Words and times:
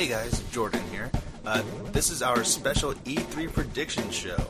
Hey 0.00 0.08
guys, 0.08 0.42
Jordan 0.50 0.80
here. 0.90 1.10
Uh, 1.44 1.62
this 1.92 2.08
is 2.08 2.22
our 2.22 2.42
special 2.42 2.94
E3 3.04 3.52
prediction 3.52 4.10
show. 4.10 4.46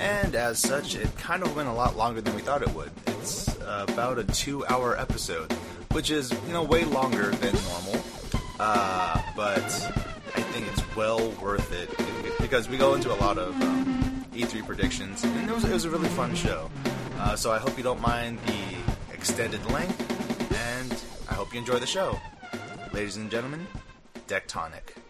And 0.00 0.34
as 0.34 0.58
such, 0.58 0.94
it 0.94 1.14
kind 1.18 1.42
of 1.42 1.54
went 1.54 1.68
a 1.68 1.72
lot 1.74 1.94
longer 1.94 2.22
than 2.22 2.34
we 2.34 2.40
thought 2.40 2.62
it 2.62 2.70
would. 2.70 2.90
It's 3.08 3.54
uh, 3.60 3.84
about 3.86 4.18
a 4.18 4.24
two 4.24 4.64
hour 4.64 4.98
episode, 4.98 5.52
which 5.92 6.10
is, 6.10 6.32
you 6.46 6.54
know, 6.54 6.62
way 6.62 6.84
longer 6.84 7.32
than 7.32 7.52
normal. 7.64 8.02
Uh, 8.58 9.20
but 9.36 9.62
I 10.36 10.40
think 10.40 10.68
it's 10.68 10.96
well 10.96 11.32
worth 11.32 11.70
it 11.70 11.94
because 12.40 12.70
we 12.70 12.78
go 12.78 12.94
into 12.94 13.12
a 13.12 13.18
lot 13.20 13.36
of 13.36 13.54
um, 13.60 14.24
E3 14.32 14.64
predictions, 14.64 15.22
and 15.22 15.50
it 15.50 15.52
was, 15.52 15.64
it 15.64 15.72
was 15.72 15.84
a 15.84 15.90
really 15.90 16.08
fun 16.08 16.34
show. 16.34 16.70
Uh, 17.18 17.36
so 17.36 17.52
I 17.52 17.58
hope 17.58 17.76
you 17.76 17.84
don't 17.84 18.00
mind 18.00 18.38
the 18.46 19.12
extended 19.12 19.62
length, 19.70 20.00
and 20.54 20.98
I 21.28 21.34
hope 21.34 21.52
you 21.52 21.60
enjoy 21.60 21.78
the 21.78 21.86
show. 21.86 22.18
Ladies 22.94 23.18
and 23.18 23.30
gentlemen, 23.30 23.66
Decktonic. 24.26 25.03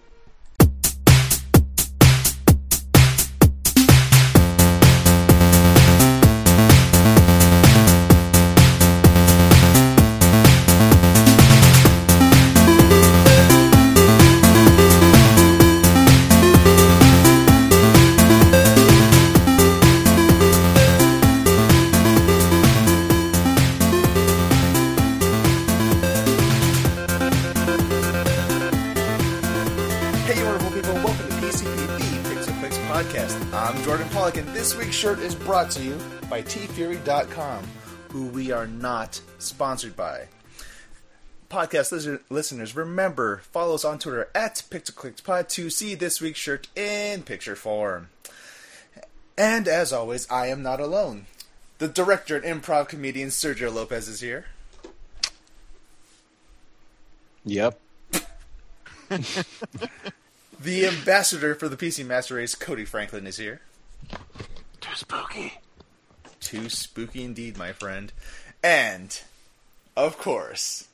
Is 35.25 35.35
brought 35.35 35.71
to 35.71 35.83
you 35.83 35.99
by 36.29 36.43
TeeFury.com, 36.43 37.65
who 38.11 38.27
we 38.27 38.51
are 38.53 38.67
not 38.67 39.23
sponsored 39.39 39.97
by. 39.97 40.29
Podcast 41.49 41.93
listen- 41.93 42.21
listeners, 42.29 42.77
remember, 42.77 43.39
follow 43.51 43.75
us 43.75 43.87
on 43.87 43.99
Twitter 43.99 44.29
at 44.35 44.57
PixelClicksPod 44.69 45.49
to 45.49 45.71
see 45.71 45.95
this 45.95 46.21
week's 46.21 46.39
shirt 46.39 46.69
in 46.77 47.23
picture 47.23 47.57
form. 47.57 48.11
And 49.39 49.67
as 49.67 49.95
always, 49.95 50.31
I 50.31 50.49
am 50.49 50.63
not 50.63 50.79
alone. 50.79 51.25
The 51.79 51.89
director 51.89 52.37
and 52.37 52.63
improv 52.63 52.89
comedian 52.89 53.31
Sergio 53.31 53.73
Lopez 53.73 54.09
is 54.09 54.21
here. 54.21 54.45
Yep. 57.47 57.81
The 60.61 60.87
ambassador 60.87 61.55
for 61.55 61.69
the 61.69 61.77
PC 61.77 62.07
Master 62.07 62.37
Race, 62.37 62.55
Cody 62.55 62.85
Franklin, 62.85 63.27
is 63.27 63.39
here. 63.39 63.61
Too 64.85 64.97
spooky. 64.97 65.55
Too 66.41 66.69
spooky 66.69 67.25
indeed, 67.25 67.57
my 67.57 67.73
friend. 67.73 68.13
And, 68.63 69.19
of 69.97 70.19
course, 70.19 70.89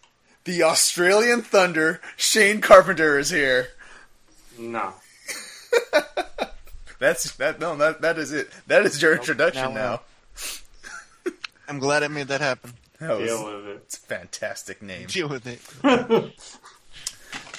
the 0.45 0.63
Australian 0.63 1.43
Thunder, 1.43 2.01
Shane 2.17 2.61
Carpenter, 2.61 3.19
is 3.19 3.31
here. 3.31 3.69
No. 4.59 4.95
That's 7.01 7.33
that. 7.37 7.59
No, 7.59 7.75
that 7.77 8.03
that 8.03 8.19
is 8.19 8.33
it. 8.33 8.51
That 8.67 8.85
is 8.85 9.01
your 9.01 9.15
introduction 9.15 9.75
now, 9.75 10.03
now. 11.27 11.33
I'm 11.69 11.79
glad 11.79 12.03
I 12.03 12.09
made 12.09 12.29
that 12.29 12.41
happen. 12.43 12.75
That 13.01 13.19
was 13.19 13.29
Deal 13.31 13.45
with 13.45 13.67
it. 13.67 13.77
it's 13.87 13.97
a 13.97 14.01
fantastic 14.01 14.83
name. 14.83 15.07
Deal 15.07 15.29
with 15.29 15.47
it. 15.47 15.61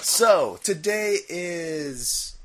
So 0.04 0.60
today 0.64 1.20
is 1.30 2.36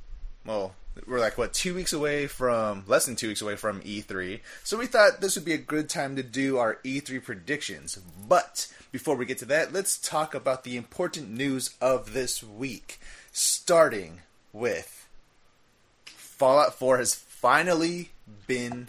well, 0.45 0.75
we're 1.06 1.20
like 1.20 1.36
what 1.36 1.52
two 1.52 1.75
weeks 1.75 1.92
away 1.92 2.27
from 2.27 2.84
less 2.86 3.06
than 3.06 3.16
two 3.16 3.28
weeks 3.28 3.42
away 3.42 3.56
from 3.56 3.80
E3. 3.83 4.41
So 4.64 4.78
we 4.78 4.86
thought 4.86 5.20
this 5.20 5.36
would 5.36 5.44
be 5.44 5.52
a 5.52 5.58
good 5.58 5.89
time 5.89 6.16
to 6.16 6.22
do 6.22 6.58
our 6.58 6.77
E3 6.84 7.23
predictions. 7.23 7.96
But 8.29 8.73
before 8.92 9.17
we 9.17 9.27
get 9.27 9.39
to 9.39 9.45
that, 9.46 9.73
let's 9.73 9.98
talk 9.98 10.34
about 10.34 10.64
the 10.64 10.77
important 10.77 11.30
news 11.30 11.74
of 11.80 12.12
this 12.12 12.42
week. 12.42 12.98
Starting 13.33 14.20
with 14.52 15.07
Fallout 16.07 16.74
4 16.74 16.98
has 16.98 17.14
finally 17.14 18.11
been 18.46 18.89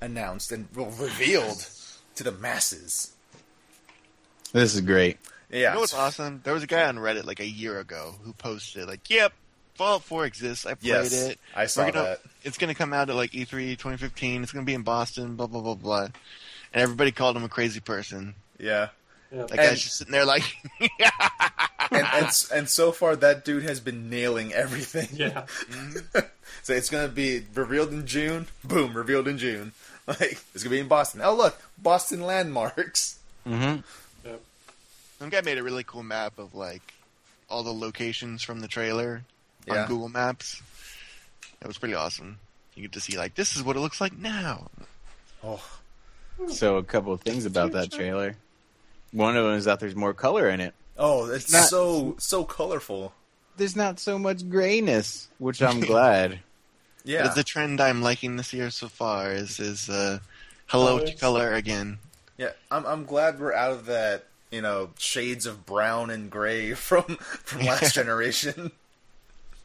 announced 0.00 0.52
and 0.52 0.68
well, 0.74 0.90
revealed 0.90 1.66
to 2.14 2.24
the 2.24 2.32
masses. 2.32 3.12
This 4.52 4.74
is 4.74 4.80
great. 4.82 5.18
Yeah, 5.50 5.70
You 5.70 5.74
know 5.74 5.80
what's 5.80 5.94
awesome? 5.94 6.40
There 6.44 6.54
was 6.54 6.62
a 6.62 6.66
guy 6.66 6.84
on 6.84 6.96
Reddit 6.96 7.24
like 7.24 7.40
a 7.40 7.46
year 7.46 7.78
ago 7.78 8.14
who 8.22 8.32
posted 8.32 8.86
like, 8.86 9.08
"Yep, 9.10 9.32
Fallout 9.74 10.02
4 10.04 10.26
exists. 10.26 10.66
I 10.66 10.74
played 10.74 10.88
Yes, 10.88 11.12
it. 11.12 11.40
I 11.56 11.66
saw 11.66 11.90
gonna, 11.90 12.02
that. 12.04 12.20
It's 12.44 12.58
going 12.58 12.68
to 12.68 12.74
come 12.78 12.92
out 12.92 13.08
at 13.10 13.16
like 13.16 13.34
E 13.34 13.44
E3 13.44 13.70
2015. 13.78 14.42
It's 14.42 14.52
going 14.52 14.64
to 14.64 14.66
be 14.70 14.74
in 14.74 14.82
Boston. 14.82 15.36
Blah 15.36 15.46
blah 15.46 15.60
blah 15.60 15.74
blah." 15.74 16.02
And 16.74 16.82
everybody 16.82 17.10
called 17.12 17.36
him 17.36 17.44
a 17.44 17.48
crazy 17.48 17.80
person. 17.80 18.34
yeah. 18.58 18.88
Yeah. 19.30 19.42
That 19.46 19.50
And- 19.52 19.58
guy's 19.60 19.80
just 19.82 19.96
sitting 19.96 20.12
there 20.12 20.26
like, 20.26 20.42
and, 21.90 22.06
and 22.12 22.44
and 22.54 22.68
so 22.68 22.92
far 22.92 23.16
that 23.16 23.44
dude 23.46 23.62
has 23.62 23.80
been 23.80 24.10
nailing 24.10 24.52
everything. 24.52 25.08
Yeah. 25.12 25.46
so 26.62 26.72
it's 26.74 26.90
gonna 26.90 27.08
be 27.08 27.42
revealed 27.54 27.92
in 27.92 28.06
June. 28.06 28.46
Boom, 28.62 28.94
revealed 28.94 29.26
in 29.28 29.38
June. 29.38 29.72
Like 30.06 30.36
it's 30.52 30.64
gonna 30.64 30.74
be 30.74 30.80
in 30.80 30.88
Boston. 30.88 31.20
Oh 31.24 31.32
look, 31.34 31.56
Boston 31.78 32.22
landmarks. 32.22 33.20
Mm-hmm. 33.46 33.80
Yep. 34.28 34.40
some 35.20 35.28
guy 35.30 35.40
made 35.42 35.58
a 35.58 35.62
really 35.62 35.84
cool 35.84 36.02
map 36.02 36.38
of 36.40 36.56
like 36.56 36.82
all 37.48 37.62
the 37.62 37.72
locations 37.72 38.42
from 38.42 38.58
the 38.60 38.66
trailer 38.68 39.22
Yeah. 39.66 39.82
on 39.82 39.88
Google 39.88 40.08
Maps. 40.08 40.60
That 41.60 41.68
was 41.68 41.78
pretty 41.78 41.94
awesome. 41.94 42.38
You 42.74 42.82
get 42.82 42.92
to 42.92 43.00
see 43.00 43.16
like 43.16 43.34
this 43.34 43.54
is 43.56 43.62
what 43.62 43.76
it 43.76 43.80
looks 43.80 44.00
like 44.00 44.16
now. 44.16 44.68
Oh, 45.44 45.62
So 46.48 46.76
a 46.76 46.82
couple 46.84 47.12
of 47.12 47.20
things 47.20 47.44
about 47.46 47.72
that 47.72 47.92
trailer. 47.92 48.36
One 49.12 49.36
of 49.36 49.44
them 49.44 49.54
is 49.54 49.64
that 49.66 49.78
there's 49.80 49.94
more 49.94 50.14
color 50.14 50.48
in 50.48 50.60
it. 50.60 50.74
oh, 50.98 51.26
it's 51.30 51.52
Not- 51.52 51.68
so 51.68 52.16
so 52.18 52.44
colorful. 52.44 53.12
There's 53.58 53.76
not 53.76 54.00
so 54.00 54.18
much 54.18 54.48
grayness, 54.48 55.28
which 55.38 55.60
I'm 55.62 55.80
glad. 55.92 56.38
Yeah, 57.04 57.24
That's 57.24 57.34
the 57.34 57.44
trend 57.44 57.80
I'm 57.80 58.00
liking 58.00 58.36
this 58.36 58.52
year 58.54 58.70
so 58.70 58.88
far. 58.88 59.32
Is 59.32 59.60
is 59.60 59.90
uh, 59.90 60.20
hello 60.66 60.98
to 61.04 61.12
color 61.16 61.52
again. 61.52 61.98
yeah. 62.38 62.52
I'm 62.70 62.86
I'm 62.86 63.04
glad 63.04 63.38
we're 63.38 63.52
out 63.52 63.72
of 63.72 63.86
that. 63.86 64.24
You 64.50 64.60
know, 64.62 64.90
shades 64.98 65.46
of 65.46 65.66
brown 65.66 66.10
and 66.10 66.30
gray 66.30 66.72
from 66.88 67.02
from 67.44 67.62
last 67.66 67.94
generation. 68.00 68.70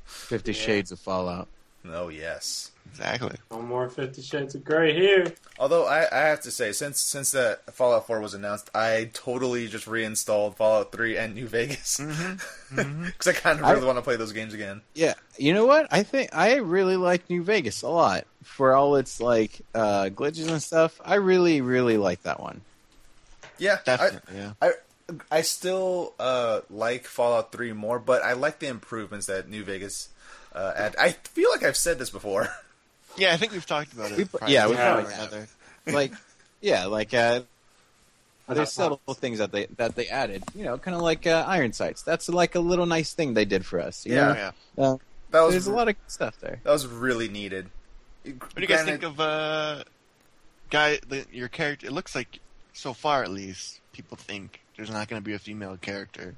Fifty 0.07 0.51
Yeah. 0.53 0.57
Shades 0.61 0.91
of 0.91 0.99
Fallout. 0.99 1.47
Oh 1.89 2.09
yes. 2.09 2.71
Exactly. 2.89 3.35
No 3.51 3.61
more 3.61 3.89
Fifty 3.89 4.21
Shades 4.21 4.55
of 4.55 4.63
Grey 4.63 4.93
here. 4.93 5.33
Although 5.59 5.85
I, 5.85 6.07
I 6.11 6.19
have 6.27 6.41
to 6.41 6.51
say, 6.51 6.71
since 6.71 6.99
since 6.99 7.31
that 7.31 7.73
Fallout 7.73 8.07
4 8.07 8.19
was 8.21 8.33
announced, 8.33 8.69
I 8.73 9.09
totally 9.13 9.67
just 9.67 9.87
reinstalled 9.87 10.55
Fallout 10.55 10.91
3 10.91 11.17
and 11.17 11.35
New 11.35 11.47
Vegas 11.47 11.99
because 12.75 13.27
I 13.27 13.33
kind 13.33 13.59
of 13.59 13.65
really 13.69 13.85
want 13.85 13.97
to 13.97 14.01
play 14.01 14.15
those 14.15 14.31
games 14.31 14.53
again. 14.53 14.81
Yeah, 14.95 15.13
you 15.37 15.53
know 15.53 15.65
what? 15.65 15.87
I 15.91 16.03
think 16.03 16.29
I 16.33 16.55
really 16.55 16.95
like 16.97 17.29
New 17.29 17.43
Vegas 17.43 17.81
a 17.81 17.89
lot 17.89 18.25
for 18.43 18.73
all 18.73 18.95
its 18.95 19.19
like 19.19 19.61
uh, 19.75 20.05
glitches 20.05 20.49
and 20.49 20.61
stuff. 20.63 20.99
I 21.03 21.15
really, 21.15 21.61
really 21.61 21.97
like 21.97 22.23
that 22.23 22.39
one. 22.39 22.61
Yeah, 23.59 23.77
I, 23.81 23.83
Definitely. 23.85 24.37
yeah. 24.37 24.51
I 24.61 24.71
I 25.31 25.41
still 25.41 26.13
uh, 26.19 26.61
like 26.69 27.05
Fallout 27.05 27.51
3 27.51 27.73
more, 27.73 27.99
but 27.99 28.23
I 28.23 28.33
like 28.33 28.59
the 28.59 28.67
improvements 28.67 29.27
that 29.27 29.47
New 29.49 29.63
Vegas 29.63 30.09
uh, 30.53 30.73
add. 30.75 30.95
I 30.99 31.11
feel 31.11 31.49
like 31.51 31.63
I've 31.63 31.77
said 31.77 31.99
this 31.99 32.09
before. 32.09 32.47
Yeah, 33.19 33.33
I 33.33 33.37
think 33.37 33.51
we've 33.51 33.65
talked 33.65 33.93
about 33.93 34.11
it. 34.11 34.17
We- 34.31 34.53
yeah, 34.53 34.67
we 34.67 34.75
one 34.75 34.83
probably 34.83 35.03
way 35.05 35.09
or 35.09 35.13
have. 35.15 35.55
Like, 35.87 36.11
yeah, 36.61 36.85
like 36.85 37.15
uh, 37.15 37.39
there's 38.47 38.71
subtle 38.71 38.99
things 39.15 39.39
that 39.39 39.51
they 39.51 39.65
that 39.77 39.95
they 39.95 40.05
added. 40.07 40.43
You 40.53 40.65
know, 40.65 40.77
kind 40.77 40.93
of 40.95 41.01
like 41.01 41.25
uh, 41.25 41.43
iron 41.47 41.73
sights. 41.73 42.03
That's 42.03 42.29
like 42.29 42.53
a 42.53 42.59
little 42.59 42.85
nice 42.85 43.13
thing 43.15 43.33
they 43.33 43.45
did 43.45 43.65
for 43.65 43.79
us. 43.79 44.05
you 44.05 44.13
Yeah. 44.13 44.27
know? 44.27 44.33
Yeah. 44.77 44.83
Uh, 44.85 44.97
That 45.31 45.41
was 45.41 45.53
there's 45.53 45.65
a 45.65 45.73
lot 45.73 45.87
of 45.89 45.95
stuff 46.05 46.39
there. 46.41 46.59
that 46.63 46.71
was 46.71 46.85
really 46.85 47.27
needed. 47.27 47.71
What 48.23 48.53
do 48.55 48.61
you 48.61 48.67
guys 48.67 48.83
think 48.85 49.01
of 49.01 49.19
uh, 49.19 49.83
guy? 50.69 50.99
The, 51.07 51.25
your 51.31 51.47
character. 51.47 51.87
It 51.87 51.93
looks 51.93 52.13
like 52.13 52.39
so 52.73 52.93
far, 52.93 53.23
at 53.23 53.31
least, 53.31 53.79
people 53.97 54.15
think 54.17 54.61
there's 54.77 54.89
not 54.91 55.07
going 55.09 55.21
to 55.21 55.25
be 55.25 55.33
a 55.33 55.39
female 55.39 55.75
character, 55.75 56.35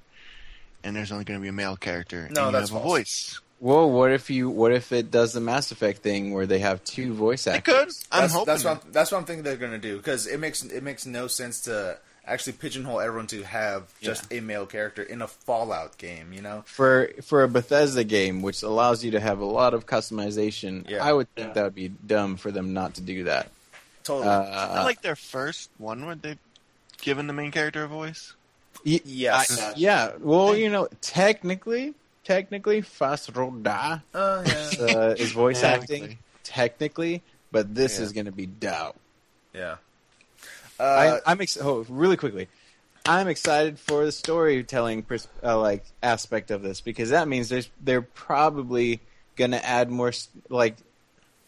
and 0.84 0.96
there's 0.96 1.12
only 1.12 1.26
going 1.26 1.40
to 1.40 1.42
be 1.44 1.50
a 1.50 1.54
male 1.54 1.76
character. 1.76 2.28
No, 2.32 2.46
and 2.48 2.54
you 2.54 2.60
that's 2.60 2.72
have 2.72 2.80
a 2.80 2.84
voice. 2.84 3.40
Well, 3.60 3.92
what 3.92 4.12
if 4.12 4.30
you? 4.30 4.50
What 4.50 4.72
if 4.72 4.92
it 4.94 5.12
does 5.12 5.34
the 5.34 5.42
Mass 5.42 5.72
Effect 5.74 6.02
thing 6.02 6.34
where 6.34 6.46
they 6.48 6.60
have 6.60 6.82
two 6.86 7.14
voice 7.14 7.46
It 7.46 7.52
actors? 7.56 7.76
could. 7.76 8.16
I'm 8.16 8.22
That's, 8.22 8.34
hoping. 8.34 8.46
that's 8.46 8.64
what 8.64 8.72
I'm, 8.86 8.92
that's 8.94 9.12
what 9.12 9.18
I'm 9.18 9.26
thinking 9.26 9.44
they're 9.44 9.58
going 9.58 9.74
to 9.74 9.78
do 9.78 9.98
because 9.98 10.26
it 10.28 10.40
makes 10.40 10.64
it 10.64 10.82
makes 10.82 11.06
no 11.06 11.28
sense 11.28 11.62
to 11.62 11.98
actually 12.26 12.54
pigeonhole 12.54 13.02
everyone 13.02 13.28
to 13.28 13.44
have 13.44 13.92
just 14.00 14.32
a 14.32 14.40
male 14.40 14.66
character 14.66 15.02
in 15.04 15.22
a 15.22 15.28
Fallout 15.28 15.98
game. 15.98 16.32
You 16.32 16.42
know? 16.42 16.64
for 16.66 17.10
for 17.22 17.44
a 17.44 17.50
Bethesda 17.50 18.06
game, 18.06 18.42
which 18.42 18.64
allows 18.64 19.04
you 19.04 19.12
to 19.12 19.20
have 19.20 19.40
a 19.40 19.46
lot 19.46 19.74
of 19.74 19.86
customization, 19.86 20.90
Yeah. 20.90 21.04
I 21.04 21.12
would 21.12 21.28
think 21.36 21.48
Yeah. 21.50 21.54
that 21.56 21.64
would 21.66 21.76
be 21.76 21.90
dumb 21.90 22.38
for 22.38 22.52
them 22.52 22.74
not 22.74 22.94
to 22.96 23.02
do 23.02 23.26
that. 23.26 23.50
Totally. 24.06 24.28
Uh, 24.30 24.76
Not 24.76 24.86
like 24.86 25.02
their 25.02 25.18
first 25.18 25.70
one 25.78 26.06
where 26.06 26.16
they've 26.16 26.38
given 27.02 27.28
the 27.28 27.34
main 27.34 27.52
character 27.52 27.84
a 27.84 27.88
voice. 27.88 28.34
y- 28.86 29.02
yes. 29.06 29.60
I- 29.60 29.74
yeah, 29.76 30.12
well, 30.20 30.56
you 30.56 30.70
know, 30.70 30.88
technically, 31.02 31.94
technically. 32.24 32.82
Fus 32.82 33.30
Ro 33.30 33.52
Dah 33.52 34.00
Oh 34.14 34.42
yeah, 34.46 34.70
uh, 34.80 35.16
is 35.18 35.32
voice 35.32 35.62
Yeah. 35.62 35.70
acting 35.72 36.18
technically, 36.44 37.22
but 37.52 37.74
this 37.76 37.98
Yeah. 37.98 38.06
is 38.06 38.12
going 38.14 38.26
to 38.26 38.32
be 38.32 38.46
dope. 38.46 38.96
yeah. 39.54 39.76
I, 40.80 40.84
Uh, 41.08 41.20
I'm 41.26 41.42
ex- 41.42 41.58
oh, 41.60 41.86
really 41.90 42.16
quickly. 42.16 42.48
I'm 43.06 43.28
excited 43.28 43.80
for 43.80 44.06
the 44.06 44.12
storytelling 44.14 45.04
pers- 45.04 45.28
uh, 45.44 45.60
like 45.60 45.84
aspect 46.04 46.52
of 46.52 46.62
this 46.62 46.80
because 46.80 47.10
that 47.10 47.28
means 47.28 47.50
there's 47.50 47.70
they're 47.82 48.02
probably 48.02 49.02
gonna 49.36 49.58
add 49.58 49.90
more 49.90 50.14
like 50.50 50.78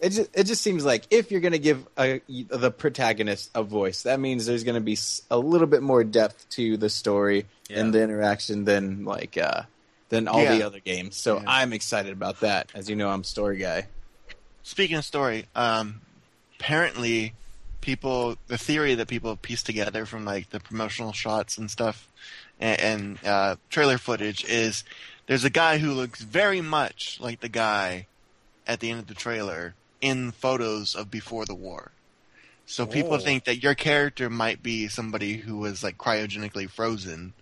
it 0.01 0.09
just 0.09 0.29
it 0.33 0.43
just 0.45 0.61
seems 0.61 0.83
like 0.83 1.05
if 1.11 1.31
you're 1.31 1.41
gonna 1.41 1.57
give 1.59 1.87
a, 1.97 2.21
the 2.27 2.71
protagonist 2.71 3.51
a 3.55 3.63
voice, 3.63 4.03
that 4.03 4.19
means 4.19 4.45
there's 4.45 4.63
gonna 4.63 4.81
be 4.81 4.97
a 5.29 5.37
little 5.37 5.67
bit 5.67 5.83
more 5.83 6.03
depth 6.03 6.49
to 6.51 6.75
the 6.77 6.89
story 6.89 7.45
Yeah. 7.69 7.79
and 7.81 7.93
the 7.93 8.01
interaction 8.01 8.65
than 8.65 9.05
like 9.05 9.37
uh 9.37 9.63
than 10.09 10.27
all 10.27 10.43
the 10.43 10.63
other 10.63 10.79
games. 10.79 11.15
So 11.15 11.37
Yeah. 11.37 11.43
I'm 11.47 11.71
excited 11.71 12.11
about 12.11 12.41
that. 12.41 12.69
As 12.75 12.89
you 12.89 12.95
know, 12.97 13.09
I'm 13.09 13.21
a 13.21 13.23
story 13.23 13.57
guy. 13.57 13.87
Speaking 14.63 14.97
of 14.97 15.05
story, 15.05 15.45
um, 15.55 16.01
apparently, 16.59 17.33
people 17.79 18.37
the 18.47 18.57
theory 18.57 18.95
that 18.95 19.07
people 19.07 19.29
have 19.29 19.41
pieced 19.41 19.65
together 19.65 20.05
from 20.05 20.25
like 20.25 20.49
the 20.49 20.59
promotional 20.59 21.13
shots 21.13 21.57
and 21.57 21.69
stuff, 21.71 22.07
and, 22.59 22.81
and 22.81 23.25
uh, 23.25 23.55
trailer 23.69 23.97
footage 23.97 24.43
is 24.45 24.83
there's 25.27 25.43
a 25.45 25.49
guy 25.49 25.77
who 25.77 25.91
looks 25.93 26.21
very 26.21 26.61
much 26.61 27.17
like 27.21 27.39
the 27.39 27.49
guy 27.49 28.07
at 28.67 28.79
the 28.79 28.89
end 28.91 28.99
of 28.99 29.07
the 29.07 29.13
trailer 29.13 29.73
in 30.01 30.31
photos 30.31 30.95
of 30.95 31.09
before 31.11 31.45
the 31.45 31.55
war. 31.55 31.91
So 32.65 32.85
people 32.85 33.13
Oh. 33.13 33.19
think 33.19 33.45
that 33.45 33.61
your 33.61 33.75
character 33.75 34.29
might 34.29 34.63
be 34.63 34.87
somebody 34.87 35.37
who 35.37 35.57
was 35.57 35.83
like 35.83 35.97
cryogenically 35.97 36.69
frozen 36.69 37.33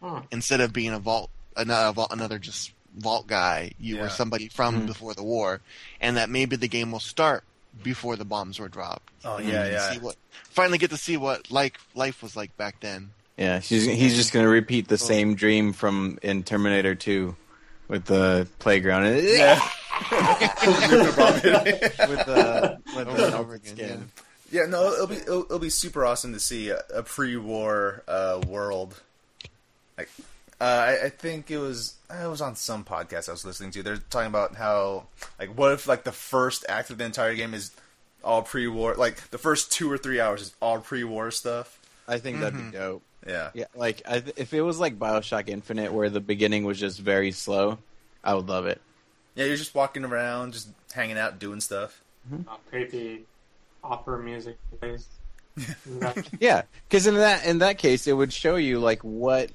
Hmm. 0.00 0.18
instead 0.30 0.60
of 0.60 0.72
being 0.72 0.92
a 0.92 0.98
vault 0.98 1.30
another 1.56 1.92
vault, 1.92 2.12
another 2.12 2.38
just 2.38 2.70
vault 2.96 3.26
guy. 3.26 3.72
You 3.80 3.98
were 3.98 4.08
somebody 4.10 4.48
from 4.48 4.82
Mhm. 4.82 4.86
before 4.86 5.12
the 5.14 5.24
war, 5.24 5.60
and 6.00 6.16
that 6.16 6.30
maybe 6.30 6.54
the 6.54 6.68
game 6.68 6.92
will 6.92 7.00
start 7.00 7.42
before 7.82 8.14
the 8.16 8.24
bombs 8.24 8.60
were 8.60 8.68
dropped. 8.68 9.12
oh 9.24 9.38
yeah, 9.38 9.44
you 9.46 9.50
can 9.52 9.72
yeah. 9.72 9.92
See 9.92 9.98
what, 9.98 10.14
finally, 10.50 10.78
get 10.78 10.90
to 10.90 10.96
see 10.96 11.16
what 11.16 11.50
like 11.50 11.78
life 11.96 12.22
was 12.22 12.36
like 12.36 12.56
back 12.56 12.78
then. 12.80 13.10
Yeah, 13.36 13.58
he's 13.58 13.84
he's 13.86 14.14
just 14.14 14.32
gonna 14.32 14.48
repeat 14.48 14.86
the 14.86 14.98
same 14.98 15.34
dream 15.34 15.72
from 15.72 16.18
in 16.22 16.44
Terminator 16.44 16.94
2 16.94 17.34
with 17.88 18.04
the 18.04 18.46
playground. 18.58 19.22
Yeah. 19.22 19.60
Nuclear 20.10 21.12
bomb 21.12 21.34
hitting. 21.40 21.80
with 21.82 22.26
the 22.26 22.80
with 22.94 23.06
the 23.06 23.08
and 23.08 23.08
over 23.08 23.30
melted 23.30 23.72
again, 23.72 23.76
skin. 23.76 24.10
Yeah, 24.50 24.66
no, 24.66 24.92
it'll 24.92 25.06
be 25.06 25.16
it'll, 25.16 25.42
it'll 25.42 25.58
be 25.58 25.70
super 25.70 26.06
awesome 26.06 26.32
to 26.32 26.40
see 26.40 26.70
a, 26.70 26.82
a 26.94 27.02
pre-war 27.02 28.04
uh, 28.06 28.40
world. 28.46 29.00
Like, 29.96 30.08
uh, 30.60 30.64
I, 30.64 31.06
I 31.06 31.08
think 31.08 31.50
it 31.50 31.58
was 31.58 31.94
it 32.10 32.28
was 32.28 32.40
on 32.40 32.54
some 32.54 32.84
podcast 32.84 33.28
I 33.28 33.32
was 33.32 33.44
listening 33.44 33.72
to. 33.72 33.82
They're 33.82 33.96
talking 33.96 34.28
about 34.28 34.54
how 34.54 35.06
like 35.38 35.50
what 35.58 35.72
if 35.72 35.88
like 35.88 36.04
the 36.04 36.12
first 36.12 36.64
act 36.68 36.90
of 36.90 36.98
the 36.98 37.04
entire 37.04 37.34
game 37.34 37.52
is 37.52 37.72
all 38.22 38.42
pre-war, 38.42 38.94
like 38.94 39.30
the 39.30 39.38
first 39.38 39.72
two 39.72 39.90
or 39.90 39.98
three 39.98 40.20
hours 40.20 40.42
is 40.42 40.54
all 40.60 40.78
pre-war 40.80 41.30
stuff. 41.30 41.77
I 42.08 42.18
think 42.18 42.40
that'd 42.40 42.56
be 42.72 42.76
dope. 42.76 43.02
Yeah, 43.26 43.50
Yeah, 43.54 43.64
like 43.76 44.00
I, 44.08 44.20
th- 44.20 44.36
if 44.38 44.54
it 44.54 44.62
was 44.62 44.80
like 44.80 44.98
Bioshock 44.98 45.48
Infinite, 45.48 45.92
where 45.92 46.08
the 46.08 46.20
beginning 46.20 46.64
was 46.64 46.78
just 46.80 46.98
very 46.98 47.30
slow, 47.32 47.78
I 48.24 48.34
would 48.34 48.48
love 48.48 48.66
it. 48.66 48.80
yeah, 49.34 49.44
you're 49.44 49.56
just 49.56 49.74
walking 49.74 50.04
around, 50.04 50.54
just 50.54 50.68
hanging 50.92 51.18
out, 51.18 51.38
doing 51.38 51.60
stuff. 51.60 52.02
Uh, 52.32 52.54
creepy 52.70 53.24
opera 53.84 54.18
music 54.22 54.56
plays. 54.80 55.06
Yeah, 56.40 56.62
because 56.88 57.06
in 57.06 57.16
that 57.16 57.44
in 57.44 57.58
that 57.58 57.78
case, 57.78 58.06
it 58.06 58.12
would 58.12 58.32
show 58.32 58.56
you 58.56 58.78
like 58.78 59.02
what 59.02 59.50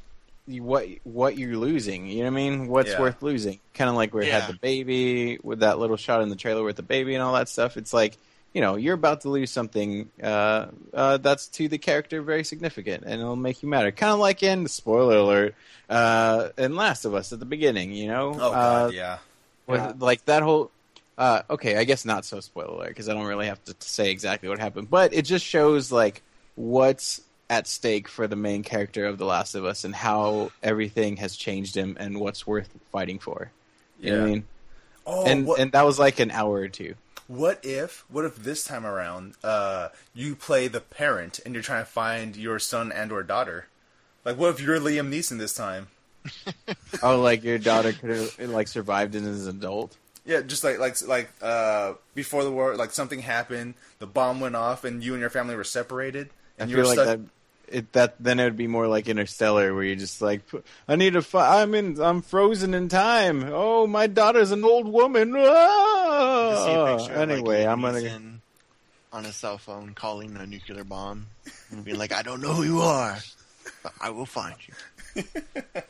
you, 0.48 0.62
what 0.64 0.86
what 1.04 1.38
you're 1.38 1.56
losing. 1.58 2.08
You 2.08 2.18
know 2.20 2.24
what 2.26 2.28
I 2.28 2.50
mean? 2.50 2.68
What's 2.68 2.92
Yeah. 2.92 3.00
worth 3.00 3.22
losing? 3.24 3.60
Kind 3.74 3.90
of 3.90 3.96
like 3.96 4.14
where 4.14 4.24
it 4.24 4.28
Yeah. 4.28 4.42
had 4.42 4.54
the 4.54 4.60
baby 4.60 5.40
with 5.42 5.60
that 5.62 5.80
little 5.80 5.96
shot 5.98 6.22
in 6.22 6.30
the 6.30 6.36
trailer 6.36 6.64
with 6.64 6.76
the 6.76 6.84
baby 6.84 7.14
and 7.14 7.24
all 7.24 7.34
that 7.36 7.48
stuff. 7.48 7.78
It's 7.78 7.94
like 7.94 8.18
you 8.54 8.62
know 8.62 8.76
you're 8.76 8.94
about 8.94 9.22
to 9.22 9.30
lose 9.30 9.52
something 9.52 10.10
uh, 10.22 10.68
uh, 10.94 11.18
that's 11.18 11.48
to 11.48 11.68
the 11.68 11.78
character 11.78 12.22
very 12.22 12.44
significant, 12.44 13.04
and 13.06 13.22
it'll 13.22 13.36
make 13.36 13.64
you 13.64 13.70
matter. 13.70 13.92
Kind 13.92 14.14
of 14.14 14.20
like 14.20 14.44
in 14.44 14.68
spoiler 14.68 15.18
alert 15.18 15.56
uh, 15.90 16.50
in 16.58 16.76
Last 16.76 17.06
of 17.06 17.14
Us 17.16 17.34
at 17.34 17.40
the 17.40 17.46
beginning. 17.46 17.92
You 17.92 18.08
know? 18.08 18.36
Oh 18.40 18.52
Uh, 18.54 18.54
god, 18.54 18.94
yeah. 18.94 19.18
with, 19.68 19.80
Yeah. 19.82 19.94
like 20.00 20.26
that 20.26 20.44
whole 20.44 20.72
uh, 21.18 21.44
okay 21.50 21.78
i 21.78 21.84
guess 21.84 22.06
not 22.06 22.26
so 22.26 22.40
spoiler 22.40 22.70
alert 22.74 22.88
because 22.90 23.08
i 23.08 23.14
don't 23.14 23.26
really 23.26 23.46
have 23.46 23.64
to, 23.66 23.74
to 23.74 23.90
say 23.90 24.10
exactly 24.10 24.50
what 24.50 24.58
happened 24.60 24.90
but 24.90 25.14
it 25.14 25.24
just 25.26 25.46
shows 25.46 25.92
like 25.92 26.22
what's 26.56 27.22
at 27.52 27.68
stake 27.68 28.08
for 28.08 28.26
the 28.28 28.36
main 28.36 28.64
character 28.64 29.06
of 29.06 29.18
the 29.20 29.26
last 29.26 29.54
of 29.54 29.64
us 29.64 29.84
and 29.84 29.94
how 29.94 30.50
everything 30.64 31.18
has 31.18 31.36
changed 31.36 31.76
him 31.78 31.96
and 32.00 32.20
what's 32.20 32.48
worth 32.48 32.70
fighting 32.92 33.20
for 33.20 33.52
you 34.02 34.10
know 34.12 34.18
what 34.18 34.24
i 34.24 34.26
Yeah. 34.28 34.34
mean 34.34 34.44
Oh, 35.06 35.26
and 35.26 35.46
what, 35.46 35.60
and 35.60 35.72
that 35.74 35.86
was 35.86 36.00
like 36.00 36.20
an 36.20 36.32
hour 36.32 36.54
or 36.56 36.68
two 36.68 36.96
What 37.28 37.60
if, 37.64 38.06
what 38.10 38.25
if 38.25 38.36
this 38.36 38.64
time 38.64 38.86
around, 38.86 39.36
uh, 39.44 39.90
you 40.14 40.36
play 40.36 40.68
the 40.68 40.81
parent 40.81 41.40
and 41.46 41.54
you're 41.54 41.64
trying 41.64 41.84
to 41.84 41.90
find 41.90 42.36
your 42.36 42.60
son 42.60 42.92
and 42.92 43.12
or 43.12 43.24
daughter? 43.24 43.68
Like, 44.25 44.38
what 44.38 44.50
if 44.50 44.62
you're 44.62 44.80
Liam 44.80 45.10
Neeson 45.10 45.38
this 45.38 45.54
time? 45.54 45.88
oh 47.04 47.20
like 47.20 47.44
your 47.44 47.58
daughter 47.58 47.92
could 47.92 48.10
have 48.10 48.40
like 48.40 48.70
survived 48.70 49.14
as 49.14 49.46
an 49.46 49.58
adult 49.58 49.98
Yeah, 50.25 50.42
just 50.42 50.64
like 50.64 50.80
like 50.80 51.06
like 51.06 51.30
uh, 51.42 51.96
before 52.16 52.46
the 52.46 52.52
war, 52.52 52.78
like 52.78 52.92
something 52.92 53.20
happened, 53.20 53.74
the 54.00 54.08
bomb 54.08 54.40
went 54.40 54.56
off, 54.56 54.86
and 54.86 55.04
you 55.04 55.14
and 55.14 55.19
your 55.19 55.30
family 55.30 55.56
were 55.56 55.66
separated, 55.66 56.30
i 56.58 56.64
and 56.64 56.72
you 56.72 56.78
feel 56.78 56.86
like 56.86 56.96
stuck. 57.00 57.06
that 57.06 57.19
it, 57.68 57.92
that 57.94 58.16
then 58.19 58.40
it 58.40 58.46
would 58.46 58.58
be 58.58 58.68
more 58.68 58.88
like 58.88 59.10
Interstellar, 59.10 59.74
where 59.74 59.84
you're 59.84 59.96
just 59.96 60.22
like, 60.22 60.42
I 60.88 60.96
need 60.96 61.14
to. 61.14 61.22
Fi- 61.22 61.62
I'm 61.62 61.74
in. 61.74 62.00
I'm 62.00 62.22
frozen 62.22 62.74
in 62.74 62.88
time. 62.88 63.44
Oh, 63.52 63.88
my 63.88 64.08
daughter's 64.08 64.52
an 64.52 64.64
old 64.64 64.88
woman. 64.88 65.36
You 66.54 66.66
see 66.66 66.74
a 66.74 66.98
picture 66.98 67.14
of, 67.14 67.20
like, 67.20 67.30
Anyway, 67.30 67.64
Liam 67.64 67.72
I'm 67.72 67.82
gonna. 67.82 68.00
Neeson 68.00 68.40
on 69.12 69.26
a 69.26 69.32
cell 69.32 69.58
phone 69.60 69.94
calling 69.94 70.36
a 70.38 70.46
nuclear 70.48 70.84
bomb, 70.84 71.28
and 71.70 71.84
being 71.86 71.98
like, 71.98 72.12
"I 72.12 72.24
don't 72.24 72.42
know 72.42 72.54
who 72.54 72.64
you 72.64 72.82
are, 72.82 73.18
but 73.84 73.94
I 74.02 74.10
will 74.10 74.26
find 74.26 74.56
you." 75.16 75.24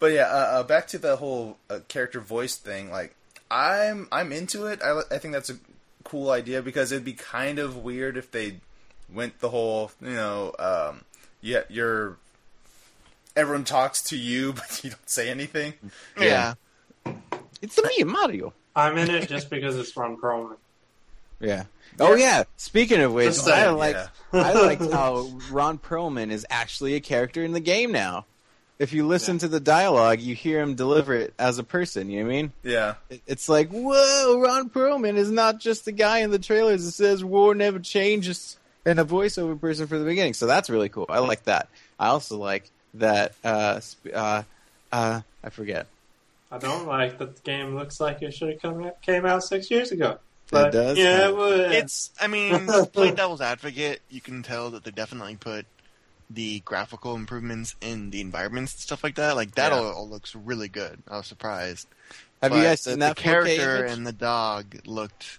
But 0.00 0.12
yeah, 0.12 0.28
uh, 0.28 0.60
uh, 0.60 0.62
back 0.62 0.88
to 0.88 0.98
the 0.98 1.16
whole 1.16 1.58
uh, 1.68 1.80
character 1.86 2.20
voice 2.20 2.56
thing. 2.56 2.90
Like, 2.90 3.14
I'm 3.50 4.08
I'm 4.10 4.32
into 4.32 4.64
it. 4.66 4.80
I, 4.82 5.02
I 5.10 5.18
think 5.18 5.34
that's 5.34 5.50
a 5.50 5.58
cool 6.04 6.30
idea 6.30 6.62
because 6.62 6.90
it'd 6.90 7.04
be 7.04 7.12
kind 7.12 7.58
of 7.58 7.76
weird 7.76 8.16
if 8.16 8.30
they 8.30 8.56
went 9.12 9.40
the 9.40 9.50
whole, 9.50 9.92
you 10.00 10.14
know, 10.14 10.54
um, 10.58 11.02
yeah, 11.42 11.64
you're 11.68 12.16
everyone 13.36 13.64
talks 13.64 14.02
to 14.04 14.16
you, 14.16 14.52
but 14.54 14.82
you 14.82 14.90
don't 14.90 15.08
say 15.08 15.28
anything. 15.28 15.74
Yeah. 16.18 16.54
It's 17.60 17.78
me, 17.82 18.04
Mario. 18.04 18.54
I'm 18.76 18.96
in 18.98 19.10
it 19.10 19.28
just 19.28 19.50
because 19.50 19.76
it's 19.76 19.96
Ron 19.96 20.16
Perlman. 20.16 20.56
Yeah. 21.40 21.64
Oh 21.98 22.14
yeah. 22.14 22.44
Speaking 22.56 23.00
of 23.00 23.12
which, 23.12 23.26
Just 23.34 23.48
I 23.48 23.70
like 23.70 23.96
yeah. 23.96 24.08
I 24.32 24.52
liked 24.52 24.82
how 24.92 25.28
Ron 25.50 25.78
Perlman 25.78 26.30
is 26.30 26.46
actually 26.50 26.94
a 26.94 27.00
character 27.00 27.42
in 27.42 27.52
the 27.52 27.60
game 27.60 27.92
now. 27.92 28.26
If 28.78 28.94
you 28.94 29.06
listen 29.06 29.36
to 29.38 29.48
the 29.48 29.60
dialogue, 29.60 30.20
you 30.20 30.34
hear 30.34 30.60
him 30.62 30.74
deliver 30.74 31.12
it 31.14 31.34
as 31.38 31.58
a 31.58 31.62
person. 31.64 32.08
You 32.08 32.20
know 32.20 32.26
what 32.26 32.32
I 32.32 32.36
mean? 32.36 32.52
Yeah, 32.62 32.94
It- 33.10 33.20
It's 33.26 33.46
like, 33.48 33.68
whoa, 33.70 34.40
Ron 34.40 34.70
Perlman 34.70 35.16
is 35.16 35.30
not 35.30 35.60
just 35.60 35.84
the 35.84 35.92
guy 35.92 36.20
in 36.20 36.30
the 36.30 36.38
trailers 36.38 36.86
that 36.86 36.92
says 36.92 37.22
war 37.22 37.54
never 37.54 37.78
changes 37.78 38.56
and 38.86 38.98
a 38.98 39.04
voiceover 39.04 39.60
person 39.60 39.86
for 39.86 39.98
the 39.98 40.04
beginning. 40.06 40.32
So 40.32 40.46
that's 40.46 40.70
really 40.70 40.88
cool. 40.88 41.04
I 41.10 41.18
like 41.18 41.44
that. 41.44 41.68
I 41.98 42.06
also 42.08 42.38
like 42.38 42.70
that. 42.94 43.34
Uh, 43.44 43.80
sp- 43.84 44.14
uh, 44.14 44.42
uh, 44.92 45.20
I 45.44 45.50
forget. 45.50 45.86
I 46.50 46.58
don't 46.58 46.86
like 46.86 47.18
that 47.18 47.36
the 47.36 47.42
game 47.42 47.74
looks 47.76 48.00
like 48.00 48.22
it 48.22 48.34
should 48.34 48.48
have 48.50 48.60
come 48.62 48.82
out, 48.84 49.00
came 49.02 49.24
out 49.24 49.44
six 49.44 49.70
years 49.70 49.92
ago. 49.92 50.18
But 50.50 50.72
does? 50.72 50.98
Yeah, 50.98 51.28
it 51.28 51.36
would. 51.36 51.72
It's, 51.72 52.10
I 52.20 52.26
mean, 52.26 52.66
to 52.66 52.86
play 52.92 53.12
devil's 53.12 53.40
advocate, 53.40 54.00
you 54.10 54.20
can 54.20 54.42
tell 54.42 54.70
that 54.70 54.82
they 54.82 54.90
definitely 54.90 55.36
put 55.36 55.64
the 56.28 56.60
graphical 56.60 57.14
improvements 57.14 57.76
in 57.80 58.10
the 58.10 58.20
environments 58.20 58.74
and 58.74 58.80
stuff 58.80 59.04
like 59.04 59.14
that. 59.16 59.36
Like 59.36 59.54
that 59.54 59.70
Yeah. 59.72 59.78
all, 59.78 59.92
all 59.92 60.08
looks 60.08 60.34
really 60.34 60.68
good. 60.68 60.98
I 61.08 61.18
was 61.18 61.26
surprised. 61.26 61.86
Have 62.42 62.52
you 62.52 62.62
guys 62.62 62.82
the, 62.82 62.90
seen 62.92 62.98
the 63.00 63.06
that 63.06 63.16
4K 63.16 63.20
character 63.22 63.76
image? 63.86 63.96
and 63.96 64.06
the 64.06 64.12
dog 64.12 64.76
looked 64.86 65.38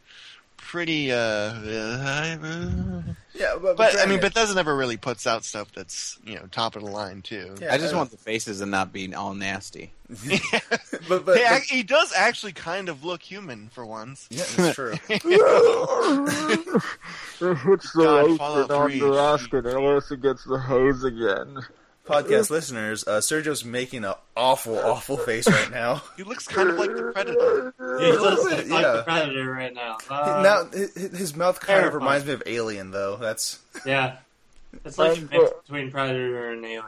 pretty. 0.72 1.12
uh 1.12 1.54
yeah. 3.34 3.56
But, 3.62 3.76
But 3.76 4.00
I 4.00 4.06
mean, 4.06 4.22
Bethesda 4.22 4.56
never 4.56 4.74
really 4.76 4.96
puts 4.96 5.28
out 5.28 5.44
stuff 5.44 5.70
that's 5.76 6.18
you 6.26 6.36
know 6.36 6.48
top 6.50 6.78
of 6.78 6.84
the 6.84 6.90
line 6.90 7.22
too. 7.22 7.56
Yeah, 7.62 7.74
I 7.74 7.78
just 7.78 7.94
uh, 7.94 7.98
want 7.98 8.12
the 8.12 8.18
faces 8.18 8.62
and 8.62 8.72
not 8.72 8.94
being 8.94 9.14
all 9.14 9.34
nasty. 9.34 9.92
but 10.10 10.22
but, 10.30 10.40
he, 11.10 11.24
but- 11.26 11.38
ac- 11.38 11.76
he 11.76 11.84
does 11.84 12.14
actually 12.16 12.54
kind 12.54 12.88
of 12.88 13.04
look 13.04 13.22
human 13.22 13.68
for 13.70 13.86
once. 13.86 14.28
yeah, 14.32 14.44
that's 14.56 14.76
true. 14.76 14.94
It's 17.74 17.92
the 17.94 18.04
God, 18.04 18.24
ocean 18.24 18.38
Fallout 18.38 18.72
on 18.72 18.90
3, 18.92 19.00
the 19.00 19.06
Alaskan 19.08 19.66
unless 19.68 20.10
it 20.12 20.22
gets 20.22 20.46
the 20.46 20.58
hose 20.58 21.04
again. 21.04 21.58
Podcast 22.06 22.50
listeners, 22.50 23.08
uh, 23.08 23.20
Sergio's 23.22 23.64
making 23.64 24.04
an 24.04 24.14
awful, 24.36 24.78
awful 24.80 25.18
face 25.18 25.48
right 25.48 25.70
now. 25.72 26.02
He 26.18 26.24
looks 26.24 26.48
kind 26.48 26.70
of 26.70 26.76
like 26.78 26.90
the 26.96 27.12
Predator. 27.14 27.74
he 28.00 28.12
does 28.12 28.20
little 28.22 28.44
look 28.44 28.50
bit, 28.58 28.68
like 28.70 28.84
yeah. 28.84 28.92
the 28.94 29.04
Predator 29.04 29.52
right 29.52 29.74
now. 29.74 29.98
Uh, 30.10 30.42
now 30.44 30.66
his, 30.78 30.94
his 30.96 31.36
mouth 31.36 31.60
kind 31.60 31.86
of 31.86 31.94
reminds 31.94 32.26
me 32.26 32.34
of 32.34 32.44
Alien, 32.46 32.92
though. 32.92 33.18
That's 33.18 33.60
Yeah. 33.86 34.18
It's 34.84 34.98
like 34.98 35.18
a 35.18 35.22
mix 35.22 35.52
between 35.64 35.92
Predator 35.92 36.52
and 36.52 36.66
Alien. 36.66 36.84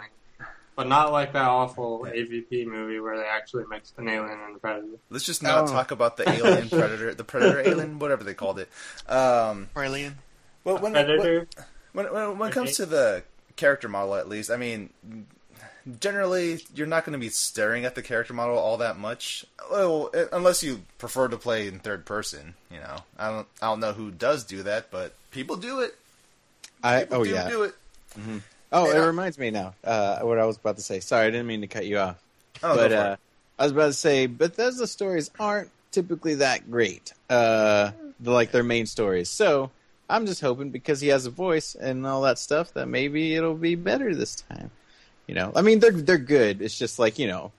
but 0.76 0.88
not 0.88 1.12
like 1.12 1.34
that 1.34 1.46
awful 1.46 2.08
AVP 2.10 2.66
movie 2.66 3.00
where 3.00 3.18
they 3.18 3.26
actually 3.26 3.66
mixed 3.70 3.94
an 4.00 4.08
alien 4.10 4.40
and 4.40 4.56
a 4.56 4.60
predator. 4.60 4.88
Let's 5.10 5.26
just 5.26 5.44
not 5.44 5.66
Oh. 5.66 5.68
talk 5.72 5.92
about 5.92 6.18
the 6.18 6.28
alien 6.28 6.70
predator, 6.70 7.14
the 7.14 7.24
predator 7.24 7.60
alien, 7.70 8.00
whatever 8.00 8.24
they 8.24 8.34
called 8.34 8.58
it. 8.60 8.70
Um, 9.08 9.70
Alien. 9.78 10.16
well, 10.64 10.76
when, 10.80 10.94
when, 10.94 11.06
Predator. 11.06 11.48
when, 11.94 12.12
when, 12.14 12.38
when 12.40 12.50
it 12.50 12.54
comes 12.54 12.78
to 12.78 12.86
the 12.88 13.24
character 13.56 13.88
model, 13.88 14.16
at 14.16 14.30
least, 14.30 14.52
I 14.52 14.58
mean, 14.58 14.90
generally, 16.00 16.64
you're 16.76 16.88
not 16.88 17.06
going 17.06 17.14
to 17.14 17.20
be 17.20 17.30
staring 17.30 17.86
at 17.86 17.96
the 17.96 18.02
character 18.02 18.34
model 18.34 18.58
all 18.58 18.78
that 18.78 18.98
much. 18.98 19.46
Well, 19.72 20.12
unless 20.32 20.64
you 20.64 20.84
prefer 20.98 21.28
to 21.28 21.38
play 21.38 21.68
in 21.68 21.80
third 21.80 22.06
person. 22.06 22.54
You 22.72 22.80
know, 22.80 22.98
I 23.18 23.30
don't, 23.30 23.48
I 23.62 23.68
don't 23.68 23.80
know 23.80 23.94
who 23.94 24.12
does 24.12 24.44
do 24.44 24.64
that, 24.64 24.92
but 24.92 25.14
people 25.32 25.56
do 25.56 25.82
it. 25.82 25.96
I 26.84 27.02
People 27.02 27.18
oh 27.18 27.24
do 27.24 27.30
yeah. 27.30 27.50
do 27.50 27.64
it. 27.64 27.76
Oh, 28.72 28.92
it 28.92 29.06
reminds 29.06 29.38
me 29.38 29.52
now. 29.52 29.76
Uh, 29.84 30.20
what 30.20 30.40
I 30.40 30.46
was 30.46 30.58
about 30.58 30.78
to 30.78 30.84
say. 30.84 31.00
Sorry, 31.00 31.28
I 31.28 31.30
didn't 31.30 31.48
mean 31.48 31.62
to 31.62 31.68
cut 31.68 31.86
you 31.86 32.00
off. 32.00 32.22
Oh, 32.62 32.76
but 32.76 32.92
uh. 32.92 33.16
I 33.60 33.64
was 33.64 33.72
about 33.72 33.88
to 33.88 33.94
say 33.94 34.26
Bethesda 34.26 34.88
stories 34.88 35.30
aren't 35.40 35.70
typically 35.92 36.36
that 36.36 36.70
great. 36.70 37.14
Uh, 37.30 37.92
like 38.24 38.52
their 38.52 38.64
main 38.64 38.86
stories. 38.86 39.30
So 39.30 39.70
I'm 40.10 40.26
just 40.26 40.42
hoping 40.42 40.70
because 40.70 41.02
he 41.02 41.08
has 41.10 41.26
a 41.26 41.30
voice 41.32 41.76
and 41.76 42.06
all 42.06 42.22
that 42.24 42.38
stuff 42.40 42.74
that 42.74 42.88
maybe 42.88 43.36
it'll 43.36 43.56
be 43.56 43.76
better 43.76 44.14
this 44.14 44.36
time. 44.36 44.70
You 45.28 45.36
know, 45.36 45.52
I 45.56 45.62
mean 45.62 45.80
they're 45.80 45.92
they're 45.92 46.18
good. 46.18 46.62
It's 46.62 46.78
just 46.78 47.00
like 47.00 47.18
you 47.20 47.28
know, 47.28 47.52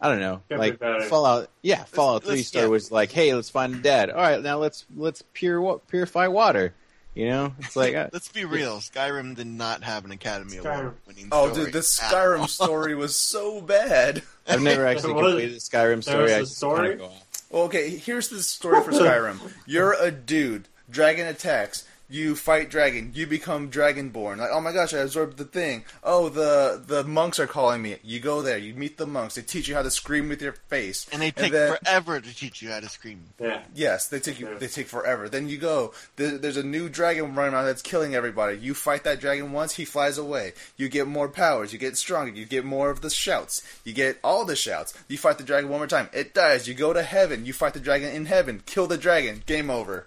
I 0.00 0.08
don't 0.08 0.20
know, 0.20 0.42
Could 0.48 0.58
like 0.58 0.78
better. 0.78 1.02
Fallout. 1.04 1.48
Yeah, 1.62 1.84
Fallout 1.84 2.24
let's- 2.24 2.28
Three 2.34 2.42
Star 2.42 2.62
yeah. 2.62 2.68
was 2.68 2.90
like, 2.90 3.12
hey, 3.12 3.32
let's 3.34 3.50
find 3.50 3.74
a 3.76 3.78
dad. 3.78 4.10
All 4.10 4.16
right, 4.20 4.42
now 4.42 4.58
let's 4.58 4.84
let's 4.96 5.22
pure 5.32 5.78
purify 5.88 6.26
water. 6.26 6.74
You 7.14 7.28
know, 7.28 7.54
it's 7.60 7.76
like 7.76 7.94
uh, 7.94 8.08
Let's 8.12 8.26
be 8.28 8.44
real. 8.44 8.78
Skyrim 8.78 9.36
did 9.36 9.46
not 9.46 9.84
have 9.84 10.04
an 10.04 10.10
Academy 10.10 10.56
Skyrim. 10.56 10.78
Award 10.80 10.94
winning 11.06 11.28
Oh, 11.30 11.48
story 11.52 11.64
dude, 11.66 11.74
the 11.74 11.78
Skyrim 11.78 12.48
story 12.48 12.94
was 12.96 13.14
so 13.14 13.60
bad. 13.60 14.22
I've 14.48 14.60
never 14.62 14.84
actually 14.84 15.12
completed 15.14 15.52
the 15.54 15.58
Skyrim 15.60 16.04
there 16.04 16.18
was 16.20 16.26
story. 16.26 16.32
a 16.32 16.38
I 16.40 16.44
story? 16.44 16.88
kinda 16.88 17.04
go 17.04 17.04
off. 17.10 17.42
Well, 17.50 17.62
okay, 17.64 17.90
here's 17.90 18.28
the 18.30 18.42
story 18.42 18.82
for 18.82 18.90
Skyrim. 18.90 19.38
You're 19.64 19.92
a 19.92 20.10
dude. 20.10 20.66
Dragon 20.90 21.26
attacks. 21.26 21.84
You 22.10 22.36
fight 22.36 22.68
dragon. 22.68 23.12
You 23.14 23.26
become 23.26 23.70
dragonborn. 23.70 24.36
Like, 24.36 24.50
oh 24.52 24.60
my 24.60 24.72
gosh, 24.72 24.92
I 24.92 24.98
absorbed 24.98 25.38
the 25.38 25.44
thing. 25.46 25.84
Oh, 26.04 26.28
the 26.28 26.80
the 26.86 27.02
monks 27.02 27.40
are 27.40 27.46
calling 27.46 27.80
me. 27.80 27.96
You 28.04 28.20
go 28.20 28.42
there. 28.42 28.58
You 28.58 28.74
meet 28.74 28.98
the 28.98 29.06
monks. 29.06 29.36
They 29.36 29.42
teach 29.42 29.68
you 29.68 29.74
how 29.74 29.80
to 29.82 29.90
scream 29.90 30.28
with 30.28 30.42
your 30.42 30.52
face. 30.52 31.06
And 31.10 31.22
they 31.22 31.30
take 31.30 31.50
then- 31.52 31.78
forever 31.78 32.20
to 32.20 32.36
teach 32.36 32.60
you 32.60 32.68
how 32.68 32.80
to 32.80 32.90
scream. 32.90 33.24
Yeah. 33.40 33.62
Yes, 33.74 34.08
they 34.08 34.20
take 34.20 34.38
you. 34.38 34.54
They 34.58 34.66
take 34.68 34.86
forever. 34.86 35.30
Then 35.30 35.48
you 35.48 35.56
go. 35.56 35.94
There, 36.16 36.36
there's 36.36 36.58
a 36.58 36.62
new 36.62 36.90
dragon 36.90 37.34
running 37.34 37.54
around 37.54 37.64
that's 37.64 37.82
killing 37.82 38.14
everybody. 38.14 38.58
You 38.58 38.74
fight 38.74 39.02
that 39.04 39.18
dragon 39.18 39.52
once, 39.52 39.74
he 39.76 39.86
flies 39.86 40.18
away. 40.18 40.52
You 40.76 40.90
get 40.90 41.08
more 41.08 41.30
powers. 41.30 41.72
You 41.72 41.78
get 41.78 41.96
stronger. 41.96 42.32
You 42.32 42.44
get 42.44 42.66
more 42.66 42.90
of 42.90 43.00
the 43.00 43.10
shouts. 43.10 43.62
You 43.82 43.94
get 43.94 44.18
all 44.22 44.44
the 44.44 44.56
shouts. 44.56 44.92
You 45.08 45.16
fight 45.16 45.38
the 45.38 45.44
dragon 45.44 45.70
one 45.70 45.80
more 45.80 45.86
time. 45.86 46.10
It 46.12 46.34
dies. 46.34 46.68
You 46.68 46.74
go 46.74 46.92
to 46.92 47.02
heaven. 47.02 47.46
You 47.46 47.54
fight 47.54 47.72
the 47.72 47.80
dragon 47.80 48.10
in 48.14 48.26
heaven. 48.26 48.62
Kill 48.66 48.86
the 48.86 48.98
dragon. 48.98 49.42
Game 49.46 49.70
over. 49.70 50.06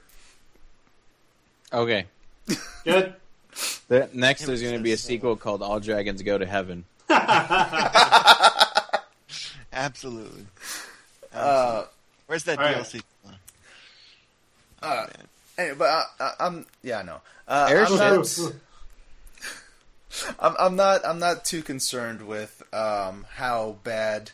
Okay. 1.71 2.05
Good. 2.83 3.13
The, 3.87 4.09
next, 4.13 4.45
there's 4.45 4.61
going 4.61 4.75
to 4.75 4.83
be 4.83 4.91
a 4.91 4.97
sequel 4.97 5.35
called 5.35 5.61
All 5.61 5.79
Dragons 5.79 6.21
Go 6.21 6.37
to 6.37 6.45
Heaven. 6.45 6.85
Absolutely. 9.73 10.45
Uh, 11.33 11.85
Where's 12.27 12.43
that 12.43 12.59
all 12.59 12.65
right. 12.65 12.77
DLC? 12.77 13.01
uh, 14.81 15.07
anyway, 15.57 15.75
but 15.77 15.85
I, 15.89 16.03
I, 16.19 16.33
I'm 16.39 16.65
yeah, 16.83 16.99
I 16.99 17.03
know. 17.03 17.21
Uh, 17.47 17.67
Airship. 17.69 17.99
I'm, 18.01 18.15
not, 18.15 18.53
I'm, 20.39 20.55
I'm 20.59 20.75
not. 20.75 21.05
I'm 21.05 21.19
not 21.19 21.45
too 21.45 21.61
concerned 21.61 22.27
with 22.27 22.63
um, 22.73 23.25
how 23.35 23.77
bad 23.83 24.31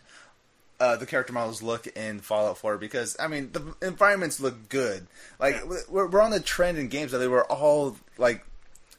uh, 0.80 0.96
the 0.98 1.06
character 1.06 1.34
models 1.34 1.62
look 1.62 1.88
in 1.88 2.20
Fallout 2.20 2.58
4 2.58 2.78
because 2.78 3.16
I 3.20 3.28
mean 3.28 3.52
the 3.52 3.76
environments 3.82 4.40
look 4.40 4.70
good. 4.70 5.08
Like 5.40 5.64
we're, 5.90 6.08
we're 6.08 6.22
on 6.22 6.32
the 6.32 6.40
trend 6.40 6.78
in 6.78 6.88
games 6.88 7.12
that 7.12 7.20
they 7.20 7.28
were 7.28 7.46
all 7.46 7.98
like 8.18 8.46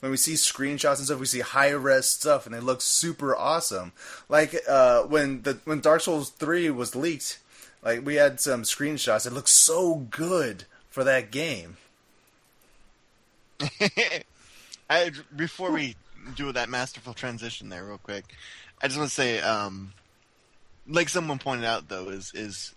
when 0.01 0.11
we 0.11 0.17
see 0.17 0.35
screenshots 0.35 0.99
and 0.99 1.07
stuff, 1.07 1.19
we 1.19 1.27
see 1.27 1.41
high 1.41 1.71
res 1.71 2.07
stuff 2.11 2.47
and 2.47 2.55
they 2.55 2.61
look 2.61 2.83
super 2.83 3.35
awesome. 3.35 3.93
Like 4.29 4.55
uh, 4.69 5.03
when 5.05 5.43
the 5.43 5.59
when 5.65 5.81
Dark 5.81 6.03
Souls 6.03 6.31
3 6.31 6.71
was 6.71 6.95
leaked, 6.95 7.39
like 7.83 8.05
we 8.05 8.17
had 8.17 8.41
some 8.41 8.63
screenshots. 8.63 9.27
It 9.27 9.33
looked 9.33 9.49
so 9.49 9.95
good 9.97 10.65
for 10.91 11.05
that 11.05 11.31
game. 11.31 11.77
I, 14.91 15.11
before 15.35 15.71
we 15.71 15.97
do 16.37 16.53
that 16.53 16.69
masterful 16.69 17.15
transition 17.15 17.69
there, 17.69 17.85
real 17.85 17.99
quick, 17.99 18.25
I 18.83 18.89
just 18.89 18.99
want 18.99 19.09
to 19.09 19.15
say, 19.15 19.41
um, 19.41 19.93
like 20.89 21.09
someone 21.09 21.39
pointed 21.39 21.65
out 21.65 21.89
though, 21.89 22.09
is 22.11 22.33
is 22.35 22.75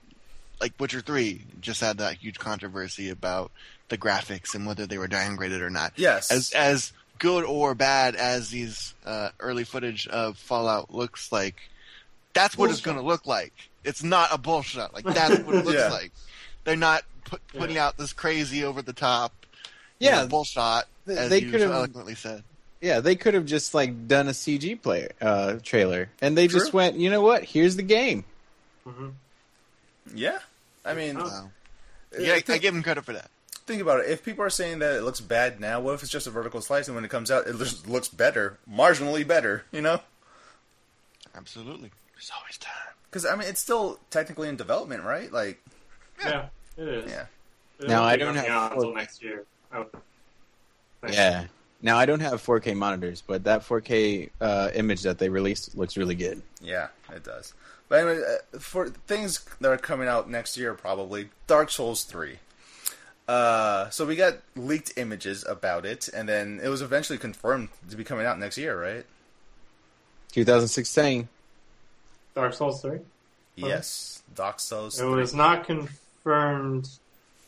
like 0.62 0.74
Witcher 0.80 1.02
Three 1.02 1.42
just 1.62 1.82
had 1.82 1.98
that 2.00 2.16
huge 2.16 2.40
controversy 2.40 3.10
about 3.10 3.52
the 3.90 3.98
graphics 3.98 4.54
and 4.56 4.66
whether 4.66 4.86
they 4.86 4.98
were 4.98 5.08
downgraded 5.08 5.62
or 5.62 5.70
not. 5.70 5.94
Yes. 5.96 6.32
As 6.32 6.52
as 6.52 6.94
good 7.20 7.44
or 7.46 7.74
bad 7.76 8.16
as 8.16 8.50
these 8.50 8.94
uh, 9.06 9.30
early 9.40 9.64
footage 9.64 10.08
of 10.08 10.38
Fallout 10.38 10.94
looks 10.94 11.32
like, 11.32 11.56
that's 12.34 12.58
what 12.58 12.70
it's 12.70 12.82
going 12.82 12.98
to 12.98 13.04
look 13.04 13.26
like. 13.26 13.54
It's 13.84 14.04
not 14.04 14.30
a 14.32 14.38
bullshit. 14.38 14.94
Like 14.94 15.06
that's 15.06 15.40
what 15.40 15.56
it 15.56 15.66
looks 15.66 15.78
Yeah. 15.80 15.90
like. 15.90 16.12
They're 16.64 16.76
not 16.76 17.04
put, 17.26 17.42
putting 17.50 17.78
Yeah. 17.78 17.88
out 17.88 17.98
this 17.98 18.14
crazy 18.14 18.64
over 18.64 18.82
the 18.82 18.94
top, 18.94 19.34
Yeah, 20.00 20.26
bullshot. 20.28 20.84
th- 21.08 21.18
As 21.18 21.30
they 21.30 21.40
you 21.42 21.50
could've- 21.52 21.72
eloquently 21.72 22.14
said. 22.16 22.44
Yeah, 22.82 23.00
they 23.00 23.16
could 23.16 23.34
have 23.34 23.46
just 23.46 23.74
like 23.74 24.08
done 24.08 24.28
a 24.28 24.32
CG 24.32 24.82
player 24.82 25.12
uh, 25.22 25.56
trailer, 25.64 26.10
and 26.22 26.38
they 26.38 26.48
just 26.48 26.74
went, 26.74 26.96
you 26.98 27.10
know 27.10 27.22
what? 27.22 27.44
Here's 27.44 27.76
the 27.76 27.84
game. 27.84 28.24
Mhm. 28.86 29.14
Yeah. 30.14 30.40
I 30.86 30.94
mean. 30.94 31.18
Wow. 31.18 31.50
Yeah, 32.18 32.34
I 32.36 32.40
think, 32.40 32.62
give 32.62 32.74
them 32.74 32.84
credit 32.84 33.04
for 33.04 33.12
that. 33.14 33.30
think 33.66 33.82
about 33.82 34.00
it. 34.00 34.10
If 34.10 34.24
people 34.24 34.44
are 34.46 34.50
saying 34.50 34.80
that 34.80 34.96
it 34.96 35.02
looks 35.04 35.20
bad 35.20 35.60
now, 35.60 35.82
what 35.82 35.94
if 35.94 36.02
it's 36.02 36.12
just 36.12 36.26
a 36.26 36.32
vertical 36.32 36.62
slice 36.62 36.88
and 36.88 36.96
when 36.96 37.04
it 37.04 37.12
comes 37.12 37.30
out, 37.30 37.46
it 37.48 37.58
just 37.58 37.86
looks 37.88 38.08
better, 38.08 38.58
marginally 38.72 39.28
better? 39.28 39.66
You 39.72 39.82
know? 39.82 40.00
Absolutely. 41.36 41.92
There's 42.16 42.32
always 42.40 42.58
time. 42.58 42.74
Because 43.10 43.26
I 43.26 43.36
mean, 43.36 43.48
it's 43.48 43.60
still 43.60 44.00
technically 44.10 44.48
in 44.50 44.56
development, 44.56 45.04
right? 45.04 45.32
Like, 45.32 45.62
Yeah, 46.24 46.46
it 46.78 46.88
is. 46.88 47.12
yeah. 47.12 47.26
It 47.80 47.88
Now, 47.90 48.04
I 48.04 48.16
don't 48.16 48.36
have 48.36 48.72
until 48.72 48.94
next 48.96 49.22
year. 49.22 49.44
Oh. 49.74 49.86
Next 51.04 51.16
Yeah. 51.16 51.46
Now 51.82 51.98
I 51.98 52.06
don't 52.06 52.22
have 52.22 52.44
4K 52.44 52.76
monitors, 52.76 53.22
but 53.26 53.44
that 53.44 53.62
4K 53.62 54.30
uh, 54.42 54.72
image 54.74 55.04
that 55.04 55.20
they 55.20 55.30
released 55.30 55.78
looks 55.78 55.96
really 55.96 56.16
good. 56.16 56.42
Yeah, 56.62 56.88
it 57.14 57.24
does. 57.24 57.54
But 57.90 58.00
anyway, 58.00 58.24
uh, 58.54 58.60
for 58.60 58.90
things 58.90 59.46
that 59.62 59.72
are 59.72 59.78
coming 59.78 60.08
out 60.08 60.30
next 60.30 60.58
year, 60.58 60.74
probably 60.74 61.30
Dark 61.46 61.70
Souls 61.70 62.04
three. 62.04 62.40
Uh, 63.28 63.90
so 63.90 64.06
we 64.06 64.16
got 64.16 64.38
leaked 64.56 64.94
images 64.98 65.46
about 65.48 65.86
it, 65.86 66.08
and 66.14 66.28
then 66.30 66.60
it 66.64 66.70
was 66.70 66.82
eventually 66.82 67.20
confirmed 67.20 67.70
to 67.90 67.98
be 67.98 68.04
coming 68.04 68.26
out 68.26 68.40
next 68.40 68.58
year, 68.58 68.82
right? 68.82 69.06
2016. 70.32 71.28
Dark 72.36 72.54
Souls 72.54 72.82
3? 72.82 73.00
Yes, 73.56 74.22
Dark 74.36 74.60
Souls. 74.60 75.00
3. 75.00 75.08
It 75.08 75.16
was 75.16 75.34
not 75.34 75.66
confirmed 75.66 76.88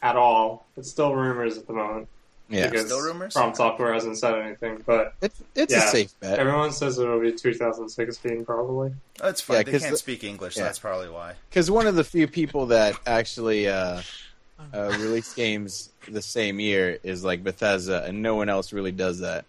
at 0.02 0.16
all. 0.16 0.66
It's 0.76 0.90
still 0.90 1.16
rumors 1.16 1.58
at 1.58 1.68
the 1.68 1.74
moment. 1.74 2.08
Yeah, 2.50 2.68
because 2.68 2.88
Still 2.88 3.02
rumors? 3.02 3.34
From 3.34 3.54
Software 3.54 3.94
hasn't 3.94 4.18
said 4.18 4.34
anything, 4.34 4.82
but 4.86 5.14
it's 5.22 5.40
it's 5.56 5.72
Yeah. 5.74 5.86
a 5.88 5.92
safe 5.92 6.20
bet. 6.20 6.40
everyone 6.40 6.72
says 6.72 6.98
it'll 6.98 7.20
be 7.20 7.32
2016 7.32 8.44
probably. 8.46 8.94
That's 9.20 9.40
fine. 9.42 9.58
Yeah, 9.58 9.64
they 9.64 9.72
'cause 9.74 9.82
can't 9.82 9.92
the- 9.92 9.98
speak 9.98 10.24
English, 10.24 10.56
so 10.56 10.64
that's 10.64 10.80
probably 10.80 11.10
why. 11.10 11.34
Because 11.50 11.70
one 11.70 11.86
of 11.86 11.96
the 11.96 12.04
few 12.04 12.28
people 12.28 12.68
that 12.68 12.96
actually 13.06 13.68
uh, 13.68 14.02
uh, 14.74 14.98
release 15.00 15.34
games 15.34 15.90
the 16.08 16.22
same 16.22 16.60
year 16.60 16.98
is 17.04 17.24
like 17.24 17.44
Bethesda, 17.44 18.04
and 18.06 18.22
no 18.24 18.36
one 18.36 18.50
else 18.50 18.74
really 18.74 18.92
does 18.92 19.20
that. 19.20 19.46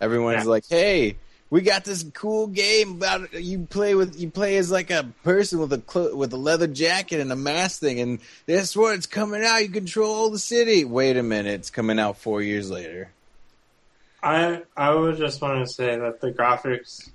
Everyone's 0.00 0.44
Yeah. 0.44 0.50
like, 0.50 0.64
"Hey, 0.68 1.16
we 1.50 1.62
got 1.62 1.84
this 1.84 2.04
cool 2.14 2.46
game 2.46 2.92
about 2.96 3.32
you 3.32 3.60
play 3.70 3.94
with 3.94 4.20
you 4.20 4.30
play 4.30 4.56
as 4.58 4.70
like 4.70 4.90
a 4.90 5.04
person 5.24 5.58
with 5.58 5.72
a 5.72 5.78
clo- 5.78 6.14
with 6.14 6.32
a 6.32 6.36
leather 6.36 6.66
jacket 6.66 7.20
and 7.20 7.32
a 7.32 7.36
mask 7.36 7.80
thing, 7.80 8.00
and 8.00 8.18
this 8.46 8.76
what 8.76 8.94
it's 8.94 9.06
coming 9.06 9.44
out. 9.44 9.62
You 9.62 9.70
control 9.70 10.30
the 10.30 10.38
city. 10.38 10.84
Wait 10.84 11.16
a 11.16 11.22
minute, 11.22 11.54
it's 11.54 11.70
coming 11.70 11.98
out 11.98 12.18
four 12.18 12.42
years 12.42 12.70
later. 12.70 13.10
I 14.22 14.62
I 14.76 14.94
would 14.94 15.16
just 15.16 15.40
want 15.40 15.66
to 15.66 15.72
say 15.72 15.96
that 15.96 16.20
the 16.20 16.32
graphics. 16.32 17.10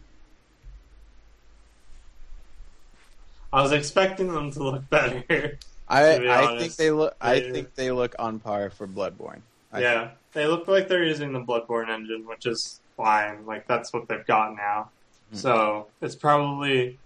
I 3.52 3.62
was 3.62 3.72
expecting 3.72 4.34
them 4.34 4.52
to 4.52 4.63
look 4.63 4.90
better. 4.90 5.60
I 5.88 6.18
be 6.18 6.30
I 6.30 6.58
think 6.58 6.75
they 6.75 6.90
look 6.90 7.16
I 7.22 7.40
think 7.40 7.75
they 7.75 7.92
look 7.92 8.16
on 8.18 8.40
par 8.40 8.72
for 8.72 8.88
Bloodborne. 8.88 9.42
I 9.72 9.82
yeah, 9.82 10.12
they 10.32 10.48
look 10.48 10.68
like 10.68 10.88
they're 10.88 11.04
using 11.04 11.34
the 11.34 11.42
Bloodborne 11.42 11.90
engine, 11.90 12.25
which 12.25 12.48
is 12.48 12.80
fine. 12.98 13.46
Like 13.46 13.68
that's 13.68 13.92
what 13.94 14.08
they've 14.08 14.26
got 14.26 14.56
now. 14.56 14.90
Hmm. 15.32 15.36
So 15.38 15.88
it's 16.02 16.16
probably 16.16 17.00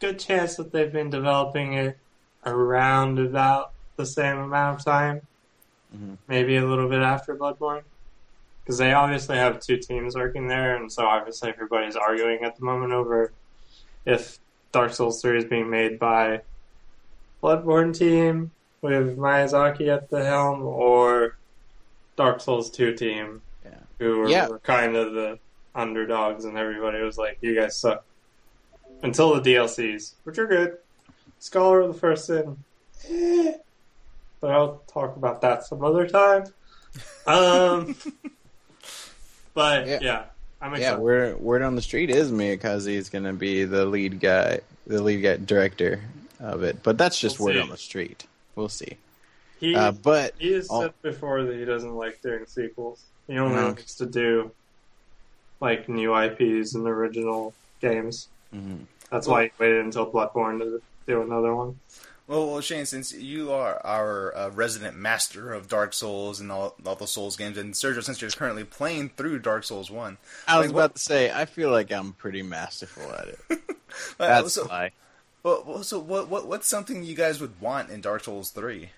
good 0.00 0.18
chance 0.18 0.56
that 0.56 0.72
they've 0.72 0.92
been 0.92 1.10
developing 1.10 1.74
it 1.74 1.98
around 2.46 3.18
about 3.18 3.72
the 3.96 4.06
same 4.06 4.38
amount 4.38 4.78
of 4.78 4.84
time, 4.84 5.22
Mhm. 5.94 6.18
maybe 6.28 6.56
a 6.56 6.64
little 6.64 6.88
bit 6.88 7.02
after 7.02 7.34
Bloodborne, 7.34 7.82
because 8.62 8.78
they 8.78 8.92
obviously 8.92 9.36
have 9.36 9.58
two 9.60 9.76
teams 9.76 10.14
working 10.14 10.46
there, 10.46 10.76
and 10.76 10.92
so 10.92 11.04
obviously 11.06 11.48
everybody's 11.50 11.96
arguing 11.96 12.44
at 12.44 12.56
the 12.56 12.64
moment 12.64 12.92
over 12.92 13.32
if 14.04 14.38
Dark 14.70 14.92
Souls 14.92 15.20
3 15.20 15.38
is 15.38 15.44
being 15.44 15.68
made 15.68 15.98
by 15.98 16.42
Bloodborne 17.42 17.96
team 17.96 18.52
with 18.82 19.18
Miyazaki 19.18 19.88
at 19.88 20.10
the 20.10 20.24
helm 20.24 20.62
or 20.62 21.36
Dark 22.16 22.40
Souls 22.40 22.70
2 22.70 22.94
team. 22.94 23.42
Who 23.98 24.18
were, 24.18 24.28
Yeah. 24.28 24.48
were 24.48 24.58
kind 24.60 24.96
of 24.96 25.12
the 25.14 25.38
underdogs 25.74 26.44
and 26.44 26.56
everybody 26.56 27.00
was 27.02 27.18
like, 27.18 27.38
you 27.40 27.54
guys 27.54 27.76
suck. 27.76 28.04
Until 29.02 29.34
the 29.40 29.40
DLCs, 29.54 30.14
which 30.24 30.38
are 30.38 30.46
good. 30.46 30.78
Scholar 31.38 31.80
of 31.80 31.92
the 31.92 31.98
First 31.98 32.26
Sin. 32.26 32.56
eh. 33.08 33.54
But 34.40 34.50
I'll 34.52 34.82
talk 34.92 35.16
about 35.16 35.40
that 35.42 35.64
some 35.64 35.84
other 35.84 36.06
time. 36.06 36.44
Um, 37.26 37.94
but 39.54 39.86
Yeah. 39.86 39.98
yeah, 40.00 40.24
I'm 40.62 40.72
Yeah, 40.72 40.78
excited. 40.78 41.00
word 41.00 41.40
word 41.40 41.62
on 41.62 41.74
the 41.76 41.82
street 41.82 42.08
is 42.10 42.32
Miyazaki 42.32 42.94
is 42.94 43.10
going 43.10 43.24
to 43.24 43.34
be 43.34 43.64
the 43.64 43.84
lead 43.84 44.18
guy, 44.20 44.60
the 44.86 45.02
lead 45.02 45.20
guy 45.20 45.36
director 45.36 46.00
of 46.40 46.62
it. 46.62 46.82
But 46.82 46.96
that's 46.96 47.20
just 47.20 47.38
We'll 47.38 47.48
word 47.48 47.54
see. 47.56 47.60
on 47.60 47.68
the 47.68 47.76
street. 47.76 48.26
We'll 48.56 48.70
see. 48.70 48.96
he, 49.60 49.74
Uh, 49.74 49.92
but 49.92 50.34
he 50.38 50.52
has 50.54 50.68
all- 50.68 50.82
said 50.82 50.94
before 51.02 51.42
that 51.44 51.54
he 51.56 51.64
doesn't 51.66 51.94
like 51.94 52.22
doing 52.22 52.46
sequels. 52.46 53.04
He 53.28 53.38
only 53.38 53.56
No. 53.56 53.68
likes 53.68 53.94
to 53.96 54.06
do 54.06 54.50
like 55.60 55.88
new 55.88 56.14
IPs 56.14 56.74
and 56.74 56.86
original 56.88 57.54
games. 57.80 58.28
mhm. 58.54 58.86
That's 59.10 59.26
why 59.26 59.44
he 59.44 59.50
waited 59.58 59.84
until 59.84 60.10
Bloodborne 60.10 60.58
to 60.60 60.82
do 61.06 61.22
another 61.22 61.54
one. 61.54 61.78
Well, 62.26 62.46
well, 62.50 62.60
Shane, 62.60 62.84
since 62.84 63.10
you 63.12 63.52
are 63.52 63.80
our 63.86 64.36
uh, 64.36 64.50
resident 64.50 64.96
master 64.98 65.54
of 65.54 65.66
Dark 65.66 65.94
Souls 65.94 66.40
and 66.40 66.52
all, 66.52 66.74
all 66.84 66.94
the 66.94 67.06
Souls 67.06 67.36
games, 67.36 67.56
and 67.56 67.72
Sergio, 67.72 68.02
since 68.04 68.20
you're 68.20 68.30
currently 68.30 68.64
playing 68.64 69.08
through 69.16 69.38
Dark 69.38 69.64
Souls 69.64 69.90
One, 69.90 70.18
I 70.46 70.58
was 70.58 70.66
like, 70.66 70.74
about 70.74 70.94
to 70.96 71.00
say 71.00 71.30
I 71.32 71.46
feel 71.46 71.70
like 71.70 71.90
I'm 71.90 72.12
pretty 72.12 72.42
masterful 72.42 73.10
at 73.14 73.28
it. 73.28 73.38
That's 74.18 74.52
so, 74.54 74.64
a 74.64 74.68
lie. 74.68 74.90
well, 75.42 75.64
well, 75.66 75.82
so 75.82 75.98
what, 75.98 76.28
what, 76.28 76.46
what's 76.46 76.68
something 76.68 77.02
you 77.02 77.14
guys 77.14 77.40
would 77.40 77.58
want 77.62 77.88
in 77.90 78.02
Dark 78.02 78.24
Souls 78.24 78.50
Three? 78.50 78.90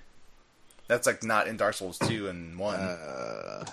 That's 0.89 1.07
like 1.07 1.23
not 1.23 1.47
in 1.47 1.57
Dark 1.57 1.75
Souls 1.75 1.99
Two 2.01 2.27
and 2.29 2.59
One. 2.59 2.81
Uh, 2.81 3.65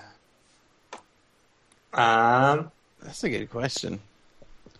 Um, 1.93 2.71
that's 3.01 3.23
a 3.23 3.29
good 3.29 3.49
question. 3.49 3.99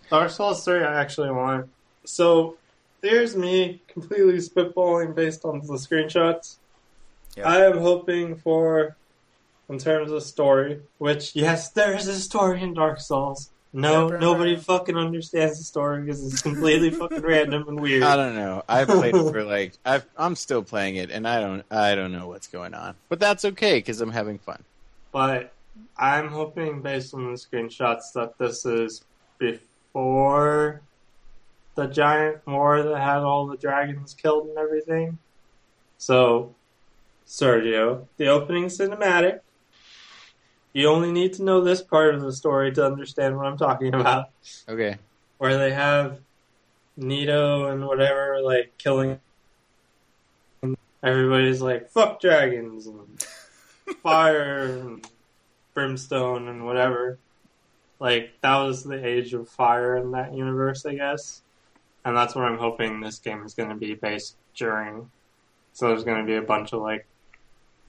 Dark 0.10 0.30
Souls 0.30 0.64
3, 0.64 0.84
I 0.84 1.02
actually 1.02 1.32
want. 1.32 1.70
So, 2.06 2.58
there's 3.02 3.36
me 3.36 3.82
completely 3.88 4.38
spitballing 4.38 5.16
based 5.16 5.46
on 5.46 5.60
the 5.60 5.74
screenshots. 5.74 6.58
Yeah. 7.36 7.48
I 7.48 7.66
am 7.66 7.78
hoping 7.78 8.36
for, 8.36 8.96
in 9.70 9.78
terms 9.78 10.12
of 10.12 10.24
story, 10.24 10.82
which, 10.98 11.36
yes, 11.36 11.70
there 11.70 11.94
is 11.96 12.08
a 12.08 12.20
story 12.20 12.62
in 12.62 12.74
Dark 12.74 13.00
Souls. 13.00 13.50
No, 13.74 14.08
nobody 14.08 14.56
fucking 14.56 14.98
understands 14.98 15.60
the 15.60 15.64
story 15.64 16.02
because 16.02 16.26
it's 16.26 16.42
completely 16.42 16.90
fucking 16.92 17.22
random 17.22 17.68
and 17.68 17.80
weird. 17.80 18.02
I 18.02 18.16
don't 18.16 18.36
know. 18.36 18.64
I 18.68 18.86
played 18.86 19.14
it 19.14 19.32
for 19.32 19.44
like 19.46 19.74
I've, 19.86 20.06
I'm 20.18 20.36
still 20.36 20.64
playing 20.64 20.96
it, 20.96 21.12
and 21.12 21.28
I 21.28 21.42
don't 21.42 21.64
I 21.70 21.94
don't 21.94 22.12
know 22.12 22.28
what's 22.28 22.48
going 22.48 22.74
on, 22.74 22.96
but 23.10 23.20
that's 23.20 23.46
okay 23.46 23.78
because 23.78 24.00
I'm 24.02 24.12
having 24.12 24.40
fun. 24.40 24.64
But 25.12 25.52
I'm 25.98 26.29
hoping, 26.29 26.81
based 26.81 27.13
on 27.13 27.31
the 27.31 27.38
screenshots, 27.38 28.13
that 28.13 28.38
this 28.38 28.65
is 28.65 29.03
before 29.39 30.81
the 31.75 31.88
giant 31.88 32.46
war 32.48 32.84
that 32.84 33.00
had 33.00 33.19
all 33.19 33.48
the 33.48 33.57
dragons 33.57 34.13
killed 34.13 34.48
and 34.48 34.57
everything. 34.57 35.17
So, 35.98 36.53
Sergio, 37.27 38.05
the 38.17 38.27
opening 38.27 38.65
cinematic. 38.65 39.41
You 40.74 40.89
only 40.89 41.12
need 41.12 41.34
to 41.34 41.43
know 41.43 41.62
this 41.62 41.81
part 41.81 42.13
of 42.13 42.22
the 42.22 42.31
story 42.31 42.72
to 42.74 42.86
understand 42.86 43.36
what 43.36 43.48
I'm 43.48 43.57
talking 43.57 43.93
about. 43.93 44.29
Okay. 44.69 44.98
Where 45.39 45.57
they 45.57 45.72
have 45.72 46.19
Nito 46.96 47.67
and 47.69 47.88
whatever, 47.88 48.39
like, 48.43 48.77
killing. 48.77 49.19
Everybody's 51.03 51.62
like, 51.62 51.89
fuck 51.89 52.19
dragons 52.19 52.88
and 52.88 53.25
fire 54.03 54.65
and 54.65 55.08
brimstone 55.78 56.48
and 56.48 56.66
whatever. 56.66 57.20
Like 58.00 58.32
that 58.42 58.58
was 58.58 58.84
the 58.84 59.06
age 59.06 59.36
of 59.36 59.48
fire 59.48 59.96
in 59.96 60.10
that 60.12 60.34
universe, 60.34 60.88
I 60.88 60.96
guess. 60.96 61.44
And 62.04 62.18
that's 62.18 62.34
what 62.34 62.46
I'm 62.46 62.58
hoping 62.58 63.00
this 63.00 63.20
game 63.20 63.44
is 63.44 63.54
going 63.54 63.70
to 63.70 63.76
be 63.76 63.94
based 63.94 64.38
during. 64.56 65.12
So 65.74 65.90
there's 65.90 66.04
going 66.04 66.18
to 66.20 66.26
be 66.26 66.36
a 66.36 66.42
bunch 66.42 66.74
of 66.74 66.82
like 66.82 67.06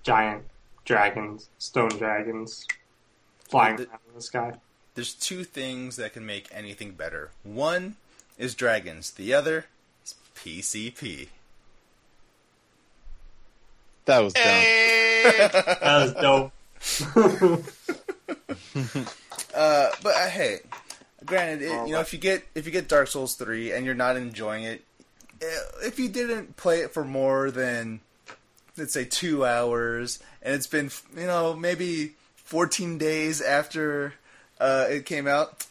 giant 0.03 0.45
dragons, 0.85 1.49
stone 1.57 1.89
dragons, 1.89 2.67
flying 3.49 3.77
The- 3.77 3.85
around 3.89 4.01
in 4.11 4.15
the 4.17 4.21
sky. 4.21 4.53
There's 4.95 5.15
two 5.15 5.43
things 5.43 5.97
that 5.97 6.13
can 6.13 6.27
make 6.27 6.47
anything 6.53 6.91
better. 6.91 7.31
One 7.43 7.97
is 8.37 8.55
dragons. 8.55 9.13
The 9.13 9.33
other 9.33 9.65
is 10.05 10.15
PCP. 10.37 11.29
That 14.05 14.19
was 14.19 14.35
dumb. 14.35 14.43
Hey! 14.45 15.49
That 15.81 16.03
was 16.03 16.13
dope. 16.15 16.53
Uh, 19.55 19.91
but 20.03 20.15
uh, 20.15 20.29
hey, 20.29 20.59
granted, 21.25 21.63
it, 21.63 21.87
you 21.87 21.93
know, 21.93 22.01
if 22.01 22.13
you 22.13 22.19
get 22.19 22.45
if 22.55 22.67
you 22.67 22.71
get 22.71 22.89
Dark 22.89 23.09
Souls 23.09 23.35
three 23.35 23.73
and 23.73 23.85
you're 23.85 23.95
not 23.95 24.17
enjoying 24.17 24.65
it, 24.65 24.85
eh, 25.43 25.47
if 25.83 25.99
you 25.99 26.09
didn't 26.09 26.57
play 26.57 26.81
it 26.81 26.93
for 26.93 27.05
more 27.05 27.51
than 27.51 28.01
let's 28.77 28.93
say 28.93 29.05
two 29.05 29.45
hours, 29.45 30.21
and 30.43 30.55
it's 30.55 30.67
been 30.67 30.91
you 31.17 31.27
know 31.27 31.55
maybe 31.55 32.15
fourteen 32.37 32.99
days 32.99 33.41
after 33.41 34.15
uh, 34.61 34.87
it 34.89 35.07
came 35.07 35.27
out, 35.27 35.67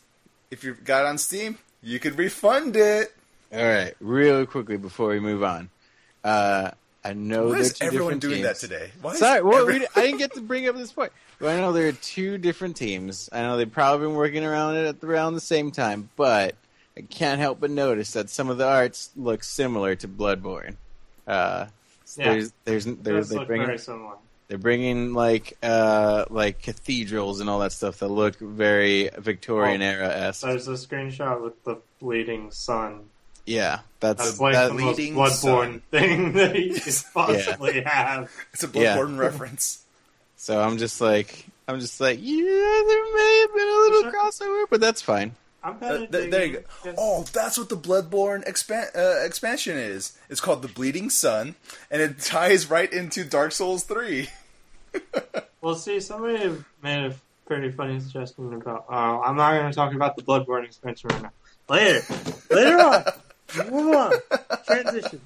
if 0.51 0.63
you 0.63 0.73
got 0.73 1.05
on 1.05 1.17
Steam, 1.17 1.57
you 1.81 1.99
could 1.99 2.17
refund 2.17 2.75
it. 2.75 3.13
All 3.53 3.63
right, 3.63 3.93
real 4.01 4.45
quickly 4.45 4.75
before 4.75 5.09
we 5.09 5.21
move 5.21 5.43
on, 5.43 5.69
uh, 6.23 6.71
I 7.03 7.13
know 7.13 7.47
Why 7.47 7.53
there's 7.55 7.67
is 7.71 7.79
two 7.79 7.85
everyone 7.85 8.13
different 8.19 8.21
doing 8.33 8.43
that 8.43 8.55
today? 8.57 8.91
Why 9.01 9.13
is 9.13 9.19
Sorry, 9.19 9.41
well, 9.41 9.61
every- 9.61 9.79
we, 9.79 9.87
I 9.95 10.01
didn't 10.01 10.17
get 10.19 10.33
to 10.33 10.41
bring 10.41 10.67
up 10.67 10.75
this 10.75 10.91
point. 10.91 11.11
But 11.39 11.49
I 11.55 11.57
know 11.61 11.71
there 11.71 11.87
are 11.87 11.91
two 11.93 12.37
different 12.37 12.75
teams. 12.75 13.29
I 13.31 13.41
know 13.43 13.57
they've 13.57 13.71
probably 13.71 14.07
been 14.07 14.15
working 14.15 14.43
around 14.43 14.75
it 14.75 14.85
at 14.87 14.99
the, 15.01 15.07
around 15.07 15.35
the 15.35 15.39
same 15.41 15.71
time, 15.71 16.09
but 16.15 16.55
I 16.97 17.01
can't 17.01 17.39
help 17.39 17.59
but 17.59 17.69
notice 17.69 18.13
that 18.13 18.29
some 18.29 18.49
of 18.49 18.57
the 18.57 18.65
arts 18.67 19.11
look 19.15 19.43
similar 19.43 19.95
to 19.97 20.07
Bloodborne. 20.07 20.75
Uh, 21.27 21.67
so 22.05 22.21
Yeah. 22.23 22.31
there's 22.33 22.53
there's 22.65 22.85
there's 22.85 23.29
they 23.29 23.35
look 23.37 23.47
bring 23.47 23.65
very 23.65 23.77
similar. 23.77 24.15
they're 24.47 24.57
bringing 24.57 25.13
like 25.13 25.57
uh 25.61 26.25
like 26.29 26.61
cathedrals 26.61 27.39
and 27.41 27.49
all 27.49 27.59
that 27.59 27.71
stuff 27.73 27.99
that 27.99 28.07
look 28.07 28.37
very 28.39 29.09
Victorian 29.17 29.81
era 29.83 30.07
esque. 30.07 30.41
There's 30.41 30.67
a 30.67 30.71
screenshot 30.71 31.43
with 31.43 31.63
the 31.65 31.77
bleeding 31.99 32.49
sun. 32.51 33.01
Yeah, 33.47 33.79
that's 34.01 34.23
That's 34.23 34.39
like 34.39 34.53
that, 34.53 34.67
the 34.67 34.73
most 34.75 34.95
bleeding 34.97 35.15
Bloodborne 35.15 35.31
sun. 35.31 35.81
thing 35.89 36.33
that 36.33 36.55
you 36.59 36.73
could 36.79 36.93
possibly 37.13 37.81
have. 37.81 38.29
It's 38.53 38.63
a 38.63 38.67
Yeah. 38.73 38.97
Bloodborne 38.97 39.17
reference. 39.17 39.83
so 40.37 40.61
I'm 40.61 40.77
just 40.77 40.99
like 41.01 41.45
I'm 41.67 41.79
just 41.79 41.99
like 42.01 42.19
yeah, 42.21 42.35
there 42.43 43.15
may 43.15 43.45
have 43.47 43.55
been 43.55 43.67
a 43.67 43.79
little 43.95 44.11
crossover, 44.11 44.65
but 44.69 44.81
that's 44.81 45.01
fine. 45.01 45.33
I'm 45.63 45.75
Uh, 45.77 45.79
kind 45.79 46.03
of 46.03 46.11
th- 46.11 46.29
there 46.31 46.45
you 46.45 46.63
go. 46.83 46.93
Oh, 46.97 47.23
that's 47.33 47.57
what 47.57 47.69
the 47.69 47.77
Bloodborne 47.77 48.45
expan- 48.47 48.95
uh, 48.95 49.25
expansion 49.25 49.75
is. 49.77 50.17
It's 50.29 50.39
called 50.39 50.61
the 50.61 50.67
Bleeding 50.67 51.09
Sun, 51.09 51.55
and 51.89 52.01
it 52.01 52.19
ties 52.19 52.69
right 52.69 52.91
into 52.91 53.23
Dark 53.23 53.53
Souls 53.53 53.83
Three. 53.83 54.29
Well, 55.61 55.75
see, 55.75 55.99
somebody 55.99 56.53
made 56.83 57.05
a 57.11 57.15
pretty 57.45 57.71
funny 57.71 57.99
suggestion 57.99 58.53
about. 58.53 58.85
Uh, 58.89 59.19
I'm 59.21 59.35
not 59.35 59.53
going 59.53 59.69
to 59.71 59.75
talk 59.75 59.93
about 59.93 60.15
the 60.15 60.21
Bloodborne 60.23 60.63
expansion 60.65 61.09
right 61.09 61.23
now. 61.23 61.31
Later, 61.69 62.01
later 62.51 62.79
on. 62.79 63.03
Move 63.69 63.95
on. 63.95 64.13
Transition. 64.65 65.21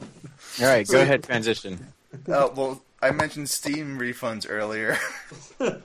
All 0.61 0.67
right, 0.67 0.87
go 0.87 1.01
ahead, 1.01 1.23
transition. 1.23 1.85
Oh 2.27 2.51
well, 2.55 2.81
I 3.01 3.11
mentioned 3.11 3.49
Steam 3.49 3.97
refunds 3.97 4.45
earlier. 4.49 4.97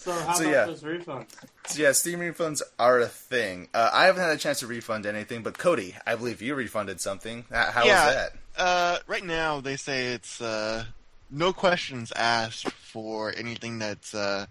So 0.00 0.12
how 0.12 0.34
So, 0.34 0.44
about 0.44 0.52
yeah. 0.52 0.64
those 0.66 0.82
refunds? 0.84 1.26
so 1.66 1.82
yeah, 1.82 1.90
Steam 1.90 2.20
refunds 2.20 2.62
are 2.78 3.00
a 3.00 3.08
thing. 3.08 3.68
Uh, 3.74 3.90
I 3.92 4.06
haven't 4.06 4.22
had 4.22 4.30
a 4.30 4.36
chance 4.38 4.60
to 4.60 4.66
refund 4.68 5.06
anything, 5.06 5.42
but 5.42 5.58
Cody, 5.58 5.96
I 6.06 6.14
believe 6.14 6.40
you 6.40 6.54
refunded 6.54 7.00
something. 7.00 7.40
H- 7.52 7.68
How 7.72 7.80
was 7.80 7.90
that? 8.14 8.32
Uh, 8.56 8.98
right 9.08 9.24
now, 9.24 9.60
they 9.60 9.74
say 9.74 10.12
it's 10.12 10.40
uh, 10.40 10.84
no 11.30 11.52
questions 11.52 12.12
asked 12.12 12.70
for 12.70 13.34
anything 13.36 13.80
that's 13.80 14.14
uh, 14.14 14.46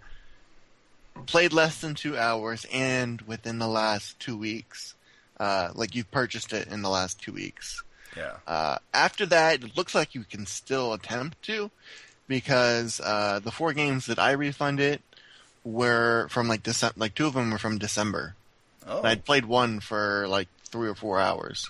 played 1.27 1.53
less 1.53 1.79
than 1.79 1.95
two 1.95 2.17
hours 2.17 2.65
and 2.71 3.21
within 3.21 3.57
the 3.57 3.67
last 3.69 4.19
two 4.19 4.37
weeks. 4.37 4.95
Uh, 5.39 5.71
like 5.75 5.95
you've 5.95 6.09
purchased 6.11 6.53
it 6.53 6.67
in 6.67 6.81
the 6.81 6.89
last 6.89 7.21
two 7.21 7.31
weeks. 7.33 7.83
Yeah. 8.15 8.37
Uh, 8.47 8.77
after 8.93 9.25
that, 9.27 9.63
it 9.63 9.77
looks 9.77 9.93
like 9.93 10.15
you 10.15 10.23
can 10.23 10.45
still 10.45 10.93
attempt 10.93 11.41
to, 11.43 11.69
because 12.27 12.99
uh, 12.99 13.39
the 13.43 13.51
four 13.51 13.73
games 13.73 14.07
that 14.07 14.17
I 14.17 14.31
refunded 14.31 15.01
were 15.63 16.27
from 16.29 16.47
like 16.47 16.63
December. 16.63 16.95
Like 16.97 17.13
two 17.13 17.27
of 17.27 17.33
them 17.33 17.51
were 17.51 17.57
from 17.57 17.77
December. 17.77 18.35
Oh, 18.87 19.03
I'd 19.03 19.25
played 19.25 19.45
one 19.45 19.79
for 19.79 20.27
like 20.27 20.47
three 20.63 20.87
or 20.87 20.95
four 20.95 21.19
hours 21.19 21.69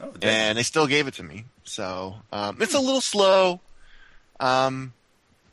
oh 0.00 0.12
and 0.22 0.58
they 0.58 0.62
still 0.62 0.86
gave 0.86 1.06
it 1.06 1.14
to 1.14 1.22
me. 1.22 1.44
So 1.64 2.16
um, 2.32 2.58
it's 2.60 2.74
a 2.74 2.80
little 2.80 3.00
slow. 3.00 3.60
Um, 4.40 4.92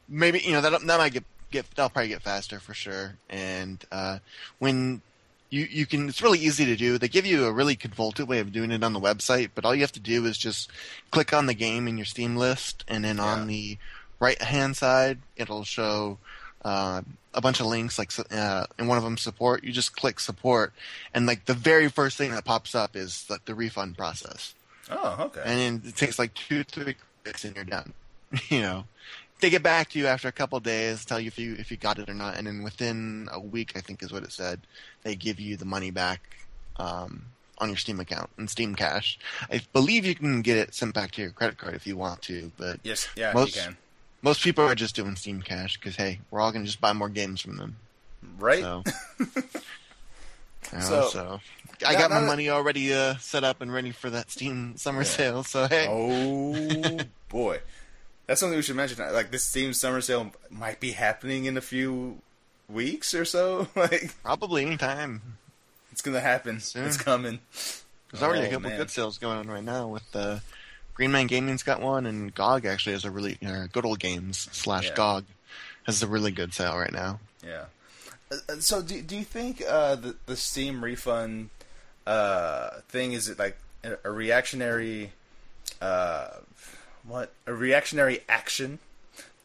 maybe 0.08 0.40
you 0.40 0.54
know 0.54 0.62
that 0.62 0.72
that 0.72 0.98
might 0.98 1.14
get 1.14 1.24
get 1.52 1.66
that'll 1.76 1.90
probably 1.90 2.10
get 2.10 2.22
faster 2.22 2.60
for 2.60 2.74
sure. 2.74 3.16
And 3.30 3.84
uh, 3.92 4.20
when 4.60 5.02
you 5.50 5.68
you 5.70 5.86
can. 5.86 6.10
It's 6.10 6.22
really 6.22 6.40
easy 6.40 6.66
to 6.66 6.76
do. 6.76 6.98
They 6.98 7.08
give 7.08 7.26
you 7.26 7.46
a 7.46 7.52
really 7.52 7.76
convoluted 7.76 8.28
way 8.28 8.40
of 8.40 8.52
doing 8.52 8.72
it 8.72 8.84
on 8.84 8.94
the 8.94 9.00
website, 9.00 9.52
but 9.56 9.66
all 9.66 9.76
you 9.76 9.82
have 9.82 9.92
to 9.94 10.00
do 10.00 10.26
is 10.26 10.38
just 10.38 10.70
click 11.12 11.34
on 11.34 11.46
the 11.46 11.54
game 11.54 11.88
in 11.88 11.98
your 11.98 12.06
Steam 12.06 12.36
list, 12.36 12.84
and 12.88 13.04
then 13.04 13.20
on 13.20 13.48
the 13.48 13.78
right 14.20 14.42
hand 14.42 14.76
side, 14.76 15.20
it'll 15.36 15.64
show 15.64 16.18
uh, 16.64 17.02
a 17.34 17.42
bunch 17.42 17.60
of 17.60 17.68
links. 17.68 18.00
Like 18.00 18.12
uh, 18.32 18.66
and 18.78 18.88
one 18.88 18.98
of 18.98 19.04
them 19.04 19.18
support. 19.18 19.64
You 19.64 19.72
just 19.72 19.96
click 19.96 20.20
support, 20.20 20.74
and 21.14 21.26
like 21.26 21.46
the 21.46 21.54
very 21.54 21.90
first 21.90 22.18
thing 22.18 22.32
that 22.32 22.46
pops 22.46 22.76
up 22.76 22.96
is 22.96 23.26
like 23.30 23.46
the 23.46 23.56
refund 23.56 23.98
process. 23.98 24.54
Oh, 24.90 25.16
okay. 25.20 25.42
and 25.44 25.60
then 25.60 25.90
it 25.90 25.96
takes 25.96 26.20
like 26.20 26.34
two, 26.34 26.64
three 26.64 26.96
clicks, 27.24 27.44
and 27.44 27.56
you're 27.56 27.66
done. 27.66 27.94
you 28.50 28.62
know, 28.62 28.86
they 29.42 29.50
get 29.50 29.64
back 29.64 29.90
to 29.92 30.00
you 30.00 30.08
after 30.08 30.28
a 30.28 30.32
couple 30.32 30.60
days, 30.60 31.06
tell 31.06 31.20
you 31.20 31.28
if 31.28 31.38
you 31.38 31.56
if 31.60 31.70
you 31.72 31.78
got 31.78 32.00
it 32.00 32.10
or 32.10 32.14
not, 32.14 32.38
and 32.38 32.48
then 32.48 32.64
within 32.64 33.28
a 33.32 33.40
week, 33.40 33.74
I 33.76 33.82
think 33.82 34.02
is 34.02 34.12
what 34.12 34.24
it 34.24 34.32
said, 34.32 34.62
they 35.04 35.16
give 35.16 35.40
you 35.40 35.58
the 35.58 35.66
money 35.66 35.92
back 35.92 36.22
um, 36.78 37.24
on 37.58 37.70
your 37.70 37.78
Steam 37.78 38.00
account 38.00 38.30
and 38.38 38.50
Steam 38.50 38.76
Cash. 38.76 39.20
I 39.52 39.62
believe 39.74 40.06
you 40.06 40.16
can 40.16 40.42
get 40.42 40.58
it 40.58 40.74
sent 40.74 40.94
back 40.94 41.12
to 41.12 41.22
your 41.22 41.32
credit 41.32 41.58
card 41.58 41.74
if 41.76 41.86
you 41.86 41.98
want 41.98 42.22
to, 42.24 42.52
but 42.58 42.80
yes, 42.84 43.08
yeah, 43.16 43.34
most- 43.34 43.56
you 43.56 43.62
can. 43.62 43.78
most 44.22 44.42
people 44.42 44.64
are 44.66 44.76
just 44.76 44.96
doing 44.96 45.16
Steam 45.16 45.42
Cash 45.42 45.78
because 45.78 45.96
hey, 45.96 46.20
we're 46.32 46.40
all 46.42 46.52
gonna 46.52 46.66
just 46.66 46.82
buy 46.82 46.94
more 46.94 47.10
games 47.10 47.42
from 47.42 47.58
them. 47.58 47.76
Right? 48.40 48.62
So, 48.62 48.84
you 49.20 49.26
know, 50.74 50.80
So- 50.80 51.10
so, 51.10 51.40
I 51.86 51.94
got 51.94 52.10
my 52.10 52.22
money 52.22 52.50
already 52.50 52.94
uh, 52.94 53.18
set 53.18 53.44
up 53.44 53.60
and 53.62 53.72
ready 53.72 53.92
for 53.92 54.10
that 54.10 54.32
Steam 54.32 54.78
summer 54.78 55.02
Yeah. 55.02 55.08
sale. 55.08 55.44
So 55.44 55.68
hey, 55.68 55.88
Oh 55.90 57.00
boy, 57.30 57.60
that's 58.28 58.40
something 58.40 58.56
we 58.58 58.62
should 58.64 58.76
mention. 58.76 58.98
Like 59.14 59.32
this 59.32 59.44
Steam 59.44 59.74
summer 59.74 60.02
sale 60.02 60.32
might 60.50 60.80
be 60.80 60.92
happening 60.92 61.46
in 61.46 61.58
a 61.58 61.62
few 61.62 62.20
weeks 62.70 63.14
or 63.14 63.26
so. 63.26 63.68
Like 63.76 64.12
probably 64.24 64.66
anytime. 64.66 65.22
it's 65.92 66.02
gonna 66.02 66.20
happen. 66.22 66.60
Soon. 66.60 66.86
It's 66.86 66.98
coming. 66.98 67.40
There's 68.12 68.24
already 68.24 68.44
Oh, 68.46 68.48
a 68.48 68.52
couple 68.52 68.70
man. 68.70 68.78
good 68.80 68.90
sales 68.92 69.18
going 69.18 69.38
on 69.38 69.48
right 69.48 69.64
now 69.64 69.88
with 69.88 70.16
uh, 70.16 70.40
Green 70.94 71.12
Man 71.12 71.28
Gaming's 71.28 71.64
got 71.64 71.82
one, 71.82 72.06
and 72.06 72.34
GOG 72.34 72.66
actually 72.66 72.94
has 72.94 73.04
a 73.06 73.12
really 73.12 73.38
uh, 73.46 73.68
good 73.72 73.86
old 73.86 74.00
games 74.00 74.48
slash 74.52 74.86
Yeah. 74.90 74.96
GOG 74.96 75.26
has 75.86 76.02
a 76.02 76.08
really 76.08 76.32
good 76.32 76.54
sale 76.54 76.78
right 76.78 76.94
now. 76.94 77.20
Yeah. 77.46 77.66
Uh, 78.32 78.36
uh, 78.50 78.56
So 78.60 78.82
do 78.82 79.02
do 79.02 79.16
you 79.18 79.24
think 79.26 79.62
uh, 79.68 79.96
the 79.96 80.16
the 80.26 80.36
Steam 80.36 80.84
refund 80.84 81.50
uh, 82.08 82.80
thing 82.90 83.12
is 83.14 83.28
it 83.28 83.38
like 83.38 83.58
a, 83.84 83.98
a 84.06 84.12
reactionary 84.12 85.12
uh, 85.82 86.28
what 87.08 87.32
a 87.46 87.54
reactionary 87.54 88.22
action 88.30 88.80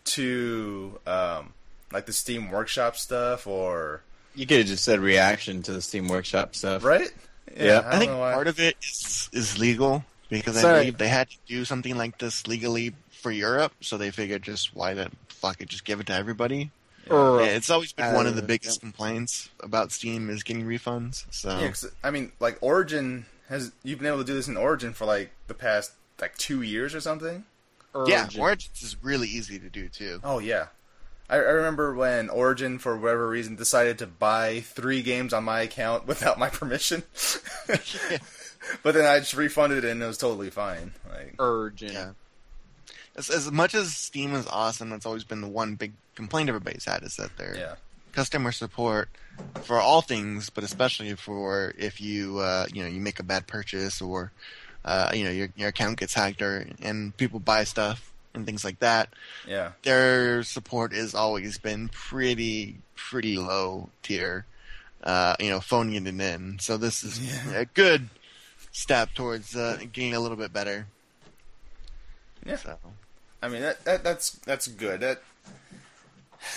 to 0.04 0.98
um, 1.06 1.52
like 1.92 2.06
the 2.06 2.12
Steam 2.12 2.50
Workshop 2.50 2.96
stuff 2.96 3.46
or 3.46 4.02
You 4.34 4.46
could 4.46 4.58
have 4.58 4.66
just 4.66 4.84
said 4.84 5.00
reaction 5.00 5.62
to 5.64 5.72
the 5.72 5.82
Steam 5.82 6.08
Workshop 6.08 6.54
stuff. 6.54 6.84
right? 6.84 7.10
Yeah. 7.56 7.82
I, 7.84 7.98
think 7.98 8.10
don't 8.10 8.14
know 8.18 8.20
why. 8.20 8.34
part 8.34 8.46
of 8.46 8.60
it 8.60 8.76
is, 8.82 9.28
is 9.32 9.58
legal 9.58 10.04
because 10.28 10.56
I 10.64 10.78
believe 10.78 10.98
they 10.98 11.08
had 11.08 11.28
to 11.30 11.36
do 11.46 11.64
something 11.64 11.96
like 11.96 12.18
this 12.18 12.46
legally 12.46 12.94
for 13.10 13.30
Europe, 13.30 13.72
so 13.80 13.98
they 13.98 14.10
figured 14.10 14.42
just 14.42 14.74
why 14.74 14.94
the 14.94 15.10
fuck 15.28 15.60
it, 15.60 15.68
just 15.68 15.84
give 15.84 16.00
it 16.00 16.06
to 16.06 16.14
everybody. 16.14 16.70
Or- 17.10 17.40
Yeah, 17.42 17.48
it's 17.48 17.70
always 17.70 17.92
been 17.92 18.14
one 18.14 18.26
of 18.26 18.36
the 18.36 18.42
biggest 18.42 18.80
complaints 18.80 19.48
about 19.60 19.90
Steam 19.92 20.30
is 20.30 20.42
getting 20.44 20.64
refunds. 20.64 21.24
So 21.30 21.50
Yeah, 21.58 21.68
'cause, 21.68 21.90
I 22.04 22.10
mean, 22.10 22.32
like 22.40 22.58
Origin 22.60 23.26
has 23.48 23.72
you've 23.82 23.98
been 23.98 24.06
able 24.06 24.18
to 24.18 24.24
do 24.24 24.34
this 24.34 24.46
in 24.48 24.56
Origin 24.56 24.92
for 24.94 25.04
like 25.06 25.32
the 25.48 25.54
past 25.54 25.90
like 26.20 26.36
two 26.36 26.62
years 26.62 26.94
or 26.94 27.00
something. 27.00 27.44
yeah, 28.06 28.24
Urgent. 28.24 28.38
Origins 28.38 28.82
is 28.82 28.96
really 29.02 29.28
easy 29.28 29.58
to 29.58 29.68
do 29.68 29.88
too. 29.88 30.20
Oh 30.22 30.38
yeah, 30.38 30.66
I, 31.28 31.36
I 31.36 31.38
remember 31.38 31.94
when 31.94 32.28
Origin, 32.28 32.78
for 32.78 32.96
whatever 32.96 33.28
reason, 33.28 33.56
decided 33.56 33.98
to 33.98 34.06
buy 34.06 34.60
three 34.60 35.02
games 35.02 35.32
on 35.32 35.44
my 35.44 35.60
account 35.60 36.06
without 36.08 36.38
my 36.38 36.48
permission. 36.48 37.02
But 38.82 38.94
then 38.94 39.04
I 39.04 39.18
just 39.18 39.34
refunded 39.34 39.84
it 39.84 39.90
and 39.90 40.02
it 40.02 40.06
was 40.06 40.18
totally 40.18 40.50
fine. 40.50 40.92
Like, 41.10 41.34
urgent. 41.38 41.92
Yeah. 41.92 42.10
As, 43.16 43.30
as 43.30 43.50
much 43.50 43.74
as 43.74 43.94
Steam 43.94 44.34
is 44.34 44.46
awesome, 44.46 44.90
that's 44.90 45.06
always 45.06 45.24
been 45.24 45.40
the 45.40 45.48
one 45.48 45.74
big 45.74 45.92
complaint 46.14 46.48
everybody's 46.48 46.84
had 46.84 47.02
is 47.02 47.16
that 47.16 47.36
their 47.36 47.56
yeah, 47.56 47.74
customer 48.12 48.52
support 48.52 49.08
for 49.62 49.78
all 49.78 50.02
things, 50.02 50.50
but 50.50 50.62
especially 50.62 51.14
for 51.14 51.74
if 51.76 52.00
you 52.00 52.38
uh, 52.38 52.66
you 52.72 52.82
know 52.82 52.88
you 52.88 53.00
make 53.00 53.18
a 53.18 53.24
bad 53.24 53.46
purchase 53.46 54.00
or 54.00 54.30
uh, 54.84 55.10
you 55.14 55.24
know 55.24 55.30
your 55.30 55.48
your 55.56 55.68
account 55.68 55.98
gets 55.98 56.14
hacked 56.14 56.42
or 56.42 56.66
and 56.82 57.16
people 57.16 57.40
buy 57.40 57.64
stuff 57.64 58.12
and 58.34 58.46
things 58.46 58.64
like 58.64 58.78
that. 58.80 59.08
yeah, 59.46 59.72
Their 59.82 60.42
support 60.44 60.92
has 60.92 61.14
always 61.14 61.58
been 61.58 61.88
pretty 61.88 62.76
pretty 62.96 63.36
low 63.38 63.88
tier. 64.02 64.46
Uh, 65.02 65.34
you 65.40 65.48
know, 65.48 65.60
phoning 65.60 66.06
it 66.06 66.20
in. 66.20 66.58
So 66.60 66.76
this 66.76 67.02
is 67.02 67.18
Yeah. 67.18 67.60
a 67.60 67.64
good 67.64 68.10
step 68.70 69.14
towards 69.14 69.56
uh, 69.56 69.78
getting 69.92 70.14
a 70.14 70.20
little 70.20 70.36
bit 70.36 70.52
better. 70.52 70.86
Yeah. 72.44 72.56
So. 72.56 72.76
I 73.42 73.48
mean 73.48 73.62
that, 73.62 73.82
that 73.84 74.04
that's 74.04 74.32
that's 74.44 74.68
good. 74.68 75.00
That 75.00 75.22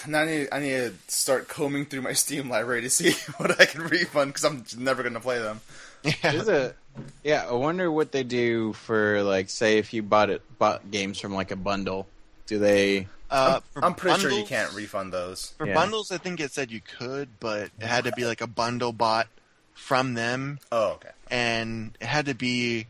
now 0.08 0.22
I 0.22 0.26
need 0.26 0.48
I 0.52 0.60
need 0.60 0.70
to 0.72 0.94
start 1.08 1.48
combing 1.48 1.86
through 1.86 2.02
my 2.02 2.14
Steam 2.14 2.50
library 2.50 2.82
to 2.82 2.90
see 2.90 3.12
what 3.38 3.60
I 3.60 3.66
can 3.66 3.82
refund 3.84 4.34
because 4.34 4.44
I'm 4.44 4.66
never 4.78 5.04
gonna 5.04 5.20
play 5.22 5.40
them. 5.40 5.62
There's 6.22 6.48
a 6.50 6.76
yeah. 7.24 7.46
I 7.50 7.54
wonder 7.54 7.92
what 7.92 8.12
they 8.12 8.24
do 8.24 8.74
for 8.74 9.24
like, 9.24 9.50
say, 9.50 9.78
if 9.78 9.94
you 9.94 10.04
bought 10.04 10.30
it 10.30 10.42
bought 10.60 10.90
games 10.92 11.20
from 11.20 11.34
like 11.34 11.52
a 11.52 11.56
bundle. 11.56 12.08
Do 12.46 12.60
they? 12.60 13.08
Uh, 13.32 13.62
for 13.74 13.84
I'm 13.84 13.96
pretty 13.96 14.20
sure 14.20 14.32
you 14.32 14.44
can't 14.46 14.72
refund 14.74 15.12
those. 15.14 15.54
For 15.58 15.66
Yeah. 15.66 15.74
bundles, 15.74 16.12
I 16.12 16.18
think 16.18 16.40
it 16.40 16.52
said 16.52 16.70
you 16.72 16.82
could, 16.82 17.30
but 17.40 17.72
it 17.80 17.86
had 17.86 18.04
to 18.04 18.12
be 18.12 18.26
like 18.26 18.42
a 18.42 18.48
bundle 18.48 18.92
bought 18.94 19.28
from 19.74 20.14
them, 20.14 20.60
Oh, 20.72 20.92
okay. 20.92 21.10
and 21.32 21.98
it 22.00 22.06
had 22.06 22.26
to 22.28 22.36
be. 22.36 22.86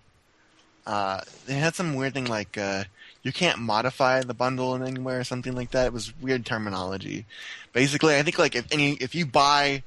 Uh, 0.85 1.21
they 1.45 1.53
had 1.53 1.75
some 1.75 1.93
weird 1.95 2.13
thing 2.13 2.25
like 2.25 2.57
uh, 2.57 2.83
you 3.21 3.31
can't 3.31 3.57
modify 3.59 4.21
the 4.21 4.33
bundle 4.33 4.75
in 4.75 4.83
anywhere 4.83 5.19
or 5.19 5.23
something 5.23 5.55
like 5.55 5.71
that. 5.71 5.85
It 5.87 5.93
was 5.93 6.11
weird 6.19 6.45
terminology. 6.45 7.25
Basically, 7.71 8.17
I 8.17 8.23
think 8.23 8.37
like 8.37 8.53
if 8.55 8.69
any 8.71 8.93
if 8.95 9.15
you 9.15 9.25
buy 9.25 9.83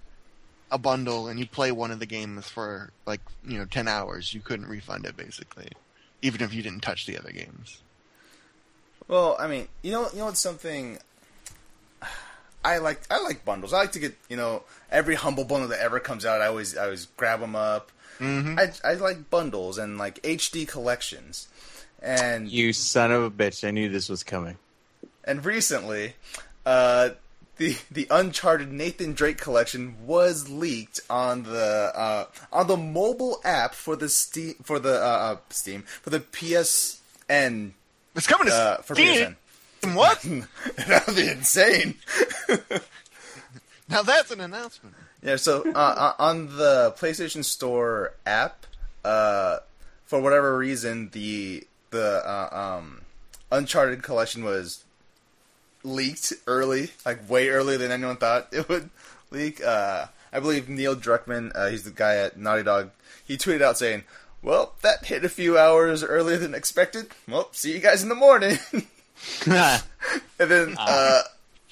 a 0.70 0.78
bundle 0.78 1.28
and 1.28 1.38
you 1.38 1.46
play 1.46 1.70
one 1.72 1.90
of 1.90 1.98
the 2.00 2.06
games 2.06 2.48
for 2.48 2.90
like 3.06 3.20
you 3.46 3.58
know 3.58 3.64
ten 3.66 3.88
hours, 3.88 4.34
you 4.34 4.40
couldn't 4.40 4.66
refund 4.66 5.06
it 5.06 5.16
basically, 5.16 5.68
even 6.22 6.40
if 6.42 6.52
you 6.54 6.62
didn't 6.62 6.82
touch 6.82 7.06
the 7.06 7.18
other 7.18 7.30
games. 7.32 7.82
Well, 9.08 9.36
I 9.38 9.46
mean, 9.46 9.68
you 9.82 9.92
know, 9.92 10.08
you 10.12 10.18
know 10.18 10.24
what's 10.26 10.40
something 10.40 10.98
I 12.64 12.78
like. 12.78 13.00
I 13.10 13.20
like 13.22 13.44
bundles. 13.44 13.72
I 13.72 13.78
like 13.78 13.92
to 13.92 13.98
get 14.00 14.16
you 14.28 14.36
know 14.36 14.62
every 14.90 15.14
humble 15.14 15.44
bundle 15.44 15.68
that 15.68 15.80
ever 15.80 16.00
comes 16.00 16.26
out. 16.26 16.40
I 16.40 16.46
always 16.46 16.76
I 16.76 16.84
always 16.84 17.06
grab 17.16 17.40
them 17.40 17.54
up. 17.54 17.92
Mm-hmm. 18.18 18.58
I 18.58 18.72
I 18.82 18.94
like 18.94 19.30
bundles 19.30 19.78
and 19.78 19.98
like 19.98 20.20
HD 20.22 20.66
collections. 20.66 21.48
And 22.02 22.48
You 22.48 22.72
son 22.72 23.10
of 23.12 23.22
a 23.22 23.30
bitch! 23.30 23.66
I 23.66 23.70
knew 23.70 23.88
this 23.88 24.08
was 24.08 24.22
coming. 24.22 24.58
and 25.24 25.44
recently, 25.44 26.14
uh, 26.64 27.10
the 27.56 27.76
the 27.90 28.06
Uncharted 28.10 28.72
Nathan 28.72 29.12
Drake 29.12 29.38
collection 29.38 29.96
was 30.06 30.48
leaked 30.48 31.00
on 31.08 31.44
the 31.44 31.92
uh, 31.94 32.26
on 32.52 32.66
the 32.66 32.76
mobile 32.76 33.40
app 33.44 33.74
for 33.74 33.96
the 33.96 34.08
Steam 34.08 34.54
for 34.62 34.78
the 34.78 34.94
uh, 35.02 35.06
uh, 35.06 35.36
Steam 35.50 35.82
for 35.82 36.10
the 36.10 36.20
PSN 36.20 37.72
It's 38.14 38.26
coming 38.26 38.48
to 38.48 38.54
uh, 38.54 38.76
for 38.78 38.94
Steam. 38.94 39.36
PSN. 39.82 39.94
What? 39.94 40.22
that 40.88 41.06
would 41.06 41.16
be 41.16 41.28
insane. 41.28 41.94
now 43.88 44.02
that's 44.02 44.30
an 44.30 44.40
announcement. 44.40 44.94
Yeah, 45.22 45.36
so 45.36 45.62
uh, 45.74 45.78
uh, 45.78 46.12
on 46.18 46.56
the 46.56 46.94
PlayStation 46.98 47.44
Store 47.44 48.14
app, 48.26 48.66
uh, 49.04 49.58
for 50.04 50.20
whatever 50.20 50.56
reason, 50.56 51.10
the 51.10 51.66
the 51.90 52.22
uh, 52.24 52.78
um, 52.78 53.02
Uncharted 53.50 54.02
collection 54.02 54.44
was 54.44 54.84
leaked 55.86 56.32
early, 56.46 56.90
like 57.04 57.28
way 57.28 57.48
earlier 57.48 57.78
than 57.78 57.90
anyone 57.90 58.16
thought 58.16 58.48
it 58.52 58.68
would 58.68 58.90
leak. 59.30 59.62
Uh, 59.62 60.06
I 60.32 60.40
believe 60.40 60.68
Neil 60.68 60.96
Druckmann, 60.96 61.52
uh, 61.54 61.68
he's 61.68 61.84
the 61.84 61.90
guy 61.90 62.16
at 62.16 62.38
Naughty 62.38 62.62
Dog, 62.62 62.90
he 63.24 63.36
tweeted 63.36 63.62
out 63.62 63.78
saying, 63.78 64.04
"Well, 64.42 64.74
that 64.82 65.06
hit 65.06 65.24
a 65.24 65.28
few 65.28 65.58
hours 65.58 66.02
earlier 66.02 66.36
than 66.36 66.54
expected. 66.54 67.08
Well, 67.28 67.48
see 67.52 67.72
you 67.72 67.80
guys 67.80 68.02
in 68.02 68.08
the 68.08 68.14
morning." 68.14 68.58
and 69.46 69.82
then 70.38 70.76
uh, 70.78 71.22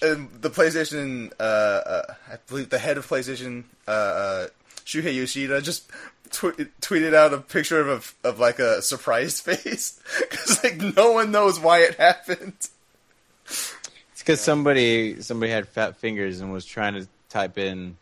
and 0.03 0.31
the 0.41 0.51
PlayStation, 0.51 1.33
uh, 1.39 1.43
uh, 1.43 2.15
I 2.31 2.37
believe 2.49 2.71
the 2.71 2.79
head 2.79 2.99
of 2.99 3.07
PlayStation, 3.07 3.65
uh, 3.87 3.91
uh, 3.91 4.47
Shuhei 4.85 5.15
Yoshida, 5.15 5.61
just 5.63 5.91
tw- 6.31 6.69
tweeted 6.81 7.15
out 7.15 7.33
a 7.33 7.39
picture 7.39 7.81
of 7.81 8.17
a, 8.25 8.29
of 8.29 8.39
like 8.39 8.59
a 8.59 8.83
surprised 8.83 9.45
face 9.45 10.01
because 10.21 10.63
like 10.63 10.79
no 10.97 11.13
one 11.13 11.31
knows 11.31 11.61
why 11.61 11.81
it 11.81 11.95
happened. 11.97 12.55
It's 14.25 14.31
because 14.31 14.41
somebody 14.41 15.21
somebody 15.21 15.53
had 15.53 15.69
fat 15.69 15.99
fingers 15.99 16.41
and 16.41 16.51
was 16.51 16.65
trying 16.65 16.95
to 16.95 17.07
type 17.29 17.59
in 17.59 17.97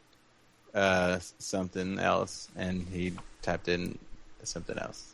uh, 0.73 1.19
something 1.39 1.99
else, 1.99 2.49
and 2.57 2.87
he 2.93 3.13
typed 3.43 3.67
in 3.67 3.99
something 4.45 4.79
else. 4.79 5.09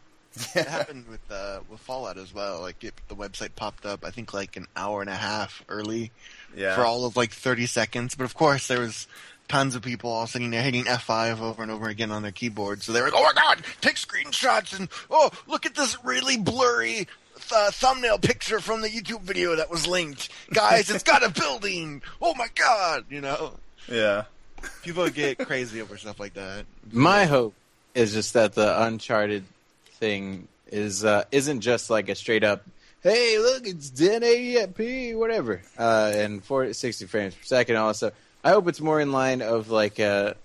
It 0.54 0.68
happened 0.68 1.06
with 1.08 1.20
uh, 1.30 1.60
with 1.70 1.80
Fallout 1.80 2.18
as 2.18 2.34
well. 2.34 2.60
Like 2.60 2.84
it, 2.84 2.92
the 3.08 3.14
website 3.16 3.56
popped 3.56 3.86
up, 3.86 4.04
I 4.04 4.10
think 4.10 4.34
like 4.34 4.56
an 4.58 4.66
hour 4.76 5.00
and 5.00 5.08
a 5.08 5.14
half 5.14 5.64
early 5.70 6.10
Yeah. 6.54 6.74
for 6.76 6.84
all 6.84 7.06
of 7.06 7.16
like 7.16 7.32
30 7.32 7.64
seconds. 7.66 8.14
But 8.14 8.24
of 8.24 8.34
course, 8.34 8.68
there 8.68 8.80
was 8.80 9.06
tons 9.48 9.74
of 9.74 9.80
people 9.82 10.10
all 10.10 10.26
sitting 10.26 10.50
there 10.50 10.62
hitting 10.62 10.84
F5 10.84 11.40
over 11.40 11.62
and 11.62 11.72
over 11.72 11.88
again 11.88 12.10
on 12.12 12.20
their 12.22 12.32
keyboard. 12.32 12.82
So 12.82 12.92
they 12.92 13.00
were 13.00 13.06
like, 13.08 13.14
"Oh 13.16 13.22
my 13.24 13.32
god, 13.32 13.62
take 13.80 13.96
screenshots 13.96 14.78
and 14.78 14.88
oh 15.10 15.30
look 15.46 15.64
at 15.64 15.74
this 15.74 15.96
really 16.04 16.36
blurry." 16.36 17.08
Th- 17.48 17.72
thumbnail 17.72 18.18
picture 18.18 18.60
from 18.60 18.82
the 18.82 18.88
YouTube 18.88 19.22
video 19.22 19.56
that 19.56 19.70
was 19.70 19.86
linked, 19.86 20.28
guys. 20.52 20.90
It's 20.90 21.02
got 21.02 21.24
a 21.24 21.30
building. 21.30 22.02
Oh 22.20 22.34
my 22.34 22.48
god! 22.54 23.04
You 23.10 23.20
know, 23.20 23.52
yeah. 23.88 24.24
people 24.82 25.08
get 25.08 25.38
crazy 25.38 25.80
over 25.80 25.96
stuff 25.96 26.20
like 26.20 26.34
that. 26.34 26.66
My 26.92 27.24
hope 27.24 27.54
is 27.94 28.12
just 28.12 28.34
that 28.34 28.54
the 28.54 28.82
Uncharted 28.82 29.44
thing 29.92 30.48
is 30.70 31.04
uh, 31.04 31.24
isn't 31.32 31.60
just 31.60 31.90
like 31.90 32.08
a 32.08 32.14
straight 32.14 32.44
up, 32.44 32.64
hey, 33.02 33.38
look, 33.38 33.66
it's 33.66 33.90
1080p, 33.90 35.16
whatever, 35.16 35.62
uh, 35.78 36.12
and 36.14 36.44
40, 36.44 36.72
60 36.72 37.06
frames 37.06 37.34
per 37.34 37.42
second. 37.42 37.76
Also, 37.76 38.12
I 38.44 38.50
hope 38.50 38.68
it's 38.68 38.80
more 38.80 39.00
in 39.00 39.12
line 39.12 39.42
of 39.42 39.70
like 39.70 39.98
a, 39.98 40.36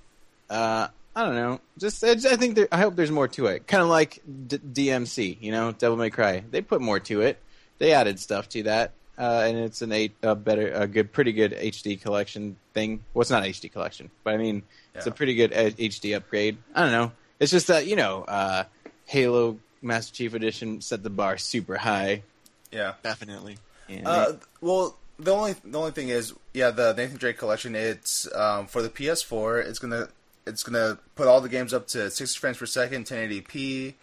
uh, 0.50 0.88
I 1.16 1.24
don't 1.26 1.36
know, 1.36 1.60
just 1.78 2.04
I, 2.04 2.12
I 2.12 2.36
think 2.36 2.56
there, 2.56 2.68
I 2.72 2.80
hope 2.80 2.96
there's 2.96 3.12
more 3.12 3.28
to 3.30 3.48
it. 3.48 3.68
Kind 3.68 3.84
of 3.84 3.90
like 3.90 4.22
D- 4.48 4.58
DMC, 4.58 5.38
you 5.42 5.52
know, 5.52 5.72
Devil 5.72 5.98
May 5.98 6.10
Cry. 6.10 6.44
They 6.50 6.62
put 6.62 6.82
more 6.82 7.00
to 7.02 7.22
it. 7.22 7.38
They 7.78 7.94
added 7.94 8.20
stuff 8.20 8.50
to 8.50 8.64
that. 8.64 8.94
Uh, 9.16 9.44
and 9.46 9.58
it's 9.60 9.84
an 9.84 9.92
eight, 9.92 10.16
a 10.24 10.34
better, 10.34 10.72
a 10.72 10.88
good, 10.88 11.12
pretty 11.12 11.34
good 11.34 11.52
HD 11.52 12.02
collection 12.02 12.56
thing. 12.74 13.04
Well, 13.14 13.22
it's 13.22 13.30
not 13.30 13.44
HD 13.44 13.72
collection, 13.72 14.10
but 14.24 14.34
I 14.34 14.38
mean, 14.38 14.64
it's 14.96 15.06
a 15.06 15.12
pretty 15.12 15.36
good 15.36 15.54
uh, 15.54 15.70
HD 15.70 16.16
upgrade. 16.16 16.58
I 16.74 16.82
don't 16.82 16.92
know. 16.92 17.12
It's 17.40 17.52
just 17.52 17.68
that 17.68 17.86
you 17.86 17.96
know, 17.96 18.24
uh, 18.24 18.64
Halo 19.06 19.60
Master 19.84 20.16
Chief 20.16 20.34
Edition 20.34 20.82
set 20.82 21.04
the 21.04 21.12
bar 21.12 21.38
super 21.38 21.78
high. 21.78 22.24
Yeah. 22.72 22.94
Definitely. 23.04 23.58
Uh, 24.04 24.34
well, 24.62 24.98
the 25.20 25.32
only 25.32 25.56
the 25.64 25.78
only 25.78 25.92
thing 25.92 26.10
is, 26.10 26.34
yeah, 26.54 26.72
the 26.72 26.94
Nathan 26.94 27.18
Drake 27.18 27.38
collection. 27.38 27.76
It's 27.76 28.34
um, 28.34 28.66
for 28.66 28.82
the 28.82 28.90
PS4. 28.90 29.66
It's 29.66 29.78
gonna 29.78 30.08
it's 30.46 30.64
gonna 30.64 30.98
put 31.16 31.28
all 31.28 31.42
the 31.42 31.50
games 31.50 31.74
up 31.74 31.88
to 31.88 32.10
60 32.10 32.40
frames 32.40 32.58
per 32.58 32.66
second, 32.66 33.06
1080p. 33.06 33.94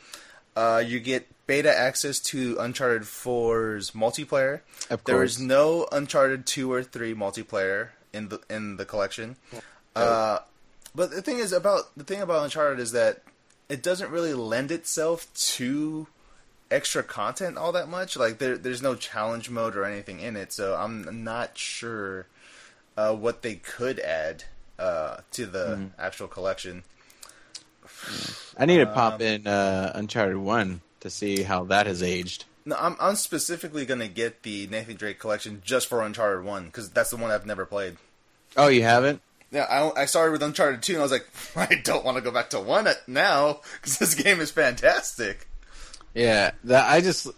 Uh, 0.57 0.83
you 0.85 1.01
get 1.01 1.27
beta 1.47 1.77
access 1.77 2.19
to 2.21 2.57
Uncharted 2.59 3.03
4's 3.03 3.93
multiplayer. 3.93 4.61
of 4.91 5.05
course, 5.05 5.33
is 5.33 5.41
no 5.41 5.87
Uncharted 5.93 6.47
2 6.47 6.73
or 6.73 6.83
3 6.83 7.15
multiplayer 7.15 7.89
in 8.13 8.29
the 8.29 8.41
in 8.49 8.77
the 8.77 8.85
collection. 8.85 9.37
Uh, 9.95 10.39
but 10.95 11.11
the 11.11 11.23
thing 11.23 11.39
is 11.39 11.53
about 11.53 11.97
the 11.97 12.05
thing 12.05 12.21
about 12.21 12.45
Uncharted 12.45 12.81
is 12.81 12.93
that 12.93 13.23
it 13.69 13.83
doesn't 13.83 14.11
really 14.11 14.35
lend 14.35 14.71
itself 14.71 15.33
to 15.35 16.09
extra 16.71 17.03
content 17.03 17.57
all 17.57 17.73
that 17.73 17.89
much. 17.89 18.17
Like 18.17 18.39
there, 18.39 18.57
there's 18.57 18.83
no 18.83 18.95
challenge 18.95 19.51
mode 19.51 19.77
or 19.77 19.85
anything 19.85 20.21
in 20.21 20.37
it, 20.37 20.53
so 20.53 20.75
I'm 20.75 21.25
not 21.25 21.57
sure 21.57 22.27
uh, 22.97 23.15
what 23.15 23.43
they 23.43 23.57
could 23.57 24.01
add 24.01 24.45
uh, 24.81 25.19
to 25.33 25.47
the 25.47 25.91
actual 25.99 26.29
collection. 26.29 26.83
I 28.57 28.67
need 28.67 28.79
to 28.79 28.89
um, 28.89 28.95
pop 28.95 29.21
in 29.21 29.47
uh, 29.47 29.93
Uncharted 29.95 30.39
One 30.39 30.81
to 31.01 31.11
see 31.11 31.43
how 31.43 31.65
that 31.65 31.87
has 31.87 32.03
aged. 32.03 32.45
No, 32.65 32.77
I'm 32.79 32.97
I'm 33.01 33.17
specifically 33.17 33.87
gonna 33.87 34.09
get 34.09 34.43
the 34.43 34.67
Nathan 34.67 34.97
Drake 34.97 35.19
collection 35.19 35.63
just 35.65 35.87
for 35.89 36.03
Uncharted 36.03 36.45
One 36.45 36.67
because 36.67 36.91
that's 36.91 37.11
the 37.11 37.17
one 37.17 37.31
I've 37.31 37.47
never 37.47 37.67
played. 37.67 37.97
Oh, 38.57 38.69
you 38.69 38.83
haven't? 38.83 39.23
Yeah, 39.51 39.65
I, 39.65 40.03
I 40.03 40.05
started 40.07 40.33
with 40.33 40.43
Uncharted 40.43 40.83
2 40.83 40.93
and 40.93 41.01
I 41.01 41.03
was 41.03 41.13
like, 41.13 41.27
I 41.57 41.81
don't 41.83 42.05
want 42.05 42.17
to 42.17 42.21
go 42.21 42.31
back 42.31 42.51
to 42.51 42.61
1 42.61 42.89
now 43.09 43.61
because 43.75 43.99
this 43.99 44.15
game 44.15 44.41
is 44.41 44.51
fantastic. 44.51 45.49
Yeah, 46.15 46.53
that 46.65 46.89
I 46.89 47.01
just 47.01 47.29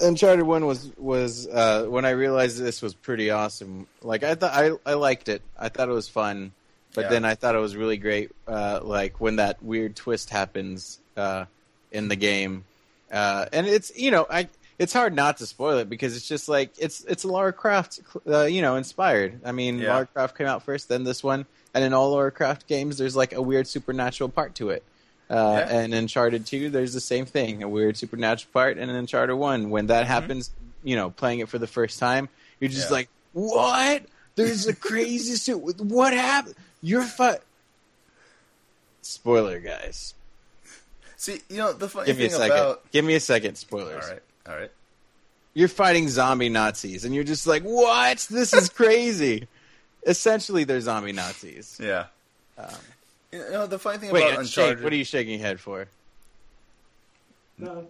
Uncharted 0.00 0.46
One 0.46 0.66
was 0.66 0.90
was 0.96 1.46
uh, 1.46 1.86
when 1.86 2.04
I 2.04 2.10
realized 2.10 2.58
this 2.58 2.82
was 2.82 2.94
pretty 2.94 3.30
awesome. 3.30 3.86
Like 4.02 4.22
I 4.22 4.34
thought, 4.34 4.52
I 4.52 4.72
I 4.86 4.94
liked 4.94 5.28
it. 5.28 5.42
I 5.58 5.68
thought 5.68 5.88
it 5.88 5.92
was 5.92 6.08
fun, 6.08 6.52
but 6.94 7.02
Yeah. 7.02 7.08
then 7.10 7.24
I 7.24 7.34
thought 7.34 7.54
it 7.54 7.58
was 7.58 7.76
really 7.76 7.96
great. 7.96 8.30
Uh, 8.46 8.80
like 8.82 9.20
when 9.20 9.36
that 9.36 9.62
weird 9.62 9.96
twist 9.96 10.30
happens 10.30 10.98
uh, 11.16 11.44
in 11.90 12.08
the 12.08 12.16
game, 12.16 12.64
uh, 13.12 13.46
and 13.52 13.66
it's 13.66 13.96
you 13.96 14.10
know 14.10 14.26
I. 14.30 14.48
It's 14.78 14.94
hard 14.94 15.14
not 15.14 15.36
to 15.36 15.46
spoil 15.46 15.78
it 15.78 15.88
because 15.88 16.16
it's 16.16 16.26
just 16.26 16.48
like 16.48 16.72
it's 16.76 17.04
it's 17.04 17.24
Lara 17.24 17.52
Croft, 17.52 18.00
uh, 18.26 18.44
you 18.44 18.62
know, 18.62 18.74
inspired. 18.74 19.40
I 19.44 19.52
mean, 19.52 19.78
Yeah. 19.78 19.92
Lara 19.92 20.06
Croft 20.06 20.36
came 20.36 20.48
out 20.48 20.64
first, 20.64 20.88
then 20.88 21.04
this 21.04 21.22
one, 21.22 21.46
and 21.72 21.84
in 21.84 21.92
all 21.92 22.10
Lara 22.12 22.32
Croft 22.32 22.66
games, 22.66 22.98
there's 22.98 23.14
like 23.14 23.32
a 23.32 23.40
weird 23.42 23.68
supernatural 23.68 24.28
part 24.30 24.56
to 24.56 24.70
it. 24.70 24.82
Uh, 25.30 25.34
Yeah. 25.68 25.76
And 25.76 25.92
in 25.94 25.98
Uncharted 26.00 26.46
2, 26.46 26.70
there's 26.70 26.94
the 26.94 27.00
same 27.00 27.26
thing 27.26 27.62
a 27.62 27.68
weird 27.68 27.96
supernatural 27.96 28.50
part. 28.52 28.76
And 28.78 28.90
in 28.90 28.96
Uncharted 28.96 29.36
1, 29.36 29.70
when 29.70 29.86
that 29.86 30.06
happens, 30.06 30.50
you 30.82 30.96
know, 30.96 31.10
playing 31.10 31.38
it 31.40 31.48
for 31.48 31.58
the 31.58 31.68
first 31.68 32.00
time, 32.00 32.28
you're 32.58 32.68
just 32.70 32.86
Mm-hmm. 32.86 32.92
Yeah. 32.94 32.98
like, 32.98 33.08
what? 33.34 34.02
There's 34.34 34.66
a 34.66 34.74
crazy 34.74 35.34
suit. 35.36 35.58
What 35.80 36.12
happened? 36.12 36.56
You're 36.82 37.02
fu 37.02 37.32
Spoiler, 39.02 39.58
guys. 39.60 40.14
See, 41.16 41.40
you 41.48 41.58
know, 41.58 41.72
the 41.72 41.88
funny 41.88 42.06
Give 42.06 42.18
me 42.18 42.24
a 42.26 42.28
thing 42.28 42.38
second. 42.38 42.56
about. 42.56 42.90
Give 42.92 43.04
me 43.04 43.14
a 43.14 43.20
second. 43.20 43.56
Spoilers. 43.56 44.04
All 44.04 44.10
right, 44.10 44.22
all 44.48 44.56
right. 44.56 44.70
You're 45.54 45.68
fighting 45.68 46.08
zombie 46.08 46.48
Nazis, 46.48 47.04
and 47.04 47.14
you're 47.14 47.24
just 47.24 47.46
like, 47.46 47.62
what? 47.62 48.26
This 48.30 48.52
is 48.52 48.68
crazy. 48.68 49.46
Essentially, 50.06 50.64
they're 50.64 50.80
zombie 50.80 51.12
Nazis. 51.12 51.78
Yeah. 51.80 52.06
Um, 52.58 52.68
You 53.30 53.38
know, 53.50 53.66
the 53.66 53.78
funny 53.78 53.98
thing 53.98 54.10
wait, 54.12 54.26
about 54.26 54.40
and 54.40 54.48
Shane, 54.48 54.82
what 54.82 54.92
are 54.92 54.96
you 54.96 55.04
shaking 55.04 55.38
your 55.38 55.46
head 55.46 55.60
for? 55.60 55.86
No. 57.58 57.86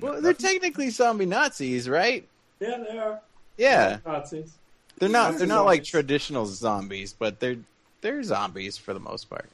Well, 0.00 0.20
they're 0.20 0.34
technically 0.34 0.90
zombie 0.90 1.24
Nazis, 1.26 1.88
right? 1.88 2.26
Yeah, 2.60 2.84
they 2.88 2.98
are. 2.98 3.20
Yeah. 3.56 3.98
Nazis. 4.04 4.52
They're 4.98 5.08
not. 5.08 5.38
They're 5.38 5.46
not 5.46 5.64
like 5.64 5.84
traditional 5.84 6.46
zombies, 6.46 7.12
but 7.12 7.40
they're 7.40 7.56
they're 8.04 8.22
zombies 8.22 8.76
for 8.76 8.92
the 8.94 9.00
most 9.00 9.28
part. 9.30 9.48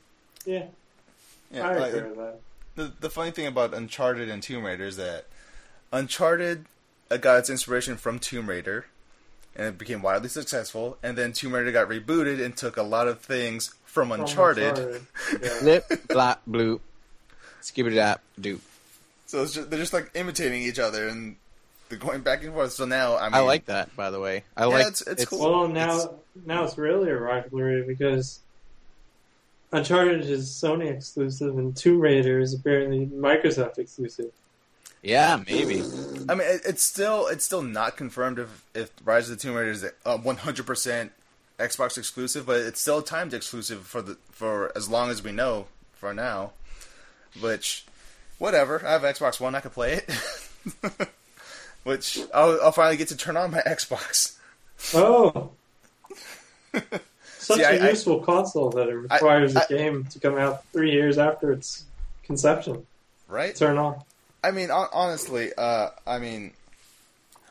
Yeah, 0.44 0.64
Yeah, 1.52 1.68
I 1.68 1.78
like, 1.78 1.92
agree 1.94 2.08
with 2.10 2.16
that. 2.18 2.40
the, 2.74 2.92
the 3.00 3.08
funny 3.10 3.30
thing 3.30 3.46
about 3.46 3.72
Uncharted 3.72 4.28
and 4.28 4.42
Tomb 4.42 4.64
Raider 4.64 4.84
is 4.84 4.96
that 4.96 5.26
Uncharted 5.92 6.66
uh, 7.10 7.16
got 7.16 7.38
its 7.38 7.48
inspiration 7.50 7.96
from 7.96 8.18
Tomb 8.18 8.48
Raider, 8.48 8.86
and 9.54 9.68
it 9.68 9.78
became 9.78 10.02
wildly 10.02 10.28
successful. 10.28 10.98
And 11.02 11.16
then 11.16 11.32
Tomb 11.32 11.54
Raider 11.54 11.70
got 11.72 11.88
rebooted 11.88 12.44
and 12.44 12.56
took 12.56 12.76
a 12.76 12.82
lot 12.82 13.06
of 13.08 13.20
things 13.20 13.74
from 13.84 14.08
From 14.08 14.20
Uncharted. 14.20 15.02
Yeah. 15.42 15.58
Lip, 15.62 15.88
blop, 16.08 16.38
bloop, 16.48 16.80
skibby 17.62 17.94
dap, 17.94 18.20
doop. 18.40 18.60
So 19.26 19.42
it's 19.44 19.54
just, 19.54 19.70
they're 19.70 19.78
just 19.78 19.92
like 19.92 20.10
imitating 20.14 20.62
each 20.62 20.78
other, 20.80 21.06
and 21.08 21.36
they're 21.90 21.98
going 21.98 22.22
back 22.22 22.42
and 22.42 22.54
forth. 22.54 22.72
So 22.72 22.86
now 22.86 23.18
I 23.18 23.24
mean, 23.24 23.34
I 23.34 23.40
like 23.40 23.66
that, 23.66 23.94
by 23.94 24.10
the 24.10 24.18
way. 24.20 24.44
I 24.56 24.64
like 24.64 24.80
it's- 24.86 25.02
it's 25.06 25.26
cool. 25.26 25.40
Well, 25.40 25.68
now 25.68 25.96
It's- 25.98 26.08
now 26.46 26.64
it's 26.64 26.78
really 26.78 27.10
a 27.10 27.16
rivalry 27.16 27.82
because 27.82 28.40
Uncharted 29.72 30.22
is 30.24 30.48
Sony 30.48 30.90
exclusive 30.90 31.56
and 31.58 31.76
Tomb 31.76 32.00
Raider 32.00 32.40
is 32.40 32.54
apparently 32.54 33.06
Microsoft 33.06 33.78
exclusive. 33.78 34.32
Yeah, 35.02 35.42
maybe. 35.46 35.80
I 36.28 36.34
mean, 36.34 36.46
it, 36.46 36.62
it's 36.66 36.82
still 36.82 37.26
it's 37.28 37.44
still 37.44 37.62
not 37.62 37.96
confirmed 37.96 38.38
if 38.38 38.64
if 38.74 38.90
Rise 39.04 39.30
of 39.30 39.36
the 39.38 39.42
Tomb 39.42 39.54
Raider 39.54 39.70
is 39.70 39.84
a 40.04 40.16
one 40.16 40.36
hundred 40.36 40.66
percent 40.66 41.12
Xbox 41.58 41.96
exclusive, 41.98 42.46
but 42.46 42.60
it's 42.60 42.80
still 42.80 43.00
timed 43.02 43.32
exclusive 43.34 43.86
for 43.86 44.02
the 44.02 44.16
for 44.30 44.72
as 44.76 44.88
long 44.88 45.10
as 45.10 45.22
we 45.22 45.30
know 45.32 45.66
for 45.94 46.12
now. 46.14 46.52
Which, 47.40 47.84
whatever. 48.38 48.84
I 48.84 48.92
have 48.92 49.02
Xbox 49.02 49.38
One. 49.40 49.54
I 49.54 49.60
can 49.60 49.70
play 49.70 49.94
it. 49.94 50.10
Which 51.84 52.18
I'll, 52.34 52.58
I'll 52.62 52.72
finally 52.72 52.96
get 52.96 53.08
to 53.08 53.16
turn 53.16 53.36
on 53.36 53.50
my 53.50 53.60
Xbox. 53.66 54.36
Oh, 54.94 55.50
such 57.38 57.58
See, 57.58 57.62
a 57.62 57.68
I- 57.82 57.86
I- 57.86 57.90
useful 57.90 58.20
console 58.20 58.70
that 58.70 58.88
it 58.88 58.94
requires 58.94 59.56
I- 59.56 59.62
a 59.64 59.68
game 59.68 60.04
to 60.10 60.18
come 60.20 60.36
out 60.38 60.64
three 60.72 60.92
years 60.92 61.18
after 61.18 61.52
its 61.52 61.84
conception. 62.22 62.86
Right? 63.28 63.54
Turn 63.54 63.78
on. 63.78 64.00
I 64.42 64.50
mean, 64.52 64.70
honestly, 64.70 65.52
uh, 65.56 65.90
I 66.06 66.18
mean, 66.18 66.52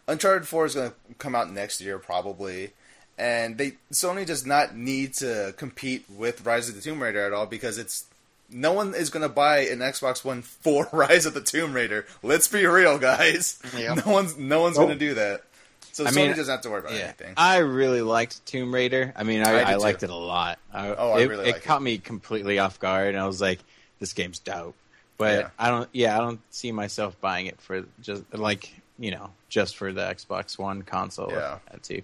Uncharted 0.07 0.47
Four 0.47 0.65
is 0.65 0.75
going 0.75 0.89
to 0.89 0.95
come 1.19 1.35
out 1.35 1.51
next 1.51 1.79
year 1.81 1.99
probably, 1.99 2.71
and 3.17 3.57
they 3.57 3.73
Sony 3.93 4.25
does 4.25 4.45
not 4.45 4.75
need 4.75 5.13
to 5.15 5.53
compete 5.55 6.05
with 6.09 6.45
Rise 6.45 6.67
of 6.67 6.75
the 6.75 6.81
Tomb 6.81 7.01
Raider 7.01 7.23
at 7.25 7.31
all 7.31 7.45
because 7.45 7.77
it's 7.77 8.05
no 8.51 8.73
one 8.73 8.93
is 8.95 9.09
going 9.09 9.23
to 9.23 9.29
buy 9.29 9.59
an 9.67 9.79
Xbox 9.79 10.23
One 10.25 10.41
for 10.41 10.87
Rise 10.93 11.25
of 11.25 11.33
the 11.33 11.41
Tomb 11.41 11.73
Raider. 11.73 12.05
Let's 12.23 12.47
be 12.47 12.65
real, 12.65 12.97
guys. 12.97 13.59
Yep. 13.77 14.05
No 14.05 14.11
one's 14.11 14.37
no 14.37 14.61
one's 14.61 14.77
Nope. 14.77 14.87
going 14.87 14.99
to 14.99 15.05
do 15.07 15.13
that. 15.15 15.43
So 15.91 16.05
I 16.05 16.11
Sony 16.11 16.15
mean, 16.15 16.35
doesn't 16.35 16.51
have 16.51 16.61
to 16.61 16.69
worry 16.69 16.79
about 16.79 16.93
Yeah, 16.93 16.99
anything. 17.05 17.33
I 17.35 17.57
really 17.57 18.01
liked 18.01 18.45
Tomb 18.45 18.73
Raider. 18.73 19.11
I 19.15 19.23
mean, 19.23 19.41
I, 19.41 19.49
I 19.49 19.51
did 19.59 19.67
I, 19.67 19.73
too. 19.73 19.79
liked 19.79 20.03
it 20.03 20.09
a 20.09 20.15
lot. 20.15 20.59
I, 20.73 20.89
Oh, 20.93 21.11
I 21.11 21.21
it, 21.21 21.29
really 21.29 21.43
it 21.43 21.53
like 21.53 21.55
it. 21.57 21.63
caught 21.63 21.81
me 21.81 21.97
completely 21.97 22.59
off 22.59 22.79
guard, 22.79 23.09
and 23.09 23.17
I 23.19 23.27
was 23.27 23.41
like, 23.41 23.59
"This 23.99 24.13
game's 24.13 24.39
dope." 24.39 24.75
But 25.17 25.39
Yeah. 25.39 25.49
I 25.59 25.69
don't. 25.69 25.89
Yeah, 25.91 26.15
I 26.17 26.21
don't 26.21 26.39
see 26.51 26.71
myself 26.71 27.19
buying 27.19 27.47
it 27.47 27.59
for 27.59 27.83
just 28.01 28.23
like 28.33 28.71
you 28.97 29.11
know 29.11 29.31
just 29.49 29.75
for 29.77 29.91
the 29.91 30.01
Xbox 30.01 30.57
One 30.57 30.83
console. 30.83 31.31
Yeah. 31.31 31.57
That's 31.71 31.87
too. 31.87 32.01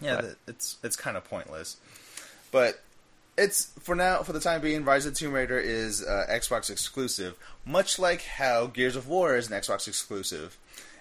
Yeah, 0.00 0.16
But- 0.20 0.36
it's 0.46 0.76
it's 0.84 0.96
kind 0.96 1.16
of 1.16 1.24
pointless. 1.24 1.76
But 2.52 2.80
it's 3.36 3.72
for 3.80 3.94
now 3.94 4.22
for 4.22 4.32
the 4.32 4.40
time 4.40 4.60
being. 4.60 4.84
Rise 4.84 5.06
of 5.06 5.14
the 5.14 5.18
Tomb 5.18 5.32
Raider 5.32 5.58
is 5.58 6.04
uh, 6.04 6.26
Xbox 6.30 6.70
exclusive, 6.70 7.36
much 7.64 7.98
like 7.98 8.22
how 8.22 8.66
Gears 8.66 8.96
of 8.96 9.08
War 9.08 9.36
is 9.36 9.50
an 9.50 9.58
Xbox 9.58 9.88
exclusive. 9.88 10.56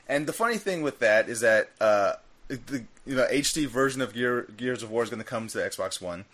And 0.07 0.27
the 0.27 0.33
funny 0.33 0.57
thing 0.57 0.81
with 0.81 0.99
that 0.99 1.29
is 1.29 1.41
that 1.41 1.69
uh, 1.79 2.13
the 2.47 2.83
you 3.05 3.15
know 3.15 3.27
HD 3.31 3.67
version 3.67 4.01
of 4.01 4.13
Gear, 4.13 4.47
Gears 4.57 4.83
of 4.83 4.91
War 4.91 5.03
is 5.03 5.09
going 5.09 5.21
to 5.21 5.27
come 5.27 5.47
to 5.47 5.57
the 5.57 5.63
Xbox 5.63 6.01
One 6.01 6.25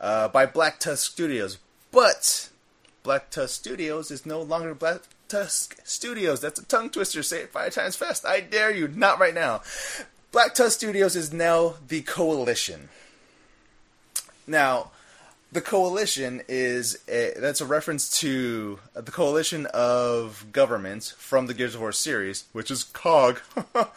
uh, 0.00 0.28
by 0.28 0.46
Black 0.46 0.78
Tusk 0.78 1.10
Studios, 1.10 1.58
but 1.90 2.50
Black 3.02 3.30
Tusk 3.30 3.54
Studios 3.54 4.10
is 4.10 4.26
no 4.26 4.42
longer 4.42 4.74
Black 4.74 5.00
Tusk 5.28 5.76
Studios. 5.84 6.40
That's 6.40 6.60
a 6.60 6.64
tongue 6.64 6.90
twister. 6.90 7.22
Say 7.22 7.40
it 7.42 7.50
five 7.50 7.74
times 7.74 7.96
fast. 7.96 8.26
I 8.26 8.40
dare 8.40 8.74
you. 8.74 8.88
Not 8.88 9.18
right 9.18 9.34
now. 9.34 9.62
Black 10.32 10.54
Tusk 10.54 10.78
Studios 10.78 11.16
is 11.16 11.32
now 11.32 11.74
the 11.88 12.02
Coalition. 12.02 12.88
Now, 14.46 14.90
the 15.52 15.60
Coalition 15.60 16.42
is 16.48 16.98
a, 17.08 17.32
that's 17.38 17.60
a 17.60 17.66
reference 17.66 18.18
to 18.20 18.78
the 18.94 19.10
coalition 19.12 19.66
of 19.66 20.46
governments 20.52 21.12
from 21.12 21.46
the 21.46 21.54
Gears 21.54 21.74
of 21.74 21.80
War 21.80 21.92
series, 21.92 22.44
which 22.52 22.70
is 22.70 22.84
COG. 22.84 23.40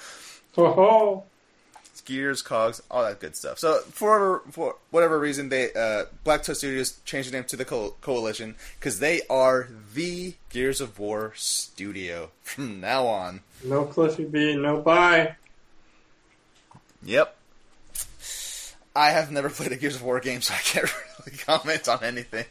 Oh, 0.57 1.23
Gears, 2.05 2.41
Cogs, 2.41 2.81
all 2.89 3.03
that 3.03 3.19
good 3.19 3.35
stuff. 3.35 3.59
So 3.59 3.79
for 3.91 4.41
for 4.51 4.75
whatever 4.89 5.17
reason, 5.19 5.47
they 5.49 5.71
uh, 5.73 6.05
Black 6.23 6.41
Tusk 6.43 6.57
Studios 6.57 6.99
changed 7.05 7.29
the 7.29 7.33
name 7.37 7.43
to 7.45 7.55
the 7.55 7.63
Co- 7.63 7.93
Coalition 8.01 8.55
because 8.79 8.99
they 8.99 9.21
are 9.29 9.69
the 9.93 10.33
Gears 10.49 10.81
of 10.81 10.97
War 10.99 11.33
studio 11.35 12.31
from 12.41 12.81
now 12.81 13.05
on. 13.05 13.41
no 13.63 13.85
Cliffy 13.85 14.25
B, 14.25 14.55
no 14.55 14.81
bye. 14.81 15.35
Yep. 17.03 17.35
I 18.95 19.11
have 19.11 19.31
never 19.31 19.49
played 19.51 19.71
a 19.71 19.77
Gears 19.77 19.95
of 19.95 20.03
War 20.03 20.19
game, 20.19 20.41
so 20.41 20.55
I 20.55 20.57
can't 20.57 20.89
really 21.29 21.37
comment 21.45 21.87
on 21.87 22.03
anything. 22.03 22.45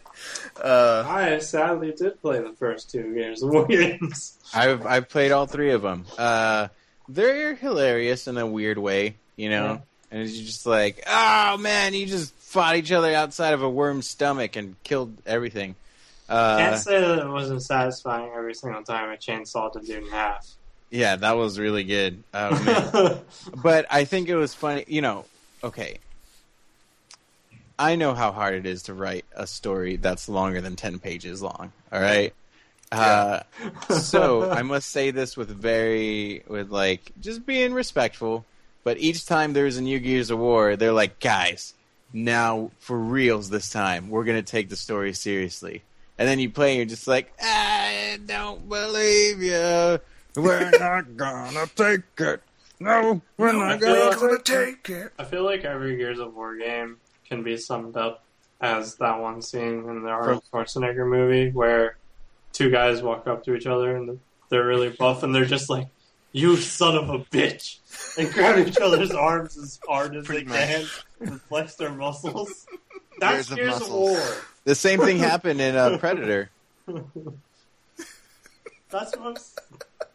Uh, 0.62 1.04
I 1.06 1.38
sadly 1.38 1.92
did 1.92 2.20
play 2.20 2.40
the 2.40 2.52
first 2.52 2.90
two 2.90 3.14
Gears 3.14 3.42
of 3.42 3.50
War 3.50 3.66
games. 3.66 4.38
I've 4.54 4.86
I've 4.86 5.08
played 5.08 5.32
all 5.32 5.46
three 5.46 5.72
of 5.72 5.82
them. 5.82 6.04
Uh, 6.16 6.68
they're 7.08 7.54
hilarious 7.54 8.26
in 8.28 8.38
a 8.38 8.46
weird 8.46 8.78
way, 8.78 9.16
you 9.36 9.48
know. 9.50 9.64
Yeah. 9.64 9.78
And 10.10 10.22
it's 10.22 10.38
just 10.38 10.66
like, 10.66 11.02
oh 11.06 11.58
man, 11.58 11.94
you 11.94 12.06
just 12.06 12.34
fought 12.34 12.76
each 12.76 12.92
other 12.92 13.12
outside 13.14 13.52
of 13.54 13.62
a 13.62 13.68
worm's 13.68 14.08
stomach 14.08 14.56
and 14.56 14.82
killed 14.82 15.14
everything. 15.26 15.74
Uh, 16.28 16.58
Can't 16.58 16.80
say 16.80 17.00
that 17.00 17.18
it 17.18 17.28
wasn't 17.28 17.62
satisfying 17.62 18.30
every 18.34 18.54
single 18.54 18.82
time 18.82 19.08
I 19.10 19.16
chainsawed 19.16 19.76
a 19.76 19.80
dude 19.80 20.04
in 20.04 20.10
half. 20.10 20.46
yeah, 20.90 21.16
that 21.16 21.36
was 21.36 21.58
really 21.58 21.84
good. 21.84 22.22
Oh 22.34 23.20
but 23.62 23.86
I 23.90 24.04
think 24.04 24.28
it 24.28 24.36
was 24.36 24.54
funny. 24.54 24.84
You 24.88 25.02
know, 25.02 25.24
okay. 25.62 25.98
I 27.78 27.96
know 27.96 28.14
how 28.14 28.32
hard 28.32 28.54
it 28.54 28.66
is 28.66 28.84
to 28.84 28.94
write 28.94 29.24
a 29.36 29.46
story 29.46 29.96
that's 29.96 30.28
longer 30.28 30.60
than 30.60 30.76
ten 30.76 30.98
pages 30.98 31.42
long. 31.42 31.72
All 31.92 32.00
right. 32.00 32.34
Uh, 32.90 33.40
so 33.90 34.50
I 34.50 34.62
must 34.62 34.88
say 34.90 35.10
this 35.10 35.36
with 35.36 35.48
very 35.50 36.42
with 36.48 36.70
like 36.70 37.12
just 37.20 37.44
being 37.46 37.72
respectful. 37.74 38.44
But 38.84 38.98
each 38.98 39.26
time 39.26 39.52
there's 39.52 39.76
a 39.76 39.82
new 39.82 39.98
Gears 39.98 40.30
of 40.30 40.38
War, 40.38 40.74
they're 40.76 40.92
like, 40.92 41.20
guys, 41.20 41.74
now 42.12 42.70
for 42.78 42.96
reals 42.98 43.50
this 43.50 43.70
time, 43.70 44.08
we're 44.08 44.24
gonna 44.24 44.42
take 44.42 44.70
the 44.70 44.76
story 44.76 45.12
seriously. 45.12 45.82
And 46.18 46.26
then 46.26 46.38
you 46.40 46.50
play, 46.50 46.70
and 46.70 46.76
you're 46.78 46.86
just 46.86 47.06
like, 47.06 47.32
I 47.40 48.18
don't 48.26 48.68
believe 48.68 49.40
you. 49.42 50.00
We're 50.34 50.70
not 50.78 51.16
gonna 51.16 51.66
take 51.76 52.00
it. 52.18 52.42
No, 52.80 53.20
we're 53.36 53.52
not 53.52 53.80
gonna- 53.80 54.16
gonna 54.16 54.42
take 54.42 54.88
it. 54.88 55.12
I 55.18 55.24
feel 55.24 55.44
like 55.44 55.64
every 55.64 55.96
Gears 55.96 56.18
of 56.18 56.34
War 56.34 56.56
game 56.56 56.96
can 57.28 57.42
be 57.42 57.56
summed 57.56 57.96
up 57.96 58.22
as 58.60 58.96
that 58.96 59.20
one 59.20 59.40
scene 59.42 59.84
in 59.88 60.02
the 60.02 60.08
Arnold 60.10 60.42
Schwarzenegger 60.52 61.08
movie 61.08 61.50
where 61.50 61.96
two 62.52 62.70
guys 62.70 63.02
walk 63.02 63.26
up 63.26 63.44
to 63.44 63.54
each 63.54 63.66
other 63.66 63.96
and 63.96 64.18
they're 64.48 64.66
really 64.66 64.88
buff 64.90 65.22
and 65.22 65.34
they're 65.34 65.44
just 65.44 65.68
like, 65.70 65.86
"You 66.32 66.56
son 66.56 66.96
of 66.96 67.08
a 67.10 67.18
bitch!" 67.18 67.78
and 68.18 68.32
grab 68.32 68.58
each 68.66 68.78
other's 68.78 69.10
arms 69.12 69.56
as 69.56 69.78
hard 69.86 70.16
as 70.16 70.24
Pretty 70.26 70.44
they 70.44 70.80
much. 70.82 71.04
can 71.20 71.28
and 71.28 71.42
flex 71.42 71.74
their 71.76 71.92
muscles. 71.92 72.66
That's 73.20 73.52
Gears 73.52 73.76
of 73.76 73.82
of. 73.82 73.92
War. 73.92 74.20
The 74.64 74.74
same 74.74 75.00
thing 75.00 75.18
happened 75.18 75.60
in 75.60 75.74
uh, 75.76 75.98
Predator. 75.98 76.50
That's 78.90 79.14
what. 79.16 79.26
I'm 79.26 79.36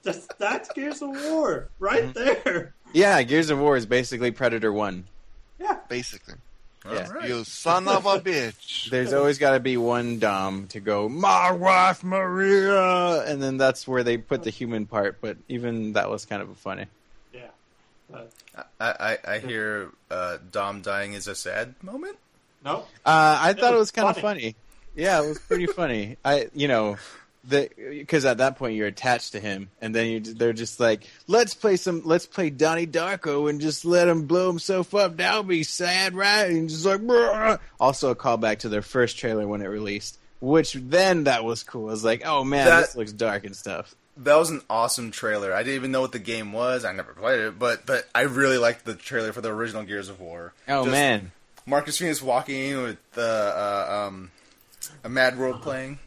That's, 0.03 0.27
that's 0.39 0.69
Gears 0.73 1.01
of 1.01 1.09
War 1.09 1.69
right 1.79 2.03
Mm-hmm. 2.13 2.49
there. 2.49 2.73
Yeah, 2.93 3.21
Gears 3.23 3.49
of 3.49 3.59
War 3.59 3.75
is 3.77 3.85
basically 3.85 4.31
Predator 4.31 4.71
One. 4.71 5.05
Yeah, 5.59 5.77
basically, 5.89 6.35
Yeah. 6.85 7.05
All 7.07 7.13
right. 7.13 7.29
you 7.29 7.43
son 7.45 7.87
of 7.87 8.05
a 8.05 8.19
bitch. 8.19 8.89
There's 8.91 9.13
always 9.13 9.37
got 9.37 9.51
to 9.51 9.59
be 9.59 9.77
one 9.77 10.19
Dom 10.19 10.67
to 10.67 10.79
go, 10.79 11.07
my 11.07 11.51
wife 11.51 12.03
Maria, 12.03 13.21
and 13.25 13.41
then 13.41 13.57
that's 13.57 13.87
where 13.87 14.03
they 14.03 14.17
put 14.17 14.43
the 14.43 14.49
human 14.49 14.85
part. 14.85 15.19
But 15.21 15.37
even 15.47 15.93
that 15.93 16.09
was 16.09 16.25
kind 16.25 16.41
of 16.41 16.57
funny. 16.57 16.85
Yeah. 17.33 17.41
But, 18.09 18.31
I, 18.79 19.17
I, 19.25 19.35
I 19.35 19.39
hear 19.39 19.89
uh, 20.11 20.37
Dom 20.51 20.81
dying 20.81 21.13
is 21.13 21.27
a 21.27 21.35
sad 21.35 21.73
moment. 21.81 22.17
No, 22.65 22.79
Uh, 23.05 23.37
I 23.41 23.49
It 23.51 23.59
thought 23.59 23.73
it 23.73 23.77
was 23.77 23.79
was 23.79 23.91
kind 23.91 24.07
of 24.09 24.15
funny. 24.17 24.39
funny. 24.41 24.55
Yeah, 24.95 25.21
it 25.23 25.27
was 25.27 25.39
pretty 25.39 25.65
funny. 25.65 26.17
I, 26.23 26.49
you 26.53 26.67
know, 26.67 26.91
the 26.93 26.99
because 27.47 28.25
at 28.25 28.37
that 28.37 28.57
point 28.57 28.75
you're 28.75 28.87
attached 28.87 29.33
to 29.33 29.39
him, 29.39 29.69
and 29.81 29.93
then 29.93 30.07
you 30.07 30.19
they're 30.19 30.53
just 30.53 30.79
like, 30.79 31.07
let's 31.27 31.53
play 31.53 31.75
some, 31.75 32.01
let's 32.05 32.25
play 32.25 32.49
Donnie 32.49 32.87
Darko 32.87 33.49
and 33.49 33.59
just 33.59 33.85
let 33.85 34.07
him 34.07 34.25
blow 34.27 34.47
himself 34.47 34.95
up. 34.95 35.17
That'll 35.17 35.43
be 35.43 35.63
sad, 35.63 36.15
right? 36.15 36.49
And 36.49 36.69
just 36.69 36.85
like, 36.85 37.01
"Bruh." 37.01 37.59
also 37.79 38.11
a 38.11 38.15
callback 38.15 38.59
to 38.59 38.69
their 38.69 38.81
first 38.81 39.17
trailer 39.17 39.47
when 39.47 39.61
it 39.61 39.67
released, 39.67 40.17
which 40.39 40.73
then 40.73 41.25
that 41.25 41.43
was 41.43 41.63
cool. 41.63 41.89
I 41.89 41.91
was 41.91 42.03
like, 42.03 42.23
oh 42.25 42.43
man, 42.43 42.65
That- 42.65 42.81
this 42.81 42.95
looks 42.95 43.11
dark 43.11 43.45
and 43.45 43.55
stuff. 43.55 43.93
That 44.15 44.35
was 44.35 44.51
an 44.51 44.61
awesome 44.69 45.09
trailer. 45.09 45.53
I 45.55 45.63
didn't 45.63 45.73
even 45.75 45.91
know 45.91 46.01
what 46.01 46.11
the 46.11 46.19
game 46.19 46.53
was. 46.53 46.85
I 46.85 46.91
never 46.93 47.13
played 47.13 47.39
it, 47.39 47.57
but 47.57 47.85
but 47.87 48.07
I 48.13 48.21
really 48.21 48.59
liked 48.59 48.85
the 48.85 48.93
trailer 48.93 49.33
for 49.33 49.41
the 49.41 49.49
original 49.49 49.83
Gears 49.83 50.07
of 50.07 50.19
War. 50.19 50.53
Oh 50.67 50.83
Just 50.83 50.91
man, 50.91 51.31
Marcus 51.65 51.97
Fenix 51.97 52.21
walking 52.21 52.83
with 52.83 52.97
the 53.13 53.23
uh, 53.23 54.05
um, 54.07 54.29
a 55.03 55.09
Mad 55.09 55.37
World 55.39 55.63
playing. 55.63 55.97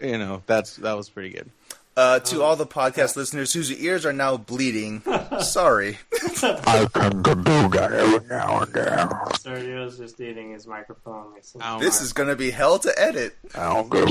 You 0.00 0.18
know 0.18 0.42
that's 0.46 0.76
that 0.76 0.96
was 0.96 1.08
pretty 1.08 1.30
good. 1.30 1.50
Uh, 1.96 2.18
to 2.20 2.42
all 2.42 2.56
the 2.56 2.66
podcast 2.66 3.16
listeners 3.16 3.52
whose 3.52 3.70
ears 3.72 4.06
are 4.06 4.12
now 4.12 4.36
bleeding, 4.36 5.02
sorry. 5.40 5.98
I 6.42 6.86
can 6.94 7.20
do 7.22 7.34
that 7.70 7.90
every 7.92 8.26
now 8.28 8.60
and 8.60 8.72
then. 8.72 9.08
Sergio's 9.34 9.98
just 9.98 10.20
eating 10.20 10.52
his 10.52 10.66
microphone. 10.66 11.32
Oh, 11.62 11.78
This 11.80 12.00
my- 12.00 12.04
is 12.04 12.12
gonna 12.12 12.36
be 12.36 12.50
hell 12.50 12.78
to 12.78 12.92
edit. 12.98 13.36
I 13.54 13.74
don't 13.74 13.90
give 13.90 14.08
a 14.08 14.10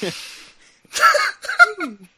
This 0.00 0.46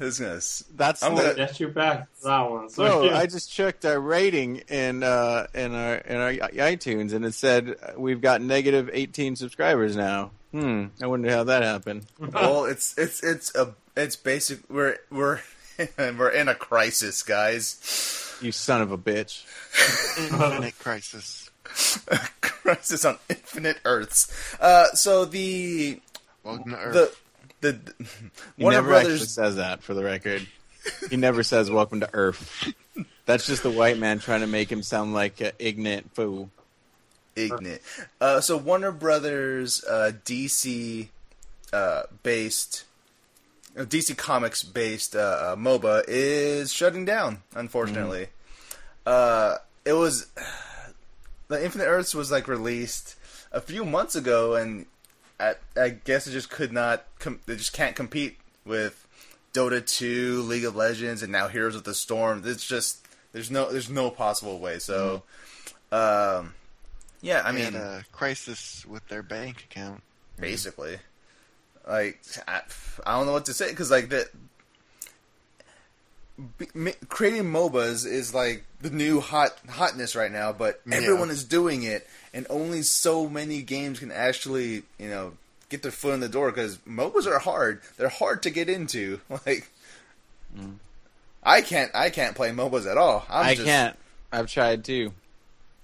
is 0.00 0.18
gonna. 0.18 0.40
That's 0.76 1.02
I'm 1.02 1.14
the- 1.14 1.22
gonna- 1.22 1.34
Get 1.34 1.60
you 1.60 1.68
back 1.68 2.02
to 2.18 2.24
that 2.24 2.50
one. 2.50 2.68
So 2.70 2.82
Sergio. 2.82 3.14
I 3.14 3.26
just 3.26 3.50
checked 3.52 3.84
our 3.84 3.98
rating 4.00 4.56
in 4.68 5.02
uh, 5.02 5.46
in 5.54 5.74
our 5.74 5.94
in 5.96 6.16
our 6.16 6.32
iTunes, 6.32 7.12
and 7.12 7.24
it 7.24 7.34
said 7.34 7.74
we've 7.96 8.20
got 8.20 8.40
negative 8.42 8.90
18 8.92 9.36
subscribers 9.36 9.96
now. 9.96 10.30
Hmm. 10.52 10.86
I 11.02 11.06
wonder 11.06 11.30
how 11.30 11.44
that 11.44 11.62
happened. 11.62 12.06
Well, 12.32 12.64
it's 12.64 12.96
it's 12.96 13.22
it's 13.22 13.54
a 13.54 13.74
it's 13.96 14.16
basic. 14.16 14.60
We're 14.70 14.96
we're 15.10 15.40
we're 15.98 16.30
in 16.30 16.48
a 16.48 16.54
crisis, 16.54 17.22
guys. 17.22 18.36
You 18.40 18.52
son 18.52 18.80
of 18.82 18.92
a 18.92 18.98
bitch. 18.98 19.44
Infinite 20.18 20.78
crisis. 20.78 21.50
crisis 22.40 23.04
on 23.04 23.18
infinite 23.28 23.78
Earths. 23.84 24.32
Uh, 24.60 24.86
so 24.94 25.24
the 25.24 26.00
Welcome 26.44 26.70
to 26.72 26.78
Earth. 26.78 26.94
the 26.94 27.12
the, 27.60 27.78
He 28.56 28.62
Warner 28.62 28.78
never 28.78 28.94
actually 28.94 29.18
says 29.18 29.56
that, 29.56 29.82
for 29.82 29.94
the 29.94 30.04
record. 30.04 30.46
He 31.10 31.16
never 31.16 31.42
says 31.42 31.70
"Welcome 31.70 32.00
to 32.00 32.10
Earth." 32.12 32.72
That's 33.26 33.46
just 33.46 33.62
the 33.62 33.70
white 33.70 33.98
man 33.98 34.20
trying 34.20 34.40
to 34.40 34.46
make 34.46 34.70
him 34.72 34.82
sound 34.82 35.12
like 35.12 35.40
an 35.40 35.52
ignorant 35.58 36.14
fool. 36.14 36.50
Ignorant. 37.36 37.82
Uh, 38.20 38.40
so 38.40 38.56
Warner 38.56 38.92
Brothers 38.92 39.84
uh, 39.84 40.12
DC 40.24 41.08
uh, 41.72 42.02
based 42.22 42.84
uh, 43.76 43.84
DC 43.84 44.16
Comics 44.16 44.62
based 44.62 45.14
uh, 45.14 45.18
uh, 45.18 45.56
MOBA 45.56 46.04
is 46.08 46.72
shutting 46.72 47.04
down. 47.04 47.42
Unfortunately, 47.54 48.28
uh, 49.06 49.56
it 49.84 49.92
was 49.92 50.26
the 51.48 51.62
Infinite 51.62 51.84
Earths 51.86 52.14
was 52.14 52.30
like 52.30 52.48
released 52.48 53.14
a 53.52 53.60
few 53.60 53.84
months 53.84 54.14
ago, 54.14 54.54
and 54.54 54.86
I, 55.40 55.54
I 55.76 55.90
guess 55.90 56.26
it 56.26 56.32
just 56.32 56.50
could 56.50 56.72
not. 56.72 57.04
Com- 57.18 57.40
they 57.46 57.56
just 57.56 57.72
can't 57.72 57.94
compete 57.94 58.38
with 58.64 59.06
Dota 59.54 59.84
2, 59.84 60.42
League 60.42 60.64
of 60.64 60.74
Legends, 60.76 61.22
and 61.22 61.32
now 61.32 61.48
Heroes 61.48 61.74
of 61.74 61.84
the 61.84 61.94
Storm. 61.94 62.42
It's 62.44 62.66
just 62.66 63.06
there's 63.32 63.50
no 63.50 63.70
there's 63.70 63.90
no 63.90 64.10
possible 64.10 64.58
way. 64.58 64.78
So, 64.78 65.22
um, 65.92 66.54
yeah, 67.20 67.42
I 67.44 67.52
mean, 67.52 67.74
a 67.74 68.04
crisis 68.12 68.84
with 68.86 69.06
their 69.08 69.22
bank 69.22 69.66
account. 69.70 70.02
basically. 70.38 70.98
Like 71.86 72.20
I, 72.46 72.60
I 73.06 73.16
don't 73.16 73.26
know 73.26 73.32
what 73.32 73.46
to 73.46 73.54
say 73.54 73.70
because 73.70 73.90
like 73.90 74.10
the 74.10 74.28
b- 76.58 76.92
creating 77.08 77.44
MOBAs 77.44 78.06
is 78.06 78.32
like 78.34 78.64
the 78.80 78.90
new 78.90 79.20
hot 79.20 79.56
hotness 79.68 80.14
right 80.14 80.30
now, 80.30 80.52
but 80.52 80.80
Yeah. 80.86 80.96
everyone 80.96 81.30
is 81.30 81.44
doing 81.44 81.82
it, 81.82 82.06
and 82.32 82.46
only 82.50 82.82
so 82.82 83.28
many 83.28 83.62
games 83.62 83.98
can 83.98 84.12
actually 84.12 84.82
you 84.98 85.08
know 85.08 85.32
get 85.68 85.82
their 85.82 85.92
foot 85.92 86.14
in 86.14 86.20
the 86.20 86.28
door 86.28 86.50
because 86.50 86.78
MOBAs 86.78 87.26
are 87.26 87.38
hard. 87.38 87.80
They're 87.96 88.08
hard 88.08 88.42
to 88.44 88.50
get 88.50 88.68
into. 88.68 89.20
Like 89.30 89.70
mm. 90.56 90.74
I 91.42 91.60
can't 91.60 91.90
I 91.94 92.10
can't 92.10 92.34
play 92.34 92.50
MOBAs 92.50 92.90
at 92.90 92.98
all. 92.98 93.24
I'm 93.28 93.46
I 93.46 93.54
just, 93.54 93.66
can't. 93.66 93.96
I've 94.32 94.46
tried 94.46 94.84
too. 94.84 95.12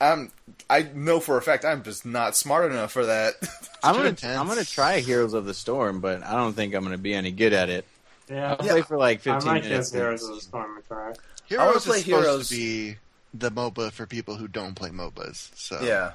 I'm 0.00 0.30
I 0.68 0.82
know 0.94 1.20
for 1.20 1.36
a 1.38 1.42
fact 1.42 1.64
I'm 1.64 1.82
just 1.82 2.04
not 2.04 2.36
smart 2.36 2.70
enough 2.70 2.92
for 2.92 3.06
that. 3.06 3.34
I'm 3.82 3.94
gonna 3.96 4.10
intense. 4.10 4.38
I'm 4.38 4.46
gonna 4.48 4.64
try 4.64 5.00
Heroes 5.00 5.34
of 5.34 5.44
the 5.44 5.54
Storm, 5.54 6.00
but 6.00 6.22
I 6.22 6.32
don't 6.32 6.54
think 6.54 6.74
I'm 6.74 6.82
gonna 6.84 6.98
be 6.98 7.14
any 7.14 7.30
good 7.30 7.52
at 7.52 7.70
it. 7.70 7.84
Yeah, 8.28 8.50
I'll 8.52 8.56
play 8.56 8.82
for 8.82 8.96
like 8.96 9.18
I 9.26 9.34
15 9.34 9.52
might 9.52 9.62
give 9.62 9.70
minutes. 9.70 9.92
Heroes 9.92 10.22
of 10.28 10.34
the 10.36 10.40
Storm 10.40 10.78
a 10.78 10.82
try. 10.82 11.12
Heroes 11.46 11.84
play 11.84 11.98
is 11.98 12.04
supposed 12.04 12.24
Heroes. 12.24 12.48
to 12.48 12.54
be 12.56 12.96
the 13.34 13.50
MOBA 13.50 13.92
for 13.92 14.06
people 14.06 14.36
who 14.36 14.48
don't 14.48 14.74
play 14.74 14.90
MOBAs. 14.90 15.50
So 15.56 15.80
yeah. 15.82 16.12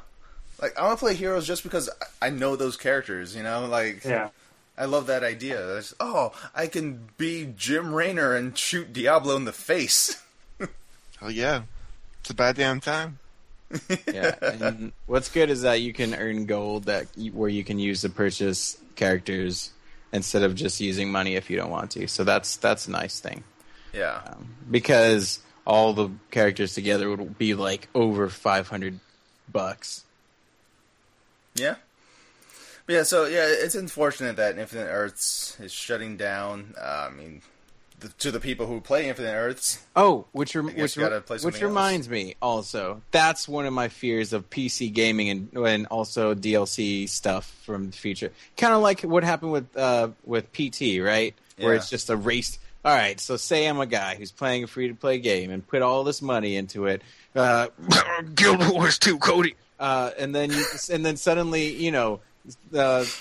Like 0.62 0.78
I 0.78 0.84
want 0.88 0.99
to 0.99 1.03
play 1.05 1.14
Heroes 1.16 1.45
just 1.47 1.64
because 1.64 1.89
I- 2.22 2.28
I 2.28 2.30
know 2.30 2.55
those 2.55 2.78
characters, 2.78 3.36
you 3.36 3.43
know. 3.43 3.66
Like 3.68 4.03
Yeah, 4.03 4.30
I 4.78 4.86
love 4.86 5.07
that 5.07 5.24
idea. 5.24 5.57
That's- 5.57 5.93
oh, 5.99 6.34
I 6.55 6.68
can 6.68 7.10
be 7.18 7.53
Jim 7.55 7.93
Raynor 7.93 8.36
and 8.36 8.57
shoot 8.57 8.91
Diablo 8.91 9.36
in 9.36 9.45
the 9.45 9.53
face. 9.53 10.22
oh 11.22 11.28
yeah, 11.30 11.62
it's 12.22 12.30
a 12.30 12.34
bad 12.34 12.55
damn 12.55 12.80
time. 12.80 13.20
yeah. 14.12 14.34
And 14.41 14.93
what's 15.05 15.30
good 15.30 15.51
is 15.51 15.62
that 15.62 15.82
you 15.82 15.93
can 15.93 16.16
earn 16.16 16.45
gold 16.47 16.86
that 16.86 17.05
you, 17.16 17.32
where 17.34 17.49
you 17.49 17.64
can 17.64 17.78
use 17.78 18.01
to 18.01 18.10
purchase 18.10 18.78
characters 18.95 19.70
instead 20.12 20.43
of 20.43 20.55
just 20.55 20.80
using 20.80 21.12
money 21.12 21.36
if 21.36 21.49
you 21.49 21.57
don't 21.57 21.70
want 21.70 21.91
to. 21.91 22.07
So 22.07 22.24
that's 22.24 22.57
that's 22.57 22.88
a 22.88 22.91
nice 22.91 23.20
thing 23.20 23.43
yeah. 23.93 24.22
um, 24.26 24.55
because 24.70 25.39
all 25.66 25.93
the 25.93 26.10
characters 26.32 26.74
together 26.74 27.10
would 27.10 27.38
be 27.38 27.53
like 27.53 27.88
over 27.93 28.30
500 28.30 28.99
bucks. 29.51 30.03
Yeah. 31.55 31.76
But 32.86 32.93
yeah, 32.93 33.03
so 33.03 33.26
yeah, 33.26 33.45
it's 33.47 33.76
unfortunate 33.76 34.38
that 34.38 34.57
Infinite 34.57 34.86
Earths 34.86 35.60
is 35.60 35.72
shutting 35.72 36.18
down. 36.18 36.74
Uh, 36.80 37.10
I 37.12 37.16
mean, 37.16 37.41
the, 38.00 38.08
to 38.20 38.32
the 38.32 38.39
people 38.39 38.66
who 38.68 38.80
play 38.82 39.10
Infinite 39.10 39.32
Earths, 39.32 39.84
Oh, 39.95 40.26
which 40.32 40.56
rem- 40.56 40.68
which, 40.76 40.97
re- 40.97 41.20
which 41.28 41.43
else. 41.45 41.62
reminds 41.62 42.10
me 42.10 42.36
also 42.41 43.02
that's 43.12 43.47
one 43.47 43.66
of 43.66 43.74
my 43.74 43.88
fears 43.89 44.34
of 44.34 44.50
PC 44.50 44.91
gaming 44.93 45.30
and 45.30 45.50
and 45.68 45.86
also 45.88 46.34
DLC 46.34 47.08
stuff 47.10 47.45
from 47.64 47.88
the 47.91 47.97
future. 47.97 48.32
Kind 48.58 48.74
of 48.74 48.82
like 48.82 49.02
what 49.02 49.24
happened 49.24 49.52
with 49.52 49.76
uh, 49.78 50.10
with 50.26 50.52
PT, 50.54 51.02
right? 51.02 51.34
Where 51.58 51.74
it's 51.76 51.89
just 51.89 52.10
a 52.10 52.16
race. 52.16 52.58
All 52.86 52.95
right, 52.95 53.20
so 53.20 53.36
say 53.36 53.66
I'm 53.68 53.80
a 53.82 53.86
guy 53.86 54.16
who's 54.16 54.32
playing 54.32 54.64
a 54.64 54.68
free 54.68 54.88
to 54.88 54.93
play 54.95 55.20
game 55.20 55.52
and 55.52 55.68
put 55.68 55.82
all 55.82 56.06
this 56.06 56.22
money 56.22 56.56
into 56.56 56.86
it. 56.86 57.02
Uh, 57.36 57.68
Guild 58.36 58.66
Wars 58.74 58.97
2, 58.97 59.18
Cody. 59.20 59.56
uh, 59.80 60.12
and 60.18 60.34
then 60.34 60.50
you, 60.52 60.64
and 60.89 61.06
then 61.06 61.18
suddenly 61.18 61.76
you 61.76 61.91
know 61.91 62.22
the 62.72 63.12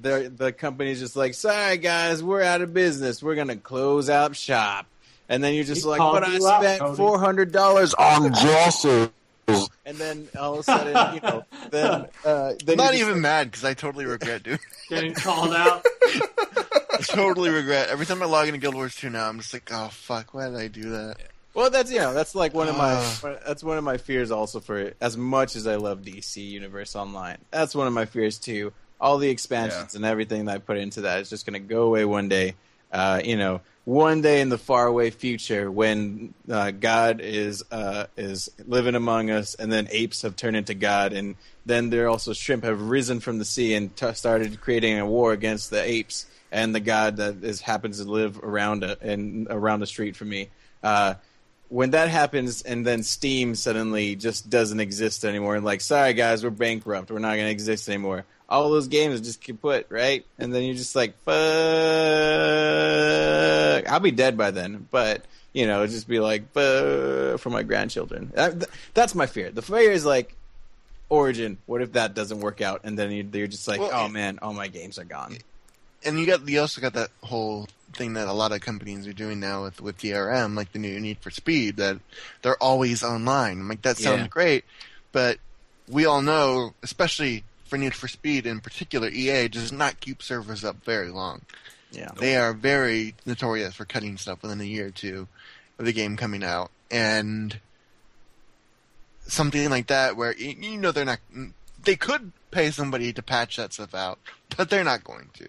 the 0.00 0.32
the 0.34 0.52
company's 0.52 1.00
just 1.00 1.16
like, 1.16 1.34
sorry 1.34 1.78
guys, 1.78 2.22
we're 2.22 2.42
out 2.42 2.60
of 2.62 2.72
business. 2.74 3.22
We're 3.22 3.34
gonna 3.36 3.56
close 3.56 4.08
out 4.10 4.36
shop. 4.36 4.86
And 5.28 5.44
then 5.44 5.54
you're 5.54 5.64
just 5.64 5.82
He 5.82 5.88
like, 5.88 5.98
called 5.98 6.14
but 6.14 6.24
I 6.24 6.36
you 6.36 6.46
out, 6.48 6.62
spent 6.62 6.96
four 6.96 7.18
hundred 7.18 7.52
dollars 7.52 7.92
On 7.94 8.30
dresses. 8.30 9.10
and 9.86 9.96
then 9.96 10.28
all 10.38 10.54
of 10.54 10.60
a 10.60 10.62
sudden, 10.62 11.14
you 11.14 11.20
know, 11.20 11.44
then 11.70 12.06
uh, 12.24 12.52
then 12.64 12.70
I'm 12.70 12.76
not 12.76 12.84
you're 12.92 12.92
just 13.00 13.10
even 13.10 13.20
mad 13.20 13.50
because 13.50 13.64
I 13.64 13.74
totally 13.74 14.06
regret, 14.06 14.42
dude. 14.42 14.58
getting 14.88 15.14
called 15.14 15.52
out. 15.54 15.84
I 16.06 16.98
totally 17.02 17.50
regret. 17.50 17.88
Every 17.90 18.06
time 18.06 18.22
I 18.22 18.26
log 18.26 18.48
into 18.48 18.58
Guild 18.58 18.74
Wars 18.74 18.96
2 18.96 19.10
now, 19.10 19.28
I'm 19.28 19.38
just 19.38 19.52
like, 19.52 19.70
oh 19.72 19.88
fuck, 19.92 20.34
why 20.34 20.46
did 20.48 20.56
I 20.56 20.68
do 20.68 20.90
that? 20.90 21.16
Well, 21.54 21.70
that's 21.70 21.90
you 21.90 21.98
know 21.98 22.14
that's 22.14 22.34
like 22.34 22.54
one 22.54 22.68
of 22.68 22.76
my 22.76 22.92
Ah. 22.94 23.36
that's 23.46 23.64
one 23.64 23.78
of 23.78 23.84
my 23.84 23.96
fears 23.96 24.30
also 24.30 24.60
for 24.60 24.92
as 25.00 25.16
much 25.16 25.56
as 25.56 25.66
I 25.66 25.76
love 25.76 26.02
DC 26.02 26.36
Universe 26.48 26.94
Online. 26.94 27.38
That's 27.50 27.74
one 27.74 27.86
of 27.86 27.92
my 27.92 28.04
fears 28.04 28.38
too. 28.38 28.72
All 29.00 29.18
the 29.18 29.28
expansions 29.30 29.94
and 29.94 30.04
everything 30.04 30.44
that 30.46 30.54
I 30.56 30.58
put 30.58 30.76
into 30.76 31.02
that 31.02 31.20
is 31.20 31.30
just 31.30 31.46
going 31.46 31.54
to 31.60 31.66
go 31.66 31.82
away 31.82 32.04
one 32.04 32.28
day. 32.28 32.54
Uh, 32.92 33.20
you 33.24 33.36
know, 33.36 33.60
one 33.84 34.22
day 34.22 34.40
in 34.40 34.48
the 34.48 34.58
faraway 34.58 35.10
future 35.10 35.70
when 35.70 36.32
uh, 36.50 36.70
God 36.70 37.20
is 37.20 37.62
uh, 37.70 38.06
is 38.16 38.50
living 38.66 38.94
among 38.94 39.30
us, 39.30 39.54
and 39.54 39.72
then 39.72 39.88
apes 39.90 40.22
have 40.22 40.36
turned 40.36 40.56
into 40.56 40.74
God, 40.74 41.12
and 41.12 41.36
then 41.66 41.90
there 41.90 42.08
also 42.08 42.32
shrimp 42.32 42.64
have 42.64 42.80
risen 42.80 43.20
from 43.20 43.38
the 43.38 43.44
sea 43.44 43.74
and 43.74 43.94
t- 43.96 44.12
started 44.14 44.60
creating 44.60 44.98
a 44.98 45.06
war 45.06 45.32
against 45.32 45.70
the 45.70 45.82
apes 45.82 46.26
and 46.50 46.74
the 46.74 46.80
God 46.80 47.16
that 47.18 47.44
is 47.44 47.60
happens 47.60 47.98
to 48.02 48.10
live 48.10 48.38
around 48.42 48.84
a, 48.84 48.96
and 49.02 49.48
around 49.50 49.80
the 49.80 49.86
street 49.86 50.16
from 50.16 50.28
me. 50.30 50.48
Uh, 50.82 51.14
when 51.68 51.90
that 51.90 52.08
happens 52.08 52.62
and 52.62 52.86
then 52.86 53.02
Steam 53.02 53.54
suddenly 53.54 54.16
just 54.16 54.48
doesn't 54.48 54.80
exist 54.80 55.24
anymore 55.24 55.54
and 55.56 55.64
like, 55.64 55.80
sorry 55.80 56.14
guys, 56.14 56.42
we're 56.42 56.50
bankrupt, 56.50 57.10
we're 57.10 57.18
not 57.18 57.34
going 57.34 57.46
to 57.46 57.50
exist 57.50 57.88
anymore. 57.88 58.24
All 58.48 58.70
those 58.70 58.88
games 58.88 59.20
just 59.20 59.42
get 59.42 59.60
put 59.60 59.86
right, 59.90 60.24
and 60.38 60.54
then 60.54 60.62
you're 60.62 60.74
just 60.74 60.96
like, 60.96 61.18
fuck. 61.24 61.34
I'll 63.86 64.00
be 64.00 64.10
dead 64.10 64.38
by 64.38 64.50
then, 64.50 64.88
but 64.90 65.26
you 65.52 65.66
know, 65.66 65.86
just 65.86 66.08
be 66.08 66.18
like, 66.18 66.50
fuck 66.52 67.40
for 67.40 67.50
my 67.50 67.62
grandchildren. 67.62 68.32
That, 68.34 68.64
that's 68.94 69.14
my 69.14 69.26
fear. 69.26 69.50
The 69.50 69.60
fear 69.60 69.92
is 69.92 70.06
like, 70.06 70.34
Origin. 71.10 71.58
What 71.66 71.82
if 71.82 71.92
that 71.92 72.14
doesn't 72.14 72.40
work 72.40 72.60
out, 72.60 72.82
and 72.84 72.98
then 72.98 73.10
you, 73.10 73.28
you're 73.32 73.46
just 73.46 73.66
like, 73.68 73.80
Well, 73.80 73.90
oh 73.92 74.08
man, 74.08 74.38
all 74.40 74.52
my 74.52 74.68
games 74.68 74.98
are 74.98 75.04
gone. 75.04 75.38
And 76.04 76.18
you 76.18 76.26
got 76.26 76.48
you 76.48 76.60
also 76.60 76.80
got 76.80 76.92
that 76.94 77.10
whole 77.22 77.68
thing 77.94 78.12
that 78.14 78.28
a 78.28 78.32
lot 78.32 78.52
of 78.52 78.60
companies 78.60 79.06
are 79.06 79.12
doing 79.12 79.40
now 79.40 79.64
with 79.64 79.80
with 79.80 79.98
DRM, 79.98 80.56
like 80.56 80.72
the 80.72 80.78
new 80.78 80.98
Need 81.00 81.18
for 81.18 81.30
Speed, 81.30 81.76
that 81.76 81.98
they're 82.42 82.62
always 82.62 83.02
online. 83.02 83.60
I'm 83.60 83.68
like 83.68 83.82
that 83.82 83.96
sounds 83.98 84.20
Yeah. 84.22 84.26
great, 84.28 84.64
but 85.12 85.38
we 85.88 86.04
all 86.04 86.22
know, 86.22 86.74
especially 86.82 87.44
for 87.66 87.76
Need 87.78 87.94
for 87.94 88.08
Speed 88.08 88.46
in 88.46 88.60
particular, 88.60 89.08
EA 89.08 89.48
does 89.48 89.72
not 89.72 90.00
keep 90.00 90.22
servers 90.22 90.64
up 90.64 90.84
very 90.84 91.08
long. 91.08 91.42
Yeah. 91.90 92.10
They 92.16 92.36
are 92.36 92.52
very 92.52 93.14
notorious 93.26 93.74
for 93.74 93.84
cutting 93.84 94.18
stuff 94.18 94.42
within 94.42 94.60
a 94.60 94.64
year 94.64 94.88
or 94.88 94.90
two 94.90 95.26
of 95.78 95.84
the 95.86 95.92
game 95.92 96.16
coming 96.16 96.44
out, 96.44 96.70
and 96.90 97.58
something 99.26 99.68
like 99.70 99.86
that 99.88 100.16
where 100.16 100.36
you 100.36 100.78
know 100.78 100.92
they're 100.92 101.04
not. 101.04 101.18
They 101.82 101.96
could 101.96 102.32
pay 102.50 102.70
somebody 102.70 103.12
to 103.12 103.22
patch 103.22 103.56
that 103.56 103.72
stuff 103.72 103.94
out, 103.94 104.18
but 104.56 104.70
they're 104.70 104.84
not 104.84 105.04
going 105.04 105.30
to. 105.34 105.48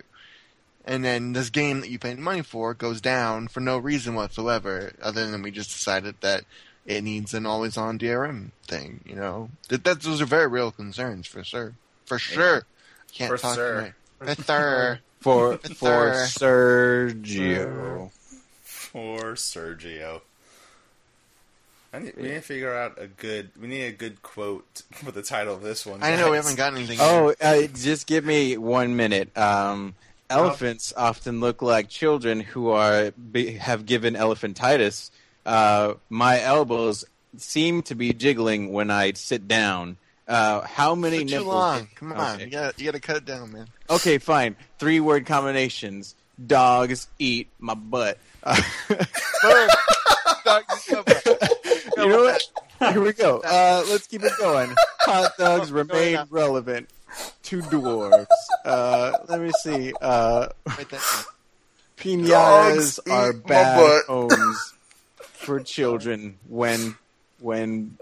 And 0.85 1.03
then 1.05 1.33
this 1.33 1.49
game 1.49 1.81
that 1.81 1.89
you 1.89 1.99
paid 1.99 2.17
money 2.17 2.41
for 2.41 2.73
goes 2.73 3.01
down 3.01 3.47
for 3.47 3.59
no 3.59 3.77
reason 3.77 4.15
whatsoever, 4.15 4.93
other 5.01 5.29
than 5.29 5.41
we 5.41 5.51
just 5.51 5.69
decided 5.71 6.15
that 6.21 6.45
it 6.85 7.03
needs 7.03 7.33
an 7.33 7.45
always-on 7.45 7.99
DRM 7.99 8.51
thing. 8.65 9.01
You 9.05 9.15
know, 9.15 9.49
that, 9.67 9.83
that 9.83 10.01
those 10.01 10.21
are 10.21 10.25
very 10.25 10.47
real 10.47 10.71
concerns 10.71 11.27
for 11.27 11.43
sure, 11.43 11.73
for 12.05 12.17
sure. 12.17 12.63
Can't 13.13 13.31
For 13.31 13.37
talk 13.37 13.55
sure. 13.55 13.93
tonight. 14.19 14.37
For 14.37 14.43
sure. 14.43 14.99
For 15.19 15.57
for 15.57 16.11
Sergio. 16.27 18.11
For 18.63 19.33
Sergio. 19.33 20.21
I 21.91 21.99
need, 21.99 22.15
we 22.15 22.23
need 22.23 22.29
to 22.35 22.41
figure 22.41 22.73
out 22.73 23.01
a 23.01 23.07
good. 23.07 23.49
We 23.59 23.67
need 23.67 23.85
a 23.85 23.91
good 23.91 24.21
quote 24.21 24.83
for 24.91 25.11
the 25.11 25.23
title 25.23 25.55
of 25.55 25.61
this 25.61 25.85
one. 25.85 26.03
I 26.03 26.15
know 26.15 26.29
we 26.29 26.37
haven't 26.37 26.55
got 26.55 26.73
anything. 26.73 26.99
Oh, 27.01 27.33
uh, 27.41 27.63
just 27.73 28.05
give 28.05 28.23
me 28.23 28.57
one 28.57 28.95
minute. 28.95 29.35
Um, 29.35 29.95
elephants 30.29 30.93
often 30.95 31.39
look 31.39 31.61
like 31.61 31.89
children 31.89 32.39
who 32.39 32.69
are 32.69 33.11
be, 33.11 33.53
have 33.53 33.85
given 33.85 34.13
elephantitis. 34.15 35.09
Uh, 35.45 35.93
my 36.09 36.41
elbows 36.41 37.05
seem 37.37 37.81
to 37.83 37.95
be 37.95 38.13
jiggling 38.13 38.71
when 38.73 38.91
I 38.91 39.13
sit 39.13 39.47
down. 39.47 39.97
Uh, 40.27 40.61
how 40.61 40.93
many 40.93 41.19
For 41.19 41.23
too 41.25 41.29
nipples? 41.31 41.47
long. 41.47 41.87
Come 41.95 42.11
on, 42.13 42.35
Okay. 42.35 42.45
you 42.45 42.51
got 42.51 42.79
you 42.79 42.85
got 42.85 42.91
to 42.93 42.99
cut 42.99 43.15
it 43.17 43.25
down, 43.25 43.51
man. 43.51 43.67
Okay, 43.89 44.19
fine. 44.19 44.55
Three 44.77 44.99
word 44.99 45.25
combinations. 45.25 46.15
Dogs 46.45 47.07
eat 47.17 47.47
my 47.59 47.73
butt. 47.73 48.17
Uh, 48.43 48.61
you 48.89 48.97
know 51.97 52.23
what? 52.23 52.41
Here 52.93 53.01
we 53.01 53.13
go. 53.13 53.39
Uh, 53.43 53.83
let's 53.89 54.07
keep 54.07 54.23
it 54.23 54.31
going. 54.39 54.73
Hot 55.01 55.31
dogs 55.37 55.71
remain 55.71 56.19
relevant 56.29 56.89
to 57.43 57.61
dwarves. 57.61 58.25
Uh, 58.65 59.11
let 59.27 59.41
me 59.41 59.51
see. 59.61 59.93
Uh, 60.01 60.47
Write 60.65 60.89
that 60.89 60.91
down. 60.91 61.23
Dogs 62.25 62.99
pinatas 63.05 63.11
are 63.11 63.33
bad 63.33 63.77
butt. 63.77 64.05
homes 64.05 64.73
for 65.19 65.59
children 65.59 66.37
when 66.47 66.95
when 67.39 67.97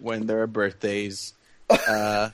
when 0.00 0.26
there 0.26 0.40
are 0.42 0.46
birthdays. 0.46 1.34
Uh, 1.70 2.30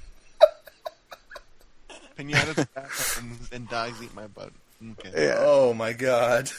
Pinatas, 2.17 2.67
bathrooms, 2.75 3.49
and 3.53 3.69
dogs 3.69 4.03
eat 4.03 4.13
my 4.15 4.27
butt. 4.27 4.51
Okay, 4.93 5.27
yeah. 5.27 5.37
Oh 5.39 5.73
my 5.73 5.93
god. 5.93 6.51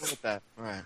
Look 0.00 0.12
at 0.12 0.22
that. 0.22 0.42
All 0.58 0.64
right. 0.64 0.82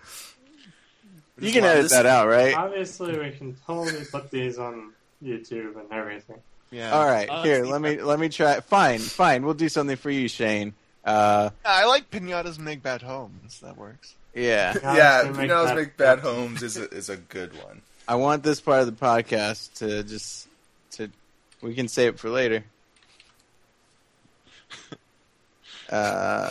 You 1.39 1.51
can 1.51 1.63
edit 1.63 1.83
this- 1.83 1.91
that 1.91 2.05
out, 2.05 2.27
right? 2.27 2.55
Obviously, 2.55 3.17
we 3.19 3.31
can 3.31 3.55
totally 3.67 4.03
put 4.05 4.31
these 4.31 4.57
on 4.57 4.93
YouTube 5.23 5.79
and 5.79 5.91
everything. 5.91 6.39
Yeah. 6.71 6.91
All 6.91 7.05
right, 7.05 7.29
Uh, 7.29 7.43
here. 7.43 7.65
Let 7.65 7.81
me 7.81 8.01
let 8.01 8.19
me 8.19 8.29
try. 8.29 8.59
Fine, 8.59 8.99
fine. 8.99 9.45
We'll 9.45 9.53
do 9.53 9.69
something 9.69 9.95
for 9.97 10.09
you, 10.09 10.27
Shane. 10.27 10.73
Uh, 11.05 11.51
I 11.63 11.85
like 11.85 12.09
pinatas 12.09 12.57
make 12.59 12.81
bad 12.81 13.01
homes. 13.01 13.59
That 13.61 13.77
works. 13.77 14.15
yeah, 14.33 14.73
Yeah, 14.83 14.95
yeah, 14.95 15.27
it's 15.29 15.37
make 15.37 15.49
Pinatas 15.49 15.65
bad- 15.67 15.75
Make 15.75 15.97
Bad 15.97 16.19
Homes 16.19 16.63
is 16.63 16.77
a, 16.77 16.89
is 16.89 17.09
a 17.09 17.17
good 17.17 17.53
one. 17.63 17.81
I 18.07 18.15
want 18.15 18.43
this 18.43 18.59
part 18.59 18.81
of 18.81 18.87
the 18.87 18.91
podcast 19.05 19.73
to 19.75 20.03
just 20.03 20.47
to 20.93 21.09
we 21.61 21.75
can 21.75 21.87
save 21.87 22.15
it 22.15 22.19
for 22.19 22.29
later. 22.29 22.63
Uh, 25.89 26.49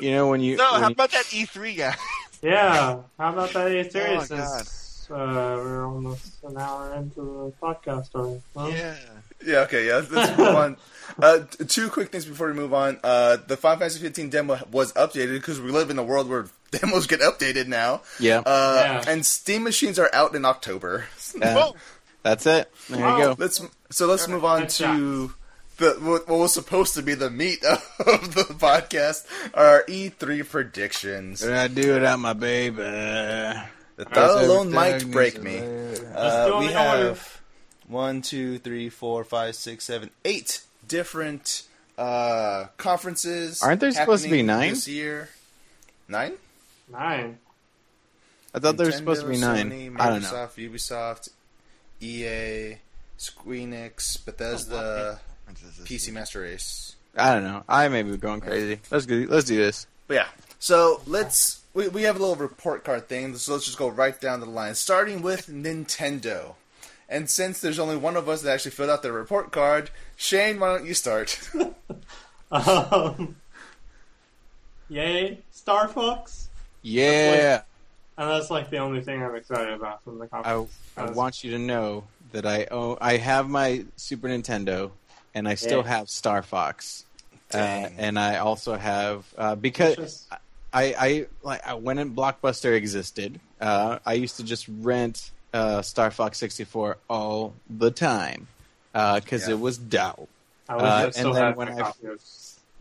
you 0.00 0.10
know 0.10 0.26
when 0.28 0.40
you 0.40 0.56
No, 0.56 0.72
when 0.72 0.80
how 0.82 0.88
you- 0.88 0.92
about 0.94 1.10
that 1.12 1.24
E3 1.26 1.76
guy? 1.76 1.94
Yeah, 2.42 2.98
how 3.16 3.32
about 3.32 3.52
that 3.52 3.68
E3 3.70 3.94
Oh, 4.08 4.14
my 4.16 4.24
since 4.24 5.08
uh, 5.08 5.14
we're 5.14 5.86
almost 5.86 6.42
an 6.42 6.58
hour 6.58 6.92
into 6.94 7.20
the 7.20 7.52
podcast 7.62 8.12
already? 8.16 8.42
Huh? 8.56 8.66
yeah. 8.66 8.96
Yeah, 9.44 9.60
okay, 9.60 9.86
yeah. 9.86 10.02
Let's 10.10 10.36
move 10.38 10.48
on. 10.48 10.76
Uh, 11.20 11.40
two 11.68 11.90
quick 11.90 12.10
things 12.10 12.24
before 12.24 12.46
we 12.46 12.54
move 12.54 12.72
on. 12.72 12.98
Uh, 13.04 13.36
the 13.46 13.54
Final 13.54 13.80
Fantasy 13.80 14.00
15 14.00 14.30
demo 14.30 14.58
was 14.70 14.94
updated 14.94 15.34
because 15.34 15.60
we 15.60 15.70
live 15.70 15.90
in 15.90 15.98
a 15.98 16.02
world 16.02 16.26
where 16.26 16.46
demos 16.70 17.06
get 17.06 17.20
updated 17.20 17.66
now. 17.66 18.00
yeah, 18.18 18.38
Uh, 18.46 18.82
Yeah. 19.04 19.04
And 19.12 19.26
Steam 19.26 19.62
machines 19.62 19.98
are 19.98 20.08
out 20.14 20.34
in 20.34 20.46
October. 20.46 21.04
uh, 21.42 21.72
that's 22.22 22.46
it. 22.46 22.72
There 22.88 22.98
Wow. 22.98 23.18
you 23.18 23.24
go. 23.24 23.34
Let's 23.36 23.60
so 23.90 24.06
let's 24.06 24.26
move 24.26 24.42
on 24.46 24.68
to 24.68 25.34
the 25.76 25.90
what, 26.00 26.26
what 26.28 26.38
was 26.38 26.54
supposed 26.54 26.94
to 26.94 27.02
be 27.02 27.12
the 27.12 27.28
meat 27.28 27.62
of 27.62 28.34
the 28.34 28.44
podcast, 28.44 29.26
our 29.52 29.84
E3 29.86 30.48
predictions. 30.48 31.40
Did 31.40 31.52
I 31.52 31.68
do 31.68 31.94
it 31.96 32.02
at 32.04 32.18
my 32.20 32.32
baby? 32.32 32.76
The 32.76 33.64
thought 33.98 34.44
alone 34.44 34.72
might 34.72 35.10
break 35.10 35.42
me. 35.42 35.58
Uh, 35.58 36.58
we 36.58 36.66
it 36.68 36.70
in 36.70 36.76
order. 36.78 37.18
Have 37.92 37.94
one, 37.94 38.22
two, 38.22 38.58
three, 38.58 38.88
four, 38.88 39.24
five, 39.24 39.54
six, 39.54 39.84
seven, 39.84 40.10
eight 40.24 40.62
different 40.88 41.64
uh, 41.98 42.66
conferences. 42.76 43.62
Aren't 43.62 43.80
there 43.80 43.92
supposed 43.92 44.24
to 44.24 44.30
be 44.30 44.42
nine? 44.42 44.70
this 44.70 44.88
year? 44.88 45.28
Nine? 46.08 46.32
Nine. 46.90 47.38
I 48.54 48.58
thought 48.58 48.76
there 48.76 48.86
was 48.86 48.96
supposed 48.96 49.22
to 49.22 49.28
be 49.28 49.38
nine. 49.38 49.70
Sony, 49.70 49.96
I 49.98 50.08
don't 50.10 50.22
know. 50.22 50.28
Microsoft, 50.28 50.70
Ubisoft, 50.70 51.28
EA, 52.00 52.78
Squeenix, 53.18 54.24
Bethesda, 54.24 55.20
PC 55.84 56.12
Master 56.12 56.40
Race. 56.40 56.96
I 57.16 57.34
don't 57.34 57.44
know. 57.44 57.64
I 57.68 57.88
may 57.88 58.02
be 58.02 58.16
going 58.16 58.40
crazy. 58.40 58.80
Let's 58.90 59.06
go. 59.06 59.26
Let's 59.28 59.46
do 59.46 59.56
this. 59.56 59.86
But 60.06 60.14
yeah, 60.14 60.26
so 60.58 61.00
let's 61.06 61.62
we, 61.74 61.88
we 61.88 62.02
have 62.02 62.16
a 62.16 62.18
little 62.18 62.36
report 62.36 62.84
card 62.84 63.08
thing, 63.08 63.34
so 63.36 63.52
let's 63.52 63.64
just 63.64 63.78
go 63.78 63.88
right 63.88 64.18
down 64.18 64.40
the 64.40 64.46
line, 64.46 64.74
starting 64.74 65.22
with 65.22 65.46
Nintendo. 65.46 66.54
And 67.12 67.28
since 67.28 67.60
there's 67.60 67.78
only 67.78 67.96
one 67.96 68.16
of 68.16 68.28
us 68.28 68.42
that 68.42 68.52
actually 68.52 68.70
filled 68.72 68.90
out 68.90 69.02
the 69.02 69.12
report 69.12 69.52
card, 69.52 69.90
Shane, 70.16 70.58
why 70.58 70.76
don't 70.76 70.86
you 70.86 70.94
start? 70.94 71.38
Um, 72.50 73.36
yay, 74.90 75.38
Star 75.50 75.88
Fox. 75.88 76.50
Yeah. 76.82 77.62
And 78.18 78.28
that's 78.30 78.50
like 78.50 78.68
the 78.68 78.76
only 78.76 79.00
thing 79.00 79.22
I'm 79.22 79.34
excited 79.34 79.72
about 79.72 80.04
from 80.04 80.18
the 80.18 80.26
I, 80.30 80.42
conference. 80.42 80.78
I 80.98 81.10
want 81.12 81.42
you 81.42 81.50
to 81.52 81.58
know 81.58 82.04
that 82.32 82.44
I 82.44 82.66
own, 82.70 82.98
I 83.00 83.16
have 83.16 83.48
my 83.48 83.86
Super 83.96 84.28
Nintendo, 84.28 84.90
and 85.34 85.48
I 85.48 85.54
still 85.54 85.80
Yeah. 85.80 85.88
have 85.96 86.10
Star 86.10 86.42
Fox, 86.42 87.06
uh, 87.54 87.56
and 87.56 88.18
I 88.18 88.36
also 88.36 88.76
have 88.76 89.24
uh, 89.38 89.54
because 89.54 89.96
Just- 89.96 90.28
I, 90.74 90.94
I 90.98 91.26
like 91.42 91.66
I, 91.66 91.72
when 91.72 92.14
Blockbuster 92.14 92.74
existed, 92.76 93.40
uh, 93.62 93.98
I 94.04 94.12
used 94.12 94.36
to 94.36 94.44
just 94.44 94.66
rent 94.68 95.30
uh, 95.52 95.82
Star 95.82 96.10
Fox 96.10 96.38
64 96.38 96.96
all 97.08 97.54
the 97.68 97.90
time 97.90 98.46
because 98.92 99.46
Yeah. 99.48 99.54
it 99.54 99.60
was 99.60 99.78
dope. 99.78 100.28
I 100.68 100.74
wish 100.76 100.82
uh, 100.84 100.86
I 100.86 101.04
and 101.04 101.14
still 101.14 101.32
then 101.34 101.42
had 101.44 101.56
when 101.56 101.68
I- 101.68 101.78
copy 101.80 102.06
of 102.06 102.20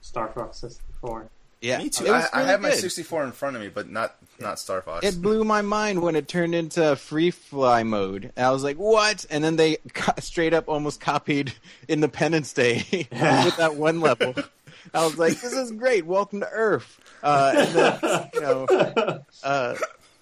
Star 0.01 0.27
Fox 0.29 0.57
64. 0.59 1.27
Yeah, 1.61 1.77
Me 1.77 1.89
too. 1.89 2.05
It 2.07 2.11
was 2.11 2.25
I, 2.33 2.37
I 2.37 2.39
really 2.39 2.51
have 2.51 2.61
my 2.61 2.69
64 2.71 3.23
in 3.23 3.31
front 3.33 3.55
of 3.55 3.61
me, 3.61 3.67
but 3.69 3.87
not 3.87 4.15
not 4.39 4.57
Star 4.57 4.81
Fox. 4.81 5.05
It 5.05 5.21
blew 5.21 5.43
my 5.43 5.61
mind 5.61 6.01
when 6.01 6.15
it 6.15 6.27
turned 6.27 6.55
into 6.55 6.95
free 6.95 7.29
fly 7.29 7.83
mode. 7.83 8.31
And 8.35 8.45
I 8.47 8.49
was 8.49 8.63
like, 8.63 8.77
"What?" 8.77 9.27
And 9.29 9.43
then 9.43 9.57
they 9.57 9.77
co- 9.93 10.13
straight 10.19 10.55
up 10.55 10.67
almost 10.67 10.99
copied 10.99 11.53
Independence 11.87 12.51
Day 12.53 12.83
with 13.11 13.57
that 13.57 13.75
one 13.75 13.99
level. 14.01 14.33
I 14.91 15.05
was 15.05 15.19
like, 15.19 15.39
"This 15.39 15.53
is 15.53 15.71
great. 15.71 16.07
Welcome 16.07 16.39
to 16.39 16.49
Earth." 16.49 16.99
Uh, 17.21 17.53
and 17.55 17.69
then, 17.75 18.29
you 18.33 18.41
know, 18.41 19.19
uh, 19.43 19.75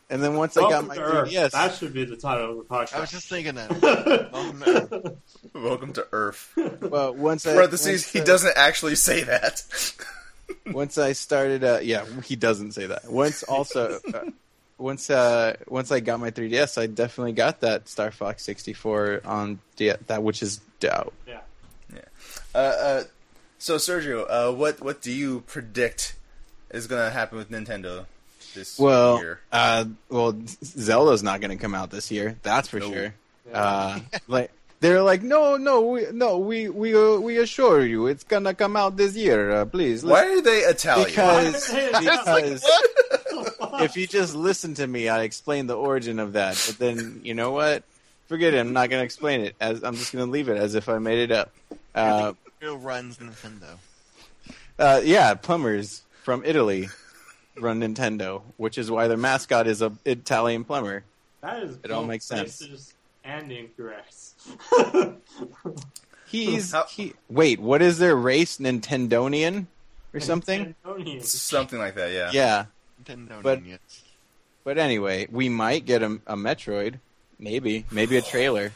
and 0.10 0.22
then 0.24 0.36
once 0.36 0.58
I 0.58 0.62
got 0.62 0.88
my 0.88 0.96
to 0.96 1.02
Earth. 1.02 1.30
3DS, 1.30 1.52
That 1.52 1.76
should 1.76 1.94
be 1.94 2.06
the 2.06 2.16
title 2.16 2.52
of 2.52 2.58
the 2.58 2.64
podcast. 2.64 2.94
I 2.96 3.00
was 3.02 3.12
just 3.12 3.28
thinking 3.30 3.56
that. 3.56 3.70
Welcome 4.32 4.60
to- 4.62 5.16
Welcome 5.54 5.94
to 5.94 6.08
Earth. 6.12 6.52
well, 6.82 7.14
once 7.14 7.46
I 7.46 7.54
Parentheses. 7.54 8.04
once, 8.06 8.12
He 8.12 8.20
doesn't 8.22 8.54
actually 8.58 8.96
say 8.96 9.24
that. 9.24 9.64
once 10.68 10.98
I 10.98 11.14
started, 11.14 11.64
uh, 11.64 11.80
yeah, 11.82 12.06
he 12.26 12.36
doesn't 12.36 12.72
say 12.74 12.88
that. 12.88 13.10
Once 13.12 13.44
also, 13.44 14.00
uh, 14.14 14.30
once 14.78 15.10
uh, 15.10 15.56
once 15.68 15.92
I 15.92 16.00
got 16.00 16.20
my 16.20 16.32
3DS, 16.32 16.82
I 16.82 16.88
definitely 16.88 17.34
got 17.34 17.62
that 17.62 17.88
Star 17.90 18.12
Fox 18.12 18.44
64 18.44 19.22
on 19.26 19.60
D- 19.76 19.94
that, 20.08 20.24
which 20.24 20.42
is 20.42 20.60
dope. 20.80 21.14
yeah. 21.28 21.42
Uh, 22.56 22.58
uh, 22.58 23.04
so 23.60 23.76
Sergio, 23.76 24.26
uh, 24.30 24.52
what 24.54 24.82
what 24.82 25.02
do 25.02 25.12
you 25.12 25.42
predict 25.42 26.16
is 26.72 26.88
going 26.88 27.04
to 27.04 27.12
happen 27.12 27.38
with 27.38 27.52
Nintendo 27.52 28.06
this 28.54 28.78
Well, 28.80 29.18
year? 29.20 29.40
uh, 29.52 29.86
well, 30.10 30.36
Zelda's 30.64 31.24
not 31.24 31.42
going 31.42 31.52
to 31.52 31.62
come 31.62 31.76
out 31.76 31.92
this 31.92 32.12
year. 32.12 32.38
That's 32.44 32.68
for 32.70 32.80
No. 32.80 32.92
sure. 32.92 33.14
Yeah. 33.50 33.62
Uh, 33.62 34.00
like 34.28 34.52
they're 34.80 35.02
like, 35.02 35.22
no, 35.24 35.58
no, 35.58 35.82
we, 35.82 36.06
no, 36.14 36.38
we 36.38 36.70
we 36.70 36.96
uh, 36.96 37.20
we 37.20 37.38
assure 37.38 37.84
you, 37.86 38.08
it's 38.08 38.24
gonna 38.24 38.54
come 38.54 38.76
out 38.78 38.96
this 38.96 39.16
year. 39.16 39.52
Uh, 39.52 39.66
please, 39.66 40.04
Why 40.04 40.26
are 40.26 40.42
they 40.42 40.60
Italian? 40.60 41.08
because 41.10 41.68
Why? 41.70 42.42
because 42.42 42.64
if 43.82 43.98
you 43.98 44.08
just 44.08 44.36
listen 44.36 44.74
to 44.76 44.86
me, 44.88 45.10
I 45.10 45.24
explain 45.24 45.68
the 45.68 45.76
origin 45.76 46.20
of 46.20 46.34
that. 46.34 46.62
But 46.68 46.78
then 46.80 47.22
you 47.24 47.34
know 47.34 47.52
what? 47.52 47.84
Forget 48.28 48.54
it. 48.54 48.60
I'm 48.60 48.74
not 48.74 48.90
going 48.90 49.02
to 49.02 49.06
explain 49.06 49.42
it. 49.42 49.56
As 49.60 49.84
I'm 49.84 49.96
just 49.96 50.14
going 50.14 50.26
to 50.26 50.32
leave 50.32 50.48
it 50.50 50.58
as 50.58 50.76
if 50.76 50.88
I 50.88 51.00
made 51.00 51.18
it 51.20 51.32
up. 51.32 51.52
Uh, 51.96 52.34
Real 52.62 52.78
runs 52.78 53.18
Nintendo. 53.18 53.78
uh, 54.78 55.02
yeah, 55.04 55.34
plumbers 55.34 56.04
from 56.24 56.44
Italy 56.46 56.88
run 57.62 57.80
Nintendo, 57.82 58.42
which 58.58 58.78
is 58.78 58.90
why 58.92 59.08
their 59.08 59.18
mascot 59.18 59.68
is 59.68 59.82
a 59.82 59.92
Italian 60.06 60.64
plumber. 60.64 61.04
That 61.42 61.64
is 61.64 61.78
It 61.84 61.92
all 61.92 62.04
makes 62.04 62.26
sense. 62.26 62.94
and 63.24 63.52
incorrect. 63.52 64.16
He's 66.28 66.76
he. 66.90 67.14
Wait, 67.30 67.60
what 67.60 67.82
is 67.82 67.98
their 67.98 68.16
race? 68.16 68.58
Nintendonian 68.58 69.66
or 70.14 70.20
something? 70.20 70.76
Nintendonian. 70.86 71.24
Something 71.24 71.80
like 71.80 71.96
that, 71.96 72.12
yeah. 72.12 72.30
Yeah. 72.32 72.66
Nintendo 73.04 73.42
But- 73.42 73.60
idiots. 73.60 74.04
But 74.66 74.78
anyway, 74.78 75.26
we 75.32 75.50
might 75.50 75.86
get 75.86 76.04
a, 76.04 76.20
a 76.28 76.36
Metroid. 76.36 77.00
Maybe. 77.40 77.86
Maybe 77.90 78.18
a 78.18 78.22
trailer. 78.22 78.72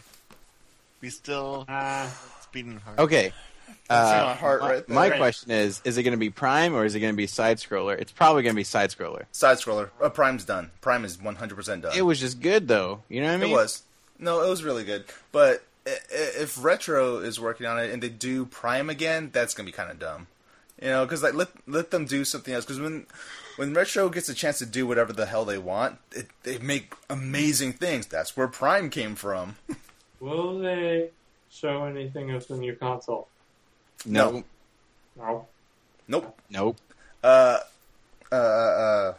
We 1.01 1.09
still 1.09 1.65
Uh, 1.67 2.09
speeding 2.41 2.77
hard. 2.77 2.97
Okay. 2.99 3.33
That's 3.89 4.11
Uh, 4.21 4.25
my 4.25 4.33
heart 4.33 4.61
my, 4.61 4.69
right 4.69 4.87
there. 4.87 4.95
my 4.95 5.09
question 5.11 5.51
is: 5.51 5.81
Is 5.83 5.97
it 5.97 6.03
going 6.03 6.13
to 6.13 6.17
be 6.17 6.29
Prime 6.29 6.73
or 6.73 6.85
is 6.85 6.95
it 6.95 6.99
going 6.99 7.13
to 7.13 7.17
be 7.17 7.27
side 7.27 7.57
scroller? 7.57 7.99
It's 7.99 8.11
probably 8.11 8.43
going 8.43 8.53
to 8.55 8.59
be 8.59 8.63
side 8.63 8.89
scroller. 8.91 9.25
Side 9.31 9.57
scroller. 9.57 9.89
Uh, 10.01 10.09
Prime's 10.09 10.45
done. 10.45 10.71
Prime 10.81 11.05
is 11.05 11.17
100% 11.17 11.81
done. 11.81 11.91
It 11.95 12.01
was 12.03 12.19
just 12.19 12.41
good 12.41 12.67
though. 12.67 13.03
You 13.09 13.21
know 13.21 13.27
what 13.27 13.33
I 13.33 13.37
mean? 13.37 13.49
It 13.51 13.53
was. 13.53 13.83
No, 14.19 14.41
it 14.43 14.49
was 14.49 14.63
really 14.63 14.83
good. 14.83 15.05
But 15.31 15.63
i- 15.85 15.89
i- 15.89 16.41
if 16.41 16.63
Retro 16.63 17.17
is 17.17 17.39
working 17.39 17.65
on 17.65 17.77
it 17.79 17.91
and 17.91 18.01
they 18.01 18.09
do 18.09 18.45
Prime 18.45 18.89
again, 18.89 19.29
that's 19.33 19.53
gonna 19.53 19.65
be 19.65 19.71
kind 19.73 19.91
of 19.91 19.99
dumb. 19.99 20.27
You 20.81 20.89
know, 20.89 21.05
because 21.05 21.21
like 21.23 21.33
let 21.33 21.49
let 21.67 21.91
them 21.91 22.05
do 22.05 22.25
something 22.25 22.53
else. 22.53 22.65
Because 22.65 22.79
when 22.79 23.05
when 23.57 23.73
Retro 23.73 24.09
gets 24.09 24.27
a 24.29 24.33
chance 24.33 24.57
to 24.59 24.65
do 24.65 24.87
whatever 24.87 25.13
the 25.13 25.27
hell 25.27 25.45
they 25.45 25.57
want, 25.59 25.99
it, 26.11 26.27
they 26.43 26.57
make 26.57 26.93
amazing 27.09 27.73
things. 27.73 28.05
That's 28.07 28.35
where 28.35 28.47
Prime 28.47 28.89
came 28.89 29.15
from. 29.15 29.57
will 30.19 30.59
they 30.59 31.09
show 31.51 31.85
anything 31.85 32.31
of 32.31 32.47
the 32.47 32.55
new 32.57 32.75
console? 32.75 33.27
No. 34.05 34.43
No. 35.17 35.47
Nope. 36.07 36.39
Nope. 36.49 36.77
Uh, 37.23 37.59
uh, 38.31 38.35
uh, 38.35 39.13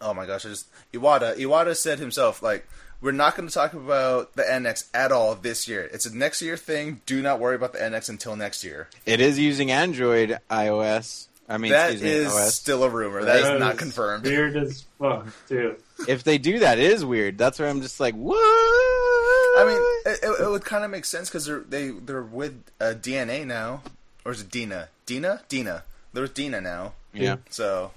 oh 0.00 0.14
my 0.14 0.26
gosh! 0.26 0.46
I 0.46 0.50
just 0.50 0.68
Iwata. 0.92 1.36
Iwata 1.36 1.76
said 1.76 1.98
himself 1.98 2.42
like. 2.42 2.66
We're 3.02 3.12
not 3.12 3.36
going 3.36 3.46
to 3.46 3.52
talk 3.52 3.74
about 3.74 4.36
the 4.36 4.42
NX 4.42 4.88
at 4.94 5.12
all 5.12 5.34
this 5.34 5.68
year. 5.68 5.84
It's 5.92 6.06
a 6.06 6.16
next 6.16 6.40
year 6.40 6.56
thing. 6.56 7.02
Do 7.04 7.20
not 7.20 7.38
worry 7.40 7.54
about 7.54 7.74
the 7.74 7.78
NX 7.78 8.08
until 8.08 8.36
next 8.36 8.64
year. 8.64 8.88
It 9.04 9.20
is 9.20 9.38
using 9.38 9.70
Android 9.70 10.38
iOS. 10.50 11.26
I 11.46 11.58
mean, 11.58 11.72
That 11.72 11.92
excuse 11.92 12.02
me, 12.02 12.08
is 12.10 12.32
OS. 12.34 12.54
still 12.54 12.82
a 12.84 12.88
rumor. 12.88 13.22
That 13.22 13.36
is 13.36 13.42
That 13.44 13.60
not 13.60 13.76
confirmed. 13.76 14.24
Weird 14.24 14.56
as 14.56 14.86
fuck, 14.98 15.26
too. 15.46 15.76
if 16.08 16.24
they 16.24 16.38
do 16.38 16.60
that, 16.60 16.78
it 16.78 16.90
is 16.90 17.04
weird. 17.04 17.36
That's 17.36 17.58
where 17.58 17.68
I'm 17.68 17.82
just 17.82 18.00
like, 18.00 18.14
what? 18.14 18.34
I 18.38 19.64
mean, 20.06 20.15
it, 20.56 20.58
it, 20.58 20.62
it 20.62 20.62
would 20.62 20.64
kind 20.64 20.84
of 20.84 20.90
make 20.90 21.04
sense 21.04 21.28
because 21.28 21.46
they're 21.46 21.60
they 21.60 21.90
they're 21.90 22.22
with 22.22 22.62
uh, 22.80 22.94
DNA 22.96 23.46
now, 23.46 23.82
or 24.24 24.32
is 24.32 24.40
it 24.40 24.50
Dina? 24.50 24.88
Dina? 25.04 25.42
Dina. 25.48 25.84
They're 26.12 26.22
with 26.22 26.34
Dina 26.34 26.60
now, 26.60 26.94
yeah. 27.12 27.36
so 27.50 27.92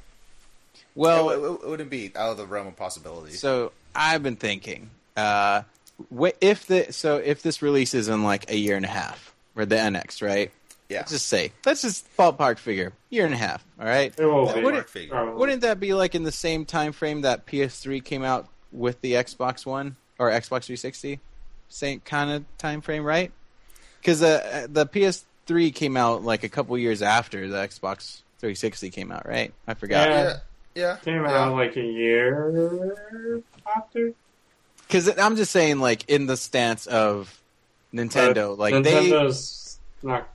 Well, 0.95 1.29
it, 1.29 1.39
it, 1.39 1.65
it 1.65 1.69
wouldn't 1.69 1.89
be 1.89 2.11
out 2.15 2.31
of 2.31 2.37
the 2.37 2.45
realm 2.45 2.67
of 2.67 2.75
possibility. 2.75 3.33
So 3.33 3.71
I've 3.95 4.23
been 4.23 4.35
thinking, 4.35 4.89
uh, 5.15 5.63
if 6.41 6.67
the 6.67 6.91
so 6.91 7.17
if 7.17 7.41
this 7.41 7.61
releases 7.61 8.09
in 8.09 8.23
like 8.23 8.51
a 8.51 8.55
year 8.55 8.75
and 8.75 8.85
a 8.85 8.89
half, 8.89 9.33
or 9.55 9.65
the 9.65 9.75
NX, 9.75 10.25
right? 10.25 10.51
Yeah. 10.89 10.99
Let's 10.99 11.11
just 11.11 11.27
say, 11.27 11.51
let's 11.65 11.83
just 11.83 12.17
ballpark 12.17 12.57
figure, 12.57 12.93
year 13.11 13.25
and 13.25 13.33
a 13.33 13.37
half. 13.37 13.63
All 13.79 13.85
right. 13.85 14.11
It 14.17 14.25
will 14.25 14.47
That 14.47 14.63
would 14.63 14.73
work 14.73 14.89
figure. 14.89 15.35
Wouldn't 15.35 15.61
that 15.61 15.79
be 15.79 15.93
like 15.93 16.15
in 16.15 16.23
the 16.23 16.31
same 16.31 16.65
time 16.65 16.93
frame 16.93 17.21
that 17.21 17.45
PS3 17.45 18.03
came 18.03 18.23
out 18.23 18.47
with 18.71 18.99
the 19.01 19.13
Xbox 19.13 19.67
One 19.67 19.97
or 20.17 20.31
Xbox 20.31 20.65
360? 20.65 21.19
Same 21.69 21.99
kind 22.01 22.31
of 22.31 22.57
time 22.57 22.81
frame, 22.81 23.03
right? 23.03 23.31
Because 24.01 24.19
the 24.19 24.67
the 24.71 24.85
PS3 24.85 25.73
came 25.73 25.95
out 25.95 26.23
like 26.23 26.43
a 26.43 26.49
couple 26.49 26.77
years 26.77 27.01
after 27.01 27.47
the 27.47 27.57
Xbox 27.57 28.21
360 28.39 28.89
came 28.89 29.11
out, 29.11 29.27
right? 29.27 29.53
I 29.67 29.73
forgot. 29.75 30.09
Yeah. 30.09 30.23
Yeah. 30.23 30.37
Yeah. 30.75 30.95
Came 30.97 31.23
yeah. 31.23 31.43
out 31.43 31.53
like 31.53 31.75
a 31.75 31.81
year 31.81 33.41
after. 33.75 34.13
Because 34.87 35.17
I'm 35.17 35.35
just 35.35 35.51
saying, 35.51 35.79
like 35.79 36.09
in 36.09 36.25
the 36.25 36.37
stance 36.37 36.87
of 36.87 37.39
Nintendo, 37.93 38.57
like 38.57 38.73
Nintendo's 38.73 39.79
not. 40.01 40.27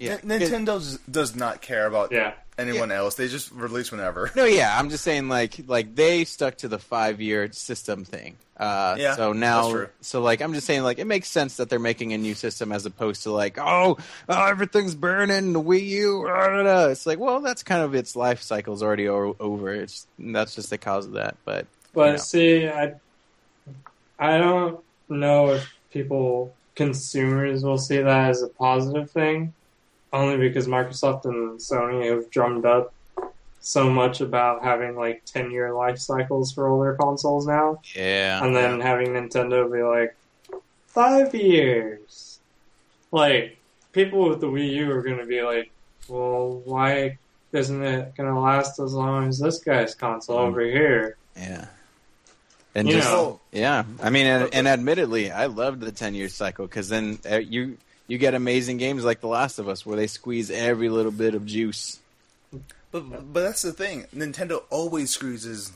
They, 0.00 0.06
yeah, 0.06 0.12
N- 0.22 0.40
Nintendo 0.40 0.66
does- 0.66 0.98
does 1.10 1.36
not 1.36 1.60
care 1.62 1.86
about 1.86 2.10
Yeah. 2.10 2.32
anyone 2.58 2.90
else. 2.90 3.14
They 3.14 3.28
just 3.28 3.52
release 3.52 3.92
whenever. 3.92 4.30
No, 4.34 4.44
yeah, 4.44 4.76
I'm 4.78 4.90
just 4.90 5.04
saying, 5.04 5.28
like, 5.28 5.54
like 5.66 5.94
they 5.94 6.24
stuck 6.24 6.56
to 6.58 6.68
the 6.68 6.78
five 6.78 7.20
year 7.20 7.50
system 7.52 8.04
thing. 8.04 8.36
Uh, 8.56 8.94
Yeah, 8.98 9.16
so 9.16 9.28
that's 9.28 9.38
now, 9.38 9.70
true. 9.70 9.88
so 10.02 10.20
like, 10.20 10.42
I'm 10.42 10.52
just 10.52 10.66
saying, 10.66 10.82
like, 10.82 10.98
it 10.98 11.06
makes 11.06 11.28
sense 11.28 11.56
that 11.56 11.70
they're 11.70 11.78
making 11.78 12.12
a 12.12 12.18
new 12.18 12.34
system 12.34 12.72
as 12.72 12.84
opposed 12.84 13.22
to 13.22 13.30
like, 13.30 13.56
oh, 13.58 13.96
oh 14.28 14.46
everything's 14.46 14.94
burning, 14.94 15.54
the 15.54 15.62
Wii 15.62 15.86
U. 15.86 16.22
blah, 16.26 16.48
blah, 16.50 16.62
blah. 16.62 16.86
It's 16.88 17.06
like, 17.06 17.18
well, 17.18 17.40
that's 17.40 17.62
kind 17.62 17.82
of 17.82 17.94
its 17.94 18.14
life 18.16 18.42
cycle's 18.42 18.82
already 18.82 19.08
o- 19.08 19.36
over. 19.40 19.72
It's 19.74 20.06
that's 20.18 20.54
just 20.54 20.68
the 20.68 20.76
cause 20.76 21.06
of 21.06 21.12
that. 21.12 21.36
But 21.46 21.66
But 21.94 22.04
you 22.06 22.10
know. 22.12 22.16
see, 22.18 22.68
I, 22.68 22.94
I 24.18 24.36
don't 24.36 24.80
know 25.08 25.52
if 25.54 25.66
people, 25.90 26.54
consumers, 26.74 27.64
will 27.64 27.78
see 27.78 27.96
that 27.98 28.28
as 28.30 28.42
a 28.42 28.48
positive 28.48 29.10
thing, 29.10 29.54
only 30.12 30.36
because 30.36 30.66
Microsoft 30.66 31.24
and 31.24 31.58
Sony 31.58 32.10
have 32.14 32.30
drummed 32.30 32.64
up 32.66 32.92
so 33.60 33.90
much 33.90 34.20
about 34.20 34.62
having 34.64 34.96
like 34.96 35.22
ten 35.26 35.50
year 35.50 35.72
life 35.74 35.98
cycles 35.98 36.52
for 36.52 36.68
all 36.68 36.80
their 36.80 36.94
consoles 36.94 37.46
now, 37.46 37.80
yeah, 37.94 38.42
and 38.44 38.54
then 38.56 38.80
having 38.80 39.08
Nintendo 39.08 39.70
be 39.70 39.82
like 39.82 40.16
five 40.86 41.34
years. 41.34 42.38
Like 43.12 43.58
people 43.92 44.28
with 44.28 44.40
the 44.40 44.46
Wii 44.46 44.70
U 44.76 44.92
are 44.92 45.02
going 45.02 45.18
to 45.18 45.26
be 45.26 45.42
like, 45.42 45.70
well, 46.08 46.62
why 46.64 47.18
isn't 47.52 47.82
it 47.82 48.14
going 48.16 48.32
to 48.32 48.38
last 48.38 48.78
as 48.78 48.94
long 48.94 49.28
as 49.28 49.38
this 49.38 49.58
guy's 49.58 49.94
console 49.94 50.38
Mm. 50.38 50.48
over 50.48 50.60
here? 50.62 51.16
yeah, 51.36 51.66
and 52.74 52.86
You 52.88 52.94
just 52.94 53.10
know. 53.10 53.40
yeah. 53.52 53.82
I 54.02 54.10
mean, 54.10 54.26
and, 54.26 54.54
and 54.54 54.68
admittedly, 54.68 55.30
I 55.32 55.46
loved 55.46 55.80
the 55.80 55.90
10 55.92 56.14
year 56.14 56.28
cycle 56.28 56.66
because 56.66 56.88
then 56.88 57.18
uh, 57.28 57.36
you 57.38 57.76
you 58.10 58.18
get 58.18 58.34
amazing 58.34 58.76
games 58.76 59.04
like 59.04 59.20
The 59.20 59.28
Last 59.28 59.60
of 59.60 59.68
Us 59.68 59.86
where 59.86 59.96
they 59.96 60.08
squeeze 60.08 60.50
every 60.50 60.88
little 60.88 61.12
bit 61.12 61.34
of 61.36 61.46
juice. 61.46 62.00
But 62.90 63.32
but 63.32 63.40
that's 63.42 63.62
the 63.62 63.72
thing. 63.72 64.06
Nintendo 64.14 64.64
always 64.68 65.10
squeezes 65.10 65.70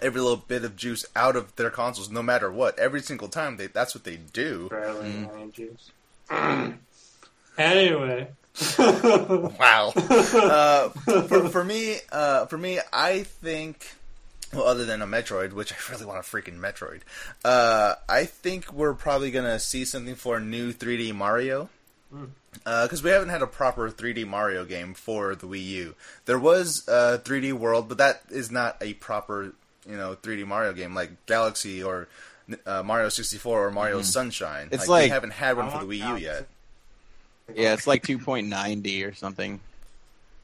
every 0.00 0.22
little 0.22 0.38
bit 0.38 0.64
of 0.64 0.76
juice 0.76 1.04
out 1.14 1.36
of 1.36 1.54
their 1.56 1.68
consoles, 1.70 2.08
no 2.10 2.22
matter 2.22 2.50
what. 2.50 2.78
Every 2.78 3.02
single 3.02 3.28
time, 3.28 3.58
they 3.58 3.66
that's 3.66 3.94
what 3.94 4.04
they 4.04 4.16
do. 4.16 4.68
Barely 4.70 5.10
Mm. 5.10 5.36
any 5.36 5.50
juice. 5.52 5.90
anyway. 7.58 8.28
Wow. 8.78 9.92
uh, 9.96 10.88
for, 10.88 11.48
for 11.48 11.64
me, 11.64 11.98
uh, 12.12 12.46
for 12.46 12.56
me, 12.56 12.78
I 12.92 13.24
think. 13.24 13.94
Well, 14.54 14.64
other 14.64 14.84
than 14.84 15.02
a 15.02 15.06
Metroid, 15.06 15.52
which 15.52 15.72
I 15.72 15.76
really 15.90 16.04
want 16.06 16.18
a 16.18 16.22
freaking 16.22 16.58
Metroid, 16.58 17.00
uh, 17.44 17.94
I 18.08 18.24
think 18.24 18.72
we're 18.72 18.94
probably 18.94 19.30
gonna 19.30 19.58
see 19.58 19.84
something 19.84 20.14
for 20.14 20.36
a 20.36 20.40
new 20.40 20.72
3D 20.72 21.14
Mario. 21.14 21.68
Because 22.64 23.02
we 23.02 23.10
haven't 23.10 23.30
had 23.30 23.42
a 23.42 23.46
proper 23.48 23.90
3D 23.90 24.24
Mario 24.26 24.64
game 24.64 24.94
for 24.94 25.34
the 25.34 25.48
Wii 25.48 25.64
U. 25.64 25.94
There 26.26 26.38
was 26.38 26.88
uh, 26.88 27.18
3D 27.24 27.52
World, 27.54 27.88
but 27.88 27.98
that 27.98 28.22
is 28.30 28.52
not 28.52 28.76
a 28.80 28.94
proper, 28.94 29.52
you 29.88 29.96
know, 29.96 30.14
3D 30.22 30.46
Mario 30.46 30.72
game 30.72 30.94
like 30.94 31.26
Galaxy 31.26 31.82
or 31.82 32.06
uh, 32.64 32.84
Mario 32.84 33.08
64 33.08 33.66
or 33.66 33.70
Mario 33.72 34.02
Sunshine. 34.02 34.68
It's 34.70 34.86
we 34.86 34.90
like- 34.92 35.10
haven't 35.10 35.32
had 35.32 35.56
one 35.56 35.68
for 35.70 35.84
the 35.84 35.86
Wii 35.86 36.08
U 36.10 36.16
yet. 36.16 36.46
Yeah, 37.52 37.74
it's 37.74 37.86
like 37.88 38.04
2.9D 38.04 39.06
or 39.10 39.14
something. 39.14 39.60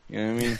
You 0.08 0.18
know 0.18 0.34
what 0.34 0.42
I 0.42 0.46
mean? 0.46 0.58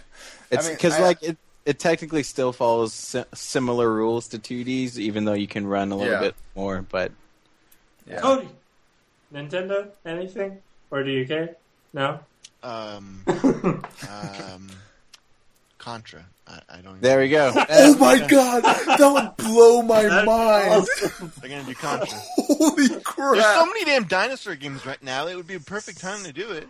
It's 0.50 0.68
because 0.70 0.94
I- 0.94 1.00
like 1.02 1.22
it 1.22 1.36
it 1.68 1.78
technically 1.78 2.22
still 2.22 2.52
follows 2.52 2.94
si- 2.94 3.24
similar 3.34 3.92
rules 3.92 4.28
to 4.28 4.38
2Ds, 4.38 4.96
even 4.98 5.24
though 5.26 5.34
you 5.34 5.46
can 5.46 5.66
run 5.66 5.92
a 5.92 5.96
little 5.96 6.12
Yeah. 6.14 6.20
bit 6.20 6.34
more. 6.56 6.80
But 6.88 7.12
Yeah. 8.06 8.20
Cody! 8.20 8.48
Nintendo? 9.34 9.90
Anything? 10.06 10.62
Or 10.90 11.02
do 11.02 11.10
you 11.10 11.26
care? 11.26 11.56
No? 11.92 12.20
Um, 12.62 13.22
um, 13.28 14.68
Contra. 15.76 16.24
I, 16.46 16.60
I 16.70 16.80
don't. 16.80 17.00
there 17.02 17.20
we 17.20 17.28
go. 17.28 17.52
Oh 17.70 17.96
my 17.98 18.18
god, 18.26 18.62
that 18.64 18.98
would 19.12 19.46
blow 19.46 19.82
my 19.82 20.02
That'd 20.04 20.24
mind. 20.26 20.86
They're 21.40 21.50
gonna 21.50 21.64
do 21.64 21.74
Contra. 21.74 22.18
Holy 22.36 22.88
crap! 23.00 23.34
There's 23.34 23.44
so 23.44 23.66
many 23.66 23.84
damn 23.84 24.04
dinosaur 24.04 24.54
games 24.54 24.84
right 24.86 25.00
now. 25.02 25.26
It 25.28 25.36
would 25.36 25.46
be 25.46 25.54
a 25.54 25.60
perfect 25.60 26.00
time 26.00 26.24
to 26.24 26.32
do 26.32 26.50
it. 26.50 26.66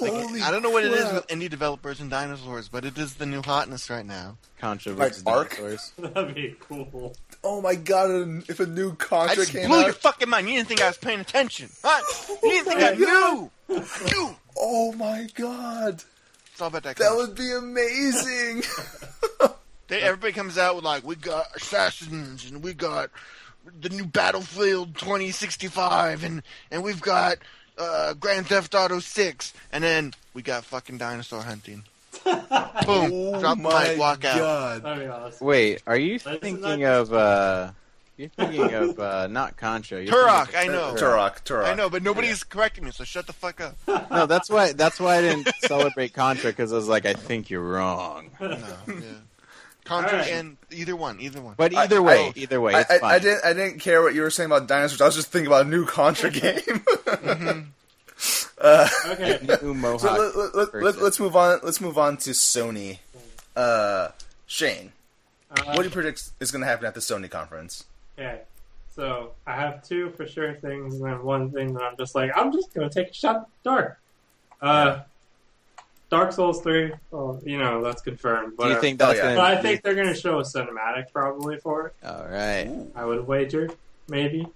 Like, 0.00 0.12
Holy 0.12 0.40
I 0.42 0.50
don't 0.50 0.62
know 0.62 0.70
what 0.70 0.84
it 0.84 0.92
is 0.92 1.10
with 1.12 1.26
indie 1.28 1.48
developers 1.48 2.00
and 2.00 2.10
dinosaurs, 2.10 2.68
but 2.68 2.84
it 2.84 2.98
is 2.98 3.14
the 3.14 3.26
new 3.26 3.42
hotness 3.42 3.88
right 3.88 4.04
now. 4.04 4.36
Contra 4.58 4.92
Like 4.92 5.10
versus 5.10 5.22
Ark? 5.26 5.50
dinosaurs. 5.56 5.92
That'd 5.98 6.34
be 6.34 6.54
cool. 6.60 7.14
Oh 7.42 7.60
my 7.62 7.74
god! 7.74 8.44
If 8.48 8.60
a 8.60 8.66
new 8.66 8.94
Contra 8.94 9.16
I 9.16 9.26
Contra 9.28 9.36
just 9.44 9.52
came 9.52 9.68
blew 9.68 9.80
your 9.82 9.92
fucking 9.92 10.28
mind. 10.28 10.48
You 10.48 10.56
didn't 10.56 10.68
think 10.68 10.82
I 10.82 10.88
was 10.88 10.98
paying 10.98 11.20
attention, 11.20 11.70
huh? 11.82 12.02
You 12.42 12.50
didn't 12.50 12.66
think 12.66 12.80
I 12.82 12.94
knew. 12.94 13.50
You. 14.08 14.36
oh 14.58 14.92
my 14.92 15.28
god, 15.34 16.02
It's 16.52 16.60
all 16.60 16.68
about 16.68 16.82
that. 16.84 16.96
that 16.96 17.14
would 17.14 17.34
be 17.34 17.52
amazing. 17.52 18.62
They, 19.88 20.00
everybody 20.02 20.32
comes 20.32 20.58
out 20.58 20.74
with 20.74 20.84
like, 20.84 21.04
we 21.04 21.14
got 21.14 21.46
Assassins 21.54 22.50
and 22.50 22.60
we 22.60 22.74
got 22.74 23.08
the 23.80 23.88
new 23.88 24.04
Battlefield 24.04 24.96
2065 24.98 26.24
and 26.24 26.42
and 26.72 26.82
we've 26.82 27.00
got 27.00 27.36
uh, 27.78 28.14
Grand 28.14 28.46
Theft 28.46 28.74
Auto 28.74 28.98
6 29.00 29.52
and 29.72 29.82
then 29.84 30.14
we 30.34 30.42
got 30.42 30.64
fucking 30.64 30.98
dinosaur 30.98 31.42
hunting. 31.42 31.84
Boom! 32.24 32.34
oh 32.86 33.40
Drop 33.40 33.56
the 33.58 33.62
my 33.62 33.88
mic, 33.88 33.98
walk 33.98 34.24
out. 34.24 34.38
god! 34.38 34.82
That'd 34.82 35.04
be 35.04 35.08
awesome. 35.10 35.46
Wait, 35.46 35.82
are 35.86 35.96
you 35.96 36.18
That's 36.18 36.40
thinking 36.40 36.80
not- 36.80 37.00
of? 37.00 37.12
uh 37.12 37.70
You're 38.16 38.28
thinking 38.30 38.72
of 38.74 38.98
uh 38.98 39.26
not 39.28 39.56
Contra. 39.56 40.02
You're 40.02 40.12
Turok, 40.14 40.54
I 40.56 40.66
know. 40.66 40.94
Turok, 40.96 41.44
Turok. 41.44 41.66
I 41.66 41.74
know, 41.74 41.88
but 41.90 42.02
nobody's 42.02 42.42
correcting 42.42 42.84
me, 42.84 42.90
so 42.90 43.04
shut 43.04 43.26
the 43.26 43.32
fuck 43.32 43.60
up. 43.60 43.76
No, 44.10 44.26
that's 44.26 44.48
why. 44.50 44.72
That's 44.72 44.98
why 44.98 45.18
I 45.18 45.20
didn't 45.20 45.48
celebrate 45.60 46.14
Contra 46.14 46.50
because 46.50 46.72
I 46.72 46.76
was 46.76 46.88
like, 46.88 47.04
I 47.06 47.12
think 47.12 47.50
you're 47.50 47.60
wrong. 47.62 48.30
No, 48.40 48.48
yeah. 48.88 48.94
Contra 49.86 50.18
Alright. 50.18 50.32
and 50.32 50.56
either 50.70 50.94
one, 50.96 51.20
either 51.20 51.40
one. 51.40 51.54
But 51.56 51.74
I- 51.74 51.84
either 51.84 52.02
way, 52.02 52.26
I- 52.26 52.32
either 52.36 52.60
way, 52.60 52.74
I, 52.74 52.80
it's 52.80 52.90
I, 52.90 52.98
fine. 52.98 53.14
I 53.14 53.18
didn't. 53.18 53.44
I 53.44 53.52
didn't 53.54 53.78
care 53.80 54.02
what 54.02 54.14
you 54.14 54.22
were 54.22 54.30
saying 54.30 54.46
about 54.50 54.66
dinosaurs. 54.68 55.00
I 55.00 55.06
was 55.06 55.14
just 55.14 55.28
thinking 55.32 55.46
about 55.46 55.66
a 55.66 55.68
new 55.68 55.86
Contra 55.86 56.30
game. 56.42 56.82
uh, 58.60 58.88
Okay. 59.06 59.38
New 59.62 59.74
Mohawk. 59.74 60.00
so 60.00 60.12
let, 60.12 60.36
let, 60.36 60.36
let, 60.36 60.54
let, 60.56 60.72
person. 60.72 61.02
let's 61.02 61.20
move 61.20 61.36
on. 61.36 61.60
Let's 61.62 61.80
move 61.80 61.98
on 61.98 62.16
to 62.18 62.30
Sony. 62.30 62.98
Uh, 63.54 64.08
Shane, 64.46 64.92
Uh, 65.50 65.62
what 65.64 65.78
do 65.78 65.84
you 65.84 65.90
predict 65.90 66.30
is 66.40 66.50
going 66.50 66.60
to 66.60 66.66
happen 66.66 66.84
at 66.86 66.94
the 66.94 67.00
Sony 67.00 67.30
conference? 67.30 67.84
Okay. 68.18 68.40
So 68.94 69.32
I 69.46 69.52
have 69.56 69.82
two 69.86 70.10
for 70.10 70.26
sure 70.26 70.54
things, 70.54 70.94
and 70.96 71.04
then 71.04 71.22
one 71.22 71.50
thing 71.50 71.74
that 71.74 71.82
I'm 71.82 71.96
just 71.98 72.14
like, 72.14 72.30
I'm 72.34 72.50
just 72.50 72.72
gonna 72.72 72.88
take 72.88 73.10
a 73.10 73.12
shot 73.12 73.36
at 73.36 73.46
Dark. 73.62 73.98
Uh, 74.62 75.00
Dark 76.08 76.32
Souls 76.32 76.62
three. 76.62 76.92
Well, 77.10 77.40
you 77.44 77.58
know 77.58 77.82
that's 77.82 78.00
confirmed. 78.02 78.54
But 78.56 78.64
Do 78.68 78.70
you 78.74 78.80
think 78.80 78.98
that's 78.98 79.12
Oh, 79.12 79.16
yeah. 79.16 79.22
gonna? 79.22 79.36
But 79.36 79.58
I 79.58 79.62
think 79.62 79.82
they're 79.82 79.94
gonna 79.94 80.14
show 80.14 80.38
a 80.38 80.42
cinematic 80.42 81.12
probably 81.12 81.58
for 81.58 81.88
it. 81.88 81.94
All 82.06 82.26
right. 82.28 82.70
I 82.94 83.04
would 83.04 83.26
wager, 83.26 83.70
maybe. 84.08 84.46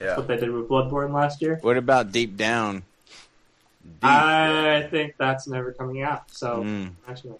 Yeah. 0.00 0.16
What 0.16 0.28
they 0.28 0.36
did 0.36 0.50
with 0.52 0.68
Bloodborne 0.68 1.12
last 1.12 1.40
year. 1.42 1.58
What 1.62 1.76
about 1.76 2.12
Deep 2.12 2.36
Down? 2.36 2.82
Deep, 3.84 4.04
I 4.04 4.86
think 4.90 5.14
that's 5.16 5.46
never 5.48 5.72
coming 5.72 6.02
out. 6.02 6.30
So 6.32 6.62
Mm. 6.64 6.90
actually, 7.08 7.34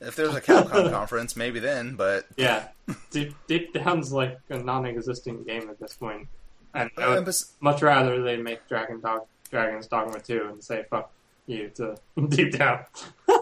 If 0.00 0.16
there's 0.16 0.34
a 0.34 0.40
Capcom 0.40 0.90
conference, 0.92 1.36
maybe 1.36 1.58
then. 1.60 1.94
But 1.96 2.26
yeah, 2.36 2.68
Deep, 3.10 3.34
Deep 3.46 3.72
Down's 3.72 4.12
like 4.12 4.38
a 4.50 4.58
non-existent 4.58 5.46
game 5.46 5.70
at 5.70 5.78
this 5.80 5.94
point, 5.94 6.28
and 6.74 6.90
I 6.98 7.02
uh, 7.04 7.20
would 7.22 7.34
much 7.60 7.80
rather 7.82 8.22
they 8.22 8.36
make 8.36 8.68
Dragon 8.68 9.00
Dog 9.00 9.22
Dragon's 9.50 9.86
Dogma 9.86 10.20
two 10.20 10.46
and 10.50 10.62
say 10.62 10.84
fuck 10.90 11.10
you 11.46 11.70
to 11.76 11.96
Deep 12.28 12.52
Down. 12.58 12.80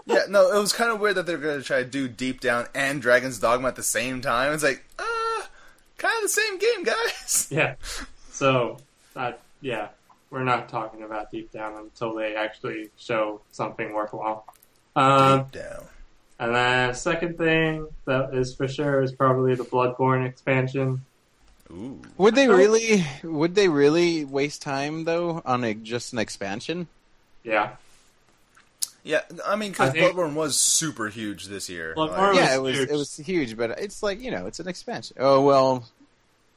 yeah, 0.05 0.23
no, 0.29 0.51
it 0.51 0.59
was 0.59 0.73
kind 0.73 0.91
of 0.91 0.99
weird 0.99 1.15
that 1.15 1.25
they're 1.25 1.37
going 1.37 1.59
to 1.59 1.63
try 1.65 1.83
to 1.83 1.89
do 1.89 2.07
Deep 2.07 2.41
Down 2.41 2.67
and 2.75 3.01
Dragon's 3.01 3.39
Dogma 3.39 3.67
at 3.69 3.75
the 3.75 3.83
same 3.83 4.21
time. 4.21 4.53
It's 4.53 4.63
like, 4.63 4.83
uh, 4.99 5.41
kind 5.97 6.13
of 6.17 6.23
the 6.23 6.29
same 6.29 6.57
game, 6.57 6.83
guys. 6.83 7.47
Yeah. 7.51 7.75
So, 8.31 8.77
uh, 9.15 9.33
yeah, 9.61 9.89
we're 10.29 10.43
not 10.43 10.69
talking 10.69 11.03
about 11.03 11.31
Deep 11.31 11.51
Down 11.51 11.75
until 11.77 12.15
they 12.15 12.35
actually 12.35 12.89
show 12.97 13.41
something 13.51 13.93
worthwhile. 13.93 14.45
Um, 14.95 15.43
Deep 15.43 15.61
Down. 15.61 15.83
and 16.39 16.55
then 16.55 16.95
second 16.95 17.37
thing 17.37 17.87
that 18.05 18.33
is 18.33 18.53
for 18.55 18.67
sure 18.67 19.01
is 19.03 19.11
probably 19.11 19.55
the 19.55 19.63
Bloodborne 19.63 20.27
expansion. 20.27 21.03
Ooh. 21.71 22.01
Would 22.17 22.35
they 22.35 22.47
really? 22.49 23.05
Would 23.23 23.55
they 23.55 23.67
really 23.69 24.25
waste 24.25 24.61
time 24.61 25.05
though 25.05 25.41
on 25.45 25.63
a, 25.63 25.73
just 25.73 26.11
an 26.13 26.19
expansion? 26.19 26.87
Yeah. 27.43 27.75
Yeah, 29.03 29.21
I 29.45 29.55
mean, 29.57 29.71
because 29.71 29.93
Bloodborne 29.93 30.33
was 30.33 30.57
super 30.57 31.09
huge 31.09 31.47
this 31.47 31.69
year. 31.69 31.93
Bloodborne 31.97 32.09
Like, 32.17 32.29
was 32.29 32.37
yeah, 32.37 32.55
it 32.55 32.61
was. 32.61 32.77
huge. 32.77 32.89
It 32.89 32.95
was 32.95 33.17
huge, 33.17 33.57
but 33.57 33.71
it's 33.71 34.01
like 34.01 34.21
you 34.21 34.31
know, 34.31 34.45
it's 34.45 34.59
an 34.59 34.67
expansion. 34.67 35.17
Oh 35.19 35.41
well, 35.41 35.85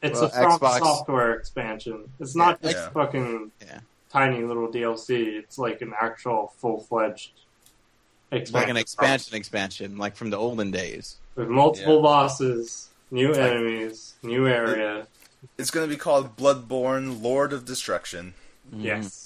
It's 0.02 0.20
Well, 0.20 0.28
a 0.28 0.30
From 0.30 0.50
Xbox- 0.60 0.78
Software 0.78 1.34
expansion. 1.34 2.08
It's 2.20 2.36
not 2.36 2.58
Yeah. 2.62 2.70
just 2.72 2.84
Yeah. 2.84 2.90
fucking 2.90 3.50
Yeah. 3.66 3.80
tiny 4.12 4.44
little 4.44 4.68
DLC. 4.68 5.36
It's 5.38 5.58
like 5.58 5.80
an 5.80 5.92
actual 6.00 6.52
full 6.58 6.80
fledged 6.80 7.30
it's 8.30 8.42
expansion. 8.42 8.52
like 8.54 8.68
an 8.68 8.76
expansion, 8.76 9.34
expansion, 9.36 9.96
like 9.98 10.14
from 10.14 10.30
the 10.30 10.36
olden 10.36 10.70
days. 10.70 11.16
with 11.34 11.48
multiple 11.48 11.96
Yeah. 11.96 12.02
bosses, 12.02 12.90
new 13.10 13.32
enemies, 13.32 14.14
new 14.22 14.46
area. 14.46 15.06
it's 15.58 15.70
going 15.70 15.88
to 15.88 15.92
be 15.92 15.98
called 15.98 16.36
Bloodborne: 16.36 17.20
Lord 17.22 17.52
of 17.52 17.64
Destruction. 17.64 18.34
Yes. 18.72 19.25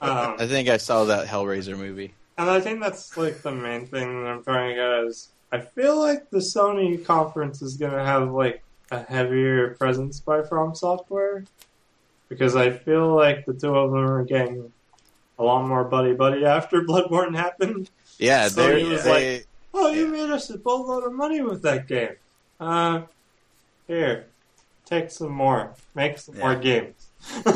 um, 0.00 0.38
think 0.38 0.68
I 0.68 0.76
saw 0.76 1.04
that 1.04 1.26
Hellraiser 1.26 1.78
movie. 1.78 2.12
and 2.36 2.50
I 2.50 2.60
think 2.60 2.80
that's 2.80 3.16
like 3.16 3.42
the 3.42 3.52
main 3.52 3.86
thing 3.86 4.22
that 4.22 4.28
I'm 4.28 4.42
trying 4.42 4.70
to 4.70 4.74
get 4.74 5.04
is 5.06 5.28
I 5.52 5.60
feel 5.60 5.98
like 5.98 6.30
the 6.30 6.38
Sony 6.38 7.04
conference 7.04 7.62
is 7.62 7.76
gonna 7.76 8.04
have 8.04 8.30
like 8.32 8.62
a 8.90 9.02
heavier 9.02 9.74
presence 9.74 10.20
by 10.20 10.42
From 10.42 10.74
Software 10.74 11.44
because 12.28 12.56
I 12.56 12.70
feel 12.70 13.14
like 13.14 13.46
the 13.46 13.54
two 13.54 13.74
of 13.74 13.92
them 13.92 14.00
are 14.00 14.24
getting 14.24 14.72
a 15.38 15.44
lot 15.44 15.66
more 15.66 15.84
buddy 15.84 16.14
buddy 16.14 16.44
after 16.44 16.82
Bloodborne 16.88 17.36
happened. 17.36 17.90
Yeah, 18.18 18.48
So 18.48 18.66
they're, 18.66 18.86
was 18.86 19.04
they, 19.04 19.44
Oh, 19.78 19.90
you 19.90 20.06
made 20.08 20.30
us 20.30 20.48
a 20.48 20.56
boatload 20.56 21.04
of 21.04 21.12
money 21.12 21.42
with 21.42 21.60
that 21.62 21.86
game. 21.86 22.16
Uh, 22.58 23.02
here, 23.86 24.26
take 24.86 25.10
some 25.10 25.32
more, 25.32 25.74
make 25.94 26.16
some 26.16 26.38
more 26.38 26.56
games. 26.56 27.05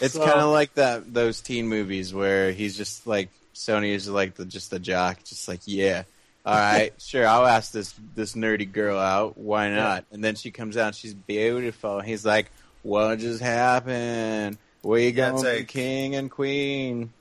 It's 0.00 0.14
So- 0.14 0.24
kind 0.24 0.40
of 0.40 0.50
like 0.50 0.74
that 0.74 1.12
those 1.14 1.40
teen 1.40 1.68
movies 1.68 2.12
where 2.12 2.50
he's 2.52 2.76
just 2.76 3.06
like 3.06 3.28
Sony 3.54 3.92
is 3.92 4.08
like 4.08 4.34
the 4.34 4.44
just 4.44 4.70
the 4.70 4.78
jock, 4.78 5.22
just 5.24 5.46
like 5.48 5.60
yeah, 5.64 6.02
all 6.44 6.54
right, 6.56 6.92
sure, 6.98 7.26
I'll 7.26 7.46
ask 7.46 7.70
this 7.72 7.94
this 8.14 8.34
nerdy 8.34 8.70
girl 8.70 8.98
out, 8.98 9.38
why 9.38 9.70
not? 9.70 10.04
And 10.10 10.24
then 10.24 10.34
she 10.34 10.50
comes 10.50 10.76
out, 10.76 10.94
she's 10.94 11.14
beautiful. 11.14 11.98
And 11.98 12.08
he's 12.08 12.24
like, 12.26 12.50
what 12.82 13.18
just 13.20 13.40
happened? 13.42 14.58
We 14.82 15.04
Yeah, 15.06 15.10
going 15.30 15.42
to 15.44 15.52
like- 15.58 15.68
king 15.68 16.14
and 16.16 16.30
queen? 16.30 17.12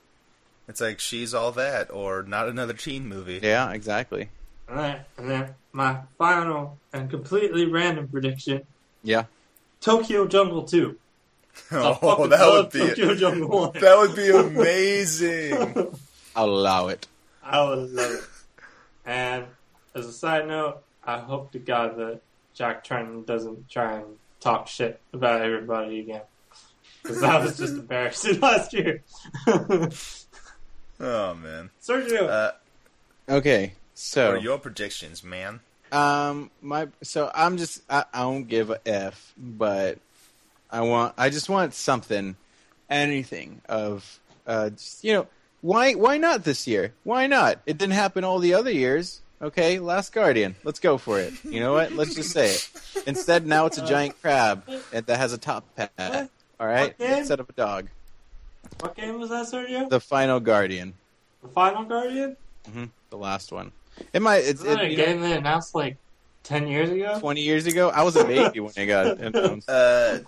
It's 0.67 0.79
like 0.81 0.99
she's 0.99 1.33
all 1.33 1.51
that, 1.53 1.91
or 1.91 2.23
not 2.23 2.47
another 2.47 2.73
teen 2.73 3.07
movie. 3.07 3.39
Yeah, 3.43 3.71
exactly. 3.73 4.29
All 4.69 4.75
right, 4.75 5.01
and 5.17 5.29
then 5.29 5.53
my 5.73 5.97
final 6.17 6.77
and 6.93 7.09
completely 7.09 7.65
random 7.65 8.07
prediction: 8.07 8.61
Yeah, 9.03 9.25
Tokyo 9.81 10.27
Jungle 10.27 10.63
Two. 10.63 10.97
I 11.71 11.97
Oh, 12.01 12.27
that 12.27 12.47
would 12.49 12.69
be 12.71 12.79
Tokyo 12.79 13.15
Jungle 13.23 13.49
One. 13.49 13.71
that 13.73 13.97
would 13.97 14.15
be 14.15 14.29
amazing. 14.29 15.53
I'll 16.35 16.45
allow 16.45 16.87
it. 16.87 17.07
I 17.43 17.61
would 17.67 17.91
love 17.91 18.11
it. 18.11 18.23
And 19.05 19.45
as 19.93 20.05
a 20.05 20.13
side 20.13 20.47
note, 20.47 20.81
I 21.03 21.19
hope 21.19 21.51
to 21.51 21.59
God 21.59 21.97
that 21.97 22.21
Jack 22.53 22.85
Tretton 22.85 23.25
doesn't 23.25 23.67
try 23.69 23.95
and 23.97 24.05
talk 24.39 24.67
shit 24.67 25.01
about 25.11 25.41
everybody 25.41 25.99
again. 25.99 26.21
Because 27.01 27.19
that 27.21 27.41
was 27.41 27.57
just 27.57 27.73
embarrassing 27.73 28.39
last 28.39 28.71
year. 28.73 29.01
oh 29.47 31.33
man. 31.33 31.69
Sergio, 31.81 32.29
Uh, 32.29 32.51
Okay, 33.29 33.67
what 33.67 33.73
so 33.93 34.31
are 34.31 34.37
your 34.37 34.57
predictions, 34.57 35.23
man? 35.23 35.61
Um, 35.91 36.51
my 36.61 36.87
so 37.03 37.29
I'm 37.33 37.57
just 37.57 37.81
I, 37.89 38.05
I 38.13 38.21
don't 38.21 38.47
give 38.47 38.69
a 38.69 38.79
f, 38.85 39.33
but 39.37 39.97
I 40.69 40.81
want 40.81 41.13
I 41.17 41.29
just 41.29 41.49
want 41.49 41.73
something, 41.73 42.35
anything 42.89 43.61
of 43.67 44.19
uh, 44.47 44.69
just, 44.69 45.03
you 45.03 45.13
know 45.13 45.27
why 45.61 45.93
why 45.93 46.17
not 46.17 46.43
this 46.43 46.65
year? 46.67 46.93
Why 47.03 47.27
not? 47.27 47.59
It 47.65 47.77
didn't 47.77 47.93
happen 47.93 48.23
all 48.23 48.39
the 48.39 48.53
other 48.53 48.71
years. 48.71 49.21
Okay, 49.41 49.79
Last 49.79 50.13
Guardian. 50.13 50.55
Let's 50.63 50.79
go 50.79 50.97
for 50.99 51.19
it. 51.19 51.33
You 51.43 51.59
know 51.59 51.73
what? 51.73 51.91
Let's 51.93 52.13
just 52.13 52.29
say 52.31 52.51
it. 52.51 52.69
Instead, 53.07 53.47
now 53.47 53.65
it's 53.65 53.79
a 53.79 53.85
giant 53.85 54.21
crab 54.21 54.63
that 54.91 55.09
has 55.09 55.33
a 55.33 55.37
top 55.39 55.65
hat. 55.77 56.29
All 56.59 56.67
right, 56.67 56.93
What 56.99 57.09
instead 57.09 57.39
of 57.39 57.49
a 57.49 57.53
dog. 57.53 57.87
what 58.81 58.95
game 58.95 59.19
was 59.19 59.29
that, 59.31 59.47
Sergio? 59.47 59.89
The 59.89 59.99
Final 59.99 60.39
Guardian, 60.39 60.93
The 61.41 61.47
Final 61.49 61.85
Guardian? 61.85 62.37
the 63.09 63.17
last 63.17 63.51
one. 63.51 63.71
It 64.13 64.21
might. 64.21 64.39
It's 64.39 64.61
Isn't 64.61 64.67
that 64.75 64.83
it, 64.83 64.87
a 64.87 64.91
you 64.91 64.97
know, 64.97 65.05
game 65.05 65.21
they 65.21 65.33
announced 65.33 65.73
like 65.75 65.97
10 66.43 66.67
years 66.67 66.89
ago? 66.89 67.19
twenty 67.19 67.41
years 67.41 67.65
ago. 67.67 67.89
I 67.89 68.01
was 68.03 68.15
a 68.15 68.23
baby 68.25 68.59
when 68.59 68.73
it 68.75 68.85
got 68.87 69.19
announced. 69.19 69.69
Uh, 69.69 70.19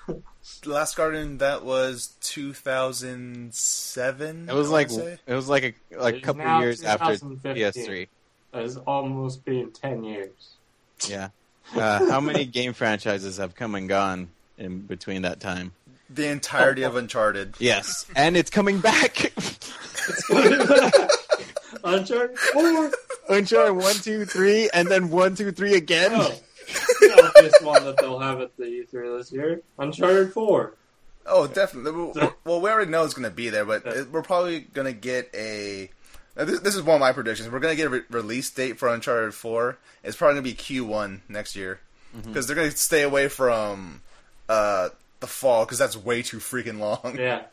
Last 0.65 0.95
Guardian 0.97 1.37
that 1.39 1.63
was 1.63 2.15
2007. 2.21 4.49
It 4.49 4.53
was 4.53 4.69
like 4.69 4.91
it 4.91 5.19
was 5.27 5.47
like 5.49 5.63
a 5.63 5.73
like 5.97 6.17
a 6.17 6.21
couple 6.21 6.59
years 6.59 6.83
after 6.83 7.15
2015. 7.17 7.83
PS3. 7.85 8.07
That 8.51 8.61
has 8.63 8.77
almost 8.77 9.43
been 9.45 9.71
10 9.71 10.03
years. 10.03 10.29
Yeah. 11.07 11.29
Uh, 11.75 12.09
how 12.11 12.19
many 12.19 12.45
game 12.59 12.73
franchises 12.73 13.37
have 13.37 13.55
come 13.55 13.73
and 13.75 13.87
gone 13.89 14.29
in 14.57 14.79
between 14.81 15.21
that 15.23 15.39
time? 15.39 15.71
the 16.09 16.27
entirety 16.27 16.83
of 16.83 16.95
Uncharted. 16.95 17.55
Yes, 17.57 18.05
and 18.15 18.37
it's 18.37 18.51
coming 18.51 18.79
back. 18.79 19.33
Uncharted 21.83 22.37
4? 22.37 22.91
Uncharted 23.29 23.75
one, 23.75 23.95
two, 23.95 24.25
three, 24.25 24.69
and 24.73 24.87
then 24.87 25.09
one, 25.09 25.35
two, 25.35 25.51
three 25.51 25.75
again. 25.75 26.11
Oh. 26.13 26.35
the 27.01 27.31
obvious 27.35 27.53
one 27.61 27.83
that 27.85 27.97
they'll 27.97 28.19
have 28.19 28.39
at 28.41 28.55
the 28.57 28.63
E3 28.63 29.17
this 29.17 29.31
year. 29.31 29.61
Uncharted 29.79 30.33
4. 30.33 30.73
Oh, 31.25 31.47
definitely. 31.47 31.91
Well, 31.91 32.33
Well, 32.45 32.61
we 32.61 32.69
already 32.69 32.91
know 32.91 33.03
it's 33.05 33.13
going 33.13 33.29
to 33.29 33.35
be 33.35 33.49
there, 33.49 33.65
but 33.65 33.85
it- 33.85 34.11
we're 34.11 34.21
probably 34.23 34.59
going 34.61 34.87
to 34.87 34.93
get 34.93 35.29
a. 35.33 35.89
This, 36.35 36.61
this 36.61 36.75
is 36.75 36.81
one 36.81 36.95
of 36.95 36.99
my 37.01 37.11
predictions. 37.13 37.47
We're 37.49 37.59
going 37.59 37.73
to 37.73 37.77
get 37.77 37.85
a 37.87 37.89
re- 37.89 38.01
release 38.09 38.49
date 38.49 38.79
for 38.79 38.87
Uncharted 38.89 39.33
4. 39.35 39.77
It's 40.03 40.17
probably 40.17 40.41
going 40.41 40.55
to 40.55 40.63
be 40.73 40.81
Q1 40.87 41.19
next 41.29 41.55
year. 41.55 41.79
Because 42.25 42.45
they're 42.47 42.55
going 42.55 42.69
to 42.71 42.77
stay 42.77 43.01
away 43.03 43.27
from 43.27 44.01
uh, 44.49 44.89
the 45.19 45.27
fall, 45.27 45.65
because 45.65 45.77
that's 45.79 45.95
way 45.97 46.21
too 46.23 46.37
freaking 46.37 46.79
long. 46.79 47.17
Yeah. 47.19 47.43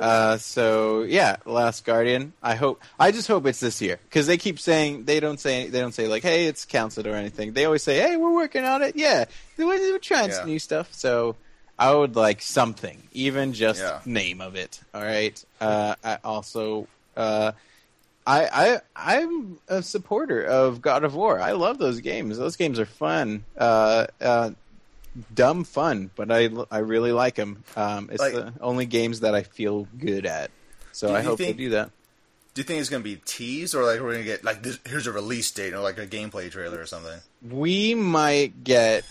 Uh, 0.00 0.36
so 0.38 1.02
yeah, 1.02 1.36
Last 1.44 1.84
Guardian. 1.84 2.32
I 2.42 2.54
hope. 2.54 2.82
I 2.98 3.10
just 3.12 3.28
hope 3.28 3.46
it's 3.46 3.60
this 3.60 3.80
year 3.80 3.98
because 4.04 4.26
they 4.26 4.36
keep 4.36 4.58
saying 4.58 5.04
they 5.04 5.20
don't 5.20 5.40
say 5.40 5.68
they 5.68 5.80
don't 5.80 5.92
say 5.94 6.08
like, 6.08 6.22
hey, 6.22 6.46
it's 6.46 6.64
canceled 6.64 7.06
or 7.06 7.14
anything. 7.14 7.52
They 7.52 7.64
always 7.64 7.82
say, 7.82 7.98
hey, 7.98 8.16
we're 8.16 8.34
working 8.34 8.64
on 8.64 8.82
it. 8.82 8.96
Yeah, 8.96 9.24
we're, 9.56 9.66
we're 9.66 9.98
trying 9.98 10.28
Yeah. 10.30 10.36
some 10.40 10.46
new 10.48 10.58
stuff. 10.58 10.92
So 10.92 11.36
I 11.78 11.94
would 11.94 12.16
like 12.16 12.42
something, 12.42 13.02
even 13.12 13.52
just 13.52 13.80
Yeah. 13.80 14.00
name 14.04 14.40
of 14.40 14.54
it. 14.56 14.80
All 14.94 15.02
right. 15.02 15.42
Uh, 15.60 15.94
I 16.04 16.18
also. 16.24 16.86
Uh, 17.16 17.52
I, 18.26 18.46
I 18.52 18.80
I'm 19.16 19.58
a 19.68 19.82
supporter 19.82 20.42
of 20.44 20.82
God 20.82 21.02
of 21.02 21.14
War. 21.14 21.40
I 21.40 21.52
love 21.52 21.78
those 21.78 22.00
games. 22.00 22.36
Those 22.36 22.56
games 22.56 22.78
are 22.78 22.84
fun. 22.84 23.42
Uh, 23.56 24.06
uh, 24.20 24.50
dumb 25.34 25.64
fun, 25.64 26.10
but 26.16 26.30
I 26.30 26.48
I 26.70 26.78
really 26.78 27.12
like 27.12 27.34
them. 27.36 27.64
Um, 27.76 28.08
it's 28.12 28.20
Like- 28.20 28.32
the 28.34 28.52
only 28.60 28.86
games 28.86 29.20
that 29.20 29.34
I 29.34 29.42
feel 29.42 29.86
good 29.98 30.26
at. 30.26 30.50
So 30.92 31.14
I 31.14 31.22
hope 31.22 31.38
think- 31.38 31.56
they 31.56 31.64
do 31.64 31.70
that. 31.70 31.90
Do 32.54 32.60
you 32.62 32.64
think 32.64 32.80
it's 32.80 32.90
going 32.90 33.04
to 33.04 33.08
be 33.08 33.20
teased, 33.24 33.76
or 33.76 33.84
like 33.84 34.00
we're 34.00 34.10
going 34.14 34.24
to 34.24 34.28
get, 34.28 34.42
like, 34.42 34.64
this, 34.64 34.80
here's 34.84 35.06
a 35.06 35.12
release 35.12 35.48
date, 35.52 35.74
or 35.74 35.78
like 35.78 35.96
a 35.98 36.06
gameplay 36.08 36.50
trailer 36.50 36.80
or 36.80 36.86
something? 36.86 37.20
We 37.48 37.94
might 37.94 38.64
get. 38.64 39.04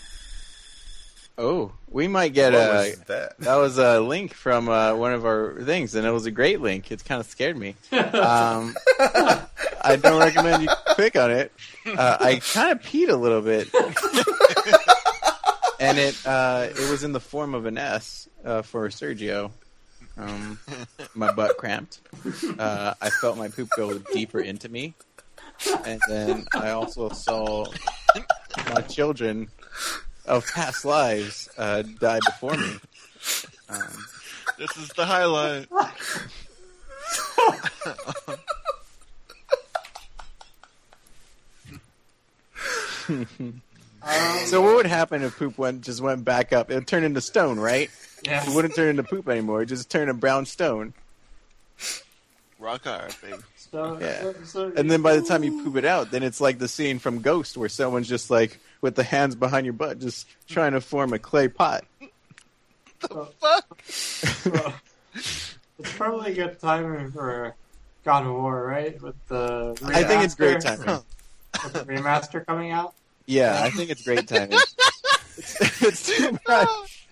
Oh, 1.38 1.72
we 1.88 2.08
might 2.08 2.34
get 2.34 2.52
what 2.52 2.60
a. 2.62 2.72
was 2.90 2.98
that? 3.06 3.38
That 3.38 3.54
was 3.54 3.78
a 3.78 4.00
link 4.00 4.34
from 4.34 4.68
uh, 4.68 4.94
one 4.96 5.12
of 5.14 5.24
our 5.24 5.62
things, 5.62 5.94
and 5.94 6.06
it 6.06 6.10
was 6.10 6.26
a 6.26 6.30
great 6.30 6.60
link. 6.60 6.90
It 6.92 7.02
kind 7.06 7.20
of 7.20 7.26
scared 7.26 7.56
me. 7.56 7.76
Um, 7.92 8.74
I 9.00 9.96
don't 9.96 10.18
recommend 10.20 10.64
you 10.64 10.68
click 10.88 11.16
on 11.16 11.30
it. 11.30 11.52
Uh, 11.86 12.16
I 12.20 12.40
kind 12.52 12.72
of 12.72 12.82
peed 12.84 13.08
a 13.08 13.16
little 13.16 13.40
bit, 13.40 13.68
and 15.80 15.98
it 15.98 16.16
uh, 16.26 16.66
it 16.70 16.90
was 16.90 17.04
in 17.04 17.12
the 17.12 17.20
form 17.20 17.54
of 17.54 17.66
an 17.66 17.78
S 17.78 18.28
uh, 18.44 18.62
for 18.62 18.88
Sergio. 18.88 19.50
Um, 20.16 20.58
my 21.14 21.32
butt 21.32 21.56
cramped. 21.58 22.00
Uh, 22.58 22.94
I 23.00 23.10
felt 23.10 23.36
my 23.38 23.48
poop 23.48 23.68
go 23.76 23.98
deeper 24.12 24.40
into 24.40 24.68
me, 24.68 24.94
and 25.86 26.00
then 26.08 26.44
I 26.54 26.70
also 26.70 27.08
saw 27.10 27.66
my 28.74 28.80
children 28.82 29.48
of 30.26 30.44
past 30.52 30.84
lives 30.84 31.48
uh, 31.56 31.82
die 31.82 32.18
before 32.26 32.56
me. 32.56 32.74
Um, 33.68 34.04
This 34.58 34.76
is 34.76 34.88
the 34.96 35.04
highlight. 35.06 35.68
Um, 44.08 44.46
so 44.46 44.62
what 44.62 44.76
would 44.76 44.86
happen 44.86 45.22
if 45.22 45.36
poop 45.38 45.58
went 45.58 45.82
just 45.82 46.00
went 46.00 46.24
back 46.24 46.52
up? 46.52 46.70
It 46.70 46.74
would 46.74 46.86
turn 46.86 47.04
into 47.04 47.20
stone, 47.20 47.58
right? 47.60 47.90
yeah. 48.24 48.48
It 48.48 48.54
wouldn't 48.54 48.74
turn 48.74 48.88
into 48.88 49.02
poop 49.02 49.28
anymore. 49.28 49.62
It 49.62 49.66
just 49.66 49.90
turn 49.90 50.08
to 50.08 50.14
brown 50.14 50.46
stone. 50.46 50.94
rock 52.58 52.84
hard, 52.84 53.14
baby. 53.22 53.36
So, 53.70 53.98
Yeah. 54.00 54.20
so- 54.22 54.34
so- 54.44 54.72
And 54.76 54.90
then 54.90 55.02
by 55.02 55.14
the 55.16 55.22
time 55.22 55.44
you 55.44 55.62
poop 55.62 55.76
it 55.76 55.84
out, 55.84 56.10
then 56.10 56.22
it's 56.22 56.40
like 56.40 56.58
the 56.58 56.68
scene 56.68 56.98
from 56.98 57.20
Ghost 57.20 57.56
where 57.56 57.68
someone's 57.68 58.08
just 58.08 58.30
like 58.30 58.58
with 58.80 58.94
the 58.96 59.02
hands 59.04 59.34
behind 59.34 59.66
your 59.66 59.74
butt, 59.74 59.98
just 60.00 60.26
trying 60.48 60.72
to 60.72 60.80
form 60.80 61.12
a 61.12 61.18
clay 61.18 61.48
pot. 61.48 61.84
The 63.00 63.26
Fuck. 63.40 63.82
Well, 64.52 64.74
it's 65.78 65.92
probably 65.96 66.32
a 66.32 66.34
good 66.34 66.58
timing 66.60 67.12
for 67.12 67.54
God 68.04 68.26
of 68.26 68.32
War, 68.32 68.64
right? 68.66 69.00
With 69.00 69.14
the 69.28 69.74
remaster, 69.80 69.94
I 69.94 70.04
think 70.04 70.24
it's 70.24 70.34
great 70.34 70.60
timing. 70.60 70.86
With 71.62 71.72
the 71.74 71.84
remaster 71.84 72.44
coming 72.44 72.72
out. 72.72 72.94
Yeah, 73.28 73.62
I 73.62 73.68
think 73.70 73.90
it's 73.90 74.02
great 74.02 74.26
timing. 74.26 74.58
it's, 75.36 75.82
it's 75.82 76.06
too 76.06 76.38
bad. 76.46 76.66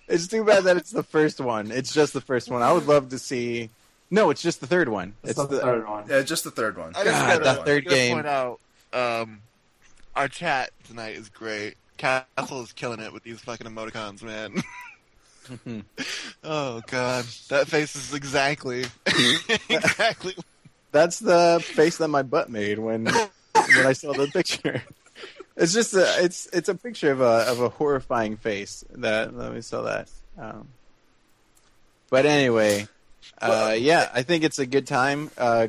It's 0.07 0.27
too 0.27 0.43
bad 0.43 0.63
that 0.63 0.75
it's 0.75 0.89
the 0.89 1.03
first 1.03 1.39
one. 1.39 1.71
It's 1.71 1.93
just 1.93 2.13
the 2.13 2.21
first 2.21 2.49
one. 2.49 2.63
I 2.63 2.73
would 2.73 2.87
love 2.87 3.09
to 3.09 3.19
see. 3.19 3.69
No, 4.09 4.31
it's 4.31 4.41
just 4.41 4.59
the 4.59 4.67
third 4.67 4.89
one. 4.89 5.13
It's, 5.21 5.31
It's 5.31 5.41
the, 5.41 5.47
the 5.55 5.61
third 5.61 5.87
one. 5.87 6.05
Yeah, 6.09 6.21
just 6.23 6.43
the 6.43 6.49
third 6.51 6.75
one. 6.77 6.93
I 6.95 7.03
God, 7.03 7.27
gotta, 7.27 7.43
that 7.43 7.65
third 7.65 7.83
gotta 7.85 7.95
game. 7.95 8.15
Point 8.15 8.25
out, 8.25 8.59
um, 8.93 9.41
our 10.15 10.27
chat 10.27 10.71
tonight 10.87 11.15
is 11.15 11.29
great. 11.29 11.75
Castle 11.97 12.63
is 12.63 12.73
killing 12.73 12.99
it 12.99 13.13
with 13.13 13.23
these 13.23 13.39
fucking 13.41 13.67
emoticons, 13.67 14.23
man. 14.23 14.63
oh 16.43 16.81
god, 16.87 17.25
that 17.49 17.67
face 17.67 17.95
is 17.95 18.13
exactly, 18.13 18.85
exactly. 19.69 20.35
That's 20.91 21.19
the 21.19 21.63
face 21.63 21.97
that 21.97 22.07
my 22.07 22.23
butt 22.23 22.49
made 22.49 22.79
when 22.79 23.05
when 23.05 23.85
I 23.85 23.93
saw 23.93 24.13
the 24.13 24.27
picture. 24.27 24.81
It's 25.57 25.73
just 25.73 25.93
a 25.95 26.23
it's 26.23 26.47
it's 26.53 26.69
a 26.69 26.75
picture 26.75 27.11
of 27.11 27.19
a 27.19 27.49
of 27.49 27.59
a 27.61 27.69
horrifying 27.69 28.37
face. 28.37 28.83
That 28.91 29.35
let 29.35 29.51
me 29.53 29.61
saw 29.61 29.81
that. 29.83 30.09
Um, 30.37 30.67
but 32.09 32.25
anyway, 32.25 32.87
uh, 33.41 33.75
yeah, 33.77 34.09
I 34.13 34.21
think 34.21 34.43
it's 34.43 34.59
a 34.59 34.65
good 34.65 34.87
time. 34.87 35.31
Uh, 35.37 35.67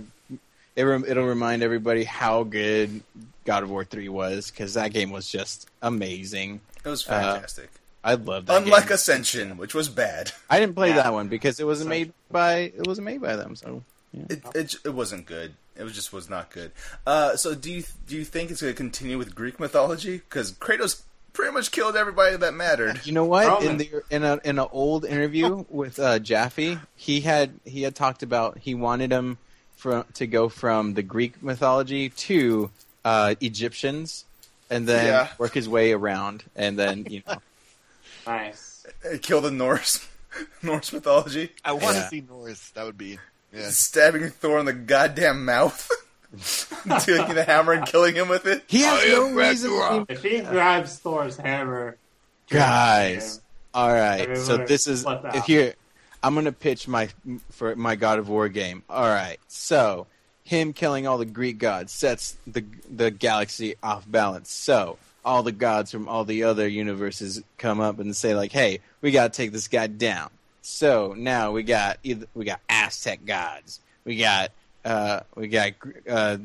it 0.76 0.84
it'll 0.86 1.26
remind 1.26 1.62
everybody 1.62 2.05
how 2.05 2.45
good 2.45 3.01
God 3.45 3.62
of 3.62 3.70
War 3.70 3.82
three 3.84 4.09
was 4.11 4.51
because 4.51 4.74
that 4.74 4.93
game 4.93 5.11
was 5.11 5.28
just 5.28 5.68
amazing. 5.82 6.61
It 6.84 6.89
was 6.89 7.07
Uh, 7.07 7.11
fantastic. 7.11 7.70
I 8.05 8.14
love 8.14 8.47
that. 8.47 8.62
Unlike 8.62 8.84
game. 8.89 8.93
Ascension, 8.95 9.57
which 9.57 9.74
was 9.74 9.89
bad. 9.89 10.32
I 10.49 10.61
didn't 10.61 10.74
play 10.76 10.91
Yeah. 10.91 10.97
that 11.03 11.12
one 11.12 11.28
because 11.28 11.59
it 11.59 11.64
wasn't 11.64 11.91
made 11.91 12.12
by 12.30 12.57
it 12.76 12.86
wasn't 12.86 13.07
made 13.07 13.20
by 13.20 13.36
them. 13.36 13.57
So 13.57 13.82
It, 14.12 14.43
it 14.55 14.74
it 14.84 14.95
wasn't 14.95 15.26
good. 15.26 15.55
It 15.79 15.85
was 15.85 15.95
just 15.95 16.12
was 16.12 16.29
not 16.29 16.51
good. 16.51 16.72
Uh, 17.07 17.37
so 17.37 17.55
do 17.55 17.70
you 17.72 17.85
do 18.07 18.16
you 18.16 18.24
think 18.24 18.51
it's 18.51 18.61
going 18.61 18.72
to 18.74 18.76
continue 18.76 19.16
with 19.16 19.35
Greek 19.35 19.61
mythology? 19.61 20.16
Because 20.18 20.51
Kratos 20.53 21.03
pretty 21.33 21.53
much 21.53 21.70
killed 21.70 21.95
everybody 21.97 22.37
that 22.37 22.53
mattered. 22.53 23.01
You 23.07 23.12
know 23.12 23.24
what? 23.24 23.47
Roman. 23.47 23.70
In 23.72 23.76
the 23.79 23.91
in 24.11 24.24
a 24.24 24.41
in 24.45 24.59
an 24.59 24.66
old 24.72 25.05
interview 25.05 25.64
with 25.68 25.99
uh, 26.01 26.18
Jaffe, 26.18 26.79
he 26.97 27.20
had 27.20 27.53
he 27.64 27.83
had 27.83 27.95
talked 27.95 28.22
about 28.24 28.59
he 28.59 28.74
wanted 28.74 29.12
him 29.12 29.39
from 29.76 30.05
to 30.14 30.26
go 30.26 30.49
from 30.49 30.95
the 30.95 31.03
Greek 31.03 31.41
mythology 31.43 32.09
to 32.09 32.70
uh, 33.05 33.37
Egyptians, 33.41 34.24
and 34.68 34.89
then 34.89 35.07
Yeah. 35.07 35.29
work 35.39 35.55
his 35.55 35.68
way 35.68 35.93
around, 35.93 36.43
and 36.57 36.76
then 36.79 37.07
you 37.09 37.22
know. 37.26 37.37
Nice. 38.26 38.85
kill 39.22 39.41
the 39.41 39.51
Norse 39.51 40.07
Norse 40.62 40.93
mythology, 40.93 41.51
I 41.64 41.72
want 41.72 41.95
to 41.97 42.03
Yeah. 42.03 42.09
see 42.09 42.20
Norse. 42.20 42.70
That 42.70 42.85
would 42.85 42.99
be 42.99 43.18
yeah. 43.53 43.70
stabbing 43.70 44.28
Thor 44.30 44.59
in 44.59 44.66
the 44.66 44.72
goddamn 44.72 45.44
mouth, 45.44 45.90
taking 47.01 47.34
the 47.34 47.44
hammer 47.44 47.72
and 47.72 47.86
killing 47.86 48.14
him 48.14 48.28
with 48.28 48.46
it. 48.46 48.64
He 48.66 48.80
has 48.82 49.03
I 49.05 49.09
no 49.09 49.26
am 49.28 49.34
reason. 49.34 49.70
Ragnarok. 49.70 50.11
If 50.11 50.22
he 50.22 50.40
grabs 50.40 50.99
Thor's 50.99 51.36
hammer, 51.36 51.96
Guys, 52.51 53.40
all 53.74 53.92
right. 53.92 54.36
So 54.38 54.57
this 54.59 54.86
is 54.86 55.03
flip 55.03 55.24
out. 55.24 55.44
here. 55.44 55.74
I'm 56.22 56.34
gonna 56.34 56.53
pitch 56.53 56.88
my 56.88 57.09
for 57.51 57.76
my 57.76 57.94
God 57.94 58.18
of 58.18 58.28
War 58.28 58.49
game. 58.49 58.82
All 58.88 59.07
right. 59.09 59.38
So 59.49 60.07
him 60.44 60.72
killing 60.72 61.07
all 61.07 61.18
the 61.18 61.26
Greek 61.26 61.59
gods 61.59 61.92
sets 61.92 62.36
the 62.46 62.64
the 62.90 63.11
galaxy 63.11 63.74
off 63.82 64.11
balance. 64.11 64.51
So 64.51 64.99
all 65.24 65.42
the 65.42 65.53
gods 65.53 65.90
from 65.90 66.09
all 66.09 66.24
the 66.24 66.44
other 66.44 66.66
universes 66.66 67.42
come 67.59 67.80
up 67.80 67.99
and 67.99 68.16
say 68.16 68.34
like, 68.34 68.51
"Hey, 68.51 68.80
we 69.03 69.11
gotta 69.11 69.30
take 69.30 69.53
this 69.53 69.68
guy 69.68 69.86
down." 69.86 70.30
So 70.62 71.14
now 71.16 71.52
we 71.52 71.62
got 71.62 71.98
either 72.02 72.26
we 72.34 72.44
got 72.44 72.61
Aztec 72.68 73.24
gods, 73.24 73.80
we 74.04 74.16
got 74.16 74.50
uh, 74.84 75.20
we 75.34 75.48
got 75.48 75.72
uh, 76.09 76.38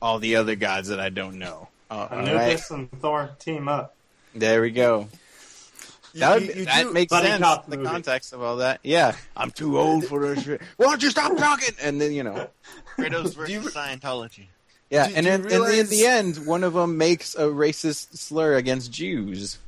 all 0.00 0.18
the 0.18 0.36
other 0.36 0.54
gods 0.56 0.88
that 0.88 1.00
I 1.00 1.08
don't 1.08 1.38
know. 1.38 1.68
Uh, 1.90 1.94
all 2.10 2.18
right, 2.18 2.28
Anubis 2.28 2.70
and 2.70 2.90
Thor 3.00 3.30
team 3.38 3.68
up. 3.68 3.94
there 4.34 4.60
we 4.62 4.70
go. 4.70 5.08
That, 6.14 6.34
would 6.34 6.42
you- 6.48 6.54
you 6.60 6.64
that 6.66 6.92
makes 6.92 7.10
Buddy 7.10 7.26
sense 7.26 7.42
in 7.64 7.70
the 7.70 7.76
movie. 7.78 7.88
context 7.88 8.32
of 8.32 8.40
all 8.42 8.56
that. 8.58 8.78
Yeah, 8.84 9.16
I'm 9.36 9.50
too 9.50 9.78
old 9.78 10.04
for 10.06 10.20
this 10.34 10.44
shit. 10.44 10.62
Why 10.76 10.86
don't 10.86 11.02
you 11.02 11.10
stop 11.10 11.36
talking? 11.36 11.74
And 11.82 12.00
then 12.00 12.12
you 12.12 12.22
know, 12.22 12.48
Kratos 12.96 13.34
versus 13.36 13.50
you- 13.50 13.60
Scientology. 13.62 14.46
yeah. 14.90 15.08
Do- 15.08 15.14
and 15.16 15.26
do 15.26 15.32
you 15.32 15.38
then 15.38 15.52
and 15.60 15.64
then 15.68 15.80
at 15.80 15.88
the 15.88 16.06
end, 16.06 16.46
one 16.46 16.62
of 16.62 16.74
them 16.74 16.96
makes 16.98 17.34
a 17.34 17.42
racist 17.46 18.16
slur 18.16 18.54
against 18.54 18.92
Jews. 18.92 19.58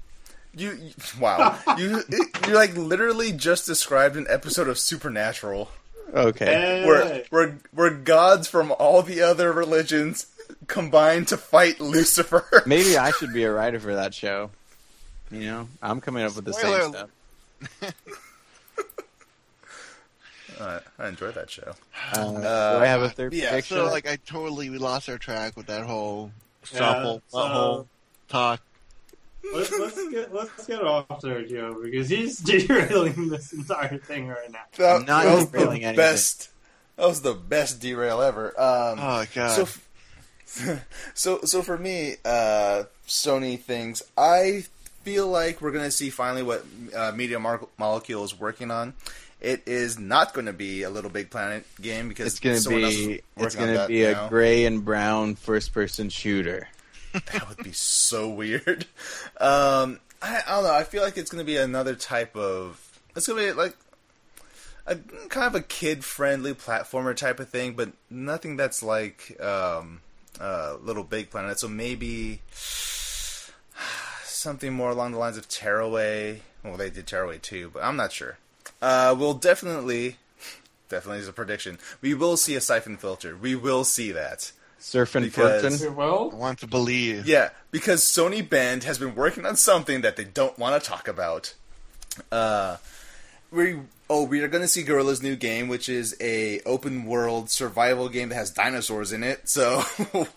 You, 0.57 0.73
you 0.83 0.91
wow, 1.21 1.59
you 1.79 2.03
you 2.11 2.55
like 2.55 2.75
literally 2.77 3.33
just 3.33 3.67
described 3.67 4.17
an 4.17 4.27
episode 4.29 4.69
of 4.69 4.79
Supernatural 4.79 5.71
Okay, 6.15 6.45
Hey. 6.47 6.87
where 6.87 7.25
where 7.31 7.59
where 7.73 7.91
gods 7.91 8.49
from 8.49 8.73
all 8.79 9.03
the 9.03 9.21
other 9.23 9.53
religions 9.53 10.27
combine 10.67 11.25
to 11.27 11.37
fight 11.37 11.81
Lucifer. 11.81 12.63
maybe 12.67 12.97
I 12.97 13.11
should 13.11 13.33
be 13.35 13.43
a 13.45 13.53
writer 13.53 13.79
for 13.81 13.95
that 13.95 14.15
show. 14.15 14.51
You 15.31 15.41
know, 15.41 15.69
I'm 15.83 16.01
coming 16.01 16.23
up 16.25 16.37
with 16.37 16.45
the 16.47 16.53
Spoiler 16.55 16.83
same 16.83 16.93
stuff. 16.93 17.95
Uh, 20.59 20.81
I 20.99 21.09
enjoy 21.09 21.31
that 21.33 21.51
show. 21.51 21.75
Uh, 22.15 22.33
do 22.79 22.83
I 22.83 22.87
have 22.87 23.03
a 23.03 23.11
third 23.11 23.35
yeah, 23.35 23.51
prediction? 23.51 23.77
So 23.77 23.87
like 23.91 24.09
I 24.09 24.17
totally 24.27 24.71
we 24.71 24.79
lost 24.79 25.07
our 25.11 25.19
track 25.19 25.55
with 25.55 25.67
that 25.67 25.85
whole 25.85 26.31
Yeah, 26.73 26.79
shuffle, 26.79 27.23
so- 27.29 27.39
butthole 27.39 27.87
talk. 28.29 28.61
Let's, 29.55 29.79
let's 29.79 30.09
get 30.09 30.35
let's 30.35 30.67
get 30.67 30.83
off 30.83 31.09
Sergio 31.23 31.83
because 31.83 32.09
he's 32.09 32.39
derailing 32.67 33.29
this 33.29 33.53
entire 33.53 33.99
thing 33.99 34.29
right 34.29 34.51
now. 34.51 34.59
That, 34.77 34.97
I'm 34.97 35.05
not 35.05 35.25
that 35.25 35.35
was 35.35 35.47
the 35.51 35.59
derailing 35.59 35.85
anything. 35.85 35.97
best. 35.97 36.51
That 36.97 37.07
was 37.09 37.21
the 37.23 37.35
best 37.35 37.81
derail 37.81 38.23
ever. 38.23 38.49
Um, 38.59 38.99
Oh 39.01 39.25
god. 39.35 39.51
so, 39.51 39.63
f- 39.63 40.85
so, 41.15 41.41
so 41.43 41.63
for 41.63 41.77
me, 41.77 42.15
uh, 42.25 42.85
Sony 43.07 43.59
things. 43.61 44.03
I 44.17 44.65
feel 45.03 45.29
like 45.29 45.61
we're 45.61 45.73
gonna 45.73 45.91
see 45.91 46.11
finally 46.11 46.43
what 46.43 46.65
uh, 46.97 47.13
Media 47.15 47.39
Mar- 47.39 47.69
Molecule 47.79 48.25
is 48.25 48.39
working 48.39 48.71
on. 48.71 48.95
It 49.41 49.63
is 49.67 49.99
not 49.99 50.33
going 50.33 50.47
to 50.47 50.55
be 50.55 50.83
a 50.83 50.89
Little 50.91 51.11
Big 51.11 51.29
Planet 51.29 51.67
game 51.83 52.09
because 52.09 52.29
it's 52.29 52.41
gonna 52.41 52.57
someone 52.57 52.85
else 52.85 52.95
is 52.95 53.07
be 53.07 53.21
it's 53.37 53.55
gonna 53.55 53.87
be 53.87 54.05
a 54.05 54.13
now. 54.13 54.29
gray 54.31 54.65
and 54.65 54.83
brown 54.83 55.35
first 55.35 55.75
person 55.75 56.09
shooter. 56.09 56.69
That 57.13 57.49
would 57.49 57.65
be 57.65 57.73
so 57.73 58.29
weird. 58.29 58.87
Um, 59.41 60.01
I, 60.21 60.43
I 60.47 60.51
don't 60.51 60.65
know. 60.65 60.75
I 60.75 60.85
feel 60.85 61.03
like 61.03 61.17
it's 61.17 61.31
going 61.31 61.45
to 61.45 61.47
be 61.47 61.57
another 61.57 61.95
type 61.95 62.37
of. 62.37 63.01
It's 63.15 63.27
going 63.27 63.47
to 63.47 63.53
be 63.53 63.59
like 63.59 63.77
a 64.87 64.97
kind 65.29 65.47
of 65.47 65.55
a 65.55 65.63
kid-friendly 65.63 66.55
platformer 66.55 67.17
type 67.17 67.41
of 67.41 67.49
thing, 67.49 67.75
but 67.75 67.93
nothing 68.11 68.57
that's 68.57 68.83
like 68.83 69.41
um, 69.41 70.01
uh, 70.41 70.77
Little 70.81 71.05
Big 71.05 71.31
Planet. 71.31 71.59
So 71.59 71.69
maybe 71.69 72.41
something 74.25 74.73
more 74.73 74.91
along 74.91 75.13
the 75.13 75.19
lines 75.19 75.37
of 75.37 75.49
Tearaway. 75.49 76.43
Well, 76.63 76.77
they 76.77 76.91
did 76.91 77.07
Tearaway 77.07 77.39
too, 77.39 77.71
but 77.73 77.83
I'm 77.83 77.97
not 77.97 78.13
sure. 78.13 78.39
Uh, 78.81 79.15
we'll 79.19 79.35
definitely, 79.35 80.17
definitely 80.89 81.21
is 81.21 81.29
a 81.29 81.33
prediction. 81.33 81.79
We 82.01 82.15
will 82.15 82.37
see 82.37 82.55
a 82.55 82.61
siphon 82.61 82.97
filter. 82.97 83.37
We 83.37 83.55
will 83.55 83.85
see 83.85 84.13
that. 84.13 84.53
Surf 84.87 85.17
and 85.17 85.25
Because- 85.27 85.61
flirting. 85.63 85.81
You 85.95 86.01
I 86.01 86.35
want 86.35 86.61
to 86.61 86.69
believe. 86.69 87.27
Yeah, 87.27 87.49
because 87.73 88.03
Sony 88.05 88.49
Bend 88.49 88.85
has 88.85 88.99
been 88.99 89.17
working 89.17 89.45
on 89.45 89.57
something 89.57 90.03
that 90.03 90.15
they 90.17 90.23
don't 90.23 90.57
want 90.61 90.81
to 90.81 90.89
talk 90.89 91.09
about. 91.09 91.55
Uh, 92.31 92.77
we 93.51 93.81
oh 94.09 94.23
we 94.23 94.41
are 94.43 94.49
going 94.49 94.63
to 94.63 94.69
see 94.69 94.85
Guerrilla's 94.85 95.21
new 95.23 95.35
game, 95.35 95.67
which 95.67 95.89
is 95.89 96.17
a 96.21 96.61
open 96.61 97.05
world 97.05 97.51
survival 97.51 98.09
game 98.09 98.29
that 98.29 98.37
has 98.37 98.53
dinosaurs 98.53 99.13
in 99.13 99.25
it. 99.25 99.49
So 99.49 99.83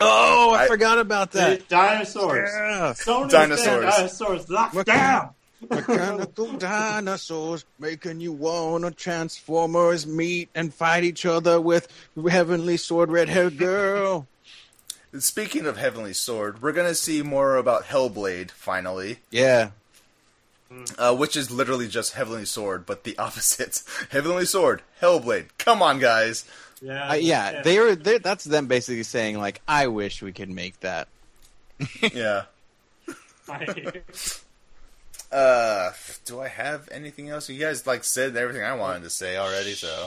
Oh, 0.00 0.52
I, 0.54 0.64
I- 0.64 0.66
forgot 0.68 0.98
about 0.98 1.32
that. 1.32 1.68
Dinosaurs. 1.68 2.50
Yeah. 2.52 2.94
Sony 2.96 3.30
Dinosaurs. 3.30 3.64
said 3.64 3.80
dinosaurs 3.82 4.48
locked 4.48 4.74
What- 4.74 4.86
down. 4.86 5.30
Mechanical 5.68 6.52
dinosaurs 6.56 7.64
making 7.78 8.20
you 8.20 8.32
wanna 8.32 8.90
Transformers 8.92 10.06
meet 10.06 10.48
and 10.54 10.72
fight 10.72 11.04
each 11.04 11.26
other 11.26 11.60
with 11.60 11.88
heavenly 12.30 12.76
sword 12.76 13.10
red 13.10 13.28
haired 13.28 13.58
girl. 13.58 14.26
speaking 15.18 15.66
of 15.66 15.76
Heavenly 15.76 16.12
Sword, 16.12 16.60
we're 16.62 16.72
going 16.72 16.86
to 16.86 16.94
see 16.94 17.22
more 17.22 17.56
about 17.56 17.84
Hellblade 17.86 18.50
finally, 18.50 19.18
Yeah. 19.30 19.70
uh, 20.98 21.16
which 21.16 21.34
is 21.36 21.50
literally 21.50 21.88
just 21.88 22.12
Heavenly 22.12 22.44
Sword, 22.44 22.84
but 22.86 23.04
the 23.04 23.16
opposite. 23.26 23.82
Heavenly 24.10 24.44
Sword, 24.44 24.82
Hellblade. 25.00 25.46
Come 25.58 25.82
on, 25.82 25.98
guys. 25.98 26.44
Yeah, 26.82 27.10
Uh, 27.10 27.14
yeah, 27.14 27.62
they 27.62 27.80
were. 27.80 27.96
they 27.96 28.18
that's 28.18 28.44
them 28.44 28.66
basically 28.68 29.02
saying 29.02 29.38
like, 29.38 29.60
"I 29.66 29.88
wish 29.88 30.22
we 30.22 30.30
could 30.32 30.50
make 30.50 30.78
that." 30.80 31.08
Yeah. 32.12 32.42
I- 35.30 35.34
Uh, 35.36 35.92
do 36.24 36.40
I 36.40 36.48
have 36.48 36.88
anything 36.90 37.28
else? 37.30 37.48
You 37.48 37.58
guys 37.60 37.86
like 37.86 38.04
said 38.04 38.36
everything 38.36 38.62
I 38.62 38.74
wanted 38.74 39.02
to 39.04 39.10
say 39.10 39.36
already, 39.36 39.74
so 39.74 40.06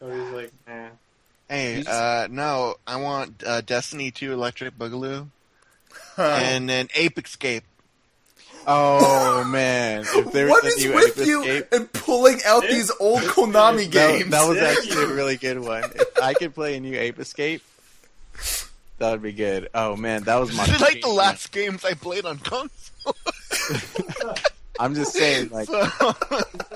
Cody's 0.00 0.30
like, 0.30 0.52
nah. 0.66 0.88
Hey, 1.48 1.84
uh, 1.86 2.26
no, 2.30 2.76
I 2.86 2.96
want 2.96 3.42
uh, 3.46 3.60
Destiny 3.60 4.10
2 4.10 4.32
Electric 4.32 4.78
Boogaloo 4.78 5.28
Huh. 6.16 6.22
and 6.42 6.68
then 6.68 6.88
Ape 6.94 7.18
Escape. 7.18 7.64
Oh 8.66 9.44
man! 9.44 10.06
If 10.08 10.32
there 10.32 10.48
what 10.48 10.64
was 10.64 10.82
a 10.82 10.88
is 10.88 10.94
with 10.94 11.18
Ape 11.20 11.26
you 11.26 11.42
Escape, 11.42 11.66
and 11.72 11.92
pulling 11.92 12.40
out 12.46 12.62
these 12.62 12.90
old 12.98 13.20
Konami 13.20 13.90
games? 13.90 14.30
that 14.30 14.48
was 14.48 14.56
actually 14.62 15.04
a 15.04 15.14
really 15.14 15.36
good 15.36 15.58
one. 15.58 15.84
If 15.94 16.18
I 16.22 16.32
could 16.32 16.54
play 16.54 16.74
a 16.76 16.80
new 16.80 16.98
Ape 16.98 17.18
Escape, 17.20 17.62
that 18.98 19.10
would 19.12 19.22
be 19.22 19.32
good. 19.32 19.68
Oh 19.74 19.96
man, 19.96 20.22
that 20.24 20.36
was 20.36 20.56
my. 20.56 20.64
This 20.66 20.76
is 20.76 20.80
like 20.80 21.00
the 21.00 21.08
last 21.08 21.52
games 21.52 21.84
I 21.84 21.94
played 21.94 22.24
on 22.24 22.38
console. 22.38 23.16
I'm 24.80 24.94
just 24.94 25.12
saying, 25.12 25.50
like, 25.50 25.66
So- 25.68 25.82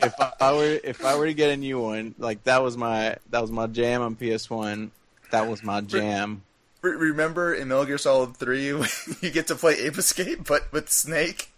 if 0.02 0.14
I 0.40 0.52
were 0.52 0.78
if 0.84 1.04
I 1.04 1.16
were 1.16 1.26
to 1.26 1.34
get 1.34 1.50
a 1.50 1.56
new 1.56 1.80
one, 1.80 2.14
like 2.18 2.44
that 2.44 2.62
was 2.62 2.76
my 2.76 3.16
that 3.30 3.40
was 3.42 3.50
my 3.50 3.66
jam 3.66 4.02
on 4.02 4.14
PS 4.16 4.48
One. 4.48 4.90
That 5.30 5.48
was 5.48 5.62
my 5.62 5.80
jam. 5.80 6.42
Re- 6.80 6.92
Remember 6.96 7.52
in 7.54 7.68
Metal 7.68 7.84
Gear 7.84 7.98
Solid 7.98 8.36
3 8.36 8.64
you 9.20 9.30
get 9.32 9.48
to 9.48 9.56
play 9.56 9.74
Ape 9.80 9.98
Escape, 9.98 10.46
but 10.46 10.72
with 10.72 10.88
Snake? 10.90 11.50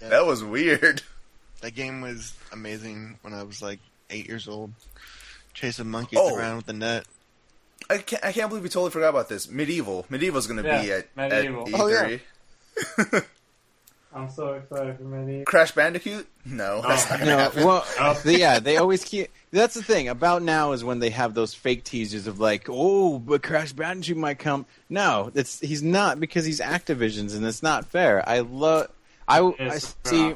That 0.00 0.26
was 0.26 0.44
weird. 0.44 1.02
that 1.62 1.74
game 1.74 2.00
was 2.02 2.32
amazing 2.52 3.18
when 3.22 3.32
I 3.34 3.42
was 3.42 3.60
like 3.62 3.80
eight 4.10 4.28
years 4.28 4.46
old. 4.46 4.72
Chasing 5.54 5.88
monkeys 5.90 6.18
Oh. 6.22 6.36
around 6.36 6.56
with 6.58 6.66
the 6.66 6.72
net. 6.74 7.04
I 7.90 7.98
can't, 7.98 8.24
I 8.24 8.32
can't 8.32 8.48
believe 8.48 8.62
we 8.62 8.68
totally 8.68 8.90
forgot 8.90 9.08
about 9.10 9.28
this. 9.28 9.46
MediEvil. 9.46 10.06
MediEvil's 10.08 10.46
going 10.46 10.62
to 10.62 10.62
be 10.62 10.92
at, 10.92 11.14
MediEvil. 11.16 11.68
at 11.68 11.72
E3. 11.72 11.74
Oh, 11.74 11.86
yeah. 13.14 13.20
I'm 14.14 14.30
so 14.30 14.54
excited 14.54 14.96
for 14.96 15.04
Medieval. 15.04 15.44
Crash 15.44 15.72
Bandicoot? 15.72 16.26
No, 16.46 16.80
that's 16.80 17.08
not 17.10 17.18
going 17.20 17.30
to 17.30 17.36
No, 17.36 17.42
happen. 17.42 17.64
well, 17.64 17.86
Oh. 18.00 18.14
the- 18.24 18.38
yeah, 18.38 18.58
they 18.58 18.78
always 18.78 19.04
keep. 19.04 19.28
That's 19.50 19.74
the 19.74 19.82
thing 19.82 20.08
about 20.08 20.42
now 20.42 20.72
is 20.72 20.82
when 20.82 20.98
they 20.98 21.10
have 21.10 21.34
those 21.34 21.54
fake 21.54 21.84
teasers 21.84 22.26
of 22.26 22.40
like, 22.40 22.66
oh, 22.70 23.18
but 23.18 23.42
Crash 23.42 23.72
Bandicoot 23.72 24.16
might 24.16 24.38
come. 24.38 24.66
No, 24.88 25.30
it's 25.34 25.60
he's 25.60 25.82
not 25.82 26.20
because 26.20 26.44
he's 26.46 26.60
Activision's, 26.60 27.34
and 27.34 27.44
it's 27.46 27.62
not 27.62 27.86
fair. 27.86 28.26
I 28.28 28.40
love. 28.40 28.88
I, 29.26 29.40
I 29.60 29.78
see. 29.78 30.34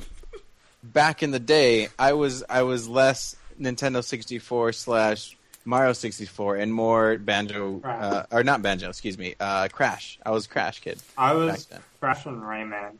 Back 0.83 1.23
in 1.23 1.31
the 1.31 1.39
day, 1.41 1.89
I 1.99 2.13
was 2.15 2.43
I 2.49 2.63
was 2.63 2.89
less 2.89 3.37
Nintendo 3.61 4.03
sixty 4.05 4.39
four 4.39 4.73
slash 4.73 5.37
Mario 5.65 5.93
sixty 5.93 6.27
four 6.27 6.57
and 6.57 6.73
more 6.73 7.17
Banjo 7.19 7.81
uh, 7.85 8.25
or 8.31 8.43
not 8.45 8.63
Banjo, 8.63 8.89
excuse 8.89 9.17
me, 9.19 9.35
uh, 9.41 9.69
Crash. 9.73 10.19
I 10.25 10.31
was 10.31 10.47
Crash 10.47 10.81
kid. 10.81 10.99
I 11.17 11.35
was. 11.35 11.69
Crash 12.01 12.27
and 12.27 12.43
Rayman. 12.43 12.97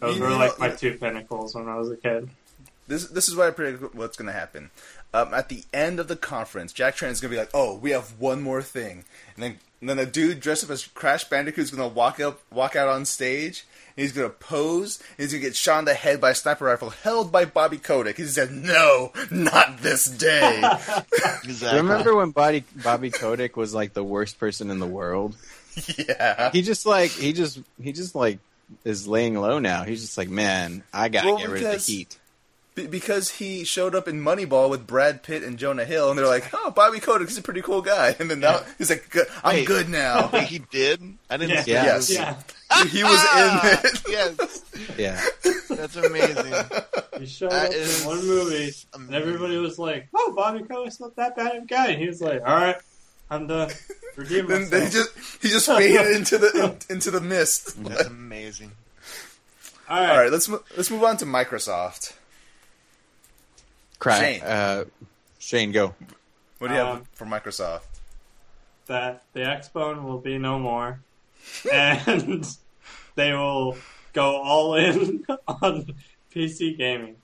Those 0.00 0.16
You 0.16 0.22
were 0.22 0.30
know- 0.30 0.38
like 0.38 0.58
my 0.58 0.70
two 0.70 0.94
pinnacles 0.94 1.54
when 1.54 1.68
I 1.68 1.76
was 1.76 1.90
a 1.90 1.96
kid. 1.96 2.30
This 2.86 3.06
this 3.08 3.28
is 3.28 3.36
what 3.36 3.48
I 3.48 3.50
predict 3.50 3.94
what's 3.94 4.16
going 4.16 4.26
to 4.28 4.32
happen. 4.32 4.70
Um, 5.12 5.34
at 5.34 5.48
the 5.50 5.64
end 5.74 6.00
of 6.00 6.08
the 6.08 6.16
conference, 6.16 6.72
Jack 6.72 6.96
Tretton 6.96 7.10
is 7.10 7.20
going 7.20 7.30
to 7.30 7.36
be 7.36 7.40
like, 7.40 7.50
"Oh, 7.52 7.74
we 7.76 7.90
have 7.90 8.18
one 8.18 8.40
more 8.40 8.62
thing," 8.62 9.04
and 9.34 9.42
then 9.44 9.58
and 9.80 9.90
then 9.90 9.98
a 9.98 10.06
dude 10.06 10.40
dressed 10.40 10.64
up 10.64 10.70
as 10.70 10.86
Crash 10.86 11.24
Bandicoot 11.24 11.64
is 11.64 11.70
going 11.70 11.86
to 11.88 11.94
walk 11.94 12.18
up 12.20 12.40
walk 12.50 12.76
out 12.76 12.88
on 12.88 13.04
stage. 13.04 13.66
And 13.98 14.02
he's 14.04 14.12
going 14.12 14.30
to 14.30 14.36
pose. 14.36 15.00
And 15.18 15.24
he's 15.24 15.32
going 15.32 15.42
to 15.42 15.48
get 15.48 15.56
shot 15.56 15.80
in 15.80 15.84
the 15.86 15.92
head 15.94 16.20
by 16.20 16.30
a 16.30 16.34
sniper 16.36 16.66
rifle 16.66 16.90
held 16.90 17.32
by 17.32 17.46
Bobby 17.46 17.78
Kotick. 17.78 18.16
He 18.16 18.26
said, 18.26 18.52
"No, 18.52 19.12
not 19.32 19.78
this 19.82 20.04
day." 20.06 20.62
Exactly. 21.44 21.80
Remember 21.80 22.14
when 22.14 22.30
Bobby 22.30 22.62
Bobby 22.76 23.10
Kotick 23.10 23.56
was 23.56 23.74
like 23.74 23.94
the 23.94 24.04
worst 24.04 24.38
person 24.38 24.70
in 24.70 24.78
the 24.78 24.86
world? 24.86 25.34
yeah. 25.98 26.50
he 26.52 26.62
just 26.62 26.86
like 26.86 27.10
he 27.10 27.32
just 27.32 27.60
he 27.82 27.92
just 27.92 28.14
like 28.14 28.38
is 28.84 29.08
laying 29.08 29.34
low 29.34 29.58
now. 29.58 29.82
He's 29.84 30.02
just 30.02 30.16
like, 30.16 30.28
man, 30.28 30.84
I 30.92 31.08
gotta 31.08 31.26
Well, 31.26 31.38
get 31.38 31.48
rid 31.48 31.62
of 31.64 31.72
the 31.72 31.78
heat. 31.78 32.18
Be- 32.78 32.86
because 32.86 33.30
he 33.30 33.64
showed 33.64 33.94
up 33.94 34.06
in 34.08 34.20
Moneyball 34.20 34.70
with 34.70 34.86
Brad 34.86 35.22
Pitt 35.22 35.42
and 35.42 35.58
Jonah 35.58 35.84
Hill, 35.84 36.10
and 36.10 36.18
they're 36.18 36.26
like, 36.26 36.48
"Oh, 36.52 36.70
Bobby 36.70 37.00
Kotick, 37.00 37.28
he's 37.28 37.38
a 37.38 37.42
pretty 37.42 37.62
cool 37.62 37.82
guy." 37.82 38.14
And 38.18 38.30
then 38.30 38.40
now 38.40 38.60
he's 38.78 38.90
like, 38.90 39.10
"Good, 39.10 39.26
"I'm 39.42 39.56
Wait. 39.56 39.66
good 39.66 39.88
now." 39.88 40.30
Wait, 40.32 40.44
he 40.48 40.58
did? 40.60 41.02
I 41.28 41.36
didn't 41.36 41.66
Yeah. 41.66 41.98
see 42.00 42.14
Yeah. 42.14 42.34
Yes. 42.36 42.44
Yeah, 42.70 42.84
he 42.86 43.02
was 43.02 43.12
in 43.12 43.18
ah, 43.34 43.80
it. 43.84 44.02
yes, 44.08 44.64
Yeah, 44.98 45.20
that's 45.70 45.96
amazing. 45.96 46.52
he 47.18 47.26
showed 47.26 47.50
That 47.50 47.66
up 47.70 47.72
is 47.74 48.02
in 48.02 48.06
one 48.08 48.26
movie, 48.26 48.72
and 48.94 49.14
everybody 49.14 49.56
was 49.58 49.78
like, 49.78 50.08
"Oh, 50.14 50.32
Bobby 50.36 50.60
Kotick's 50.60 51.00
not 51.00 51.16
that 51.16 51.36
bad 51.36 51.56
of 51.56 51.62
a 51.64 51.66
guy." 51.66 51.88
And 51.88 52.00
he 52.00 52.06
was 52.08 52.20
like, 52.20 52.40
"All 52.46 52.54
right, 52.54 52.76
I'm 53.30 53.46
done. 53.46 53.70
Redeem 54.16 54.46
then, 54.48 54.68
then 54.70 54.82
he 54.86 54.90
just 54.90 55.10
he 55.42 55.48
just 55.48 55.66
faded 55.66 56.14
into 56.16 56.38
the 56.38 56.76
into 56.90 57.10
the 57.10 57.20
mist. 57.20 57.82
That's 57.84 58.06
amazing. 58.06 58.72
All 59.88 59.98
right, 60.00 60.10
All 60.10 60.18
right, 60.18 60.30
let's 60.32 60.48
mo- 60.48 60.62
let's 60.76 60.90
move 60.90 61.02
on 61.04 61.16
to 61.18 61.24
Microsoft. 61.24 62.12
Crack. 63.98 64.20
Shane. 64.22 64.42
Uh, 64.42 64.84
Shane, 65.38 65.72
go. 65.72 65.94
What 66.58 66.68
do 66.68 66.74
you 66.74 66.80
have 66.80 66.96
Um, 66.98 67.04
for 67.12 67.24
Microsoft? 67.26 67.82
that 68.86 69.22
the 69.34 69.40
Xbone 69.40 70.02
will 70.02 70.18
be 70.18 70.38
no 70.38 70.58
more, 70.58 71.00
and 71.72 72.46
they 73.16 73.32
will 73.34 73.76
go 74.14 74.36
all 74.42 74.74
in 74.76 75.24
on 75.62 75.94
PC 76.34 76.76
gaming 76.76 77.16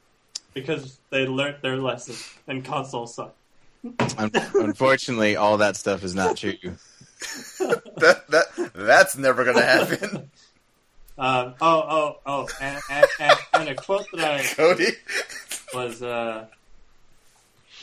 because 0.52 0.98
they 1.10 1.26
learned 1.26 1.56
their 1.62 1.78
lesson 1.78 2.14
and 2.46 2.64
consoles 2.64 3.14
suck. 3.14 3.34
Unfortunately, 4.18 5.36
all 5.36 5.56
that 5.58 5.76
stuff 5.76 6.04
is 6.04 6.14
not 6.14 6.36
true. 6.36 6.54
That 7.96 8.24
that 8.28 8.70
that's 8.74 9.16
never 9.16 9.44
gonna 9.44 9.62
happen, 9.64 10.30
Um, 11.16 11.54
oh, 11.60 11.82
oh, 11.88 12.16
oh, 12.26 12.48
and, 12.60 12.78
and, 12.90 13.06
and, 13.18 13.38
and 13.54 13.68
a 13.70 13.74
quote 13.74 14.04
that 14.12 14.40
I 14.40 14.42
Cody. 14.54 14.88
was 15.72 16.02
uh, 16.02 16.46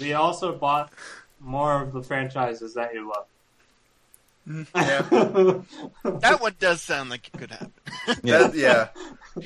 we 0.02 0.14
also 0.14 0.54
bought 0.56 0.91
more 1.39 1.82
of 1.82 1.93
the 1.93 2.04
franchises 2.04 2.74
that 2.74 2.93
you 2.93 3.08
love. 3.10 3.26
Mm. 4.47 4.68
Yeah, 6.04 6.12
That 6.20 6.41
one 6.41 6.56
does 6.60 6.82
sound 6.82 7.10
like 7.12 7.30
it 7.34 7.38
could 7.38 7.52
happen. 7.52 7.72
Yeah. 8.24 8.38
That- 8.47 8.56
yeah. 8.56 8.88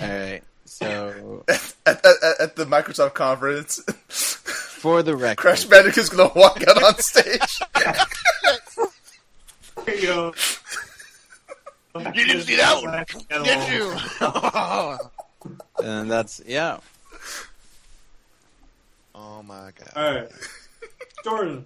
All 0.01 0.07
right. 0.19 0.41
So, 0.67 1.43
At, 1.47 1.73
at, 1.85 2.05
at- 2.05 2.41
at 2.41 2.55
the 2.55 2.65
Microsoft 2.65 3.13
conference, 3.13 3.79
for 4.09 5.03
the 5.03 5.15
record, 5.15 5.37
Crash 5.37 5.63
Bandicoot's 5.65 6.09
gonna 6.09 6.31
walk 6.35 6.61
out 6.67 6.83
on 6.83 6.97
stage. 6.99 7.59
There 9.85 9.95
you 9.95 10.01
go. 10.07 10.33
You 11.95 12.11
didn't 12.25 12.41
see 12.43 12.55
that 12.57 12.81
one, 12.81 13.05
did 13.43 13.69
you? 13.71 13.95
and 15.87 16.09
that's 16.11 16.41
yeah. 16.45 16.79
Oh 19.15 19.41
my 19.43 19.71
god. 19.77 19.91
All 19.95 20.13
right, 20.15 20.29
Jordan. 21.23 21.65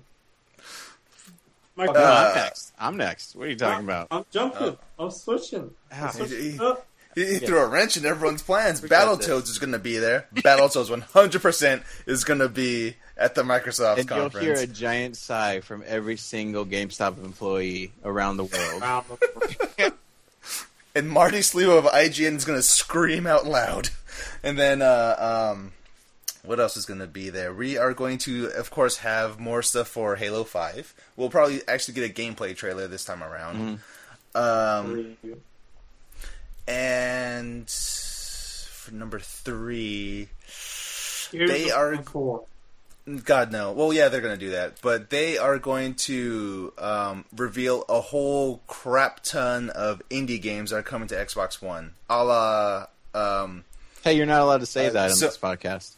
My 1.76 1.86
No, 1.86 1.94
Uh, 1.94 1.96
I'm 2.28 2.36
next. 2.36 2.74
I'm 2.80 2.98
next. 2.98 3.36
What 3.36 3.48
are 3.48 3.50
you 3.50 3.56
talking 3.56 3.86
about? 3.86 4.08
I'm 4.12 4.26
jumping. 4.32 4.78
I'm 5.00 5.12
switching. 5.12 5.72
I'm 5.92 6.12
switching 6.12 6.52
he- 6.54 6.60
up. 6.60 6.86
He, 7.16 7.26
he 7.26 7.40
threw 7.40 7.58
a 7.58 7.68
wrench 7.68 7.98
in 7.98 8.06
everyone's 8.06 8.44
plans. 8.44 8.82
Forget 8.82 9.08
Battletoads 9.08 9.50
is 9.50 9.58
gonna 9.58 9.80
be 9.80 9.98
there. 9.98 10.28
Battletoads 10.36 10.92
100 10.92 11.42
percent 11.42 11.84
is 12.06 12.24
gonna 12.24 12.48
be 12.48 12.96
at 13.18 13.34
the 13.34 13.42
Microsoft 13.42 13.98
and 13.98 14.10
you'll 14.10 14.30
hear 14.30 14.54
a 14.54 14.68
giant 14.68 15.18
sigh 15.18 15.60
from 15.60 15.84
every 15.88 16.18
single 16.18 16.66
GameStop 16.66 17.24
employee 17.24 17.92
around 18.06 18.38
the 18.38 18.46
world. 18.46 19.94
And 20.96 21.10
Marty 21.10 21.38
Sliva 21.40 21.78
of 21.78 21.86
IGN 21.86 22.36
is 22.36 22.46
going 22.46 22.58
to 22.58 22.64
scream 22.64 23.28
out 23.28 23.46
loud. 23.46 23.90
And 24.44 24.58
then, 24.58 24.82
uh, 24.82 25.54
um, 25.56 25.72
what 26.44 26.60
else 26.60 26.78
is 26.78 26.86
going 26.86 27.00
to 27.02 27.08
be 27.08 27.30
there? 27.30 27.54
We 27.54 27.78
are 27.78 27.94
going 27.94 28.18
to, 28.20 28.48
of 28.58 28.72
course, 28.72 28.98
have 28.98 29.40
more 29.40 29.62
stuff 29.62 29.88
for 29.88 30.16
Halo 30.16 30.44
5. 30.44 30.94
We'll 31.16 31.30
probably 31.30 31.62
actually 31.68 31.96
get 31.96 32.10
a 32.10 32.14
gameplay 32.14 32.56
trailer 32.56 32.88
this 32.88 33.04
time 33.06 33.24
around. 33.24 33.80
Um, 34.36 35.18
and 36.68 37.70
for 37.70 38.94
number 38.94 39.20
three, 39.20 40.30
Here's 41.32 41.50
They 41.52 41.64
the 41.66 41.72
are- 41.76 41.96
four. 42.04 42.46
God 43.24 43.52
no. 43.52 43.72
Well, 43.72 43.92
yeah, 43.92 44.10
they're 44.10 44.22
going 44.22 44.38
to 44.38 44.46
do 44.46 44.52
that, 44.52 44.82
but 44.84 45.10
they 45.10 45.38
are 45.40 45.58
going 45.58 45.96
to 45.96 46.72
um, 46.78 47.26
reveal 47.36 47.84
a 47.90 48.02
whole 48.02 48.62
crap 48.68 49.22
ton 49.24 49.70
of 49.72 50.02
indie 50.12 50.40
games 50.40 50.70
that 50.70 50.78
are 50.78 50.84
coming 50.84 51.08
to 51.08 51.16
Xbox 51.16 51.60
One, 51.62 51.94
a 52.10 52.24
la. 52.24 52.86
Um, 53.16 53.64
Hey, 54.04 54.14
you're 54.14 54.26
not 54.28 54.42
allowed 54.42 54.60
to 54.60 54.66
say 54.68 54.88
Uh, 54.88 54.92
that 54.92 55.10
on 55.12 55.16
so- 55.16 55.26
this 55.26 55.38
podcast. 55.38 55.94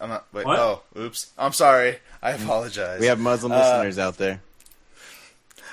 I'm 0.00 0.08
not. 0.08 0.26
Wait. 0.32 0.44
What? 0.46 0.58
Oh, 0.58 0.82
oops. 0.98 1.30
I'm 1.38 1.52
sorry. 1.52 1.98
I 2.22 2.30
apologize. 2.32 3.00
We 3.00 3.06
have 3.06 3.18
Muslim 3.20 3.52
Uh, 3.52 3.56
listeners 3.58 3.98
out 3.98 4.16
there. 4.18 4.40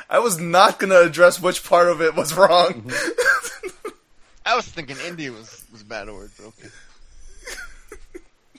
I 0.10 0.20
was 0.20 0.40
not 0.40 0.78
going 0.80 0.90
to 0.90 1.02
address 1.02 1.42
which 1.42 1.64
part 1.64 1.88
of 1.88 2.02
it 2.02 2.16
was 2.16 2.34
wrong. 2.36 2.84
Mm-hmm. 2.84 3.90
I 4.46 4.56
was 4.56 4.66
thinking 4.66 4.96
indie 4.98 5.30
was 5.30 5.64
was 5.72 5.82
a 5.82 5.86
bad 5.86 6.08
word, 6.10 6.32
but 6.38 6.48
okay. 6.48 6.68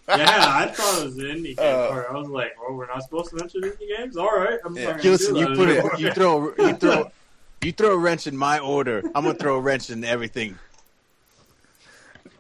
Yeah, 0.09 0.25
I 0.29 0.67
thought 0.67 1.01
it 1.01 1.05
was 1.07 1.17
the 1.17 1.25
indie 1.25 1.57
game 1.57 1.59
Uh, 1.59 1.89
part. 1.89 2.07
I 2.11 2.15
was 2.15 2.29
like, 2.29 2.55
"Oh, 2.61 2.75
we're 2.75 2.87
not 2.87 3.03
supposed 3.03 3.31
to 3.31 3.37
mention 3.37 3.63
indie 3.63 3.97
games." 3.97 4.17
All 4.17 4.35
right, 4.37 4.59
I'm 4.65 4.77
Yeah. 4.77 4.93
not 4.93 5.01
Hey, 5.01 5.11
listen, 5.11 5.37
you 5.37 5.47
put 5.55 5.69
it, 5.69 5.85
you 5.99 6.11
throw, 6.15 6.53
you 6.59 6.75
throw, 6.75 7.11
you 7.63 7.73
throw 7.73 7.93
a 7.95 7.99
wrench 7.99 8.27
in 8.27 8.37
my 8.37 8.59
order. 8.59 9.03
I'm 9.15 9.25
gonna 9.25 9.35
throw 9.35 9.57
a 9.57 9.61
wrench 9.61 9.91
in 9.91 10.03
everything. 10.05 10.59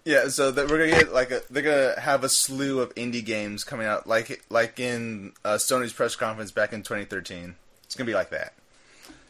Yeah, 0.05 0.29
so 0.29 0.51
that 0.51 0.69
we're 0.69 0.79
gonna 0.89 1.01
get 1.03 1.13
like 1.15 1.31
a, 1.31 1.43
they're 1.51 1.63
gonna 1.63 2.01
have 2.01 2.25
a 2.25 2.29
slew 2.29 2.81
of 2.81 2.93
indie 2.97 3.25
games 3.25 3.63
coming 3.63 3.87
out, 3.87 4.07
like 4.09 4.45
like 4.51 4.81
in 4.81 5.33
uh, 5.45 5.55
Sony's 5.55 5.93
press 5.93 6.17
conference 6.17 6.51
back 6.51 6.73
in 6.73 6.83
2013. 6.83 7.55
It's 7.85 7.95
gonna 7.95 8.07
be 8.09 8.15
like 8.15 8.31
that. 8.31 8.55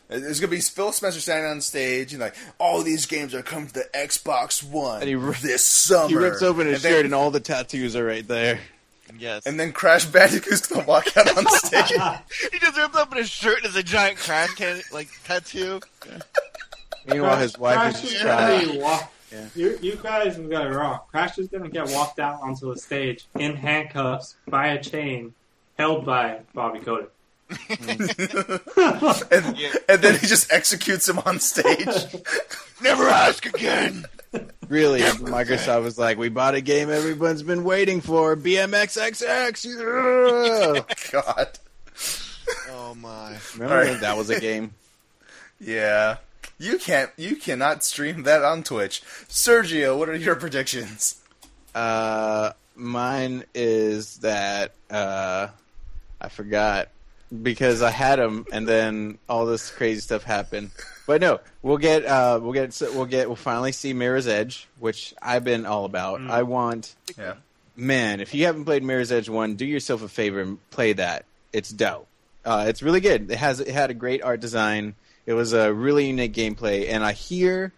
There's 0.08 0.40
gonna 0.40 0.50
be 0.50 0.60
Phil 0.60 0.92
Spencer 0.92 1.20
standing 1.20 1.50
on 1.50 1.60
stage 1.60 2.12
and 2.12 2.20
like 2.20 2.34
all 2.58 2.82
these 2.82 3.06
games 3.06 3.34
are 3.34 3.42
coming 3.42 3.68
to 3.68 3.74
the 3.74 3.86
Xbox 3.94 4.62
One 4.62 5.00
And 5.00 5.08
he 5.08 5.14
ri- 5.14 5.34
this 5.42 5.64
summer. 5.64 6.08
He 6.08 6.16
rips 6.16 6.42
open 6.42 6.66
his 6.66 6.76
and 6.76 6.84
then, 6.84 6.92
shirt 6.98 7.04
and 7.06 7.14
all 7.14 7.30
the 7.30 7.40
tattoos 7.40 7.94
are 7.96 8.04
right 8.04 8.26
there. 8.26 8.60
Yes. 9.18 9.44
and 9.46 9.60
then 9.60 9.72
Crash 9.72 10.06
Bandicoot's 10.06 10.66
gonna 10.68 10.86
walk 10.86 11.14
out 11.18 11.36
on 11.36 11.44
stage. 11.58 11.90
he 12.50 12.58
just 12.58 12.78
ripped 12.78 12.94
open 12.96 13.18
his 13.18 13.28
shirt 13.28 13.56
and 13.56 13.64
there's 13.64 13.76
a 13.76 13.82
giant 13.82 14.16
crash 14.16 14.50
can 14.54 14.80
like 14.90 15.08
tattoo. 15.24 15.80
Meanwhile, 17.06 17.36
his 17.38 17.58
wife 17.58 17.76
Crash 17.76 17.94
is 17.96 18.04
is 18.04 18.10
just 18.12 18.24
crying. 18.24 18.80
Be 19.32 19.36
walk- 19.38 19.48
Yeah. 19.56 19.62
You, 19.62 19.78
you 19.82 19.96
guys 20.02 20.36
have 20.36 20.48
got 20.50 20.66
it 20.66 20.70
wrong. 20.74 21.00
Crash 21.10 21.38
is 21.38 21.48
gonna 21.48 21.68
get 21.68 21.88
walked 21.90 22.18
out 22.20 22.40
onto 22.42 22.72
the 22.72 22.78
stage 22.78 23.26
in 23.38 23.56
handcuffs 23.56 24.36
by 24.48 24.68
a 24.68 24.82
chain, 24.82 25.34
held 25.78 26.04
by 26.06 26.40
Bobby 26.54 26.80
Kotick. 26.80 27.10
and, 27.68 29.56
and 29.88 30.02
then 30.02 30.18
he 30.18 30.26
just 30.26 30.50
executes 30.52 31.08
him 31.08 31.18
on 31.26 31.38
stage. 31.38 31.86
Never 32.82 33.08
ask 33.08 33.44
again. 33.46 34.06
Really, 34.68 35.00
Microsoft 35.00 35.82
was 35.82 35.98
like, 35.98 36.16
"We 36.16 36.30
bought 36.30 36.54
a 36.54 36.62
game 36.62 36.88
everyone's 36.88 37.42
been 37.42 37.62
waiting 37.64 38.00
for, 38.00 38.36
BMXXX." 38.36 39.66
Yeah. 39.66 40.82
Oh, 40.82 40.84
God. 41.12 41.58
Oh 42.70 42.94
my. 42.94 43.36
Remember 43.54 43.74
Alright. 43.74 43.90
when 43.90 44.00
that 44.00 44.16
was 44.16 44.30
a 44.30 44.40
game? 44.40 44.72
Yeah. 45.60 46.16
You 46.62 46.78
can't 46.78 47.10
you 47.16 47.34
cannot 47.34 47.82
stream 47.82 48.22
that 48.22 48.44
on 48.44 48.62
Twitch. 48.62 49.02
Sergio, 49.28 49.98
what 49.98 50.08
are 50.08 50.14
your 50.14 50.36
predictions? 50.36 51.20
Uh, 51.74 52.52
mine 52.76 53.42
is 53.52 54.18
that 54.18 54.72
uh, 54.88 55.48
I 56.20 56.28
forgot 56.28 56.88
because 57.42 57.82
I 57.82 57.90
had 57.90 58.20
them, 58.20 58.46
and 58.52 58.68
then 58.68 59.18
all 59.28 59.44
this 59.44 59.72
crazy 59.72 60.02
stuff 60.02 60.22
happened. 60.22 60.70
But 61.04 61.20
no, 61.20 61.40
we'll 61.62 61.78
get 61.78 62.04
uh, 62.04 62.38
we'll 62.40 62.52
get 62.52 62.80
we'll 62.94 63.06
get 63.06 63.26
we'll 63.26 63.34
finally 63.34 63.72
see 63.72 63.92
Mirror's 63.92 64.28
Edge, 64.28 64.68
which 64.78 65.14
I've 65.20 65.42
been 65.42 65.66
all 65.66 65.84
about. 65.84 66.20
Mm. 66.20 66.30
I 66.30 66.44
want 66.44 66.94
Yeah. 67.18 67.34
man, 67.74 68.20
if 68.20 68.34
you 68.34 68.46
haven't 68.46 68.66
played 68.66 68.84
Mirror's 68.84 69.10
Edge 69.10 69.28
one, 69.28 69.56
do 69.56 69.66
yourself 69.66 70.02
a 70.04 70.08
favor 70.08 70.40
and 70.40 70.70
play 70.70 70.92
that. 70.92 71.24
It's 71.52 71.70
dope. 71.70 72.06
Uh, 72.44 72.66
it's 72.68 72.82
really 72.82 73.00
good. 73.00 73.32
It 73.32 73.38
has 73.38 73.58
it 73.58 73.66
had 73.68 73.90
a 73.90 73.94
great 73.94 74.22
art 74.22 74.38
design. 74.40 74.94
It 75.26 75.34
was 75.34 75.52
a 75.52 75.72
really 75.72 76.06
unique 76.06 76.34
gameplay, 76.34 76.88
and 76.90 77.04
I 77.04 77.12
hear, 77.12 77.72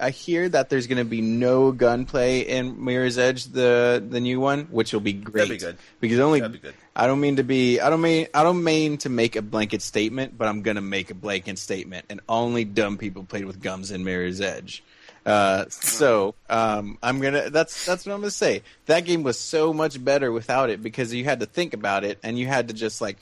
I 0.00 0.10
hear 0.10 0.48
that 0.48 0.70
there's 0.70 0.86
going 0.86 0.98
to 0.98 1.04
be 1.04 1.20
no 1.20 1.72
gunplay 1.72 2.40
in 2.40 2.84
Mirror's 2.84 3.18
Edge, 3.18 3.46
the 3.46 4.04
the 4.06 4.20
new 4.20 4.38
one, 4.38 4.66
which 4.66 4.92
will 4.92 5.00
be 5.00 5.12
great. 5.12 5.48
That'd 5.48 5.58
be 5.58 5.66
good. 5.66 5.76
Because 6.00 6.18
only 6.20 6.40
That'd 6.40 6.52
be 6.52 6.58
good. 6.58 6.74
I 6.94 7.08
don't 7.08 7.20
mean 7.20 7.36
to 7.36 7.42
be 7.42 7.80
I 7.80 7.90
don't 7.90 8.00
mean 8.00 8.28
I 8.32 8.44
don't 8.44 8.62
mean 8.62 8.98
to 8.98 9.08
make 9.08 9.34
a 9.34 9.42
blanket 9.42 9.82
statement, 9.82 10.38
but 10.38 10.46
I'm 10.46 10.62
gonna 10.62 10.80
make 10.80 11.10
a 11.10 11.14
blanket 11.14 11.58
statement, 11.58 12.06
and 12.08 12.20
only 12.28 12.64
dumb 12.64 12.98
people 12.98 13.24
played 13.24 13.44
with 13.44 13.60
gums 13.60 13.90
in 13.90 14.04
Mirror's 14.04 14.40
Edge. 14.40 14.84
Uh, 15.26 15.64
so 15.70 16.34
um, 16.50 16.98
I'm 17.02 17.20
gonna 17.20 17.50
that's 17.50 17.84
that's 17.84 18.06
what 18.06 18.12
I'm 18.12 18.20
gonna 18.20 18.30
say. 18.30 18.62
That 18.86 19.04
game 19.04 19.22
was 19.22 19.38
so 19.38 19.72
much 19.72 20.02
better 20.04 20.30
without 20.30 20.70
it 20.70 20.82
because 20.82 21.12
you 21.12 21.24
had 21.24 21.40
to 21.40 21.46
think 21.46 21.74
about 21.74 22.04
it 22.04 22.18
and 22.22 22.38
you 22.38 22.46
had 22.46 22.68
to 22.68 22.74
just 22.74 23.00
like 23.00 23.16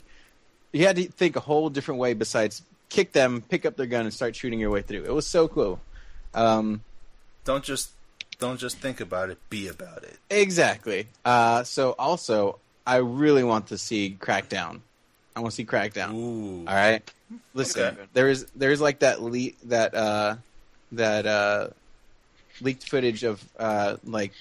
you 0.73 0.85
had 0.85 0.97
to 0.97 1.05
think 1.05 1.37
a 1.37 1.41
whole 1.41 1.71
different 1.71 2.01
way 2.01 2.15
besides 2.15 2.63
kick 2.93 3.13
them, 3.13 3.41
pick 3.49 3.65
up 3.65 3.77
their 3.77 3.87
gun, 3.87 4.03
and 4.05 4.13
start 4.13 4.37
shooting 4.37 4.61
your 4.61 4.71
way 4.71 4.83
through. 4.83 5.03
It 5.05 5.15
was 5.15 5.27
so 5.27 5.49
cool. 5.49 5.81
Um, 6.35 6.83
Don't 7.45 7.65
just 7.65 7.91
don't 8.39 8.59
just 8.59 8.79
think 8.79 9.01
about 9.01 9.31
it, 9.31 9.39
be 9.51 9.69
about 9.69 10.03
it. 10.03 10.19
Exactly. 10.29 11.07
Uh, 11.25 11.63
so 11.63 11.95
also, 11.99 12.59
I 12.87 12.97
really 12.97 13.45
want 13.45 13.69
to 13.69 13.79
see 13.79 14.17
Crackdown. 14.21 14.81
I 15.37 15.41
want 15.41 15.53
to 15.53 15.57
see 15.57 15.65
Crackdown. 15.65 16.13
Ooh. 16.15 16.67
All 16.69 16.75
right. 16.75 17.03
Listen, 17.55 17.83
Okay. 17.95 18.03
there 18.13 18.29
is 18.29 18.47
there's 18.55 18.81
like 18.81 18.99
that 19.01 19.23
le- 19.23 19.57
that 19.65 19.95
uh, 19.95 20.37
that 20.93 21.25
uh, 21.27 21.69
leaked 22.61 22.89
footage 22.89 23.23
of 23.25 23.43
uh, 23.59 23.97
like 24.05 24.33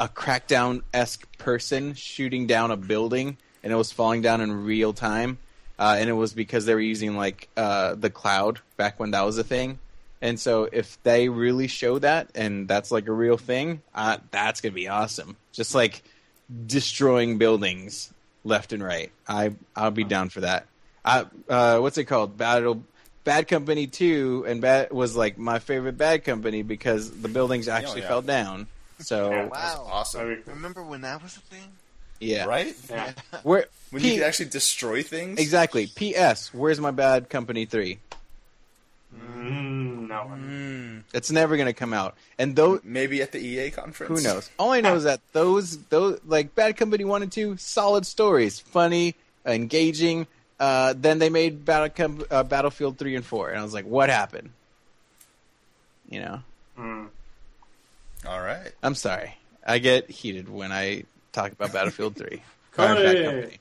a 0.00 0.08
Crackdown 0.08 0.82
esque 0.94 1.26
person 1.38 1.94
shooting 1.94 2.46
down 2.46 2.70
a 2.70 2.76
building, 2.76 3.36
and 3.62 3.72
it 3.72 3.76
was 3.76 3.92
falling 3.92 4.22
down 4.22 4.40
in 4.40 4.64
real 4.64 4.92
time. 4.94 5.38
Uh, 5.78 5.96
and 5.98 6.08
it 6.08 6.12
was 6.12 6.32
because 6.32 6.66
they 6.66 6.74
were 6.74 6.80
using 6.80 7.16
like 7.16 7.48
uh, 7.56 7.94
the 7.94 8.10
cloud 8.10 8.60
back 8.76 9.00
when 9.00 9.10
that 9.12 9.22
was 9.22 9.38
a 9.38 9.44
thing. 9.44 9.78
And 10.22 10.38
so 10.40 10.68
if 10.72 11.02
they 11.02 11.28
really 11.28 11.66
show 11.66 11.98
that 11.98 12.30
and 12.34 12.66
that's 12.66 12.90
like 12.90 13.08
a 13.08 13.12
real 13.12 13.36
thing, 13.36 13.82
uh, 13.94 14.18
that's 14.30 14.60
gonna 14.60 14.72
be 14.72 14.88
awesome. 14.88 15.36
Just 15.52 15.74
like 15.74 16.02
destroying 16.66 17.38
buildings 17.38 18.12
left 18.44 18.72
and 18.72 18.82
right. 18.82 19.10
I 19.28 19.54
I'll 19.74 19.90
be 19.90 20.04
down 20.04 20.28
for 20.30 20.40
that. 20.42 20.66
I, 21.04 21.26
uh, 21.48 21.78
what's 21.80 21.98
it 21.98 22.04
called? 22.04 22.38
Battle 22.38 22.82
Bad 23.24 23.48
Company 23.48 23.86
Two, 23.86 24.44
and 24.46 24.60
bad 24.60 24.90
was 24.92 25.16
like 25.16 25.36
my 25.38 25.58
favorite 25.58 25.98
Bad 25.98 26.24
Company 26.24 26.62
because 26.62 27.10
the 27.10 27.28
buildings 27.28 27.68
actually 27.68 28.02
yeah. 28.02 28.08
fell 28.08 28.22
down. 28.22 28.66
So 29.00 29.30
Yeah. 29.30 29.48
That's 29.52 29.76
Wow. 29.76 29.88
awesome. 29.90 30.42
Remember 30.46 30.82
when 30.82 31.02
that 31.02 31.22
was 31.22 31.36
a 31.36 31.40
thing? 31.40 31.72
Yeah, 32.20 32.44
Right? 32.46 32.74
Yeah. 32.90 33.12
Where 33.42 33.66
When 33.90 34.02
P- 34.02 34.08
you 34.08 34.14
can 34.20 34.24
actually 34.28 34.50
destroy 34.50 35.02
things? 35.02 35.38
exactly? 35.38 35.86
P.S. 35.88 36.52
Where's 36.54 36.80
my 36.80 36.90
Bad 36.90 37.28
Company 37.28 37.66
Three? 37.66 37.98
Mm, 39.14 40.08
no. 40.08 40.30
Mm, 40.34 41.02
It's 41.12 41.30
never 41.30 41.56
gonna 41.56 41.72
come 41.72 41.92
out. 41.92 42.16
And 42.38 42.56
though 42.56 42.80
maybe 42.82 43.22
at 43.22 43.32
the 43.32 43.38
EA 43.38 43.70
conference. 43.70 44.08
Who 44.22 44.26
knows? 44.28 44.50
All 44.58 44.72
I 44.72 44.80
know 44.80 44.94
is 44.96 45.04
that 45.04 45.20
those 45.32 45.78
those 45.84 46.20
like 46.26 46.54
Bad 46.54 46.76
Company 46.76 47.04
one 47.04 47.22
and 47.22 47.30
two, 47.30 47.56
solid 47.58 48.06
stories, 48.06 48.58
funny, 48.60 49.14
engaging. 49.46 50.26
Uh, 50.58 50.94
then 50.96 51.18
they 51.18 51.30
made 51.30 51.64
Battle 51.64 51.88
Com- 51.90 52.24
uh, 52.30 52.42
Battlefield 52.42 52.96
three 52.98 53.16
and 53.16 53.24
four, 53.24 53.50
and 53.50 53.58
I 53.58 53.62
was 53.62 53.74
like, 53.74 53.86
what 53.86 54.08
happened? 54.08 54.50
You 56.08 56.20
know, 56.20 56.40
Mm. 56.78 57.08
All 58.26 58.40
right. 58.40 58.72
I'm 58.82 58.94
sorry. 58.94 59.36
I 59.66 59.78
get 59.78 60.10
heated 60.10 60.48
when 60.48 60.72
I 60.72 61.04
talk 61.34 61.52
about 61.52 61.72
Battlefield 61.72 62.16
three. 62.16 62.40
Cody. 62.72 63.18
Or 63.18 63.24
Company. 63.24 63.58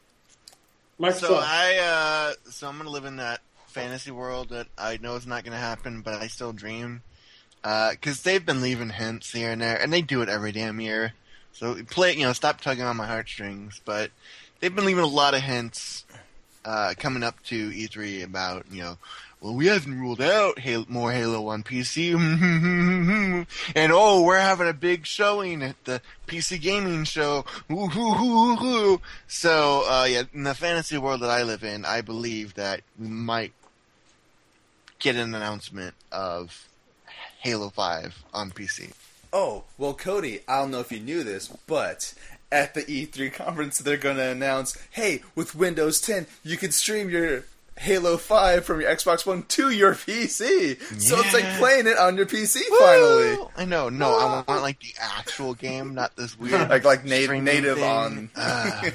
Microsoft. 1.00 1.20
So 1.20 1.40
I, 1.42 1.78
uh, 1.78 2.50
so 2.50 2.68
I'm 2.68 2.78
gonna 2.78 2.90
live 2.90 3.06
in 3.06 3.18
that 3.18 3.42
fantasy 3.68 4.12
world 4.12 4.50
that 4.50 4.68
I 4.78 4.98
know 4.98 5.16
is 5.16 5.28
not 5.28 5.44
gonna 5.44 5.58
happen, 5.58 6.02
but 6.02 6.14
I 6.14 6.28
still 6.28 6.54
dream. 6.54 7.02
Because 7.62 8.24
they've 8.24 8.46
been 8.46 8.62
leaving 8.62 8.90
hints 8.90 9.32
here 9.32 9.52
and 9.52 9.62
there, 9.62 9.82
and 9.82 9.92
they 9.92 10.02
do 10.02 10.22
it 10.22 10.30
every 10.30 10.52
damn 10.52 10.80
year. 10.82 11.14
So 11.54 11.82
play, 11.86 12.14
you 12.14 12.24
know, 12.26 12.34
stop 12.34 12.62
tugging 12.62 12.84
on 12.84 12.98
my 12.98 13.08
heartstrings. 13.08 13.82
But 13.86 14.12
they've 14.60 14.74
been 14.74 14.86
leaving 14.86 15.04
a 15.04 15.08
lot 15.08 15.34
of 15.34 15.42
hints 15.42 16.06
uh, 16.66 16.94
coming 16.98 17.24
up 17.24 17.42
to 17.44 17.70
E3 17.70 18.24
about, 18.24 18.66
you 18.72 18.84
know, 18.84 18.98
well, 19.44 19.54
we 19.54 19.68
haven't 19.68 20.00
ruled 20.00 20.22
out 20.22 20.58
Halo, 20.58 20.86
more 20.88 21.12
Halo 21.12 21.48
on 21.48 21.64
PC, 21.64 22.16
and 23.76 23.92
oh, 23.92 24.22
we're 24.22 24.40
having 24.40 24.70
a 24.70 24.74
big 24.74 25.06
showing 25.06 25.62
at 25.62 25.76
the 25.84 26.02
PC 26.28 26.62
gaming 26.62 27.04
show. 27.04 27.46
So, 29.28 29.84
uh, 29.90 30.06
yeah, 30.10 30.24
in 30.34 30.44
the 30.44 30.54
fantasy 30.54 30.98
world 30.98 31.22
that 31.22 31.30
I 31.30 31.44
live 31.44 31.64
in, 31.64 31.84
I 31.84 32.02
believe 32.02 32.54
that 32.54 32.82
we 32.98 33.08
might 33.08 33.52
get 35.00 35.16
an 35.16 35.36
announcement 35.36 35.96
of 36.12 36.70
Halo 37.40 37.70
5 37.70 38.24
on 38.34 38.52
PC. 38.52 38.94
Oh, 39.34 39.66
well, 39.78 39.94
Cody, 39.94 40.40
I 40.48 40.60
don't 40.60 40.72
know 40.72 40.80
if 40.80 40.92
you 40.92 41.00
knew 41.00 41.24
this, 41.24 41.48
but 41.68 42.14
at 42.52 42.76
the 42.76 42.84
E3 42.84 43.34
conference, 43.34 43.80
they're 43.80 43.98
going 43.98 44.18
to 44.18 44.30
announce 44.30 44.78
hey, 44.92 45.24
with 45.36 45.56
Windows 45.56 46.00
10, 46.00 46.28
you 46.44 46.56
can 46.56 46.72
stream 46.72 47.10
your 47.10 47.44
Halo 47.78 48.18
5 48.18 48.64
from 48.66 48.82
your 48.82 48.90
Xbox 48.96 49.26
One 49.26 49.44
to 49.44 49.70
your 49.72 49.94
PC. 49.94 50.80
So 51.02 51.20
it's 51.20 51.34
like 51.34 51.46
playing 51.58 51.88
it 51.88 51.98
on 51.98 52.16
your 52.18 52.26
PC 52.28 52.60
finally. 52.80 53.50
I 53.58 53.66
know, 53.66 53.90
no, 53.90 54.18
I 54.18 54.44
want 54.48 54.62
like 54.62 54.80
the 54.80 54.94
actual 55.02 55.54
game, 55.54 55.94
not 55.96 56.16
this 56.16 56.38
weird 56.40 56.70
Like 56.70 56.84
like 56.84 57.04
na- 57.04 57.40
native 57.42 57.78
thing. 57.78 57.84
on. 57.84 58.30
Uh, 58.36 58.92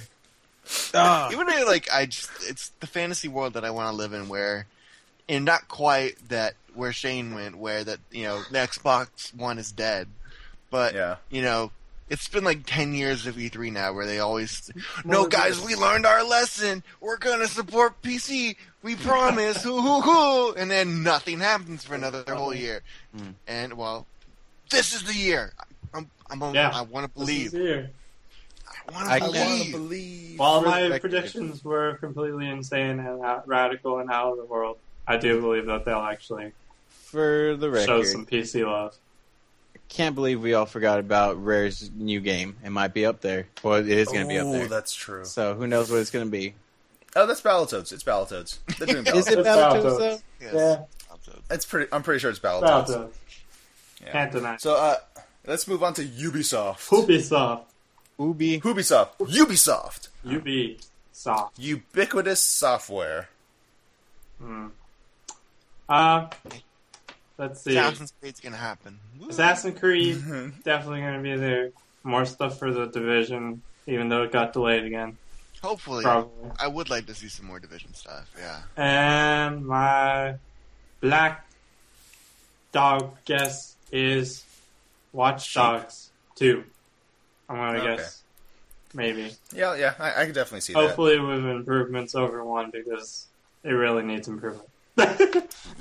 Ah. 0.95 1.31
even 1.33 1.47
though, 1.47 1.65
like 1.67 1.89
I 1.93 2.07
just 2.07 2.31
it's 2.49 2.69
the 2.81 2.87
fantasy 2.87 3.27
world 3.29 3.55
that 3.55 3.65
I 3.65 3.71
want 3.71 3.91
to 3.91 3.97
live 3.97 4.13
in 4.13 4.29
where 4.29 4.67
and 5.29 5.45
not 5.45 5.67
quite 5.69 6.17
that 6.29 6.55
where 6.75 6.93
Shane 6.93 7.35
went 7.35 7.57
where 7.57 7.83
that 7.85 7.99
you 8.11 8.25
know 8.25 8.43
the 8.51 8.59
Xbox 8.59 9.35
One 9.35 9.59
is 9.59 9.73
dead 9.73 10.09
but 10.71 10.95
Yeah. 10.95 11.17
you 11.31 11.41
know 11.43 11.71
it's 12.11 12.29
been 12.29 12.45
like 12.45 12.61
10 12.67 12.95
years 12.95 13.27
of 13.27 13.37
E3 13.37 13.73
now 13.73 13.93
where 13.93 14.07
they 14.07 14.19
always 14.19 14.71
no 15.05 15.27
guys 15.27 15.61
we 15.65 15.75
learned 15.75 16.07
our 16.07 16.25
lesson 16.25 16.83
we're 17.01 17.17
going 17.19 17.41
to 17.41 17.49
support 17.49 18.01
PC 18.03 18.57
we 18.83 18.95
promise 18.97 19.63
hoo, 19.63 19.81
hoo, 19.81 20.01
hoo. 20.01 20.53
and 20.55 20.71
then 20.71 21.03
nothing 21.03 21.41
happens 21.41 21.85
for 21.85 21.95
another 21.95 22.25
whole 22.35 22.55
year 22.55 22.81
Mm. 23.17 23.35
and 23.47 23.73
well 23.75 24.07
this 24.71 24.95
is 24.95 25.03
the 25.05 25.15
year 25.15 25.53
I'm, 25.95 26.11
I'm 26.31 26.43
a, 26.43 26.53
Yeah. 26.53 26.71
I 26.75 26.83
want 26.83 27.07
to 27.13 27.19
This 27.21 27.29
is 27.29 27.51
believe 27.53 27.67
here. 27.67 27.91
I 28.89 28.93
want 28.93 29.07
to 29.07 29.13
I 29.13 29.19
can't- 29.21 29.33
want 29.35 29.35
to 29.35 29.49
believe 29.49 29.73
believe. 29.73 30.39
While 30.39 30.61
my 30.63 30.99
predictions 30.99 31.65
were 31.65 31.95
completely 31.97 32.49
insane 32.49 33.01
and 33.01 33.23
out, 33.23 33.49
radical 33.49 33.99
and 33.99 34.11
out 34.11 34.33
of 34.33 34.39
the 34.39 34.45
world, 34.45 34.77
I 35.07 35.17
do 35.17 35.41
believe 35.41 35.67
that 35.67 35.85
they'll 35.87 35.99
actually 36.01 36.53
For 36.91 37.57
the 37.57 37.71
record. 37.71 37.87
show 37.87 38.03
some 38.03 38.27
PC 38.27 38.65
love. 38.67 38.95
Can't 39.89 40.15
believe 40.15 40.41
we 40.43 40.55
all 40.55 40.67
forgot 40.67 40.99
about 40.99 41.43
Rare's 41.43 41.91
new 41.95 42.21
game. 42.21 42.57
It 42.65 42.71
might 42.71 42.95
be 42.95 43.07
up 43.07 43.21
there. 43.21 43.47
Well, 43.63 43.75
it 43.75 43.89
is 43.89 44.09
going 44.09 44.23
to 44.23 44.29
be 44.29 44.39
up 44.39 44.47
Ooh, 44.47 44.53
there. 44.53 44.69
that's 44.69 44.95
true. 44.95 45.25
So 45.25 45.55
who 45.55 45.67
knows 45.67 45.91
what 45.91 45.99
it's 46.01 46.11
going 46.11 46.27
to 46.27 46.31
be? 46.31 46.55
Oh, 47.17 47.27
that's 47.27 47.41
Battletoads. 47.41 47.93
It's 47.93 48.05
Battletoads. 48.05 48.59
They're 48.79 48.87
doing 48.87 49.07
Is 49.17 49.29
it 49.29 49.39
It's 49.39 49.49
Battletoads 49.49 49.83
Battletoads. 49.83 49.99
though? 49.99 50.19
Yes. 50.41 50.55
Yeah. 50.55 51.33
It's 51.51 51.67
pretty. 51.67 51.93
I'm 51.93 52.03
pretty 52.03 52.21
sure 52.21 52.31
it's 52.31 52.39
Battletoads. 52.39 52.87
Battletoads. 52.89 53.13
Yeah. 54.05 54.13
Can't 54.13 54.33
deny. 54.33 54.57
So, 54.59 54.75
uh, 54.75 54.97
let's 55.47 55.67
move 55.67 55.83
on 55.83 55.95
to 55.95 56.05
Ubisoft. 56.05 56.89
Ubisoft. 56.89 57.63
Ubi. 58.19 58.61
Ubisoft. 58.61 59.09
Ubisoft. 59.19 60.09
Ubisoft. 60.25 61.51
Ubiquitous 61.59 62.43
software. 62.43 63.29
Hmm. 64.41 64.69
Uh, 65.89 66.29
let's 67.39 67.63
see. 67.63 67.77
Assassin's 67.77 68.13
Creed's 68.21 68.41
gonna 68.41 68.57
happen. 68.57 68.99
Woo. 69.19 69.29
Assassin's 69.29 69.79
Creed 69.79 70.17
mhm. 70.19 70.63
definitely 70.65 71.01
going 71.01 71.15
to 71.15 71.23
be 71.23 71.37
there. 71.37 71.71
More 72.05 72.25
stuff 72.25 72.59
for 72.59 72.73
the 72.73 72.87
division, 72.87 73.63
even 73.87 74.09
though 74.09 74.23
it 74.23 74.33
got 74.33 74.53
delayed 74.53 74.85
again. 74.85 75.17
Hopefully, 75.63 76.05
Probably. 76.05 76.51
I 76.61 76.69
would 76.69 76.89
like 76.89 77.07
to 77.07 77.15
see 77.15 77.29
some 77.29 77.47
more 77.47 77.59
division 77.59 77.93
stuff. 77.95 78.31
Yeah. 78.39 78.61
And 78.77 79.67
my 79.67 80.37
black 81.01 81.45
dog 82.73 83.17
guess 83.25 83.75
is 83.91 84.45
Watch 85.13 85.53
Dogs 85.55 86.11
2. 86.37 86.63
I'm 87.49 87.57
going 87.57 87.75
to 87.75 87.81
Okay. 87.81 87.97
guess. 87.97 88.23
Maybe. 88.95 89.33
Yeah, 89.53 89.75
yeah, 89.75 89.95
I, 89.99 90.23
I 90.23 90.25
can 90.27 90.35
definitely 90.35 90.61
see 90.61 90.73
that. 90.75 90.81
Hopefully 90.81 91.19
with 91.19 91.45
improvements 91.45 92.15
over 92.15 92.43
1 92.45 92.71
because 92.71 93.27
it 93.65 93.73
really 93.73 94.03
needs 94.05 94.29
improvement. 94.29 94.69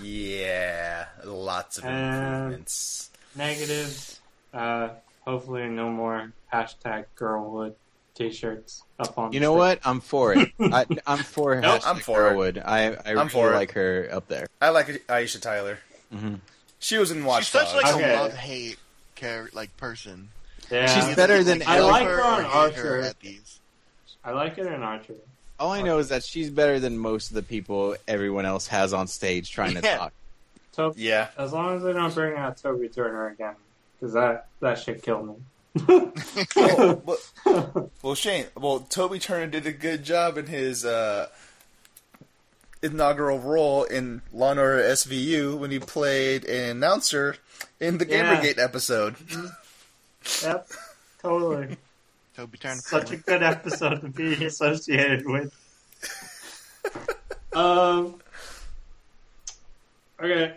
Yeah, 0.01 1.05
lots 1.25 1.77
of 1.77 1.85
And- 1.85 2.15
improvements. 2.43 3.09
Negatives. 3.35 4.19
Uh, 4.53 4.89
hopefully 5.25 5.67
no 5.67 5.89
more 5.89 6.31
hashtag 6.53 7.05
girlwood 7.17 7.75
t-shirts 8.15 8.81
up 8.99 9.17
on 9.17 9.31
You 9.33 9.39
know 9.39 9.51
stick. 9.53 9.59
what? 9.83 9.87
I'm 9.87 9.99
for 9.99 10.33
it. 10.33 10.49
I, 10.59 10.85
I'm 11.05 11.19
for 11.19 11.59
Nope, 11.59 11.81
hashtag 11.81 11.87
I'm 11.87 11.99
for 11.99 12.27
it. 12.27 12.33
Girlwood. 12.33 12.63
I, 12.65 12.95
I 13.05 13.11
really 13.11 13.29
for 13.29 13.51
it. 13.51 13.55
like 13.55 13.71
her 13.73 14.09
up 14.11 14.27
there. 14.27 14.47
I 14.61 14.69
like 14.69 14.87
Aisha 15.07 15.39
Tyler. 15.41 15.77
hmm 16.11 16.35
She 16.79 16.97
was 16.97 17.11
in 17.11 17.25
Watch 17.25 17.43
She's 17.45 17.49
such 17.51 17.73
like 17.75 17.93
Okay. 17.95 18.13
a 18.15 18.21
love 18.21 18.33
hate 18.33 18.77
char- 19.15 19.49
like 19.53 19.75
person. 19.77 20.29
Yeah. 20.71 20.87
She's 20.87 21.15
better 21.15 21.43
than 21.43 21.61
I 21.67 21.79
like 21.79 22.07
her 22.07 22.17
her 22.17 22.23
on 22.23 22.45
Archer. 22.45 22.81
her 22.81 23.01
at 23.01 23.19
these. 23.19 23.59
I 24.23 24.31
like 24.31 24.57
it 24.57 24.65
in 24.67 24.81
Archer. 24.83 25.13
All 25.59 25.71
I 25.71 25.81
know 25.81 25.97
is 25.97 26.09
that 26.09 26.23
she's 26.23 26.49
better 26.49 26.79
than 26.79 26.97
most 26.97 27.29
of 27.29 27.35
the 27.35 27.43
people 27.43 27.95
everyone 28.07 28.45
else 28.45 28.67
has 28.67 28.93
on 28.93 29.07
stage 29.07 29.49
trying 29.51 29.75
to 29.75 29.81
Yeah. 29.83 29.97
talk. 29.97 30.13
So 30.73 30.93
yeah, 30.95 31.29
as 31.37 31.51
long 31.53 31.75
as 31.77 31.83
they 31.83 31.93
don't 31.93 32.13
bring 32.13 32.37
out 32.37 32.57
Toby 32.57 32.87
Turner 32.89 33.27
again, 33.29 33.55
because 33.99 34.13
that 34.13 34.47
that 34.59 34.77
shit 34.77 35.01
killed 35.01 35.27
me. 35.27 35.35
well, 36.55 37.01
well, 37.45 37.91
well, 38.03 38.15
Shane. 38.15 38.45
Well, 38.55 38.81
Toby 38.81 39.17
Turner 39.19 39.47
did 39.47 39.65
a 39.65 39.71
good 39.71 40.03
job 40.03 40.37
in 40.37 40.45
his 40.45 40.85
uh, 40.85 41.27
inaugural 42.83 43.39
role 43.39 43.83
in 43.85 44.21
Law 44.31 44.51
and 44.51 44.59
Order 44.59 44.83
SVU 44.83 45.57
when 45.57 45.71
he 45.71 45.79
played 45.79 46.45
an 46.45 46.69
announcer 46.77 47.37
in 47.79 47.97
the 47.97 48.07
Yeah. 48.07 48.35
Gamergate 48.41 48.59
episode. 48.59 49.15
yep, 50.43 50.67
totally. 51.21 51.77
Toby 52.37 52.57
Turner. 52.59 52.75
Such 52.75 53.11
a 53.11 53.17
good 53.17 53.41
episode 53.41 54.01
to 54.01 54.09
be 54.09 54.45
associated 54.45 55.25
with. 55.25 55.51
um. 57.53 58.21
Okay. 60.21 60.55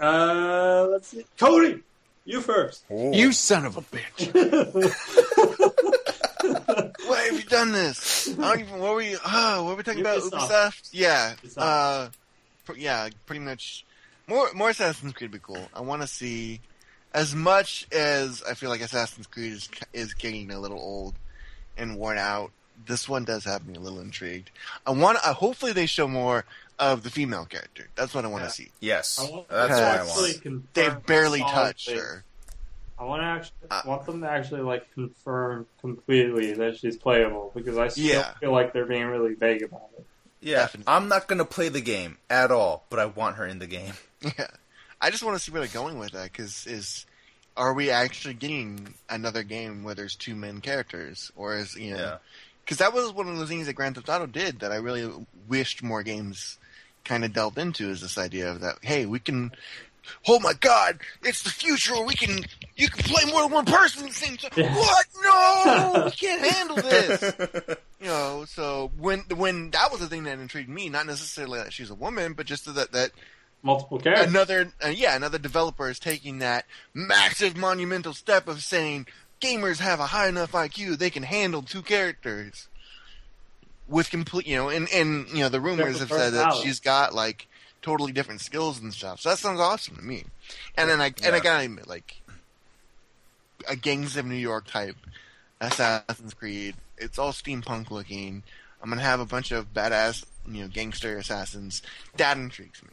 Uh, 0.00 0.86
let's 0.90 1.08
see. 1.08 1.26
Cody, 1.38 1.82
you 2.24 2.40
first. 2.40 2.84
You 2.90 3.32
son 3.32 3.66
of 3.66 3.76
a 3.76 3.82
bitch! 3.82 4.32
Why 7.06 7.20
have 7.24 7.34
you 7.34 7.42
done 7.46 7.72
this? 7.72 8.28
I 8.38 8.56
don't 8.56 8.60
even. 8.60 8.78
What 8.80 8.94
were 8.94 9.02
you? 9.02 9.18
Oh, 9.26 9.64
what 9.64 9.70
were 9.72 9.76
we 9.76 9.82
talking 9.82 10.00
about? 10.00 10.22
Ubisoft. 10.22 10.48
Ubisoft. 10.48 10.88
Yeah. 10.92 11.34
Ubisoft. 11.44 11.54
Uh, 11.58 12.08
pr- 12.64 12.76
yeah. 12.78 13.10
Pretty 13.26 13.40
much. 13.40 13.84
More 14.26 14.48
more 14.54 14.70
Assassin's 14.70 15.12
Creed 15.12 15.30
would 15.30 15.42
be 15.42 15.44
cool. 15.44 15.68
I 15.74 15.82
want 15.82 16.00
to 16.00 16.08
see 16.08 16.60
as 17.14 17.34
much 17.34 17.86
as 17.92 18.42
I 18.48 18.54
feel 18.54 18.70
like 18.70 18.80
Assassin's 18.80 19.26
Creed 19.26 19.52
is 19.52 19.68
is 19.92 20.14
getting 20.14 20.50
a 20.50 20.58
little 20.58 20.78
old 20.78 21.14
and 21.76 21.96
worn 21.96 22.18
out. 22.18 22.50
This 22.86 23.08
one 23.08 23.24
does 23.24 23.44
have 23.44 23.66
me 23.66 23.74
a 23.76 23.80
little 23.80 24.00
intrigued. 24.00 24.50
I 24.86 24.90
want. 24.90 25.18
Uh, 25.24 25.32
hopefully, 25.34 25.72
they 25.72 25.86
show 25.86 26.08
more 26.08 26.44
of 26.78 27.02
the 27.04 27.10
female 27.10 27.44
character. 27.44 27.86
That's 27.94 28.12
what 28.14 28.24
I 28.24 28.28
want 28.28 28.42
to 28.42 28.46
Yeah. 28.46 28.50
see. 28.52 28.70
Yes, 28.80 29.18
I 29.20 29.30
want 29.30 29.48
that's 29.48 29.70
what 29.70 29.82
I 29.82 30.04
want. 30.04 30.74
They've 30.74 31.06
barely 31.06 31.38
solidly- 31.40 31.54
touched 31.62 31.90
her. 31.90 32.24
I 32.98 33.04
want 33.04 33.22
to 33.22 33.26
actually 33.26 33.52
Uh, 33.70 33.82
want 33.84 34.06
them 34.06 34.20
to 34.20 34.28
actually 34.30 34.60
like 34.62 34.92
confirm 34.94 35.66
completely 35.80 36.52
that 36.54 36.78
she's 36.78 36.96
playable 36.96 37.50
because 37.54 37.76
I 37.78 37.88
still 37.88 38.04
Yeah. 38.04 38.34
feel 38.34 38.52
like 38.52 38.72
they're 38.72 38.84
being 38.86 39.06
really 39.06 39.34
vague 39.34 39.62
about 39.62 39.88
it. 39.98 40.06
Yeah, 40.40 40.58
Definitely. 40.62 40.92
I'm 40.92 41.08
not 41.08 41.26
gonna 41.28 41.44
play 41.44 41.68
the 41.68 41.80
game 41.80 42.18
at 42.30 42.50
all, 42.50 42.84
but 42.90 42.98
I 42.98 43.06
want 43.06 43.36
her 43.36 43.46
in 43.46 43.58
the 43.60 43.66
game. 43.66 43.94
Yeah, 44.38 44.46
I 45.02 45.10
just 45.10 45.24
want 45.24 45.36
to 45.36 45.42
see 45.42 45.50
where 45.50 45.60
they're 45.60 45.82
going 45.82 45.98
with 45.98 46.12
that. 46.12 46.30
Because 46.32 46.66
is 46.66 47.04
are 47.56 47.74
we 47.74 47.90
actually 47.90 48.34
getting 48.34 48.94
another 49.10 49.42
game 49.42 49.82
where 49.82 49.94
there's 49.94 50.16
two 50.16 50.34
main 50.34 50.60
characters, 50.60 51.30
or 51.36 51.56
is 51.56 51.74
you 51.74 51.92
know? 51.92 51.98
Yeah. 51.98 52.16
Because 52.64 52.78
that 52.78 52.94
was 52.94 53.12
one 53.12 53.28
of 53.28 53.38
the 53.38 53.46
things 53.46 53.66
that 53.66 53.72
Grand 53.74 53.96
Theft 53.96 54.08
Auto 54.08 54.26
did 54.26 54.60
that 54.60 54.70
I 54.70 54.76
really 54.76 55.10
wished 55.48 55.82
more 55.82 56.04
games 56.04 56.58
kind 57.04 57.24
of 57.24 57.32
delved 57.32 57.58
into. 57.58 57.90
Is 57.90 58.00
this 58.00 58.16
idea 58.16 58.50
of 58.50 58.60
that? 58.60 58.76
Hey, 58.82 59.04
we 59.04 59.18
can. 59.18 59.50
Oh 60.28 60.38
my 60.40 60.52
God! 60.54 61.00
It's 61.22 61.42
the 61.42 61.50
future. 61.50 61.94
where 61.94 62.04
We 62.04 62.14
can. 62.14 62.44
You 62.76 62.88
can 62.88 63.02
play 63.02 63.30
more 63.30 63.42
than 63.42 63.52
one 63.52 63.64
person 63.64 64.04
at 64.04 64.10
the 64.10 64.14
same 64.14 64.36
time. 64.36 64.52
Yeah. 64.56 64.74
What? 64.74 65.06
No, 65.24 66.04
we 66.04 66.10
can't 66.12 66.44
handle 66.44 66.76
this. 66.76 67.34
You 68.00 68.06
know. 68.06 68.44
So 68.48 68.92
when 68.96 69.20
when 69.34 69.70
that 69.72 69.90
was 69.90 70.00
the 70.00 70.08
thing 70.08 70.24
that 70.24 70.38
intrigued 70.38 70.68
me, 70.68 70.88
not 70.88 71.06
necessarily 71.06 71.58
that 71.58 71.72
she's 71.72 71.90
a 71.90 71.94
woman, 71.94 72.32
but 72.32 72.46
just 72.46 72.72
that 72.72 72.92
that 72.92 73.10
Multiple 73.62 73.98
characters. 74.00 74.26
another 74.26 74.72
uh, 74.84 74.88
yeah 74.88 75.14
another 75.14 75.38
developer 75.38 75.88
is 75.88 76.00
taking 76.00 76.40
that 76.40 76.66
massive 76.92 77.56
monumental 77.56 78.12
step 78.12 78.48
of 78.48 78.62
saying 78.62 79.06
gamers 79.40 79.78
have 79.78 80.00
a 80.00 80.06
high 80.06 80.28
enough 80.28 80.52
IQ 80.52 80.98
they 80.98 81.10
can 81.10 81.22
handle 81.22 81.62
two 81.62 81.82
characters. 81.82 82.68
With 83.88 84.10
complete 84.10 84.46
you 84.46 84.56
know 84.56 84.68
and 84.68 84.88
and 84.92 85.28
you 85.28 85.40
know 85.40 85.48
the 85.48 85.60
rumors 85.60 86.00
have 86.00 86.08
said 86.08 86.32
that 86.32 86.54
she's 86.54 86.80
got 86.80 87.14
like 87.14 87.46
totally 87.82 88.12
different 88.12 88.40
skills 88.40 88.80
and 88.80 88.92
stuff. 88.92 89.20
So 89.20 89.28
that 89.30 89.38
sounds 89.38 89.60
awesome 89.60 89.96
to 89.96 90.02
me. 90.02 90.24
And 90.76 90.88
then 90.90 91.00
I 91.00 91.12
and 91.22 91.34
I 91.34 91.40
gotta 91.40 91.64
admit 91.64 91.86
like 91.86 92.20
a 93.68 93.76
Gangs 93.76 94.16
of 94.16 94.26
New 94.26 94.34
York 94.34 94.66
type 94.66 94.96
Assassin's 95.60 96.34
Creed. 96.34 96.74
It's 96.96 97.18
all 97.18 97.32
steampunk 97.32 97.90
looking. 97.90 98.42
I'm 98.82 98.88
gonna 98.88 99.02
have 99.02 99.20
a 99.20 99.26
bunch 99.26 99.52
of 99.52 99.72
badass 99.72 100.24
you 100.48 100.62
know 100.62 100.68
gangster 100.68 101.18
assassins. 101.18 101.82
That 102.16 102.36
intrigues 102.38 102.82
me 102.82 102.90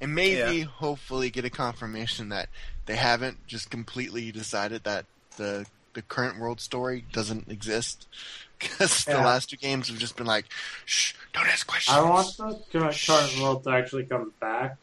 and 0.00 0.14
maybe 0.14 0.58
Yeah. 0.58 0.64
hopefully 0.64 1.30
get 1.30 1.44
a 1.44 1.50
confirmation 1.50 2.28
that 2.30 2.48
they 2.86 2.96
haven't 2.96 3.46
just 3.46 3.70
completely 3.70 4.32
decided 4.32 4.84
that 4.84 5.06
the 5.36 5.66
the 5.92 6.02
current 6.02 6.38
world 6.38 6.60
story 6.60 7.04
doesn't 7.12 7.48
exist 7.48 8.06
because 8.58 9.04
the 9.04 9.14
last 9.14 9.50
two 9.50 9.56
games 9.56 9.88
have 9.88 9.98
just 9.98 10.16
been 10.16 10.26
like, 10.26 10.44
shh, 10.84 11.14
don't 11.32 11.48
ask 11.48 11.66
questions. 11.66 11.96
I 11.96 12.02
want 12.02 12.36
the 12.36 12.60
current 12.72 12.96
current 13.06 13.40
world 13.40 13.64
to 13.64 13.70
actually 13.70 14.04
come 14.04 14.32
back, 14.40 14.76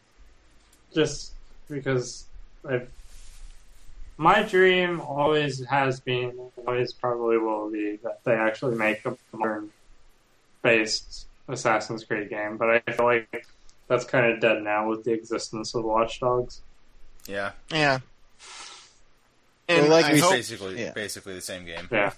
just 0.94 1.32
because 1.70 2.26
I've, 2.68 2.90
my 4.18 4.44
dream 4.44 5.00
always 5.00 5.64
has 5.66 6.00
been, 6.00 6.38
always 6.66 6.92
probably 6.92 7.38
will 7.38 7.70
be, 7.70 7.98
that 8.04 8.24
they 8.24 8.34
actually 8.34 8.76
make 8.76 9.06
a 9.06 9.16
modern 9.32 9.70
based 10.64 11.28
Assassin's 11.48 12.04
Creed 12.04 12.30
game. 12.30 12.58
But 12.58 12.82
I 12.88 12.92
feel 12.92 13.06
like 13.06 13.46
that's 13.88 14.06
kind 14.06 14.32
of 14.32 14.40
dead 14.40 14.62
now 14.64 14.90
with 14.90 15.04
the 15.04 15.12
existence 15.14 15.74
of 15.76 15.84
Watch 15.84 16.20
Dogs. 16.20 16.62
yeah, 17.28 17.52
yeah. 17.72 18.00
Well, 19.70 19.80
And 19.80 19.90
like 19.90 20.06
I 20.06 20.10
we 20.14 20.14
it's 20.16 20.24
hope, 20.24 20.32
basically 20.34 20.82
yeah. 20.82 20.92
basically 20.94 21.34
the 21.34 21.42
same 21.42 21.66
game. 21.66 21.88
Yeah, 21.92 22.12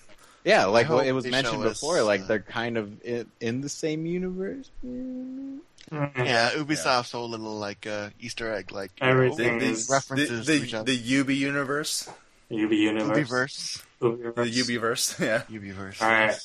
Yeah, 0.44 0.66
like 0.66 0.88
I 0.90 0.94
what 0.94 1.00
hope 1.00 1.08
it 1.08 1.12
was 1.14 1.26
mentioned 1.26 1.64
show 1.64 1.68
us, 1.70 1.80
before. 1.80 2.02
Like 2.04 2.22
uh, 2.22 2.26
they're 2.28 2.40
kind 2.40 2.78
of 2.78 3.04
in, 3.04 3.30
in 3.42 3.62
the 3.62 3.70
same 3.70 4.06
universe. 4.06 4.70
yeah, 4.84 6.52
Ubisoft's 6.52 7.12
whole 7.12 7.28
little 7.30 7.58
like 7.58 7.88
uh, 7.88 8.10
Easter 8.20 8.54
egg, 8.54 8.72
like 8.72 8.92
you 9.02 9.08
know, 9.08 9.12
Everything 9.14 9.58
The, 9.60 9.88
references 9.90 10.46
the, 10.46 10.58
to 10.60 10.64
each 10.64 10.72
the, 10.72 10.78
other. 10.80 10.92
the 10.92 10.98
Ubi 10.98 11.36
universe, 11.36 12.08
UB 12.52 12.72
Universe. 12.72 13.28
Ubiverse, 13.28 13.84
Ubiverse. 14.02 14.36
the 14.36 14.78
Ubiverse. 14.78 15.20
Yeah, 15.26 15.42
Ubiverse. 15.50 16.02
All 16.04 16.08
right. 16.08 16.36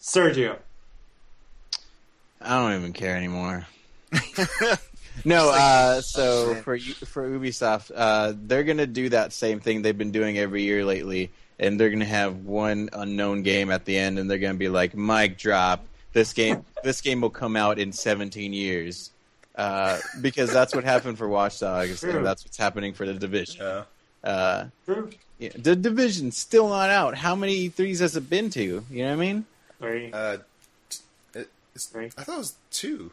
Sergio. 0.00 0.56
I 2.40 2.58
don't 2.58 2.78
even 2.78 2.92
care 2.94 3.16
anymore. 3.16 3.66
No, 5.24 5.50
uh, 5.50 6.00
so 6.02 6.56
for 6.56 6.76
for 6.78 7.28
Ubisoft, 7.30 7.92
uh, 7.94 8.32
they're 8.36 8.64
gonna 8.64 8.86
do 8.86 9.08
that 9.10 9.32
same 9.32 9.60
thing 9.60 9.80
they've 9.82 9.96
been 9.96 10.10
doing 10.10 10.36
every 10.38 10.62
year 10.64 10.84
lately, 10.84 11.30
and 11.58 11.78
they're 11.80 11.88
gonna 11.90 12.04
have 12.04 12.44
one 12.44 12.90
unknown 12.92 13.42
game 13.42 13.70
at 13.70 13.84
the 13.84 13.96
end, 13.96 14.18
and 14.18 14.28
they're 14.28 14.38
gonna 14.38 14.54
be 14.58 14.68
like, 14.68 14.94
"Mic 14.94 15.38
drop. 15.38 15.86
This 16.12 16.32
game, 16.32 16.64
this 16.82 17.00
game 17.00 17.20
will 17.20 17.30
come 17.30 17.56
out 17.56 17.78
in 17.78 17.92
17 17.92 18.52
years." 18.52 19.12
Uh, 19.54 19.98
because 20.20 20.52
that's 20.52 20.74
what 20.74 20.82
happened 20.84 21.16
for 21.16 21.28
Watch 21.28 21.60
Dogs, 21.60 22.00
True. 22.00 22.16
and 22.16 22.26
that's 22.26 22.44
what's 22.44 22.56
happening 22.56 22.92
for 22.92 23.06
the 23.06 23.14
division. 23.14 23.62
uh, 23.62 23.84
Uh, 24.24 24.64
True. 24.84 25.10
yeah, 25.38 25.50
the 25.56 25.76
division's 25.76 26.36
still 26.36 26.68
not 26.68 26.90
out. 26.90 27.14
How 27.16 27.36
many 27.36 27.68
threes 27.68 28.00
has 28.00 28.16
it 28.16 28.28
been 28.28 28.50
to? 28.50 28.60
You 28.90 29.02
know 29.04 29.06
what 29.10 29.12
I 29.12 29.16
mean? 29.16 29.44
Three. 29.78 30.10
Uh, 30.12 30.38
t- 30.90 30.98
it, 31.34 31.48
it's, 31.74 31.86
Three. 31.86 32.06
I 32.18 32.24
thought 32.24 32.34
it 32.34 32.38
was 32.38 32.54
two. 32.72 33.12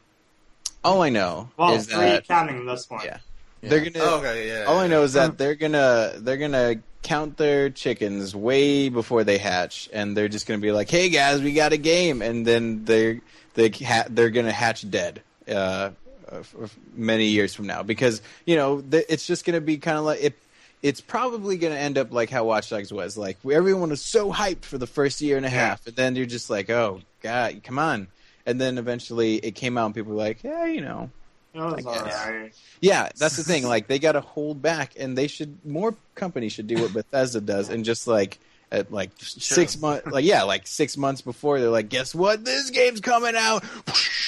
All 0.83 1.01
I 1.01 1.09
know 1.09 1.49
Well, 1.57 1.75
is 1.75 1.85
three 1.87 1.97
that 1.99 2.27
counting 2.27 2.65
this 2.65 2.89
one. 2.89 3.05
yeah, 3.05 3.17
they're 3.61 3.79
gonna. 3.81 4.03
Oh, 4.05 4.17
okay, 4.19 4.47
yeah. 4.47 4.63
all 4.65 4.79
I 4.79 4.87
know 4.87 5.03
is 5.03 5.13
that 5.13 5.37
they're 5.37 5.55
gonna 5.55 6.13
they're 6.17 6.37
gonna 6.37 6.75
count 7.03 7.37
their 7.37 7.69
chickens 7.69 8.35
way 8.35 8.89
before 8.89 9.23
they 9.23 9.37
hatch, 9.37 9.89
and 9.93 10.15
they're 10.17 10.27
just 10.29 10.47
gonna 10.47 10.59
be 10.59 10.71
like, 10.71 10.89
"Hey 10.89 11.09
guys, 11.09 11.41
we 11.41 11.53
got 11.53 11.71
a 11.73 11.77
game," 11.77 12.21
and 12.21 12.45
then 12.45 12.85
they're 12.85 13.19
they 13.53 13.69
ha- 13.69 14.05
they're 14.09 14.29
gonna 14.31 14.51
hatch 14.51 14.89
dead. 14.89 15.21
Uh, 15.47 15.91
uh, 16.31 16.43
for 16.43 16.69
many 16.95 17.25
years 17.25 17.53
from 17.53 17.67
now, 17.67 17.83
because 17.83 18.21
you 18.45 18.55
know 18.55 18.81
th- 18.81 19.05
it's 19.09 19.27
just 19.27 19.43
gonna 19.45 19.59
be 19.61 19.77
kind 19.77 19.97
of 19.97 20.05
like 20.05 20.23
it. 20.23 20.33
It's 20.81 21.01
probably 21.01 21.57
gonna 21.57 21.75
end 21.75 21.97
up 21.99 22.11
like 22.11 22.29
how 22.31 22.45
Watch 22.45 22.69
Dogs 22.69 22.91
was. 22.91 23.17
Like 23.17 23.37
everyone 23.51 23.89
was 23.89 24.01
so 24.01 24.31
hyped 24.31 24.63
for 24.63 24.77
the 24.79 24.87
first 24.87 25.21
year 25.21 25.37
and 25.37 25.45
a 25.45 25.49
half, 25.49 25.85
and 25.85 25.95
then 25.95 26.15
you're 26.15 26.25
just 26.25 26.49
like, 26.49 26.69
"Oh 26.71 27.01
God, 27.21 27.61
come 27.63 27.77
on!" 27.77 28.07
And 28.45 28.59
then 28.59 28.77
eventually 28.77 29.35
it 29.37 29.55
came 29.55 29.77
out, 29.77 29.85
and 29.87 29.95
people 29.95 30.11
were 30.13 30.17
like, 30.17 30.43
"Yeah, 30.43 30.65
you 30.65 30.81
know." 30.81 31.09
It 31.53 31.59
was 31.59 31.73
I 31.73 31.81
guess. 31.81 32.25
alright. 32.25 32.53
Yeah, 32.79 33.09
that's 33.17 33.35
the 33.35 33.43
thing. 33.43 33.63
Like 33.67 33.87
they 33.87 33.99
got 33.99 34.13
to 34.13 34.21
hold 34.21 34.61
back, 34.61 34.93
and 34.97 35.17
they 35.17 35.27
should 35.27 35.57
more 35.65 35.93
companies 36.15 36.53
should 36.53 36.67
do 36.67 36.81
what 36.81 36.93
Bethesda 36.93 37.41
does, 37.41 37.69
and 37.69 37.83
just 37.83 38.07
like 38.07 38.39
at 38.71 38.91
like 38.91 39.11
six 39.19 39.77
months, 39.79 40.07
like 40.11 40.23
yeah, 40.23 40.43
like 40.43 40.65
six 40.65 40.95
months 40.95 41.21
before 41.21 41.59
they're 41.59 41.69
like, 41.69 41.89
guess 41.89 42.15
what? 42.15 42.45
This 42.45 42.69
game's 42.69 43.01
coming 43.01 43.35
out, 43.35 43.63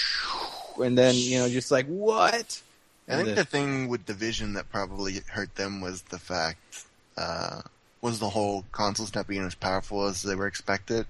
and 0.84 0.98
then 0.98 1.16
you 1.16 1.40
know, 1.40 1.48
just 1.50 1.72
like 1.72 1.86
what? 1.88 2.62
I 3.08 3.16
think 3.16 3.28
then- 3.28 3.36
the 3.36 3.46
thing 3.46 3.88
with 3.88 4.06
Division 4.06 4.54
that 4.54 4.70
probably 4.70 5.20
hurt 5.28 5.56
them 5.56 5.82
was 5.82 6.02
the 6.04 6.20
fact 6.20 6.86
uh, 7.18 7.62
was 8.02 8.20
the 8.20 8.30
whole 8.30 8.66
consoles 8.74 9.16
not 9.16 9.28
being 9.28 9.46
as 9.46 9.56
powerful 9.56 10.08
as 10.08 10.24
they 10.24 10.36
were 10.36 10.48
expected. 10.48 11.06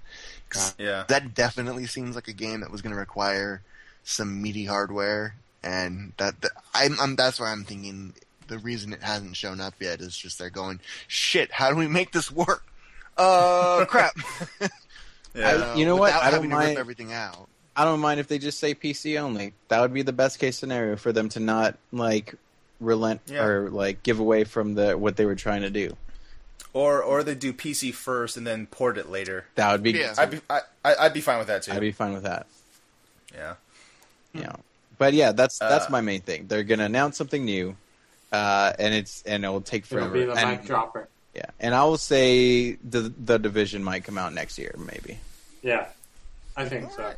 'Cause 0.48 0.74
Yeah. 0.78 1.04
that 1.08 1.34
definitely 1.34 1.86
seems 1.86 2.14
like 2.14 2.28
a 2.28 2.32
game 2.32 2.60
that 2.60 2.70
was 2.70 2.80
going 2.82 2.92
to 2.94 2.98
require 2.98 3.62
some 4.04 4.40
meaty 4.42 4.64
hardware, 4.66 5.34
and 5.62 6.12
that, 6.18 6.40
that 6.42 6.52
I'm, 6.74 6.98
I'm 7.00 7.16
that's 7.16 7.40
why 7.40 7.50
I'm 7.50 7.64
thinking 7.64 8.14
the 8.48 8.58
reason 8.58 8.92
it 8.92 9.02
hasn't 9.02 9.36
shown 9.36 9.60
up 9.60 9.74
yet 9.80 10.00
is 10.00 10.16
just 10.16 10.38
they're 10.38 10.50
going 10.50 10.80
shit. 11.08 11.50
How 11.50 11.70
do 11.70 11.76
we 11.76 11.88
make 11.88 12.12
this 12.12 12.30
work? 12.30 12.64
Uh, 13.16 13.84
crap. 13.88 14.14
Yeah. 15.34 15.70
I- 15.72 15.74
you 15.76 15.84
know 15.86 15.96
what? 15.96 16.12
I 16.12 16.24
don't 16.24 16.34
having 16.34 16.50
to 16.50 16.56
mind- 16.56 16.68
rip 16.70 16.78
everything 16.78 17.12
out. 17.12 17.48
I 17.76 17.84
don't 17.84 17.98
mind 18.00 18.20
if 18.20 18.28
they 18.28 18.38
just 18.38 18.60
say 18.60 18.72
PC 18.74 19.18
only. 19.20 19.52
That 19.68 19.80
would 19.80 19.92
be 19.92 20.02
the 20.02 20.12
best 20.12 20.38
case 20.38 20.56
scenario 20.56 20.94
for 20.96 21.12
them 21.12 21.28
to 21.30 21.40
not 21.40 21.76
like 21.90 22.34
relent 22.78 23.20
Yeah. 23.26 23.42
or 23.44 23.70
like 23.70 24.02
give 24.04 24.20
away 24.20 24.44
from 24.44 24.74
the 24.74 24.96
what 24.96 25.16
they 25.16 25.26
were 25.26 25.34
trying 25.34 25.62
to 25.62 25.70
do. 25.70 25.96
Or 26.74 27.02
or 27.02 27.22
they 27.22 27.34
do 27.36 27.52
PC 27.54 27.94
first 27.94 28.36
and 28.36 28.46
then 28.46 28.66
port 28.66 28.98
it 28.98 29.08
later. 29.08 29.46
That 29.54 29.72
would 29.72 29.82
be. 29.82 29.92
Yeah. 29.92 30.12
I'd 30.18 30.30
be 30.32 30.40
I, 30.50 30.60
I- 30.84 30.96
I'd 31.06 31.14
be 31.14 31.20
fine 31.22 31.38
with 31.38 31.46
that 31.46 31.62
too. 31.62 31.72
I'd 31.72 31.80
be 31.80 31.92
fine 31.92 32.12
with 32.12 32.24
that. 32.24 32.46
yeah. 33.34 33.54
Yeah. 34.34 34.56
But 34.98 35.14
yeah, 35.14 35.32
that's 35.32 35.58
that's 35.58 35.86
Uh, 35.86 35.90
my 35.90 36.00
main 36.02 36.20
thing. 36.20 36.46
They're 36.48 36.64
gonna 36.64 36.84
announce 36.84 37.16
something 37.16 37.44
new, 37.44 37.76
uh, 38.32 38.72
and 38.78 38.92
it's 38.92 39.22
and 39.22 39.44
it 39.44 39.48
will 39.48 39.60
take 39.60 39.84
It'll 39.84 39.98
forever. 39.98 40.12
be 40.12 40.24
the 40.24 40.32
and, 40.32 40.50
mic 40.50 40.66
dropper. 40.66 41.08
Yeah, 41.34 41.46
and 41.60 41.74
I 41.74 41.84
will 41.84 41.98
say 41.98 42.72
the 42.74 43.12
the 43.24 43.38
division 43.38 43.82
might 43.82 44.04
come 44.04 44.18
out 44.18 44.32
next 44.34 44.58
year, 44.58 44.74
maybe. 44.78 45.18
Yeah, 45.62 45.86
I 46.56 46.68
think 46.68 46.90
so. 46.92 47.12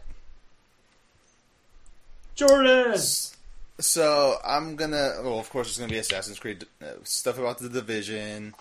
Jordan. 2.35 2.99
So 3.78 4.39
I'm 4.45 4.77
gonna. 4.77 5.20
Well, 5.23 5.39
of 5.39 5.51
course, 5.51 5.69
there's 5.69 5.78
gonna 5.78 5.93
be 5.93 5.99
Assassin's 5.99 6.39
Creed 6.39 6.65
uh, 6.83 6.87
stuff 7.05 7.39
about 7.39 7.59
the 7.59 7.69
division. 7.69 8.55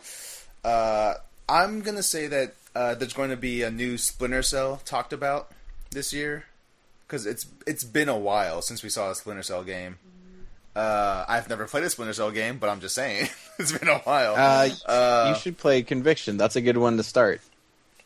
Uh, 0.65 1.13
I'm 1.47 1.81
gonna 1.81 2.03
say 2.03 2.27
that 2.27 2.55
uh, 2.75 2.95
there's 2.95 3.13
going 3.13 3.29
to 3.29 3.37
be 3.37 3.61
a 3.61 3.69
new 3.71 3.97
Splinter 3.97 4.41
Cell 4.41 4.81
talked 4.83 5.13
about 5.13 5.51
this 5.91 6.11
year 6.11 6.45
because 7.07 7.25
it's 7.25 7.45
it's 7.67 7.83
been 7.83 8.09
a 8.09 8.17
while 8.17 8.61
since 8.61 8.81
we 8.83 8.89
saw 8.89 9.11
a 9.11 9.15
Splinter 9.15 9.43
Cell 9.43 9.63
game. 9.63 9.97
Uh, 10.75 11.23
I've 11.29 11.47
never 11.47 11.67
played 11.67 11.83
a 11.85 11.89
Splinter 11.89 12.13
Cell 12.13 12.31
game, 12.31 12.57
but 12.57 12.69
I'm 12.69 12.81
just 12.81 12.95
saying 12.95 13.29
it's 13.59 13.71
been 13.77 13.87
a 13.87 13.99
while. 13.99 14.35
Uh, 14.35 14.69
Uh, 14.85 15.33
you 15.33 15.39
should 15.39 15.57
play 15.57 15.83
Conviction. 15.83 16.35
That's 16.37 16.55
a 16.57 16.61
good 16.61 16.77
one 16.77 16.97
to 16.97 17.03
start. 17.03 17.39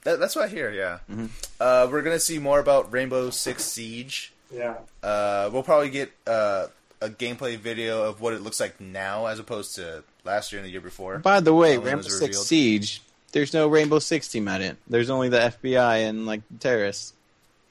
that, 0.04 0.20
that's 0.20 0.36
what 0.36 0.46
I 0.46 0.48
hear. 0.50 0.70
Yeah. 0.70 1.00
Mhm. 1.10 1.30
Uh, 1.60 1.88
we're 1.90 2.02
gonna 2.04 2.20
see 2.20 2.40
more 2.40 2.60
about 2.60 2.92
Rainbow 2.92 3.30
Six 3.32 3.64
Siege. 3.66 4.34
Yeah. 4.54 4.76
Uh, 5.02 5.50
we'll 5.54 5.64
probably 5.64 5.90
get 5.90 6.12
uh, 6.28 6.68
a 7.02 7.10
gameplay 7.10 7.58
video 7.58 8.04
of 8.04 8.22
what 8.22 8.34
it 8.34 8.42
looks 8.42 8.60
like 8.60 8.80
now, 8.80 9.26
as 9.28 9.40
opposed 9.40 9.76
to 9.76 10.04
last 10.26 10.52
year 10.52 10.60
and 10.60 10.68
the 10.68 10.72
year 10.72 10.82
before. 10.82 11.20
By 11.20 11.40
the 11.40 11.54
way, 11.54 11.78
Rainbow 11.78 12.02
Six 12.04 12.22
revealed. 12.22 12.46
Siege. 12.46 13.02
There's 13.32 13.54
no 13.54 13.68
Rainbow 13.68 14.00
Six 14.00 14.28
team 14.28 14.48
at 14.48 14.62
it. 14.62 14.78
There's 14.88 15.10
only 15.10 15.30
the 15.30 15.40
FBI 15.40 16.10
and 16.10 16.26
like 16.26 16.42
terrorists. 16.60 17.14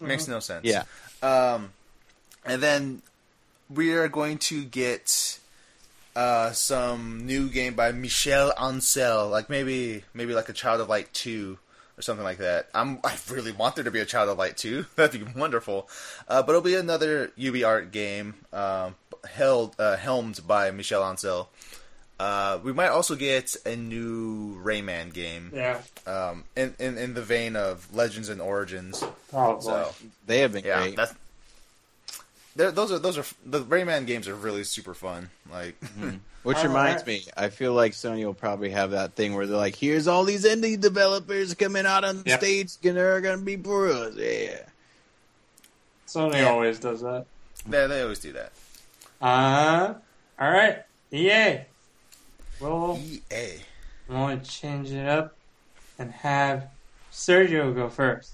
Makes 0.01 0.29
no 0.29 0.41
sense. 0.41 0.65
Yeah. 0.65 0.85
Um, 1.23 1.73
and 2.45 2.63
then 2.63 3.03
we 3.69 3.93
are 3.95 4.09
going 4.09 4.39
to 4.39 4.65
get 4.65 5.39
uh, 6.15 6.53
some 6.53 7.27
new 7.27 7.49
game 7.49 7.75
by 7.75 7.93
Michel 7.93 8.53
Ancel, 8.57 9.31
like 9.31 9.51
maybe 9.51 10.05
maybe 10.15 10.35
like 10.35 10.49
a 10.49 10.53
Child 10.53 10.81
of 10.81 10.89
Light 10.89 11.13
two 11.13 11.59
or 11.99 12.03
something 12.03 12.25
like 12.25 12.39
that. 12.39 12.69
I'm 12.75 13.01
I 13.05 13.17
really 13.31 13.53
want 13.53 13.75
there 13.75 13.85
to 13.85 13.91
be 13.91 14.01
a 14.01 14.07
Child 14.07 14.31
of 14.31 14.39
Light 14.39 14.57
two. 14.57 14.87
That'd 14.97 15.25
be 15.25 15.39
wonderful. 15.39 15.89
Uh, 16.29 16.43
but 16.43 16.53
it'll 16.53 16.63
be 16.63 16.77
another 16.77 17.33
UbiArt 17.39 17.91
game 17.91 18.35
um, 18.53 18.95
held 19.27 19.75
uh, 19.79 19.97
helmed 19.97 20.41
by 20.47 20.71
Michel 20.71 21.03
Ancel. 21.03 21.49
Uh, 22.21 22.59
we 22.65 22.73
might 22.73 22.89
also 22.89 23.15
get 23.15 23.55
a 23.65 23.77
new 23.77 24.61
Rayman 24.63 25.13
game, 25.15 25.53
Yeah. 25.55 25.81
um, 26.07 26.43
in, 26.57 26.75
in 26.81 26.99
in 26.99 27.15
the 27.15 27.23
vein 27.23 27.55
of 27.55 27.87
Legends 27.95 28.29
and 28.29 28.41
Origins. 28.41 29.05
Probably. 29.31 29.63
So 29.63 29.95
They 30.27 30.41
have 30.41 30.53
been 30.53 30.65
yeah, 30.65 30.81
great. 30.83 30.97
that's 30.97 31.15
those 32.57 32.91
are 32.91 32.99
those 32.99 33.19
are 33.19 33.25
the 33.47 33.61
Rayman 33.63 34.07
games 34.07 34.27
are 34.27 34.35
really 34.35 34.65
super 34.65 34.95
fun. 34.95 35.31
Like, 35.51 35.77
Which 36.43 36.61
reminds 36.63 37.07
me, 37.07 37.23
I 37.37 37.51
feel 37.51 37.73
like 37.73 37.93
Sony 37.93 38.25
will 38.25 38.35
probably 38.35 38.71
have 38.71 38.91
that 38.93 39.15
thing 39.15 39.35
where 39.35 39.47
they're 39.47 39.57
like, 39.57 39.77
"Here's 39.77 40.09
all 40.09 40.25
these 40.25 40.45
indie 40.45 40.81
developers 40.81 41.55
coming 41.55 41.87
out 41.87 42.03
on 42.05 42.23
Yep. 42.27 42.41
stage, 42.41 42.73
and 42.83 42.97
they're 42.97 43.21
gonna 43.21 43.43
be 43.43 43.57
pros." 43.57 44.17
Yeah. 44.17 44.57
Sony 46.09 46.35
Yeah. 46.35 46.49
always 46.51 46.81
does 46.81 47.01
that. 47.03 47.27
they 47.67 47.87
they 47.87 48.03
always 48.03 48.19
do 48.19 48.33
that. 48.33 48.53
Uh, 49.21 49.95
all 50.39 50.51
right. 50.51 50.79
EA. 51.13 51.61
We'll, 52.61 52.99
EA. 52.99 53.61
we'll 54.09 54.39
change 54.41 54.91
it 54.91 55.09
up 55.09 55.35
and 55.99 56.11
have 56.13 56.69
Sergio 57.13 57.75
go 57.75 57.89
first. 57.89 58.33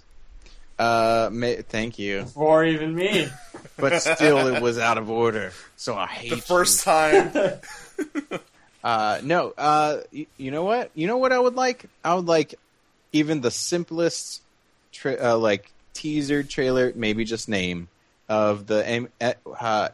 Uh, 0.78 1.28
ma- 1.32 1.62
thank 1.68 1.98
you, 1.98 2.22
Before 2.22 2.64
even 2.64 2.94
me. 2.94 3.28
but 3.76 4.00
still, 4.00 4.48
it 4.48 4.60
was 4.60 4.76
out 4.78 4.98
of 4.98 5.08
order, 5.08 5.52
so 5.76 5.94
I 5.96 6.06
hate 6.06 6.30
The 6.30 6.36
you. 6.36 6.42
first 6.42 6.84
time. 6.84 7.32
Uh, 8.82 9.18
no. 9.22 9.50
Uh, 9.56 10.00
y- 10.12 10.26
you 10.36 10.50
know 10.50 10.62
what? 10.64 10.90
You 10.94 11.06
know 11.06 11.16
what 11.16 11.32
I 11.32 11.38
would 11.38 11.54
like? 11.54 11.86
I 12.04 12.14
would 12.14 12.26
like 12.26 12.54
even 13.14 13.40
the 13.40 13.50
simplest, 13.50 14.42
tra- 14.92 15.30
uh, 15.32 15.38
like 15.38 15.70
teaser 15.94 16.42
trailer, 16.42 16.92
maybe 16.94 17.24
just 17.24 17.48
name 17.48 17.88
of 18.28 18.66
the 18.66 18.86
Amy, 18.86 19.08
uh, 19.58 19.88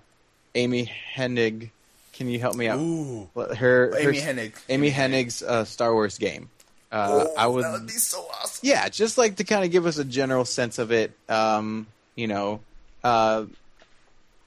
Amy 0.55 0.90
Hennig. 1.14 1.70
Can 2.12 2.28
you 2.28 2.39
help 2.39 2.55
me 2.55 2.68
out? 2.68 2.78
Ooh, 2.78 3.28
Her, 3.35 3.55
her 3.55 3.98
Amy 3.98 4.18
Hennig. 4.18 4.52
Amy 4.68 4.90
Hennig's 4.90 5.43
uh, 5.43 5.64
Star 5.64 5.93
Wars 5.94 6.18
game. 6.18 6.51
Uh, 6.93 7.24
Oh, 7.28 7.35
I 7.39 7.47
would, 7.47 7.64
That 7.64 7.72
would 7.72 7.86
be 7.86 7.93
so 7.93 8.20
awesome. 8.43 8.60
yeah, 8.68 8.89
just 8.89 9.16
like 9.16 9.36
to 9.36 9.44
kind 9.44 9.64
of 9.64 9.70
give 9.70 9.86
us 9.86 9.97
a 9.98 10.05
general 10.05 10.44
sense 10.44 10.78
of 10.78 10.90
it. 10.93 11.12
Um, 11.28 11.86
you 12.16 12.27
know, 12.27 12.60
uh, 13.05 13.44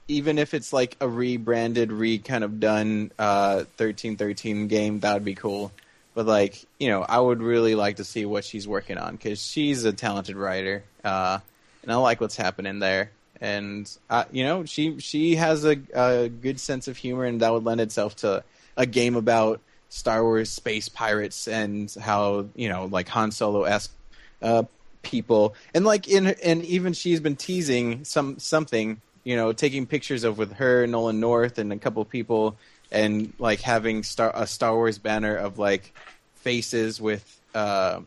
even 0.08 0.38
if 0.38 0.52
it's 0.54 0.72
like 0.72 0.96
a 1.00 1.08
rebranded, 1.08 1.90
re 1.90 2.18
kind 2.18 2.44
of 2.44 2.60
done 2.60 3.10
uh, 3.18 3.64
thirteen 3.76 4.16
thirteen 4.16 4.68
game, 4.68 5.00
that 5.00 5.14
would 5.14 5.24
be 5.24 5.34
cool. 5.34 5.72
But 6.14 6.26
like, 6.26 6.64
you 6.78 6.88
know, 6.88 7.02
I 7.02 7.18
would 7.18 7.42
really 7.42 7.74
like 7.74 7.96
to 7.96 8.04
see 8.04 8.24
what 8.26 8.44
she's 8.44 8.68
working 8.68 8.98
on 8.98 9.12
because 9.16 9.44
she's 9.44 9.84
a 9.84 9.92
talented 9.92 10.36
writer, 10.36 10.84
uh, 11.02 11.38
and 11.82 11.90
I 11.90 11.96
like 11.96 12.20
what's 12.20 12.36
happening 12.36 12.78
there. 12.78 13.10
And 13.44 13.94
uh, 14.08 14.24
you 14.32 14.42
know, 14.42 14.64
she 14.64 14.98
she 15.00 15.36
has 15.36 15.66
a, 15.66 15.76
a 15.92 16.30
good 16.30 16.58
sense 16.58 16.88
of 16.88 16.96
humor, 16.96 17.26
and 17.26 17.42
that 17.42 17.52
would 17.52 17.62
lend 17.62 17.82
itself 17.82 18.16
to 18.16 18.42
a 18.74 18.86
game 18.86 19.16
about 19.16 19.60
Star 19.90 20.24
Wars 20.24 20.50
space 20.50 20.88
pirates 20.88 21.46
and 21.46 21.94
how 22.00 22.46
you 22.56 22.70
know, 22.70 22.86
like 22.86 23.06
Han 23.08 23.32
Solo 23.32 23.64
esque 23.64 23.92
uh, 24.40 24.62
people, 25.02 25.54
and 25.74 25.84
like 25.84 26.08
in 26.08 26.28
and 26.28 26.64
even 26.64 26.94
she's 26.94 27.20
been 27.20 27.36
teasing 27.36 28.02
some 28.06 28.38
something, 28.38 29.02
you 29.24 29.36
know, 29.36 29.52
taking 29.52 29.84
pictures 29.84 30.24
of 30.24 30.38
with 30.38 30.54
her, 30.54 30.86
Nolan 30.86 31.20
North, 31.20 31.58
and 31.58 31.70
a 31.70 31.76
couple 31.76 32.02
people, 32.06 32.56
and 32.90 33.30
like 33.38 33.60
having 33.60 34.04
Star 34.04 34.32
a 34.34 34.46
Star 34.46 34.74
Wars 34.74 34.96
banner 34.96 35.36
of 35.36 35.58
like 35.58 35.92
faces 36.36 36.98
with 36.98 37.42
uh 37.54 38.00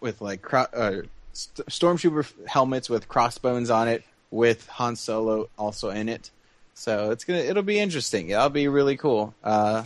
with 0.00 0.22
like 0.22 0.40
cro- 0.40 0.72
uh, 0.72 1.02
st- 1.34 1.68
stormtrooper 1.68 2.46
helmets 2.46 2.88
with 2.88 3.06
crossbones 3.06 3.68
on 3.68 3.86
it, 3.86 4.02
with 4.30 4.66
Han 4.68 4.96
Solo 4.96 5.48
also 5.58 5.90
in 5.90 6.08
it. 6.08 6.30
So 6.74 7.10
it's 7.10 7.24
gonna 7.24 7.40
it'll 7.40 7.62
be 7.62 7.78
interesting. 7.78 8.28
It'll 8.30 8.48
be 8.50 8.68
really 8.68 8.96
cool. 8.96 9.34
Uh, 9.42 9.84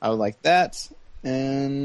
I 0.00 0.08
would 0.08 0.18
like 0.18 0.42
that. 0.42 0.88
And 1.24 1.82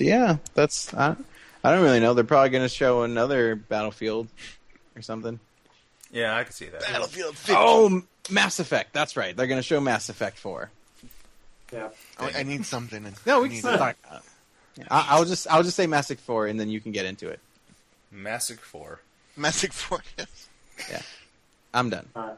yeah, 0.00 0.38
that's 0.54 0.92
I, 0.94 1.14
I 1.62 1.72
don't 1.72 1.82
really 1.82 2.00
know. 2.00 2.14
They're 2.14 2.24
probably 2.24 2.50
going 2.50 2.64
to 2.64 2.68
show 2.68 3.02
another 3.02 3.54
Battlefield 3.54 4.28
or 4.96 5.02
something. 5.02 5.38
Yeah, 6.10 6.36
I 6.36 6.44
can 6.44 6.52
see 6.52 6.66
that. 6.66 6.80
Battlefield 6.80 7.36
50. 7.36 7.52
Oh, 7.56 8.02
Mass 8.30 8.58
Effect. 8.58 8.92
That's 8.92 9.16
right. 9.16 9.36
They're 9.36 9.46
going 9.46 9.58
to 9.58 9.66
show 9.66 9.80
Mass 9.80 10.08
Effect 10.08 10.38
4. 10.38 10.70
Yeah. 11.72 11.88
I, 12.18 12.32
I 12.38 12.42
need 12.44 12.64
something. 12.64 13.06
No, 13.26 13.42
we 13.42 13.50
need 13.50 13.62
can 13.62 13.78
talk. 13.78 13.96
I, 14.90 15.06
I'll 15.10 15.24
just 15.24 15.46
I'll 15.48 15.62
just 15.62 15.76
say 15.76 15.86
Mass 15.86 16.10
Effect 16.10 16.22
4, 16.22 16.46
and 16.46 16.58
then 16.58 16.70
you 16.70 16.80
can 16.80 16.92
get 16.92 17.04
into 17.04 17.28
it. 17.28 17.40
Mass 18.10 18.48
Effect 18.50 18.66
Four. 18.66 19.00
Mass 19.38 19.56
Effect 19.56 19.74
4. 19.74 20.02
Yes. 20.18 20.48
I'm 21.74 21.90
done. 21.90 22.08
Alright. 22.16 22.36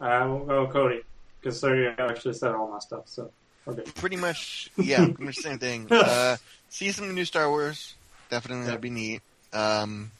I 0.00 0.24
will 0.24 0.44
go 0.44 0.66
Cody. 0.68 1.00
Because 1.40 1.60
Sergio 1.60 1.98
actually 1.98 2.34
said 2.34 2.52
all 2.52 2.70
my 2.70 2.78
stuff, 2.78 3.04
so. 3.06 3.30
Okay. 3.68 3.82
Pretty 3.96 4.16
much, 4.16 4.70
yeah, 4.76 5.04
pretty 5.04 5.24
much 5.24 5.36
the 5.36 5.42
same 5.42 5.58
thing. 5.58 5.88
Uh, 5.90 6.36
see 6.68 6.92
some 6.92 7.14
new 7.14 7.24
Star 7.24 7.48
Wars. 7.48 7.94
Definitely, 8.30 8.66
that'd 8.66 8.80
be 8.80 8.90
neat. 8.90 9.22
Um, 9.52 10.10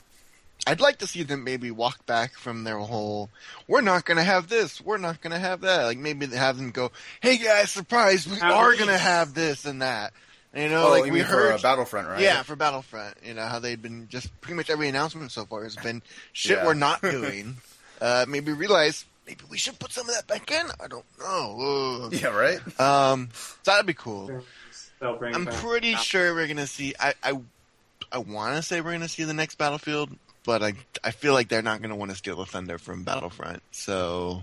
I'd 0.66 0.80
like 0.80 0.98
to 0.98 1.06
see 1.06 1.22
them 1.22 1.44
maybe 1.44 1.70
walk 1.70 2.06
back 2.06 2.34
from 2.34 2.64
their 2.64 2.78
whole, 2.78 3.30
we're 3.68 3.82
not 3.82 4.04
going 4.04 4.16
to 4.16 4.24
have 4.24 4.48
this, 4.48 4.80
we're 4.80 4.96
not 4.98 5.20
going 5.20 5.32
to 5.32 5.38
have 5.38 5.60
that. 5.60 5.84
Like 5.84 5.98
maybe 5.98 6.26
have 6.26 6.56
them 6.56 6.72
go, 6.72 6.90
hey 7.20 7.38
guys, 7.38 7.70
surprise, 7.70 8.26
we 8.26 8.36
Have 8.36 8.52
are 8.52 8.74
going 8.74 8.88
to 8.88 8.98
have 8.98 9.32
this 9.34 9.64
and 9.64 9.82
that. 9.82 10.12
And, 10.56 10.64
you 10.64 10.70
know, 10.70 10.86
Oh, 10.86 10.90
like 10.90 11.04
you 11.06 11.12
we 11.12 11.18
mean 11.18 11.28
heard. 11.28 11.48
for 11.60 11.66
uh, 11.66 11.70
Battlefront, 11.70 12.08
right? 12.08 12.20
Yeah, 12.20 12.42
for 12.42 12.56
Battlefront. 12.56 13.14
You 13.22 13.34
know, 13.34 13.44
how 13.46 13.58
they've 13.58 13.80
been 13.80 14.08
just 14.08 14.28
pretty 14.40 14.56
much 14.56 14.70
every 14.70 14.88
announcement 14.88 15.30
so 15.30 15.44
far 15.44 15.64
has 15.64 15.76
been 15.76 16.00
shit 16.32 16.56
Yeah. 16.58 16.64
we're 16.64 16.72
not 16.74 17.02
doing. 17.02 17.58
uh, 18.00 18.24
maybe 18.26 18.52
realize 18.52 19.04
maybe 19.26 19.44
we 19.50 19.58
should 19.58 19.78
put 19.78 19.92
some 19.92 20.08
of 20.08 20.14
that 20.14 20.26
back 20.26 20.50
in. 20.50 20.66
I 20.82 20.86
don't 20.88 21.04
know. 21.18 22.00
Ugh. 22.06 22.14
Yeah, 22.14 22.28
right. 22.28 22.80
Um, 22.80 23.28
so 23.34 23.70
that'd 23.70 23.84
be 23.86 23.92
cool. 23.94 24.42
I'm 25.02 25.44
back- 25.44 25.54
pretty 25.56 25.94
sure 25.96 26.34
we're 26.34 26.46
gonna 26.46 26.66
see. 26.66 26.94
I 26.98 27.12
I, 27.22 27.32
I 28.10 28.18
want 28.18 28.56
to 28.56 28.62
say 28.62 28.80
we're 28.80 28.92
gonna 28.92 29.08
see 29.08 29.24
the 29.24 29.34
next 29.34 29.58
Battlefield, 29.58 30.10
but 30.44 30.62
I 30.62 30.72
I 31.04 31.10
feel 31.10 31.34
like 31.34 31.48
they're 31.48 31.60
not 31.60 31.82
gonna 31.82 31.96
want 31.96 32.12
to 32.12 32.16
steal 32.16 32.36
the 32.36 32.46
thunder 32.46 32.78
from 32.78 33.02
Battlefront. 33.04 33.62
So 33.72 34.42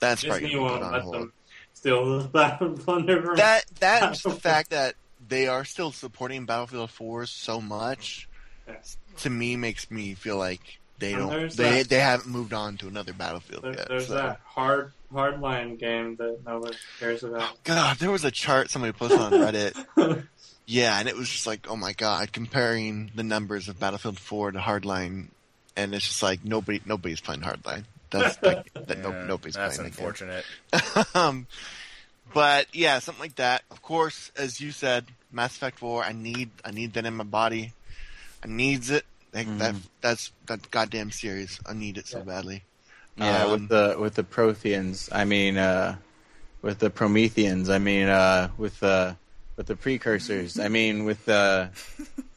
that's 0.00 0.24
probably 0.24 0.40
Disney 0.48 0.56
gonna 0.58 0.72
put 0.72 0.82
on 0.82 0.92
let 0.92 1.02
hold. 1.02 1.14
them 1.14 1.32
steal 1.74 2.18
the 2.18 2.28
Battle 2.28 2.76
Thunder 2.78 3.22
from 3.22 3.36
That 3.36 3.64
that 3.80 4.02
and 4.04 4.12
just 4.12 4.24
the 4.24 4.30
fact 4.30 4.70
that 4.70 4.94
they 5.32 5.48
are 5.48 5.64
still 5.64 5.90
supporting 5.92 6.44
Battlefield 6.46 6.90
4 6.90 7.26
so 7.26 7.60
much 7.60 8.28
Yeah. 8.68 8.74
to 9.18 9.30
me 9.30 9.56
makes 9.56 9.90
me 9.90 10.14
feel 10.14 10.36
like 10.36 10.60
they 10.98 11.14
And 11.14 11.30
don't 11.30 11.56
they 11.56 11.78
that- 11.80 11.88
they 11.88 11.98
haven't 12.00 12.28
moved 12.30 12.52
on 12.52 12.76
to 12.78 12.86
another 12.88 13.12
Battlefield 13.12 13.64
There, 13.64 13.72
yet. 13.72 13.88
there's 13.88 14.06
so. 14.08 14.14
that 14.14 14.40
hard 14.44 14.92
hardline 15.12 15.78
game 15.78 16.16
that 16.16 16.38
nobody 16.46 16.76
cares 17.00 17.22
about. 17.24 17.62
God, 17.64 17.96
there 17.98 18.10
was 18.10 18.24
a 18.24 18.30
chart 18.30 18.70
somebody 18.70 18.92
posted 18.92 19.20
on 19.20 19.32
Reddit. 19.32 20.26
yeah, 20.66 20.98
and 20.98 21.08
it 21.08 21.16
was 21.16 21.28
just 21.28 21.46
like, 21.46 21.66
oh 21.68 21.76
my 21.76 21.92
god, 21.92 22.32
comparing 22.32 23.10
the 23.14 23.22
numbers 23.24 23.68
of 23.68 23.78
Battlefield 23.80 24.18
4 24.18 24.52
to 24.52 24.58
Hardline, 24.60 25.26
and 25.76 25.94
it's 25.94 26.06
just 26.06 26.22
like 26.22 26.44
nobody 26.44 26.80
nobody's 26.86 27.20
playing 27.20 27.40
Hardline. 27.42 27.84
That's 28.10 28.40
like, 28.42 28.72
that 28.74 28.98
no, 28.98 29.24
nobody's 29.24 29.54
That's 29.54 29.76
playing. 29.78 29.90
the 29.90 29.96
game. 29.96 30.06
unfortunate. 30.06 30.44
um, 31.16 31.46
but 32.34 32.66
yeah, 32.74 32.98
something 32.98 33.22
like 33.22 33.36
that. 33.36 33.62
Of 33.70 33.82
course, 33.82 34.30
as 34.36 34.60
you 34.60 34.70
said, 34.72 35.06
Mass 35.30 35.56
Effect 35.56 35.78
4. 35.78 36.04
I 36.04 36.12
need 36.12 36.50
I 36.64 36.70
need 36.70 36.92
that 36.94 37.06
in 37.06 37.14
my 37.14 37.24
body. 37.24 37.72
I 38.44 38.48
needs 38.48 38.90
it. 38.90 39.04
Like, 39.34 39.46
That 39.58 39.74
that's 40.00 40.30
that 40.46 40.70
goddamn 40.70 41.10
series. 41.10 41.58
I 41.66 41.72
need 41.72 41.96
it 41.98 42.06
so 42.06 42.18
Yeah. 42.18 42.24
badly. 42.24 42.62
Yeah, 43.16 43.44
Um, 43.44 43.50
with 43.52 43.68
the 43.68 43.96
with 43.98 44.14
the 44.14 44.24
Protheans. 44.24 45.08
I 45.12 45.24
mean, 45.24 45.56
uh, 45.58 45.96
with 46.62 46.78
the 46.80 46.90
Prometheans. 46.90 47.68
I 47.70 47.78
mean, 47.78 48.08
uh, 48.08 48.48
with 48.58 48.80
the 48.80 49.16
with 49.56 49.66
the 49.66 49.76
precursors. 49.76 50.58
I 50.58 50.68
mean, 50.68 51.04
with 51.04 51.24
the 51.24 51.70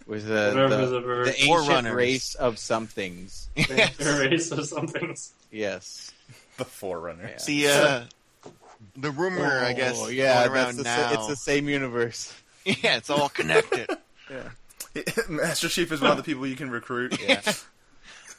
with 0.07 0.25
the 0.27 0.51
the, 0.53 0.67
the 0.67 0.99
the 0.99 1.35
ancient 1.37 1.47
Forerunners. 1.47 1.93
race 1.95 2.35
of 2.35 2.59
somethings. 2.59 3.49
Yes. 3.55 3.99
Erase 3.99 4.51
or 4.51 4.63
something. 4.63 5.15
Yes. 5.51 6.11
The 6.57 6.65
Forerunner. 6.65 7.29
Yeah. 7.31 7.37
See, 7.37 7.67
uh, 7.67 8.03
the 8.95 9.11
rumor, 9.11 9.59
I 9.63 9.73
guess, 9.73 9.97
Oh, 9.99 10.07
yeah, 10.07 10.45
going 10.47 10.53
that's 10.53 10.65
around 10.65 10.77
the, 10.77 10.83
now. 10.83 11.09
sa- 11.09 11.13
it's 11.13 11.27
the 11.27 11.35
same 11.35 11.69
universe. 11.69 12.33
yeah, 12.65 12.97
it's 12.97 13.09
all 13.09 13.29
connected. 13.29 13.89
yeah. 14.29 14.49
Master 15.29 15.67
Chief 15.69 15.91
is 15.91 16.01
one 16.01 16.11
of 16.11 16.17
the 16.17 16.23
people 16.23 16.47
you 16.47 16.55
can 16.55 16.69
recruit. 16.69 17.19
Yeah. 17.21 17.41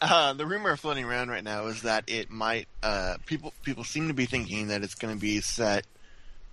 Uh, 0.00 0.32
the 0.34 0.44
rumor 0.46 0.76
floating 0.76 1.04
around 1.04 1.28
right 1.30 1.44
now 1.44 1.66
is 1.66 1.82
that 1.82 2.04
it 2.06 2.30
might. 2.30 2.68
Uh, 2.82 3.16
people 3.26 3.52
people 3.62 3.84
seem 3.84 4.08
to 4.08 4.14
be 4.14 4.26
thinking 4.26 4.68
that 4.68 4.82
it's 4.82 4.94
going 4.94 5.14
to 5.14 5.20
be 5.20 5.40
set 5.40 5.86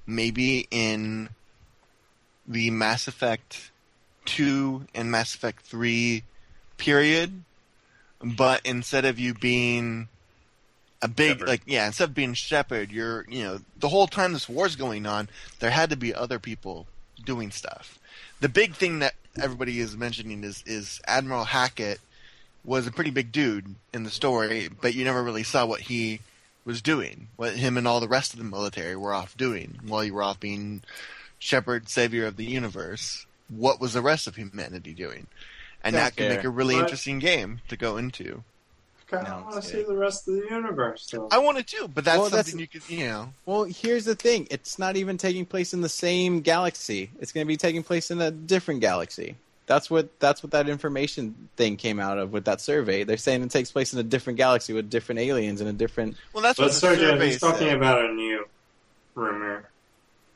maybe 0.06 0.68
in 0.72 1.30
the 2.48 2.70
Mass 2.72 3.08
Effect 3.08 3.72
two 4.26 4.86
and 4.96 5.12
Mass 5.12 5.36
Effect 5.36 5.66
three 5.66 6.24
period, 6.78 7.44
but 8.24 8.62
instead 8.66 9.04
of 9.06 9.20
you 9.20 9.34
being 9.34 10.08
a 11.04 11.08
big 11.08 11.34
Shepard. 11.34 11.48
like 11.48 11.62
yeah, 11.66 11.86
instead 11.88 12.10
of 12.10 12.16
being 12.16 12.34
Shepard, 12.34 12.92
you're 12.92 13.26
you 13.30 13.44
know 13.44 13.60
the 13.78 13.90
whole 13.90 14.08
time 14.08 14.34
this 14.34 14.50
war's 14.50 14.76
going 14.76 15.06
on, 15.06 15.30
there 15.60 15.70
had 15.72 15.90
to 15.92 15.96
be 15.98 16.14
other 16.14 16.40
people 16.40 16.88
doing 17.24 17.52
stuff. 17.52 18.00
The 18.40 18.50
big 18.50 18.74
thing 18.76 19.00
that 19.00 19.14
everybody 19.42 19.80
is 19.80 19.96
mentioning 19.96 20.44
is 20.44 20.64
is 20.66 21.00
Admiral 21.08 21.46
Hackett 21.46 22.00
was 22.66 22.88
a 22.88 22.92
pretty 22.92 23.12
big 23.12 23.32
dude 23.32 23.76
in 23.94 24.04
the 24.04 24.10
story, 24.10 24.70
but 24.82 24.94
you 24.94 25.04
never 25.04 25.22
really 25.24 25.44
saw 25.44 25.66
what 25.66 25.82
he 25.82 26.22
was 26.66 26.82
doing, 26.82 27.28
what 27.36 27.54
him 27.54 27.78
and 27.78 27.88
all 27.88 28.00
the 28.00 28.08
rest 28.08 28.32
of 28.34 28.40
the 28.40 28.46
military 28.46 28.96
were 28.96 29.14
off 29.14 29.36
doing 29.36 29.80
while 29.86 30.04
you 30.04 30.14
were 30.14 30.24
off 30.24 30.40
being 30.40 30.82
Shepard, 31.40 31.90
savior 31.90 32.26
of 32.26 32.38
the 32.38 32.46
universe. 32.46 33.26
What 33.50 33.82
was 33.82 33.92
the 33.94 34.02
rest 34.02 34.28
of 34.28 34.38
humanity 34.38 34.94
doing? 34.94 35.28
And 35.84 35.94
Don't 35.94 36.02
that 36.04 36.16
could 36.16 36.30
make 36.30 36.46
a 36.46 36.50
really 36.50 36.76
What? 36.76 36.84
interesting 36.84 37.20
game 37.20 37.60
to 37.68 37.76
go 37.76 37.98
into. 37.98 38.46
I 39.14 39.22
No, 39.24 39.44
want 39.50 39.56
to 39.56 39.70
see 39.70 39.84
the 39.84 39.96
rest 39.96 40.28
of 40.28 40.36
the 40.36 40.46
universe. 40.50 41.08
Though. 41.12 41.28
I 41.32 41.38
want 41.38 41.58
to 41.58 41.64
too, 41.64 41.88
but 41.88 42.04
that's 42.06 42.18
Well, 42.18 42.30
that's- 42.30 42.48
something 42.48 42.60
you 42.60 42.68
could, 42.68 42.90
you 42.90 43.08
know. 43.08 43.34
Well, 43.46 43.64
here's 43.64 44.06
the 44.06 44.16
thing. 44.16 44.48
It's 44.50 44.80
not 44.80 44.96
even 44.96 45.18
taking 45.18 45.46
place 45.46 45.74
in 45.74 45.82
the 45.82 45.90
same 45.90 46.42
galaxy. 46.42 47.12
It's 47.20 47.32
going 47.32 47.46
to 47.46 47.48
be 47.48 47.58
taking 47.58 47.84
place 47.84 48.10
in 48.12 48.20
a 48.22 48.32
different 48.32 48.82
galaxy. 48.82 49.36
That's 49.66 49.90
what 49.90 50.20
that's 50.20 50.44
what 50.44 50.52
that 50.52 50.68
information 50.68 51.48
thing 51.56 51.78
came 51.78 51.98
out 52.00 52.18
of 52.18 52.34
with 52.34 52.44
that 52.46 52.60
survey. 52.60 53.04
They're 53.06 53.16
saying 53.16 53.44
it 53.44 53.50
takes 53.52 53.72
place 53.72 53.94
in 53.94 54.00
a 54.00 54.04
different 54.04 54.36
galaxy 54.38 54.74
with 54.74 54.90
different 54.90 55.20
aliens 55.20 55.62
and 55.62 55.70
a 55.70 55.74
different. 55.74 56.18
Well, 56.34 56.44
that's 56.44 56.58
but 56.60 56.66
what 56.72 56.74
the 56.74 56.88
Sergio, 56.88 57.12
survey 57.12 57.28
he's 57.30 57.40
talking 57.40 57.68
said. 57.70 57.78
about 57.78 58.04
a 58.04 58.12
new 58.14 58.46
rumor. 59.16 59.70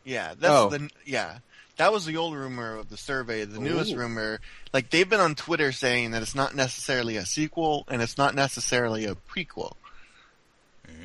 Yeah, 0.06 0.34
that's 0.40 0.54
Oh. 0.54 0.70
the 0.70 0.90
yeah. 1.06 1.40
That 1.78 1.94
was 1.94 2.06
the 2.06 2.18
old 2.18 2.34
rumor 2.36 2.76
of 2.76 2.90
the 2.90 2.98
survey. 2.98 3.44
The 3.46 3.60
newest 3.60 3.94
Ooh. 3.94 3.98
rumor, 3.98 4.40
like 4.74 4.90
they've 4.90 5.08
been 5.08 5.20
on 5.20 5.36
Twitter 5.36 5.72
saying 5.72 6.12
that 6.12 6.22
it's 6.24 6.34
not 6.36 6.56
necessarily 6.56 7.18
a 7.18 7.26
sequel 7.26 7.86
and 7.88 8.02
it's 8.02 8.18
not 8.18 8.34
necessarily 8.36 9.06
a 9.06 9.16
prequel. 9.16 9.74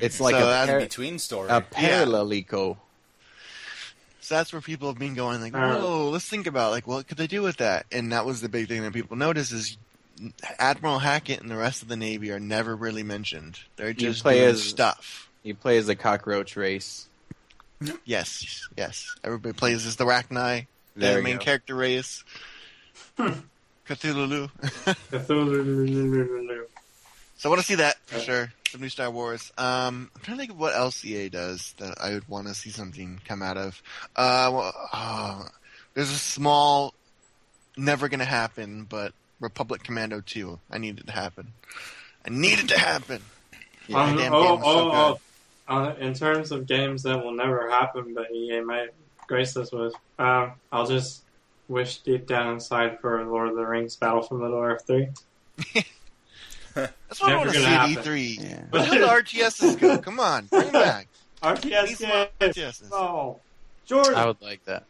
It's 0.01 0.19
like 0.21 0.35
So 0.35 0.49
a 0.49 0.67
par- 0.67 0.81
between 0.81 1.19
story. 1.19 1.51
a 1.51 1.61
parallelico. 1.61 2.79
So 4.21 4.37
that's 4.37 4.53
where 4.53 4.63
people 4.63 4.89
have 4.89 4.99
been 4.99 5.15
going 5.15 5.41
like, 5.41 5.55
Uh. 5.55 5.79
"Whoa, 5.79 6.09
let's 6.11 6.25
think 6.27 6.47
about 6.47 6.71
like 6.71 6.87
what 6.87 7.07
could 7.07 7.19
they 7.19 7.27
do 7.27 7.43
with 7.43 7.59
that?" 7.59 7.87
And 7.93 8.13
that 8.13 8.25
was 8.25 8.41
the 8.41 8.49
big 8.49 8.69
thing 8.69 8.83
that 8.83 8.93
people 8.93 9.17
noticed 9.17 9.53
is 9.53 9.77
Admiral 10.59 11.01
Hackett 11.01 11.41
and 11.43 11.51
the 11.51 11.57
rest 11.57 11.83
of 11.83 11.89
the 11.89 11.97
Navy 11.97 12.31
are 12.31 12.39
never 12.41 12.75
really 12.77 13.03
mentioned. 13.03 13.59
They're 13.77 13.93
just 13.93 14.23
play 14.23 14.39
doing 14.39 14.51
as- 14.51 14.63
stuff. 14.63 15.29
You 15.43 15.55
play 15.57 15.77
as 15.77 15.89
a 15.89 15.97
cockroach 15.97 16.55
race. 16.57 17.09
Yes, 18.05 18.69
yes. 18.77 19.15
Everybody 19.25 19.53
plays 19.55 19.87
as 19.87 19.97
the 19.97 20.05
Rachni. 20.05 20.67
They're 20.97 21.17
the 21.17 21.23
main 21.23 21.39
go. 21.39 21.45
character 21.45 21.75
race. 21.75 22.25
Cthulhu. 23.89 24.51
Cthulhu. 25.11 26.67
So 27.37 27.49
I 27.49 27.51
want 27.51 27.61
to 27.61 27.67
see 27.67 27.75
that 27.77 27.97
for 28.07 28.19
Yeah. 28.19 28.23
sure. 28.25 28.53
Some 28.71 28.81
new 28.81 28.89
Star 28.89 29.11
Wars. 29.11 29.53
Um, 29.59 30.11
I'm 30.15 30.23
trying 30.23 30.37
to 30.37 30.41
think 30.43 30.53
of 30.53 30.59
what 30.59 30.75
else 30.75 31.05
EA 31.05 31.29
does 31.29 31.75
that 31.79 32.01
I 32.01 32.11
would 32.15 32.29
want 32.29 32.47
to 32.49 32.55
see 32.55 32.71
something 32.71 33.21
come 33.27 33.43
out 33.43 33.57
of. 33.59 33.83
Uh, 34.17 34.51
well, 34.53 34.89
uh, 34.93 35.45
there's 35.95 36.11
a 36.11 36.15
small, 36.19 36.95
never 37.77 38.09
gonna 38.09 38.25
happen, 38.25 38.85
but 38.89 39.13
Republic 39.41 39.83
Commando 39.83 40.23
2. 40.25 40.59
I 40.71 40.79
need 40.79 41.01
it 41.01 41.07
to 41.07 41.13
happen. 41.13 41.53
I 42.25 42.31
need 42.31 42.61
it 42.61 42.69
to 42.69 42.79
happen. 42.79 43.21
Um, 43.93 44.17
damn 44.17 44.33
oh, 44.33 44.57
game 44.57 44.61
was 44.61 44.65
so 44.65 44.79
oh, 44.79 44.85
good. 44.85 44.95
oh. 44.95 45.21
Uh, 45.73 45.95
in 46.01 46.13
terms 46.13 46.53
of 46.53 46.67
games 46.67 47.03
that 47.03 47.25
will 47.25 47.33
never 47.33 47.71
happen, 47.71 48.13
but 48.13 48.31
EA 48.31 48.61
might 48.61 48.91
grace 49.27 49.57
us 49.57 49.73
with, 49.73 49.95
um, 50.19 50.53
I'll 50.71 50.87
just 50.87 51.23
wish 51.67 51.97
deep 51.99 52.27
down 52.27 52.53
inside 52.53 53.01
for 53.01 53.25
Lord 53.25 53.49
of 53.49 53.57
the 53.57 53.65
Rings 53.65 53.97
Battle 53.97 54.21
for 54.21 54.35
Middle 54.35 54.59
Earth 54.59 54.85
3. 54.87 55.09
That's 56.75 57.23
what 57.23 57.33
I 57.33 57.37
want 57.37 57.51
to 57.53 57.57
see 57.57 57.63
gonna 57.63 57.75
at. 57.75 58.05
E3. 58.05 58.39
Yeah. 58.39 58.65
But 58.71 58.87
how 58.87 58.99
the 58.99 59.07
RTSs 59.07 59.81
go? 59.81 59.97
Come 59.97 60.21
on, 60.21 60.45
bring 60.45 60.65
them 60.65 60.73
back. 60.73 61.09
RTS 61.43 61.87
These 61.89 62.03
are 62.03 62.29
games! 62.39 62.57
RTSs. 62.57 62.93
Oh, 62.93 63.41
Jordan! 63.87 64.15
I 64.15 64.27
would 64.27 64.43
like 64.43 64.63
that. 64.67 64.85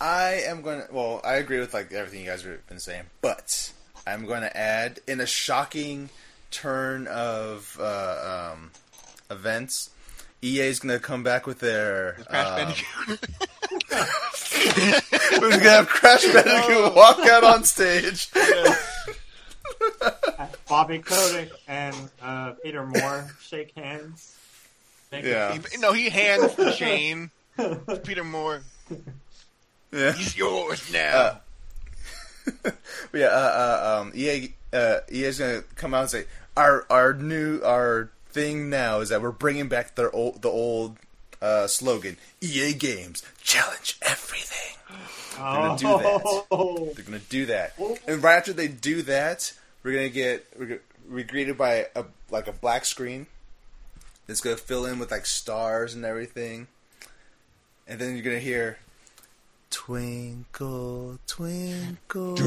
I 0.00 0.42
am 0.46 0.62
going 0.62 0.80
to. 0.80 0.88
Well, 0.90 1.20
I 1.22 1.34
agree 1.34 1.60
with 1.60 1.74
like 1.74 1.92
everything 1.92 2.20
you 2.20 2.26
guys 2.26 2.44
have 2.44 2.66
been 2.66 2.80
saying, 2.80 3.04
but 3.20 3.72
I'm 4.06 4.24
going 4.24 4.40
to 4.40 4.56
add 4.56 5.00
in 5.06 5.20
a 5.20 5.26
shocking 5.26 6.08
turn 6.50 7.06
of 7.08 7.78
uh, 7.78 8.52
um, 8.54 8.70
events. 9.32 9.90
EA 10.44 10.60
is 10.62 10.80
gonna 10.80 10.98
come 10.98 11.22
back 11.22 11.46
with 11.46 11.60
their 11.60 12.14
Crash 12.28 12.46
um, 12.48 12.56
Bandicoot. 12.56 13.20
We're 15.40 15.50
gonna 15.58 15.70
have 15.70 15.88
Crash 15.88 16.24
Bandicoot 16.24 16.94
walk 16.94 17.18
out 17.20 17.44
on 17.44 17.64
stage. 17.64 18.28
Bobby 20.68 20.98
Kotick 20.98 21.50
and 21.68 21.94
uh, 22.22 22.52
Peter 22.62 22.84
Moore 22.86 23.30
shake 23.40 23.72
hands. 23.76 24.36
Make 25.10 25.24
Yeah. 25.24 25.52
He- 25.70 25.78
no, 25.78 25.92
he 25.92 26.08
hands 26.08 26.54
the 26.54 26.72
chain 26.72 27.30
to 27.58 27.76
Peter 28.04 28.24
Moore. 28.24 28.62
Yeah. 29.92 30.12
He's 30.12 30.36
yours 30.36 30.90
now. 30.92 31.40
Uh, 32.64 32.70
yeah, 33.14 33.26
uh, 33.26 33.28
uh, 33.28 34.00
um, 34.00 34.12
EA, 34.14 34.52
uh, 34.72 34.98
EA's 35.10 35.38
gonna 35.38 35.62
come 35.76 35.94
out 35.94 36.00
and 36.02 36.10
say 36.10 36.24
our 36.56 36.84
our 36.90 37.12
new 37.14 37.60
our 37.62 38.10
thing 38.32 38.70
now 38.70 39.00
is 39.00 39.10
that 39.10 39.22
we're 39.22 39.30
bringing 39.30 39.68
back 39.68 39.94
their 39.94 40.14
old 40.14 40.42
the 40.42 40.48
old 40.48 40.96
uh, 41.40 41.66
slogan: 41.66 42.16
EA 42.40 42.72
Games 42.72 43.22
challenge 43.42 43.98
everything. 44.02 44.76
They're 45.36 45.44
gonna 45.44 45.78
do 45.78 45.86
that. 45.86 46.44
Oh. 46.50 46.92
They're 46.94 47.04
gonna 47.04 47.18
do 47.28 47.46
that, 47.46 47.74
and 48.06 48.22
right 48.22 48.36
after 48.36 48.52
they 48.52 48.68
do 48.68 49.02
that, 49.02 49.52
we're 49.82 49.94
gonna 49.94 50.08
get 50.08 50.46
we're, 50.58 50.80
we're 51.08 51.24
greeted 51.24 51.56
by 51.58 51.86
a 51.94 52.04
like 52.30 52.48
a 52.48 52.52
black 52.52 52.84
screen 52.84 53.26
that's 54.26 54.40
gonna 54.40 54.56
fill 54.56 54.86
in 54.86 54.98
with 54.98 55.10
like 55.10 55.26
stars 55.26 55.94
and 55.94 56.04
everything, 56.04 56.68
and 57.86 57.98
then 57.98 58.14
you're 58.14 58.24
gonna 58.24 58.38
hear. 58.38 58.78
Twinkle, 59.70 61.18
twinkle, 61.26 62.34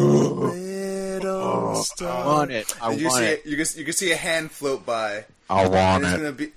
little 1.24 1.76
star. 1.84 2.24
I 2.24 2.26
want 2.28 2.52
it. 2.52 2.74
I 2.82 2.92
And 2.92 3.00
you 3.02 3.08
want 3.08 3.18
see 3.20 3.26
it. 3.26 3.46
you 3.46 3.56
can, 3.58 3.66
you 3.78 3.84
can 3.86 3.94
see 3.94 4.12
a 4.12 4.16
hand 4.16 4.52
float 4.52 4.86
by, 4.86 5.26
I 5.50 5.64
and 5.64 5.74
want 5.74 6.04
it's 6.04 6.14
it. 6.14 6.18
gonna 6.18 6.32
be, 6.32 6.52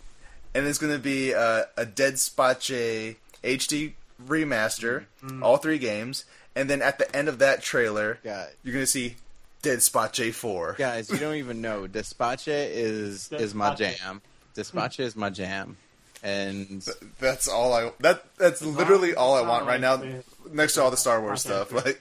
and 0.55 0.67
it's 0.67 0.79
gonna 0.79 0.99
be 0.99 1.35
uh, 1.35 1.65
a 1.77 1.87
Dead 1.87 2.19
Space 2.19 3.17
HD 3.45 3.93
remaster, 4.27 5.05
all 5.43 5.57
three 5.59 5.79
games, 5.79 6.25
and 6.57 6.69
then 6.69 6.83
at 6.83 6.99
the 6.99 7.15
end 7.17 7.29
of 7.29 7.39
that 7.39 7.63
trailer, 7.63 8.19
God. 8.25 8.49
you're 8.63 8.75
gonna 8.75 8.87
see 8.87 9.17
Dead 9.63 9.83
Space 9.83 10.35
Four. 10.35 10.75
Guys, 10.79 11.11
you 11.11 11.19
don't 11.19 11.37
even 11.37 11.61
know. 11.61 11.87
Dead 11.89 12.07
Space 12.07 12.49
is 12.49 13.31
is 13.33 13.55
my 13.55 13.71
Dead 13.75 13.95
Space. 13.95 13.99
jam. 14.01 14.23
Dead 14.55 14.67
Space 14.67 14.99
is 15.01 15.17
my 15.17 15.31
jam. 15.31 15.77
And 16.21 16.83
Th- 16.85 16.97
That's 17.21 17.47
all 17.47 17.73
I. 17.73 17.93
That 18.01 18.25
that's 18.37 18.61
literally 18.61 19.15
all 19.15 19.37
I 19.37 19.43
want 19.43 19.67
right 19.67 19.81
now. 19.81 20.03
Next 20.51 20.75
to 20.75 20.83
all 20.83 20.91
the 20.91 20.97
Star 20.97 21.21
Wars 21.21 21.43
stuff, 21.43 21.71
like 21.85 22.01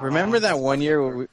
remember 0.00 0.38
that 0.40 0.58
one 0.58 0.80
year 0.80 1.02
when 1.06 1.16
we 1.18 1.26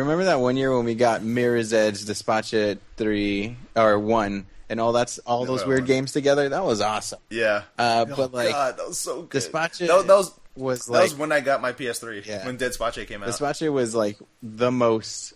remember 0.00 0.24
that 0.24 0.40
one 0.40 0.56
year 0.56 0.74
when 0.74 0.84
we 0.84 0.94
got 0.94 1.22
Mirror's 1.22 1.72
Edge, 1.72 2.04
Dead 2.04 2.16
Space 2.16 2.78
three 2.96 3.56
or 3.76 3.98
one, 3.98 4.46
and 4.68 4.80
all 4.80 4.92
that's 4.92 5.18
all 5.20 5.44
those 5.44 5.64
weird 5.66 5.86
games 5.86 6.12
together. 6.12 6.48
That 6.48 6.64
was 6.64 6.80
awesome. 6.80 7.20
yeah. 7.30 7.62
Uh, 7.78 8.06
Oh, 8.10 8.14
but 8.16 8.32
like 8.32 8.50
God, 8.50 8.76
that 8.78 8.88
was 8.88 8.98
so 8.98 9.22
good. 9.22 9.40
Dead 9.40 9.42
Space 9.72 9.88
That, 9.88 10.06
that 10.06 10.14
was 10.16 10.32
was 10.56 10.86
that 10.86 10.92
like 10.92 11.02
was 11.04 11.14
when 11.16 11.32
I 11.32 11.40
got 11.40 11.60
my 11.62 11.72
PS3 11.72 12.24
Yeah. 12.26 12.44
when 12.46 12.56
Dead 12.56 12.72
came 13.06 13.22
out. 13.22 13.26
Dead 13.26 13.34
Space 13.34 13.60
was 13.62 13.94
like 13.94 14.18
the 14.42 14.70
most, 14.70 15.34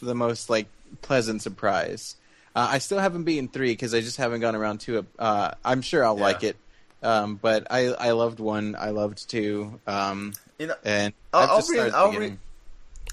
the 0.00 0.14
most 0.14 0.48
like 0.50 0.66
pleasant 1.00 1.42
surprise. 1.42 2.16
Uh, 2.54 2.68
I 2.72 2.78
still 2.78 2.98
haven't 2.98 3.24
beaten 3.24 3.48
three 3.48 3.72
because 3.72 3.94
I 3.94 4.00
just 4.02 4.18
haven't 4.18 4.40
gone 4.40 4.54
around 4.54 4.80
to 4.82 4.98
it. 4.98 5.04
Uh, 5.18 5.52
I'm 5.64 5.80
sure 5.80 6.04
I'll 6.04 6.16
Yeah. 6.18 6.22
like 6.22 6.44
it, 6.44 6.56
um, 7.02 7.36
but 7.40 7.66
I 7.70 7.86
I 7.94 8.10
loved 8.12 8.40
one. 8.40 8.76
I 8.78 8.90
loved 8.90 9.28
two, 9.30 9.80
um, 9.86 10.34
You 10.58 10.66
know, 10.66 10.74
and 10.84 11.14
I'll- 11.32 11.50
I'll 11.50 11.56
just 11.58 11.70
re- 11.70 11.78
I'll 11.90 12.12
the 12.12 12.18
re- 12.18 12.26
beginning. 12.26 12.38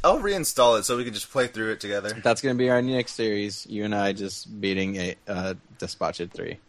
I'll 0.04 0.20
reinstall 0.20 0.80
it 0.80 0.84
so 0.86 0.96
we 0.98 1.04
can 1.04 1.14
just 1.14 1.30
play 1.30 1.48
through 1.48 1.72
it 1.74 1.80
together. 1.80 2.10
That's 2.24 2.42
gonna 2.42 2.56
be 2.56 2.70
our 2.70 2.82
next 2.82 3.14
series. 3.14 3.66
You 3.68 3.86
and 3.86 3.94
I 3.94 4.14
just 4.14 4.60
beating 4.62 4.96
a 4.96 5.16
uh, 5.28 5.54
Dead 5.78 5.90
Space 5.90 6.22
three. 6.32 6.60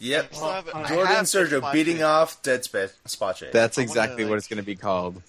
Yep. 0.00 0.28
I 0.30 0.34
still 0.34 0.48
have- 0.52 0.68
I 0.74 0.88
Jordan 0.88 1.06
have 1.06 1.24
Sergio 1.26 1.72
beating 1.72 2.02
off 2.02 2.42
Dead 2.42 2.64
Space. 2.64 2.96
Space. 3.06 3.44
That's 3.52 3.78
I 3.78 3.82
wanna, 3.82 3.90
exactly 3.90 4.24
what 4.24 4.30
like- 4.32 4.38
it's 4.38 4.48
gonna 4.48 4.62
be 4.62 4.76
called. 4.76 5.22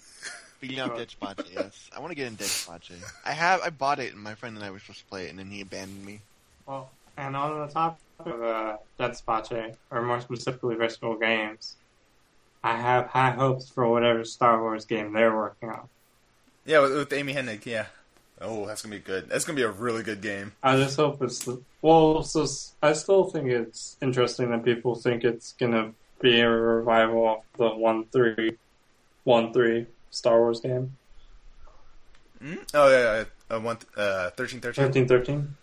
Beating 0.59 0.79
up 0.79 0.97
Dead 0.97 1.09
Space, 1.09 1.35
yes. 1.53 1.89
I 1.95 1.99
want 1.99 2.11
to 2.11 2.15
get 2.15 2.27
in 2.27 2.35
Dead 2.35 2.47
Space. 2.47 2.91
I 3.25 3.31
have. 3.31 3.61
I 3.61 3.69
bought 3.69 3.99
it, 3.99 4.13
and 4.13 4.21
my 4.21 4.35
friend 4.35 4.55
and 4.57 4.65
I 4.65 4.71
were 4.71 4.79
supposed 4.79 4.99
to 4.99 5.05
play 5.05 5.25
it, 5.27 5.29
and 5.29 5.39
then 5.39 5.49
he 5.49 5.61
abandoned 5.61 6.05
me. 6.05 6.19
Well, 6.65 6.89
and 7.15 7.35
on 7.35 7.65
the 7.65 7.71
topic 7.71 8.01
of 8.19 8.43
uh, 8.43 8.77
Dead 8.97 9.15
Space, 9.15 9.75
or 9.89 10.01
more 10.01 10.19
specifically 10.19 10.75
Visceral 10.75 11.15
Games, 11.15 11.77
I 12.63 12.75
have 12.75 13.07
high 13.07 13.31
hopes 13.31 13.69
for 13.69 13.87
whatever 13.87 14.25
Star 14.25 14.61
Wars 14.61 14.83
game 14.83 15.13
they're 15.13 15.33
working 15.35 15.69
on. 15.69 15.87
Yeah, 16.69 16.79
with, 16.81 16.93
with 16.95 17.13
Amy 17.13 17.33
Hennig. 17.33 17.65
Yeah. 17.65 17.87
Oh, 18.39 18.67
that's 18.67 18.83
gonna 18.83 18.95
be 18.95 19.01
good. 19.01 19.27
That's 19.27 19.43
gonna 19.43 19.55
be 19.57 19.63
a 19.63 19.71
really 19.71 20.03
good 20.03 20.21
game. 20.21 20.51
I 20.61 20.77
just 20.77 20.95
hope 20.97 21.21
it's 21.23 21.43
the, 21.45 21.59
well. 21.81 22.21
So 22.23 22.43
s- 22.43 22.73
I 22.81 22.93
still 22.93 23.23
think 23.25 23.47
it's 23.49 23.97
interesting 24.01 24.51
that 24.51 24.63
people 24.63 24.93
think 24.95 25.23
it's 25.23 25.53
gonna 25.53 25.93
be 26.21 26.39
a 26.41 26.47
revival 26.49 27.27
of 27.27 27.39
the 27.57 27.69
one 27.75 28.05
three, 28.05 28.55
one 29.23 29.51
three 29.51 29.87
Star 30.11 30.37
Wars 30.39 30.59
game, 30.61 30.95
Mm? 32.43 32.59
Oh 32.73 32.89
yeah, 32.89 33.23
yeah. 33.49 33.55
Uh, 33.55 33.59
one, 33.59 33.77
uh, 33.97 34.29
thirteen, 34.31 34.61
thirteen. 34.61 34.85
thirteen 34.85 35.07
thirteen. 35.07 35.55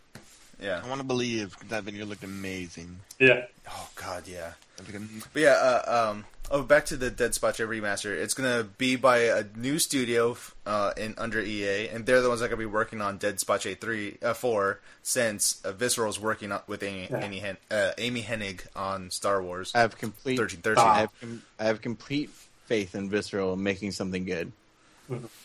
Yeah. 0.60 0.80
I 0.84 0.88
want 0.88 1.00
to 1.00 1.06
believe 1.06 1.56
that 1.68 1.84
video 1.84 2.04
looked 2.04 2.24
amazing. 2.24 2.98
Yeah, 3.18 3.44
Oh 3.70 3.88
God, 3.94 4.26
yeah. 4.26 4.52
It 4.78 4.82
looked 4.84 4.94
am- 4.96 5.22
But 5.32 5.42
yeah, 5.42 5.52
uh, 5.52 6.10
um, 6.10 6.24
oh, 6.51 6.62
back 6.62 6.86
to 6.86 6.97
the 6.97 7.10
Dead 7.10 7.35
Space 7.35 7.56
remaster. 7.56 8.16
It's 8.16 8.35
gonna 8.35 8.64
be 8.64 8.97
by 8.97 9.18
a 9.18 9.44
new 9.56 9.78
studio 9.78 10.36
uh, 10.66 10.93
in 10.97 11.14
under 11.18 11.40
EA, 11.40 11.89
and 11.89 12.06
they're 12.06 12.20
the 12.23 12.28
ones 12.28 12.40
that 12.40 12.47
are 12.47 12.48
gonna 12.48 12.59
be 12.60 12.66
working 12.66 13.01
on 13.01 13.18
Dead 13.18 13.39
Space 13.40 13.77
three, 13.81 14.16
uh, 14.23 14.35
four, 14.35 14.81
since 15.02 15.60
uh, 15.64 15.73
Visceral's 15.73 16.18
working 16.20 16.52
on, 16.52 16.60
with 16.66 16.82
Amy, 16.82 17.09
Yeah. 17.10 17.24
Amy, 17.24 17.39
Hen- 17.39 17.56
uh, 17.70 17.93
Amy 17.98 18.23
Hennig 18.23 18.66
on 18.74 19.10
Star 19.10 19.43
Wars 19.43 19.73
I 19.74 19.81
have 19.81 19.97
complete. 19.98 20.36
thirteen, 20.36 20.60
thirteen. 20.60 20.85
I 20.85 20.98
have, 21.01 21.20
com- 21.20 21.43
I 21.59 21.64
have 21.64 21.81
complete 21.81 22.31
faith 22.66 22.94
in 22.94 23.09
Visceral 23.10 23.56
making 23.56 23.93
something 23.93 24.24
good. 24.24 24.52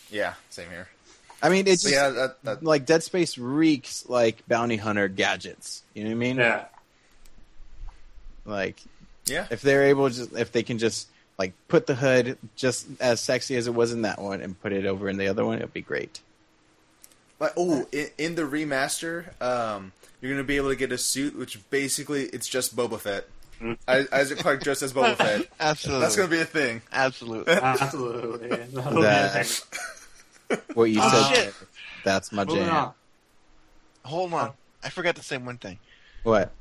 Yeah, 0.09 0.33
same 0.49 0.69
here. 0.69 0.87
I 1.43 1.49
mean, 1.49 1.67
it's 1.67 1.83
So 1.83 1.89
just 1.89 1.99
yeah, 2.01 2.09
that, 2.09 2.43
that, 2.43 2.63
like 2.63 2.85
Dead 2.85 3.03
Space 3.03 3.37
reeks 3.37 4.07
like 4.09 4.47
bounty 4.47 4.77
hunter 4.77 5.07
gadgets. 5.07 5.83
You 5.93 6.03
know 6.03 6.09
what 6.11 6.15
I 6.15 6.17
mean? 6.19 6.37
yeah. 6.37 6.65
Like 8.45 8.77
yeah. 9.25 9.47
if 9.49 9.61
they're 9.61 9.83
able, 9.83 10.09
just 10.09 10.33
if 10.33 10.51
they 10.51 10.63
can 10.63 10.77
just 10.77 11.07
like 11.37 11.53
put 11.67 11.87
the 11.87 11.95
hood 11.95 12.37
just 12.55 12.87
as 12.99 13.19
sexy 13.19 13.55
as 13.55 13.67
it 13.67 13.73
was 13.73 13.91
in 13.91 14.03
that 14.03 14.19
one 14.21 14.41
and 14.41 14.59
put 14.61 14.73
it 14.73 14.85
over 14.85 15.09
in 15.09 15.17
the 15.17 15.27
other 15.27 15.45
one, 15.45 15.57
it'd 15.57 15.73
be 15.73 15.81
great. 15.81 16.19
Like, 17.39 17.53
oh, 17.57 17.87
in, 17.91 18.07
in 18.17 18.35
the 18.35 18.43
remaster, 18.43 19.39
um, 19.41 19.91
you're 20.21 20.31
gonna 20.31 20.43
be 20.43 20.57
able 20.57 20.69
to 20.69 20.75
get 20.75 20.91
a 20.91 20.97
suit, 20.97 21.35
which 21.37 21.57
basically 21.71 22.25
it's 22.25 22.47
just 22.47 22.75
Boba 22.75 22.99
Fett. 22.99 23.25
Mm. 23.59 23.77
I- 23.87 24.05
Isaac 24.11 24.39
Clarke 24.39 24.63
dressed 24.63 24.83
as 24.83 24.93
Boba 24.93 25.15
Fett. 25.15 25.47
Absolutely. 25.59 26.01
That's 26.01 26.15
gonna 26.15 26.27
be 26.29 26.39
a 26.41 26.45
thing. 26.45 26.81
Absolutely. 26.91 27.53
Absolutely. 27.61 28.47
That'll 28.49 28.95
be 28.95 29.01
That- 29.01 29.41
a 29.41 29.43
thing. 29.43 30.59
What 30.73 30.83
you 30.85 30.99
Ah, 31.01 31.31
said, 31.33 31.43
shit. 31.45 31.53
that's 32.03 32.31
my 32.31 32.43
Moving 32.43 32.65
jam. 32.65 32.75
on. 32.75 32.93
Hold 34.03 34.33
on. 34.33 34.51
I 34.83 34.89
forgot 34.89 35.15
to 35.15 35.23
say 35.23 35.37
one 35.37 35.57
thing. 35.57 35.79
What? 36.23 36.51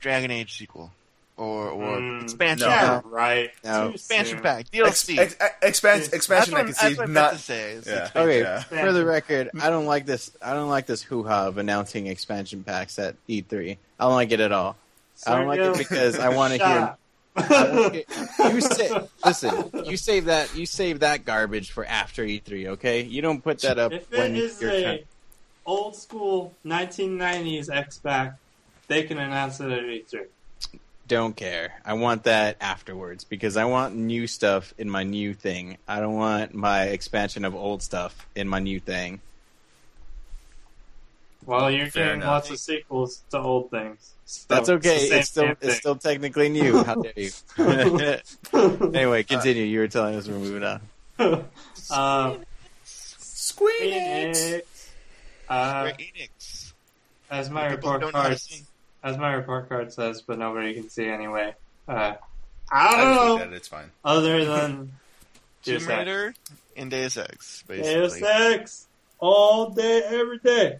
Dragon 0.00 0.30
Age 0.32 0.58
sequel. 0.58 0.92
Or, 1.38 1.68
or 1.68 1.98
Mm, 1.98 2.22
expansion 2.24 2.68
No. 2.68 2.74
Yeah, 2.74 2.80
pack. 2.96 3.02
right. 3.06 3.50
No. 3.64 3.88
Expansion 3.90 4.40
pack. 4.40 4.66
DLC. 4.72 5.18
ex- 5.18 5.36
ex- 5.38 5.54
expansion, 5.62 6.00
That's 6.10 6.12
expansion. 6.14 6.52
what, 6.52 6.60
I 6.62 6.64
can 6.64 6.74
see 6.74 6.94
what 6.94 7.08
not. 7.08 7.32
to 7.34 7.38
say. 7.38 7.72
It's 7.74 7.86
Yeah. 7.86 8.10
Okay, 8.14 8.40
Yeah. 8.40 8.62
for 8.64 8.92
the 8.92 9.04
record, 9.06 9.50
I 9.60 9.70
don't 9.70 9.86
like 9.86 10.04
this. 10.04 10.32
I 10.42 10.52
don't 10.52 10.68
like 10.68 10.86
this 10.86 11.00
hoo 11.00 11.22
ha 11.22 11.46
of 11.46 11.56
announcing 11.58 12.08
expansion 12.08 12.64
packs 12.64 12.98
at 12.98 13.14
E3. 13.28 13.78
I 14.00 14.04
don't 14.04 14.14
like 14.14 14.32
it 14.32 14.40
at 14.40 14.50
all. 14.50 14.76
I 15.26 15.36
don't 15.36 15.46
like 15.46 15.60
it 15.60 15.78
because 15.78 16.18
I 16.18 16.28
want 16.30 16.54
to 16.54 16.58
hear. 16.58 16.76
up. 16.76 16.98
I 17.36 17.70
wanna 17.70 17.90
hear- 17.90 18.52
you 18.54 18.60
say, 18.60 18.90
listen. 19.24 19.70
You 19.84 19.96
save 19.96 20.24
that. 20.24 20.56
You 20.56 20.66
save 20.66 21.00
that 21.00 21.24
garbage 21.24 21.70
for 21.70 21.84
after 21.86 22.24
E3. 22.24 22.66
Okay, 22.70 23.02
you 23.02 23.22
don't 23.22 23.42
put 23.44 23.60
that 23.60 23.78
up 23.78 23.92
If 23.92 24.10
when 24.10 24.34
it 24.34 24.42
is 24.42 24.60
you're 24.60 24.70
a 24.72 24.82
trying. 24.82 24.98
old 25.64 25.94
school 25.94 26.52
1990s 26.66 27.70
X 27.70 27.98
pack, 27.98 28.34
they 28.88 29.04
can 29.04 29.18
announce 29.18 29.60
it 29.60 29.70
at 29.70 29.84
E3. 29.84 30.26
Don't 31.08 31.34
care. 31.34 31.80
I 31.86 31.94
want 31.94 32.24
that 32.24 32.58
afterwards 32.60 33.24
because 33.24 33.56
I 33.56 33.64
want 33.64 33.96
new 33.96 34.26
stuff 34.26 34.74
in 34.76 34.90
my 34.90 35.04
new 35.04 35.32
thing. 35.32 35.78
I 35.88 36.00
don't 36.00 36.16
want 36.16 36.54
my 36.54 36.84
expansion 36.84 37.46
of 37.46 37.54
old 37.54 37.82
stuff 37.82 38.26
in 38.36 38.46
my 38.46 38.58
new 38.58 38.78
thing. 38.78 39.20
Well, 41.46 41.70
you're 41.70 41.86
Fair 41.86 42.04
getting 42.08 42.20
enough. 42.20 42.30
lots 42.30 42.50
of 42.50 42.58
sequels 42.58 43.22
to 43.30 43.38
old 43.38 43.70
things. 43.70 44.12
So 44.26 44.44
That's 44.48 44.68
okay. 44.68 44.94
the 44.94 45.06
same 45.06 45.18
It's 45.18 45.28
still 45.30 45.54
it's 45.62 45.76
still 45.76 45.96
technically 45.96 46.50
new. 46.50 46.84
How 46.84 46.96
dare 46.96 47.12
you? 47.16 47.30
anyway, 48.94 49.22
continue. 49.22 49.64
You 49.64 49.80
were 49.80 49.88
telling 49.88 50.14
us 50.16 50.28
we're 50.28 50.38
moving 50.38 50.64
on. 50.64 50.80
uh, 51.90 52.36
Squeenix. 52.84 54.36
Phoenix. 54.36 54.92
Uh, 55.48 55.84
Enix. 55.98 56.72
as 57.30 57.48
my 57.48 57.64
report 57.68 58.02
don't 58.02 58.12
know 58.12 58.18
how 58.18 58.24
to 58.24 58.28
card, 58.34 58.40
sing. 58.40 58.66
As 59.02 59.16
my 59.16 59.32
report 59.32 59.68
card 59.68 59.92
says, 59.92 60.22
but 60.22 60.38
nobody 60.38 60.74
can 60.74 60.88
see 60.88 61.06
anyway. 61.08 61.54
Uh, 61.86 62.14
I 62.70 62.88
I 62.88 62.90
don't 62.90 63.14
just 63.14 63.14
know. 63.24 63.32
looked 63.32 63.42
at 63.46 63.52
it. 63.52 63.56
It's 63.56 63.68
fine. 63.68 63.90
Other 64.04 64.44
than 64.44 64.70
Tomb 64.76 64.92
Deus 65.62 65.82
Ex. 65.82 65.88
Raider 65.88 66.34
and 66.76 66.90
Deus 66.90 67.16
Ex, 67.16 67.64
basically. 67.66 67.94
Deus. 67.94 68.22
Ex 68.22 68.86
all 69.18 69.70
day, 69.70 70.02
every 70.04 70.38
day. 70.38 70.78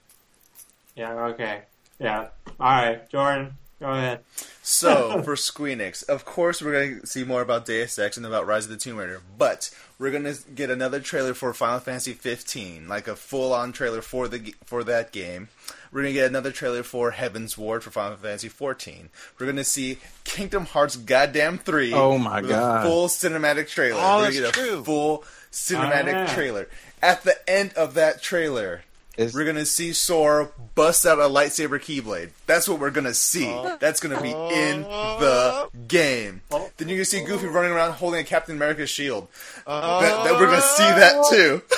Yeah. 0.96 1.12
Okay. 1.26 1.62
Yeah. 1.98 2.28
All 2.60 2.70
right, 2.70 3.08
Jordan. 3.10 3.54
Go 3.80 3.90
ahead. 3.90 4.20
So 4.62 5.22
for 5.24 5.34
Squeenix, 5.36 6.02
of 6.08 6.24
course 6.24 6.60
we're 6.60 6.72
going 6.72 7.00
to 7.00 7.06
see 7.06 7.22
more 7.24 7.42
about 7.42 7.64
Deus 7.66 7.96
Ex 7.98 8.16
and 8.16 8.26
about 8.26 8.46
Rise 8.46 8.64
of 8.64 8.70
the 8.70 8.76
Tomb 8.76 8.96
Raider, 8.96 9.20
but 9.38 9.70
we're 9.98 10.10
going 10.10 10.24
to 10.24 10.36
get 10.54 10.68
another 10.70 10.98
trailer 11.00 11.32
for 11.34 11.52
Final 11.54 11.78
Fantasy 11.78 12.12
15, 12.12 12.88
like 12.88 13.06
a 13.08 13.14
full-on 13.16 13.72
trailer 13.72 14.02
for 14.02 14.26
the 14.28 14.54
for 14.64 14.82
that 14.84 15.12
game. 15.12 15.48
We're 15.92 16.02
going 16.02 16.14
to 16.14 16.20
get 16.20 16.28
another 16.28 16.52
trailer 16.52 16.82
for 16.82 17.12
Heavensward 17.12 17.82
for 17.82 17.90
Final 17.90 18.16
Fantasy 18.16 18.48
14. 18.48 19.08
We're 19.38 19.46
going 19.46 19.56
to 19.56 19.64
see 19.64 19.98
Kingdom 20.24 20.66
Hearts 20.66 20.96
Goddamn 20.96 21.58
3. 21.58 21.92
Oh 21.94 22.18
my 22.18 22.40
with 22.40 22.50
God. 22.50 22.84
A 22.84 22.88
full 22.88 23.08
cinematic 23.08 23.68
trailer. 23.68 24.00
Oh, 24.02 24.18
we're 24.18 24.22
that's 24.24 24.40
gonna 24.40 24.52
get 24.52 24.58
a 24.58 24.68
true. 24.68 24.84
full 24.84 25.24
cinematic 25.52 26.28
trailer. 26.34 26.68
At 27.02 27.22
the 27.24 27.36
end 27.48 27.72
of 27.74 27.94
that 27.94 28.22
trailer, 28.22 28.82
Is- 29.16 29.34
we're 29.34 29.44
gonna 29.44 29.66
see 29.66 29.92
Sora 29.92 30.48
bust 30.74 31.06
out 31.06 31.18
a 31.18 31.22
lightsaber 31.22 31.78
keyblade. 31.80 32.30
That's 32.46 32.68
what 32.68 32.80
we're 32.80 32.90
gonna 32.90 33.14
see. 33.14 33.48
Oh. 33.48 33.76
That's 33.80 34.00
gonna 34.00 34.20
be 34.20 34.30
in 34.30 34.84
oh. 34.88 35.68
the 35.72 35.78
game. 35.86 36.42
Oh. 36.50 36.70
Then 36.76 36.88
you're 36.88 36.98
gonna 36.98 37.04
see 37.04 37.24
Goofy 37.24 37.46
running 37.46 37.72
around 37.72 37.92
holding 37.92 38.20
a 38.20 38.24
Captain 38.24 38.56
America 38.56 38.86
shield. 38.86 39.28
that, 39.66 40.00
that 40.00 40.32
we're 40.34 40.46
gonna 40.46 40.60
see 40.60 40.84
that 40.84 41.14
oh. 41.16 41.30
too. 41.30 41.62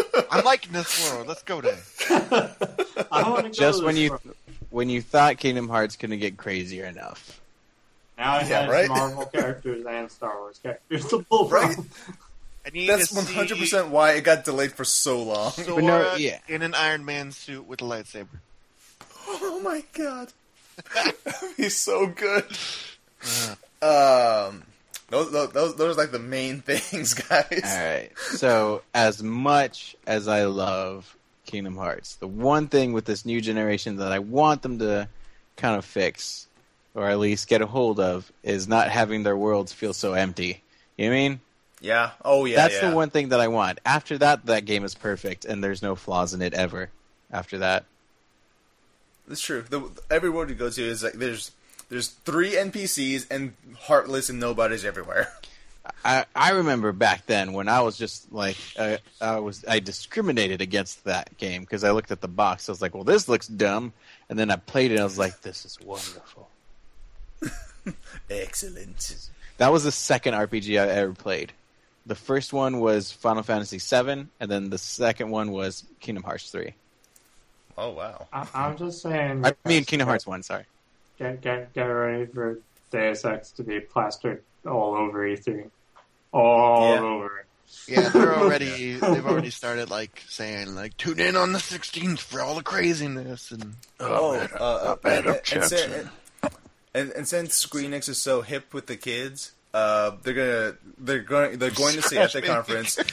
I'm 0.30 0.44
liking 0.44 0.72
this 0.72 1.10
world. 1.10 1.26
Let's 1.26 1.42
go 1.42 1.60
there. 1.60 1.78
I 3.12 3.28
want 3.30 3.46
to 3.46 3.50
just 3.50 3.82
when 3.84 3.96
you 3.96 4.18
when 4.70 4.88
you 4.90 5.00
thought 5.02 5.38
Kingdom 5.38 5.68
Hearts 5.68 5.96
couldn't 5.96 6.18
get 6.18 6.36
crazier 6.36 6.84
enough. 6.86 7.40
now 8.18 8.38
it 8.38 8.48
Yeah, 8.48 8.62
has 8.62 8.70
right? 8.70 8.88
Marvel 8.88 9.26
characters 9.26 9.84
and 9.86 10.10
Star 10.10 10.36
Wars 10.38 10.58
characters 10.62 11.06
to 11.08 11.22
pull 11.22 11.48
Right. 11.48 11.76
I 12.66 12.70
need 12.70 12.88
That's 12.88 13.08
to 13.08 13.14
one 13.14 13.24
see 13.24 13.34
hundred 13.34 13.58
percent 13.58 13.88
why 13.88 14.12
it 14.12 14.24
got 14.24 14.44
delayed 14.44 14.72
for 14.72 14.84
so 14.84 15.22
long. 15.22 15.52
Sora 15.52 15.82
no, 15.82 16.14
yeah. 16.16 16.38
in 16.48 16.60
an 16.60 16.74
Iron 16.74 17.02
Man 17.04 17.32
suit 17.32 17.66
with 17.66 17.80
a 17.80 17.84
lightsaber. 17.84 18.26
Oh 19.26 19.60
my 19.64 19.82
god, 19.94 20.32
that'd 20.94 21.14
be 21.56 21.70
so 21.70 22.06
good. 22.08 22.44
Um, 23.80 24.64
those, 25.08 25.30
those 25.30 25.74
those 25.76 25.96
are 25.96 26.00
like 26.00 26.10
the 26.10 26.18
main 26.18 26.60
things, 26.66 27.14
guys. 27.14 27.62
All 27.64 27.84
right. 27.84 28.10
So, 28.18 28.82
as 28.94 29.22
much 29.22 29.96
as 30.06 30.28
I 30.28 30.44
love 30.44 31.16
Kingdom 31.46 31.76
Hearts, 31.76 32.16
the 32.16 32.28
one 32.28 32.68
thing 32.68 32.92
with 32.92 33.04
this 33.04 33.24
new 33.24 33.40
generation 33.40 33.96
that 33.96 34.12
I 34.12 34.18
want 34.18 34.62
them 34.62 34.78
to 34.80 35.08
kind 35.56 35.76
of 35.76 35.84
fix, 35.84 36.46
or 36.94 37.08
at 37.08 37.18
least 37.18 37.48
get 37.48 37.62
a 37.62 37.66
hold 37.66 38.00
of, 38.00 38.30
is 38.42 38.68
not 38.68 38.90
having 38.90 39.22
their 39.22 39.36
worlds 39.36 39.72
feel 39.72 39.92
so 39.92 40.12
empty. 40.12 40.62
You 40.96 41.06
know 41.06 41.12
I 41.12 41.16
mean? 41.16 41.40
Yeah. 41.80 42.10
Oh 42.24 42.44
yeah. 42.44 42.56
That's 42.56 42.74
yeah. 42.74 42.90
the 42.90 42.96
one 42.96 43.10
thing 43.10 43.30
that 43.30 43.40
I 43.40 43.48
want. 43.48 43.80
After 43.86 44.18
that, 44.18 44.46
that 44.46 44.66
game 44.66 44.84
is 44.84 44.94
perfect, 44.94 45.44
and 45.44 45.64
there's 45.64 45.82
no 45.82 45.94
flaws 45.94 46.34
in 46.34 46.42
it 46.42 46.52
ever. 46.52 46.90
After 47.30 47.58
that, 47.58 47.84
It's 49.30 49.40
true. 49.40 49.62
The, 49.62 49.88
every 50.10 50.30
world 50.30 50.48
you 50.48 50.54
go 50.54 50.70
to 50.70 50.82
is 50.82 51.02
like 51.02 51.14
there's 51.14 51.52
there's 51.88 52.08
three 52.08 52.52
NPCs 52.52 53.26
and 53.30 53.54
heartless 53.80 54.28
and 54.28 54.38
nobodies 54.38 54.84
everywhere. 54.84 55.32
I 56.04 56.26
I 56.34 56.50
remember 56.50 56.92
back 56.92 57.26
then 57.26 57.52
when 57.52 57.68
I 57.68 57.80
was 57.80 57.96
just 57.96 58.30
like 58.32 58.56
uh, 58.78 58.98
I 59.20 59.38
was 59.38 59.64
I 59.66 59.80
discriminated 59.80 60.60
against 60.60 61.04
that 61.04 61.36
game 61.38 61.62
because 61.62 61.84
I 61.84 61.92
looked 61.92 62.10
at 62.10 62.20
the 62.20 62.28
box. 62.28 62.68
I 62.68 62.72
was 62.72 62.82
like, 62.82 62.94
well, 62.94 63.04
this 63.04 63.28
looks 63.28 63.48
dumb, 63.48 63.92
and 64.28 64.38
then 64.38 64.50
I 64.50 64.56
played 64.56 64.90
it. 64.90 64.94
and 64.94 65.00
I 65.00 65.04
was 65.04 65.18
like, 65.18 65.40
this 65.40 65.64
is 65.64 65.78
wonderful. 65.80 66.48
Excellent. 68.30 69.30
That 69.56 69.72
was 69.72 69.84
the 69.84 69.92
second 69.92 70.34
RPG 70.34 70.80
I 70.80 70.88
ever 70.88 71.14
played. 71.14 71.52
The 72.06 72.14
first 72.14 72.52
one 72.52 72.80
was 72.80 73.12
Final 73.12 73.42
Fantasy 73.42 73.78
VII, 73.78 74.28
and 74.40 74.50
then 74.50 74.70
the 74.70 74.78
second 74.78 75.30
one 75.30 75.50
was 75.50 75.84
Kingdom 76.00 76.24
Hearts 76.24 76.50
three. 76.50 76.74
Oh 77.76 77.90
wow. 77.90 78.26
I, 78.32 78.46
I'm 78.54 78.76
just 78.76 79.02
saying. 79.02 79.44
I 79.44 79.54
mean 79.64 79.84
Kingdom 79.84 80.08
Hearts 80.08 80.26
one. 80.26 80.42
Sorry. 80.42 80.64
Get 81.18 81.40
get 81.40 81.72
get 81.74 81.84
ready 81.84 82.26
for 82.26 82.60
Deus 82.90 83.24
Ex 83.24 83.50
to 83.52 83.62
be 83.62 83.80
plastered 83.80 84.42
all 84.66 84.94
over 84.94 85.20
E3, 85.26 85.68
all 86.32 86.94
Yeah. 86.94 87.00
over. 87.00 87.44
Yeah, 87.86 88.08
they're 88.08 88.34
already 88.38 88.94
they've 88.94 89.26
already 89.26 89.50
started 89.50 89.90
like 89.90 90.22
saying 90.28 90.74
like 90.74 90.96
tune 90.96 91.18
in 91.20 91.36
on 91.36 91.52
the 91.52 91.58
16th 91.58 92.18
for 92.20 92.40
all 92.40 92.54
the 92.54 92.62
craziness 92.62 93.50
and 93.50 93.74
Oh, 94.00 94.32
man, 94.38 94.48
uh, 94.58 94.62
uh, 94.64 94.96
bad 94.96 95.26
and, 95.26 95.40
and, 95.52 95.72
and, 95.72 96.10
and, 96.94 97.10
and 97.12 97.28
since 97.28 97.66
Squeenix 97.66 98.08
is 98.08 98.18
so 98.18 98.40
hip 98.42 98.72
with 98.72 98.86
the 98.86 98.96
kids, 98.96 99.52
uh, 99.74 100.12
they're 100.22 100.34
gonna 100.34 100.74
they're 100.98 101.18
going 101.18 101.58
they're 101.58 101.70
going 101.70 101.94
to 101.96 102.02
say 102.02 102.16
at 102.18 102.32
the 102.32 102.40
conference. 102.42 102.98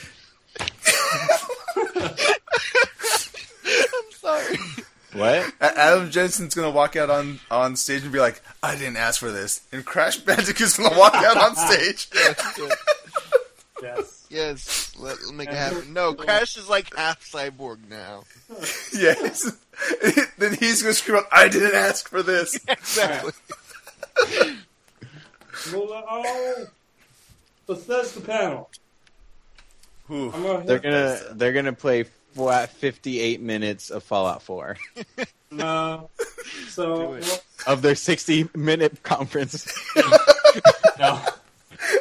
I'm 3.76 4.10
sorry. 4.12 4.56
What? 5.16 5.52
Adam 5.60 6.10
Jensen's 6.10 6.54
gonna 6.54 6.70
walk 6.70 6.96
out 6.96 7.10
on, 7.10 7.40
on 7.50 7.76
stage 7.76 8.02
and 8.02 8.12
be 8.12 8.18
like, 8.18 8.42
"I 8.62 8.76
didn't 8.76 8.96
ask 8.96 9.20
for 9.20 9.30
this," 9.30 9.62
and 9.72 9.84
Crash 9.84 10.18
Bandicoot's 10.18 10.76
gonna 10.76 10.98
walk 10.98 11.14
out 11.14 11.36
on 11.36 11.56
stage. 11.56 12.08
Yes. 13.82 14.26
Yes, 14.30 14.92
let, 14.98 15.22
let 15.26 15.34
make 15.34 15.48
it 15.50 15.54
happen. 15.54 15.92
No, 15.92 16.14
Crash 16.14 16.56
is 16.56 16.66
like 16.66 16.94
half 16.96 17.22
cyborg 17.30 17.76
now. 17.90 18.24
yes. 18.92 19.52
then 20.38 20.54
he's 20.54 20.82
gonna 20.82 20.94
scream 20.94 21.18
out, 21.18 21.24
"I 21.30 21.48
didn't 21.48 21.74
ask 21.74 22.08
for 22.08 22.22
this." 22.22 22.58
Exactly. 22.66 23.32
Oh, 25.74 26.66
Bethesda 27.66 28.20
panel. 28.20 28.70
Ooh. 30.10 30.30
Gonna 30.30 30.64
They're 30.64 30.78
gonna 30.78 30.96
Bethesda. 30.96 31.34
they're 31.34 31.52
gonna 31.52 31.72
play 31.72 32.04
flat 32.36 32.70
fifty 32.70 33.18
eight 33.20 33.40
minutes 33.40 33.90
of 33.90 34.02
Fallout 34.04 34.42
four 34.42 34.76
no. 35.50 36.10
So 36.68 36.96
Do 36.96 37.12
it. 37.14 37.24
what- 37.24 37.44
of 37.66 37.82
their 37.82 37.94
sixty 37.96 38.48
minute 38.54 39.02
conference. 39.02 39.66
no. 40.98 41.20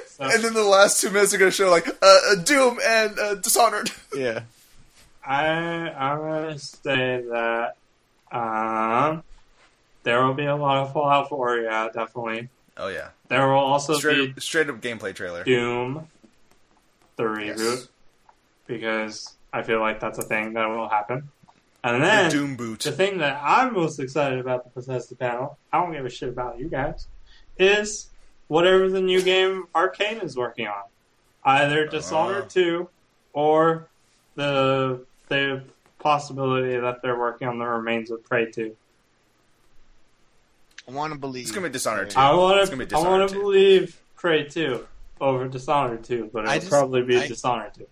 So, 0.07 0.23
And 0.23 0.43
then 0.43 0.53
the 0.53 0.63
last 0.63 1.01
two 1.01 1.09
minutes 1.09 1.33
are 1.33 1.37
gonna 1.37 1.51
show 1.51 1.69
like 1.69 1.87
uh, 1.87 1.93
uh, 2.01 2.35
Doom 2.43 2.79
and 2.83 3.17
uh, 3.19 3.35
Dishonored. 3.35 3.91
yeah. 4.15 4.41
I 5.25 5.45
I'm 5.47 6.19
gonna 6.19 6.59
say 6.59 7.23
that 7.29 7.75
um 8.31 9.23
there 10.03 10.23
will 10.23 10.33
be 10.35 10.45
a 10.45 10.55
lot 10.55 10.77
of 10.85 10.93
Fallout 10.93 11.29
4. 11.29 11.57
Yeah, 11.61 11.87
definitely. 11.93 12.49
Oh 12.77 12.89
yeah, 12.89 13.09
There 13.29 13.47
will 13.47 13.55
also 13.57 13.93
straight 13.95 14.17
be 14.27 14.31
up, 14.33 14.39
straight 14.41 14.69
up 14.69 14.81
gameplay 14.81 15.15
trailer. 15.15 15.43
Doom, 15.45 16.07
the 17.15 17.23
reboot, 17.23 17.57
Yes. 17.57 17.87
because 18.67 19.33
I 19.55 19.63
feel 19.63 19.79
like 19.79 20.01
that's 20.01 20.17
a 20.19 20.21
thing 20.23 20.53
that 20.53 20.67
will 20.67 20.89
happen. 20.89 21.29
And 21.81 21.95
The 22.01 22.05
then 22.05 22.31
Doom 22.31 22.55
boot. 22.57 22.81
the 22.81 22.91
thing 22.91 23.19
that 23.19 23.39
I'm 23.41 23.73
most 23.73 23.99
excited 23.99 24.39
about 24.39 24.63
the 24.65 24.69
Bethesda 24.71 25.15
panel, 25.15 25.57
I 25.71 25.79
don't 25.81 25.93
give 25.93 26.05
a 26.05 26.09
shit 26.09 26.27
about 26.29 26.59
you 26.59 26.67
guys, 26.67 27.07
is 27.57 28.07
whatever 28.49 28.89
the 28.89 28.99
new 29.01 29.21
game 29.21 29.67
Arkane 29.73 30.21
is 30.23 30.35
working 30.35 30.67
on. 30.67 30.83
Either 31.45 31.85
Dishonored 31.87 32.45
Ah. 32.47 32.49
2 32.49 32.89
or 33.33 33.87
the 34.35 35.05
the 35.29 35.63
possibility 35.99 36.77
that 36.77 37.01
they're 37.01 37.17
working 37.17 37.47
on 37.47 37.57
the 37.57 37.65
remains 37.65 38.11
of 38.11 38.23
Prey 38.25 38.51
2. 38.51 38.75
I 40.87 40.91
want 40.91 41.13
to 41.13 41.19
believe. 41.19 41.43
It's 41.43 41.51
gonna 41.51 41.67
be 41.67 41.73
Dishonored 41.73 42.09
2. 42.11 42.19
I 42.19 42.33
want 42.33 42.59
It's 42.59 42.69
gonna 42.69 42.83
be 42.83 42.89
to 42.89 42.97
I 42.97 42.99
want 42.99 43.29
to 43.29 43.35
believe 43.39 43.99
Prey 44.15 44.43
2 44.47 44.85
over 45.21 45.47
Dishonored 45.47 46.03
2, 46.03 46.29
but 46.33 46.43
it'll 46.45 46.53
just- 46.55 46.69
probably 46.69 47.03
be 47.03 47.17
I- 47.17 47.27
Dishonored 47.27 47.73
2. 47.73 47.87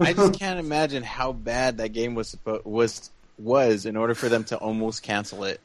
I 0.00 0.12
just 0.12 0.34
can't 0.38 0.58
imagine 0.60 1.02
how 1.02 1.32
bad 1.32 1.78
that 1.78 1.88
game 1.92 2.14
was 2.14 2.34
suppo- 2.34 2.64
was 2.64 3.10
was 3.38 3.86
in 3.86 3.96
order 3.96 4.14
for 4.14 4.28
them 4.28 4.44
to 4.44 4.56
almost 4.56 5.02
cancel 5.02 5.44
it. 5.44 5.60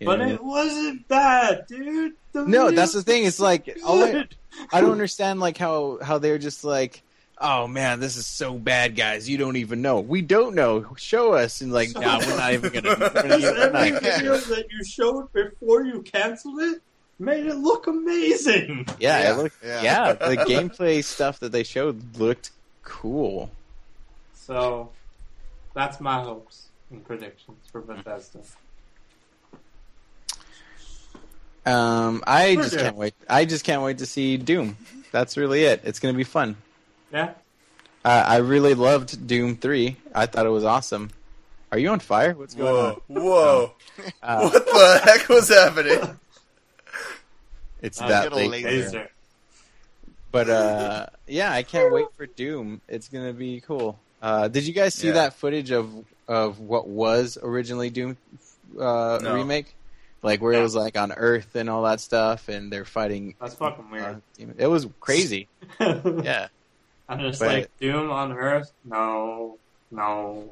You 0.00 0.06
But 0.06 0.18
what 0.18 0.22
I 0.22 0.26
mean? 0.26 0.34
it 0.36 0.44
wasn't 0.44 1.08
bad, 1.08 1.66
dude. 1.68 2.14
The 2.32 2.44
No, 2.46 2.70
that's 2.70 2.92
the 2.92 3.02
thing, 3.02 3.24
it's 3.24 3.40
like, 3.40 3.68
I- 3.86 4.26
I 4.72 4.80
don't 4.80 4.92
understand 4.92 5.40
like 5.40 5.56
how 5.58 5.98
how 6.02 6.18
they're 6.18 6.38
just 6.38 6.62
like, 6.64 7.02
oh 7.38 7.66
man, 7.66 7.98
this 8.00 8.16
is 8.16 8.26
so 8.26 8.54
bad, 8.58 8.94
guys. 8.96 9.28
You 9.28 9.36
don't 9.38 9.56
even 9.56 9.82
know. 9.82 9.98
We 10.00 10.22
don't 10.22 10.54
know. 10.54 10.94
Show 10.96 11.32
us, 11.34 11.60
and 11.60 11.72
like, 11.72 11.92
nah, 11.94 12.18
we're 12.20 12.36
not 12.36 12.52
even 12.52 12.72
gonna. 12.72 12.88
We're 12.98 13.12
not 13.28 13.38
even, 13.40 13.56
Every 13.56 13.90
not- 13.90 14.02
video 14.02 14.36
that 14.36 14.66
you 14.70 14.84
showed 14.84 15.32
before 15.32 15.84
you 15.84 16.02
canceled 16.02 16.60
it 16.60 16.80
made 17.18 17.46
it 17.46 17.54
look 17.56 17.86
amazing. 17.86 18.86
yeah, 19.00 19.20
Yeah. 19.22 19.32
it 19.32 19.36
looked, 19.38 19.56
Yeah. 19.64 19.82
yeah, 19.82 20.12
the 20.14 20.36
gameplay 20.48 21.02
stuff 21.04 21.38
that 21.40 21.52
they 21.52 21.62
showed 21.64 22.16
looked 22.18 22.50
cool. 22.84 23.50
So 24.34 24.90
that's 25.74 26.00
my 26.00 26.20
hopes 26.22 26.66
and 26.90 27.04
predictions 27.04 27.58
for 27.72 27.80
Bethesda. 27.80 28.40
Um, 31.66 32.22
I 32.26 32.54
We're 32.56 32.62
just 32.62 32.74
good. 32.76 32.82
can't 32.82 32.96
wait. 32.96 33.14
I 33.28 33.44
just 33.46 33.64
can't 33.64 33.82
wait 33.82 33.98
to 33.98 34.06
see 34.06 34.36
Doom. 34.36 34.76
That's 35.12 35.36
really 35.36 35.62
it. 35.64 35.80
It's 35.84 35.98
gonna 35.98 36.12
be 36.16 36.24
fun. 36.24 36.56
Yeah. 37.12 37.30
Uh, 38.04 38.22
I 38.26 38.36
really 38.38 38.74
loved 38.74 39.26
Doom 39.26 39.56
Three. 39.56 39.96
I 40.14 40.26
thought 40.26 40.44
it 40.44 40.50
was 40.50 40.64
awesome. 40.64 41.10
Are 41.72 41.78
you 41.78 41.88
on 41.88 42.00
fire? 42.00 42.34
What's 42.34 42.54
going 42.54 42.74
on? 42.76 43.00
Whoa, 43.08 43.20
whoa! 43.22 43.72
Uh, 44.22 44.48
What 44.50 44.66
the 44.66 45.00
heck 45.04 45.28
was 45.28 45.48
happening? 45.48 46.18
it's 47.80 48.00
Uh, 48.00 48.08
that 48.08 48.22
get 48.24 48.32
a 48.32 48.36
late. 48.36 48.50
laser. 48.50 48.68
Laser. 48.68 49.10
But 50.32 50.50
uh, 50.50 51.06
yeah, 51.26 51.52
I 51.52 51.62
can't 51.62 51.92
wait 51.92 52.06
for 52.16 52.26
Doom. 52.26 52.80
It's 52.88 53.08
gonna 53.08 53.32
be 53.32 53.60
cool. 53.60 53.98
Uh, 54.22 54.48
did 54.48 54.64
you 54.66 54.72
guys 54.72 54.94
see 54.94 55.08
Yeah. 55.08 55.14
that 55.14 55.34
footage 55.34 55.70
of 55.70 55.90
of 56.28 56.58
what 56.60 56.86
was 56.88 57.36
originally 57.42 57.90
Doom 57.90 58.16
uh, 58.78 59.18
No. 59.22 59.34
remake? 59.34 59.74
like 60.22 60.40
where 60.40 60.54
it 60.54 60.62
was 60.62 60.74
like 60.74 60.96
on 60.96 61.12
Earth 61.12 61.54
and 61.54 61.68
all 61.68 61.82
that 61.82 62.00
stuff, 62.00 62.48
and 62.48 62.72
they're 62.72 62.86
fighting. 62.86 63.34
That's 63.38 63.54
fucking 63.56 63.84
uh, 63.84 63.92
weird. 63.92 64.22
demon- 64.38 64.54
it 64.56 64.68
was 64.68 64.86
crazy. 64.98 65.48
yeah. 65.80 66.00
Yeah, 66.22 66.48
I'm 67.10 67.20
just 67.20 67.40
But- 67.40 67.48
like 67.52 67.78
Doom 67.78 68.10
on 68.10 68.32
Earth. 68.32 68.72
No, 68.86 69.58
no, 69.90 70.48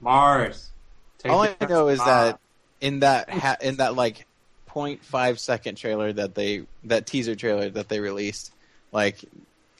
Mars. 0.00 0.70
Take 1.18 1.30
all 1.30 1.42
I 1.42 1.54
know 1.68 1.86
is 1.88 2.00
that 2.00 2.40
in 2.80 3.00
that 3.00 3.30
ha- 3.30 3.56
in 3.60 3.76
that 3.76 3.94
like 3.94 4.26
0.5 4.68 5.38
second 5.38 5.76
trailer 5.76 6.12
that 6.12 6.34
they 6.34 6.64
that 6.82 7.06
teaser 7.06 7.36
trailer 7.36 7.70
that 7.70 7.88
they 7.88 8.00
released, 8.00 8.52
like 8.90 9.24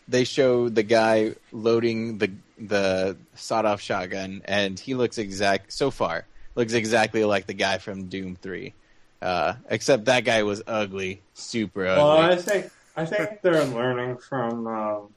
they 0.08 0.24
show 0.24 0.68
the 0.68 0.82
guy 0.82 1.34
loading 1.52 2.18
the 2.18 2.30
the 2.58 3.16
sawed 3.34 3.64
off 3.64 3.80
shotgun, 3.80 4.42
and 4.44 4.78
he 4.78 4.94
looks 4.94 5.18
exact 5.18 5.72
so 5.72 5.90
far 5.90 6.26
looks 6.54 6.72
exactly 6.72 7.24
like 7.24 7.46
the 7.46 7.54
guy 7.54 7.78
from 7.78 8.08
Doom 8.08 8.36
Three, 8.36 8.74
uh, 9.20 9.54
except 9.68 10.06
that 10.06 10.24
guy 10.24 10.42
was 10.42 10.62
ugly, 10.66 11.20
super 11.34 11.86
ugly. 11.86 12.02
Well, 12.02 12.18
I 12.18 12.36
think 12.36 12.70
I 12.96 13.04
think 13.04 13.42
they're 13.42 13.64
learning 13.64 14.18
from 14.18 14.66
um, 14.66 15.08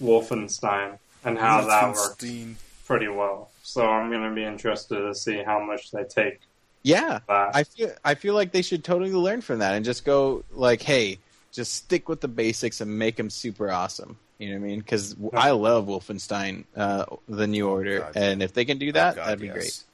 Wolfenstein 0.00 0.98
and 1.24 1.38
how 1.38 1.66
that 1.66 1.94
worked 1.94 2.22
Wolfenstein. 2.22 2.54
pretty 2.86 3.08
well. 3.08 3.50
So 3.62 3.86
I'm 3.86 4.10
gonna 4.10 4.34
be 4.34 4.44
interested 4.44 4.96
to 4.96 5.14
see 5.14 5.42
how 5.42 5.60
much 5.60 5.90
they 5.90 6.04
take 6.04 6.40
yeah, 6.84 7.20
that. 7.28 7.56
I 7.56 7.64
feel 7.64 7.92
I 8.04 8.14
feel 8.14 8.34
like 8.34 8.52
they 8.52 8.62
should 8.62 8.84
totally 8.84 9.12
learn 9.12 9.40
from 9.40 9.58
that 9.60 9.74
and 9.74 9.84
just 9.84 10.04
go 10.04 10.44
like, 10.52 10.82
hey, 10.82 11.18
just 11.54 11.72
stick 11.72 12.08
with 12.08 12.20
the 12.20 12.28
basics 12.28 12.80
and 12.80 12.98
make 12.98 13.16
them 13.16 13.30
super 13.30 13.70
awesome. 13.70 14.18
You 14.38 14.48
know 14.50 14.58
what 14.60 14.66
I 14.66 14.68
mean? 14.68 14.78
Because 14.80 15.14
I 15.32 15.52
love 15.52 15.86
Wolfenstein, 15.86 16.64
uh, 16.76 17.04
the 17.28 17.46
New 17.46 17.68
Order, 17.68 18.00
God. 18.00 18.12
and 18.16 18.42
if 18.42 18.52
they 18.52 18.64
can 18.64 18.78
do 18.78 18.88
Oh, 18.88 18.92
that, 18.92 19.14
God, 19.16 19.26
that'd 19.28 19.38
be 19.40 19.46
yes. 19.46 19.84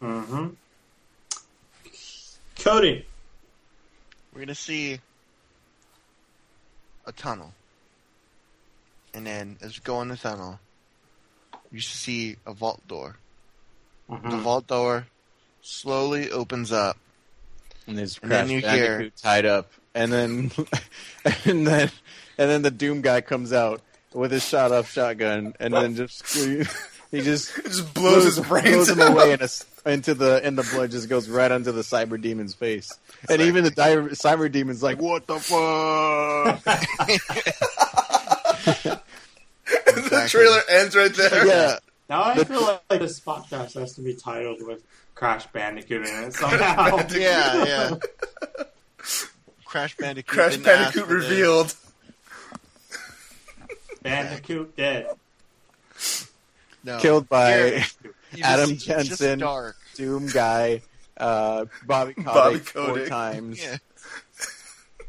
great. 0.00 0.10
hmm 0.12 0.48
Cody, 2.58 3.06
We're 4.34 4.40
gonna 4.40 4.54
see 4.54 5.00
a 7.06 7.12
tunnel, 7.12 7.52
and 9.14 9.26
then 9.26 9.56
as 9.62 9.76
you 9.76 9.82
go 9.82 10.02
in 10.02 10.08
the 10.08 10.16
tunnel, 10.16 10.60
you 11.72 11.80
see 11.80 12.36
a 12.46 12.52
vault 12.52 12.86
door. 12.86 13.16
The 14.08 14.14
Mhm. 14.16 14.42
vault 14.42 14.66
door 14.66 15.06
slowly 15.62 16.30
opens 16.30 16.70
up. 16.70 16.98
And 17.86 17.96
there's 17.98 18.18
And 18.22 18.30
then 18.30 18.46
Crash 18.46 18.50
you 18.54 18.60
Bandicoot 18.62 19.00
hear- 19.00 19.10
tied 19.20 19.46
up, 19.46 19.72
and 19.94 20.12
then 20.12 20.50
and 21.44 21.66
then 21.66 21.90
and 22.38 22.50
then 22.50 22.62
the 22.62 22.70
Doom 22.70 23.00
guy 23.02 23.20
comes 23.20 23.52
out 23.52 23.80
with 24.12 24.30
his 24.32 24.44
shot 24.46 24.72
off 24.72 24.90
shotgun, 24.90 25.54
and 25.60 25.72
then 25.74 25.94
just 25.96 26.26
he 26.34 26.64
just 27.22 27.56
It 27.58 27.64
just 27.66 27.94
blows 27.94 28.24
his 28.24 28.40
brains 28.40 28.68
blows 28.74 28.88
him 28.90 29.00
out. 29.00 29.12
away 29.12 29.32
and 29.32 29.42
a- 29.42 29.90
into 29.90 30.12
the 30.14 30.40
and 30.44 30.58
the 30.58 30.68
blood 30.74 30.90
just 30.90 31.08
goes 31.08 31.26
right 31.28 31.50
onto 31.50 31.72
the 31.72 31.80
cyber 31.82 32.20
demon's 32.20 32.54
face, 32.54 32.92
and 33.28 33.40
even 33.40 33.64
the 33.64 33.70
di- 33.70 33.96
cyber 34.14 34.50
demon's 34.52 34.82
like, 34.82 35.00
"What 35.00 35.26
the 35.26 35.38
fuck?" 35.40 36.62
the 39.64 40.26
trailer 40.28 40.60
ends 40.68 40.96
right 40.96 41.14
there. 41.14 41.46
yeah, 41.46 41.78
now 42.08 42.22
I 42.24 42.44
feel 42.44 42.62
like 42.62 43.00
this 43.00 43.20
podcast 43.20 43.74
has 43.78 43.94
to 43.94 44.00
be 44.02 44.14
titled 44.14 44.58
with 44.66 44.82
Crash 45.14 45.46
Bandicoot 45.48 46.06
in 46.06 46.24
it 46.24 46.34
somehow. 46.34 46.98
Yeah, 47.10 47.64
yeah. 47.64 47.90
Crash 49.70 49.96
Bandicoot. 49.96 50.26
Crash 50.34 50.52
didn't 50.56 50.64
Bandicoot 50.64 51.06
for 51.06 51.14
revealed. 51.14 51.74
Bandicoot 54.02 54.76
dead. 54.76 55.06
No. 56.82 56.98
killed 56.98 57.28
by 57.28 57.52
Here, 57.52 57.84
Adam 58.42 58.70
just- 58.70 58.88
it's 58.88 59.08
just 59.08 59.20
Jensen. 59.20 59.38
dark. 59.38 59.76
Doom 59.94 60.26
guy, 60.26 60.82
uh, 61.18 61.66
Bobby 61.86 62.14
Kotick, 62.14 62.24
Bobby 62.24 62.58
four 62.58 63.06
times. 63.06 63.62
Yeah, 63.64 63.76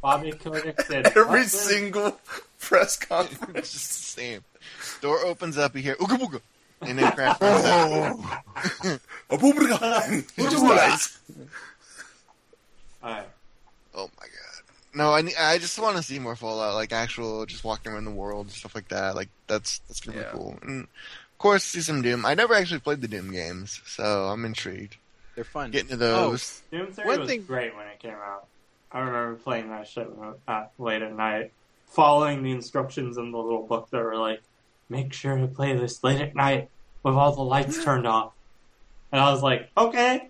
Bobby 0.02 0.32
Kotick 0.34 0.88
dead. 0.88 1.08
Every 1.16 1.24
What? 1.24 1.48
single 1.48 2.20
press 2.60 2.98
conference. 2.98 3.58
it's 3.58 3.72
just 3.74 3.88
the 4.16 4.22
same. 4.22 4.44
Door 5.02 5.26
opens 5.26 5.58
up. 5.58 5.76
You 5.76 5.82
hear 5.82 5.96
ooga 5.96 6.18
booga, 6.20 6.42
and 6.82 7.00
then 7.00 7.12
Crash. 7.14 7.40
runs 7.42 7.66
out. 7.66 9.00
A 9.32 9.38
boomerang. 9.38 10.26
He 10.36 10.44
just 10.44 10.64
dies. 10.66 11.18
Alright. 13.04 13.28
Oh 13.96 14.10
my 14.20 14.26
god. 14.26 14.41
No, 14.94 15.12
I 15.12 15.24
I 15.40 15.58
just 15.58 15.80
want 15.80 15.98
to 15.98 16.04
see 16.04 16.20
more 16.20 16.36
Fallout, 16.36 16.76
like 16.76 16.92
actual 16.92 17.46
just 17.46 17.64
walking 17.64 17.92
around 17.92 18.06
the 18.06 18.12
world 18.12 18.48
and 18.48 18.56
stuff 18.56 18.76
like 18.76 18.90
that. 18.90 19.16
Like 19.16 19.30
that's 19.48 19.80
that's 19.88 20.02
gonna 20.02 20.20
Yeah. 20.20 20.32
be 20.32 20.38
cool. 20.38 20.58
And 20.62 20.84
of 20.84 21.38
course, 21.38 21.64
see 21.64 21.82
some 21.82 22.02
Doom. 22.02 22.26
I 22.26 22.34
never 22.34 22.54
actually 22.54 22.80
played 22.82 23.02
the 23.02 23.08
Doom 23.08 23.32
games, 23.32 23.82
so 23.86 24.28
I'm 24.28 24.44
intrigued. 24.46 24.98
They're 25.36 25.44
fun. 25.46 25.72
Getting 25.72 25.90
to 25.90 25.96
oh, 25.96 26.32
those. 26.32 26.62
Doom 26.72 26.92
3 26.92 27.06
One 27.06 27.20
was 27.22 27.30
thing- 27.30 27.44
great 27.44 27.76
when 27.76 27.88
it 27.88 28.00
came 28.00 28.12
out. 28.12 28.48
I 28.92 29.00
remember 29.00 29.36
playing 29.36 29.70
that 29.70 29.88
shit 29.88 30.10
at, 30.50 30.72
late 30.78 31.02
at 31.02 31.16
night, 31.16 31.54
following 31.88 32.44
the 32.44 32.52
instructions 32.52 33.18
in 33.18 33.32
the 33.32 33.38
little 33.38 33.66
book 33.66 33.90
that 33.92 34.04
were 34.04 34.18
like, 34.18 34.42
make 34.90 35.14
sure 35.14 35.38
to 35.38 35.48
play 35.48 35.74
this 35.78 36.04
late 36.04 36.20
at 36.20 36.36
night 36.36 36.70
with 37.02 37.16
all 37.16 37.34
the 37.34 37.42
lights 37.42 37.82
turned 37.86 38.06
off. 38.06 38.34
And 39.14 39.22
I 39.22 39.32
was 39.32 39.42
like, 39.42 39.70
okay. 39.78 40.30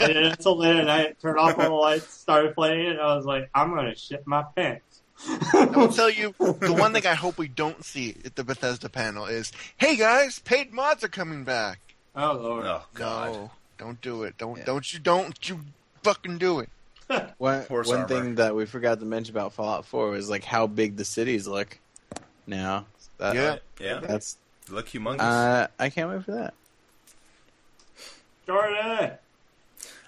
Waited 0.00 0.26
until 0.26 0.56
late 0.58 0.76
at 0.76 0.84
night, 0.86 1.20
turned 1.20 1.38
off 1.38 1.58
all 1.58 1.64
the 1.64 1.70
lights, 1.70 2.12
started 2.12 2.54
playing 2.54 2.86
it, 2.86 2.90
and 2.92 3.00
I 3.00 3.14
was 3.16 3.24
like, 3.26 3.50
I'm 3.54 3.74
gonna 3.74 3.94
shit 3.94 4.26
my 4.26 4.42
pants. 4.54 5.02
I 5.54 5.64
will 5.74 5.88
tell 5.88 6.10
you, 6.10 6.34
the 6.38 6.74
one 6.76 6.92
thing 6.92 7.06
I 7.06 7.14
hope 7.14 7.38
we 7.38 7.48
don't 7.48 7.82
see 7.84 8.16
at 8.24 8.36
the 8.36 8.44
Bethesda 8.44 8.88
panel 8.90 9.24
is, 9.26 9.50
"Hey 9.78 9.96
guys, 9.96 10.38
paid 10.40 10.72
mods 10.72 11.02
are 11.04 11.08
coming 11.08 11.44
back." 11.44 11.80
oh 12.14 12.32
lord. 12.34 12.66
Oh 12.66 12.82
God. 12.94 13.32
No, 13.32 13.50
don't 13.78 14.00
do 14.00 14.24
it. 14.24 14.36
Don't 14.38 14.58
Yeah. 14.58 14.64
don't 14.64 14.92
you 14.92 14.98
don't 14.98 15.48
you 15.48 15.60
fucking 16.02 16.38
do 16.38 16.60
it. 16.60 16.68
One, 17.38 17.62
Horse 17.66 17.86
one 17.88 17.98
armor. 18.00 18.08
thing 18.08 18.34
that 18.36 18.54
we 18.56 18.66
forgot 18.66 18.98
to 19.00 19.06
mention 19.06 19.32
about 19.34 19.52
Fallout 19.52 19.84
4 19.86 20.10
was 20.10 20.28
like 20.28 20.42
how 20.44 20.66
big 20.66 20.96
the 20.96 21.04
cities 21.04 21.46
look 21.46 21.78
now. 22.48 22.86
That, 23.18 23.34
Yeah. 23.36 23.56
Yeah. 23.80 24.00
that's 24.00 24.36
Look 24.68 24.88
humongous. 24.88 25.20
uh, 25.20 25.68
I 25.78 25.88
can't 25.90 26.10
wait 26.10 26.24
for 26.24 26.32
that. 26.32 26.52
Jordan! 28.46 29.12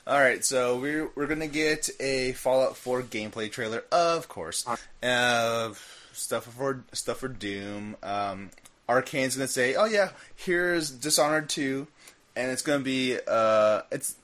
All 0.08 0.18
right, 0.18 0.42
so 0.42 0.78
we're 0.78 1.10
we're 1.14 1.26
gonna 1.26 1.46
get 1.46 1.90
a 2.00 2.32
Fallout 2.32 2.78
4 2.78 3.02
gameplay 3.02 3.52
trailer, 3.52 3.84
of 3.92 4.26
course. 4.26 4.66
Uh, 5.02 5.74
stuff 6.14 6.44
for 6.44 6.82
stuff 6.94 7.18
for 7.18 7.28
Doom. 7.28 7.94
Um, 8.02 8.48
Arkane's 8.88 9.36
gonna 9.36 9.48
say, 9.48 9.74
"Oh 9.74 9.84
yeah, 9.84 10.12
here's 10.34 10.90
Dishonored 10.90 11.50
2," 11.50 11.86
and 12.34 12.50
it's 12.50 12.62
gonna 12.62 12.82
be 12.82 13.18
uh, 13.28 13.82
it's. 13.92 14.16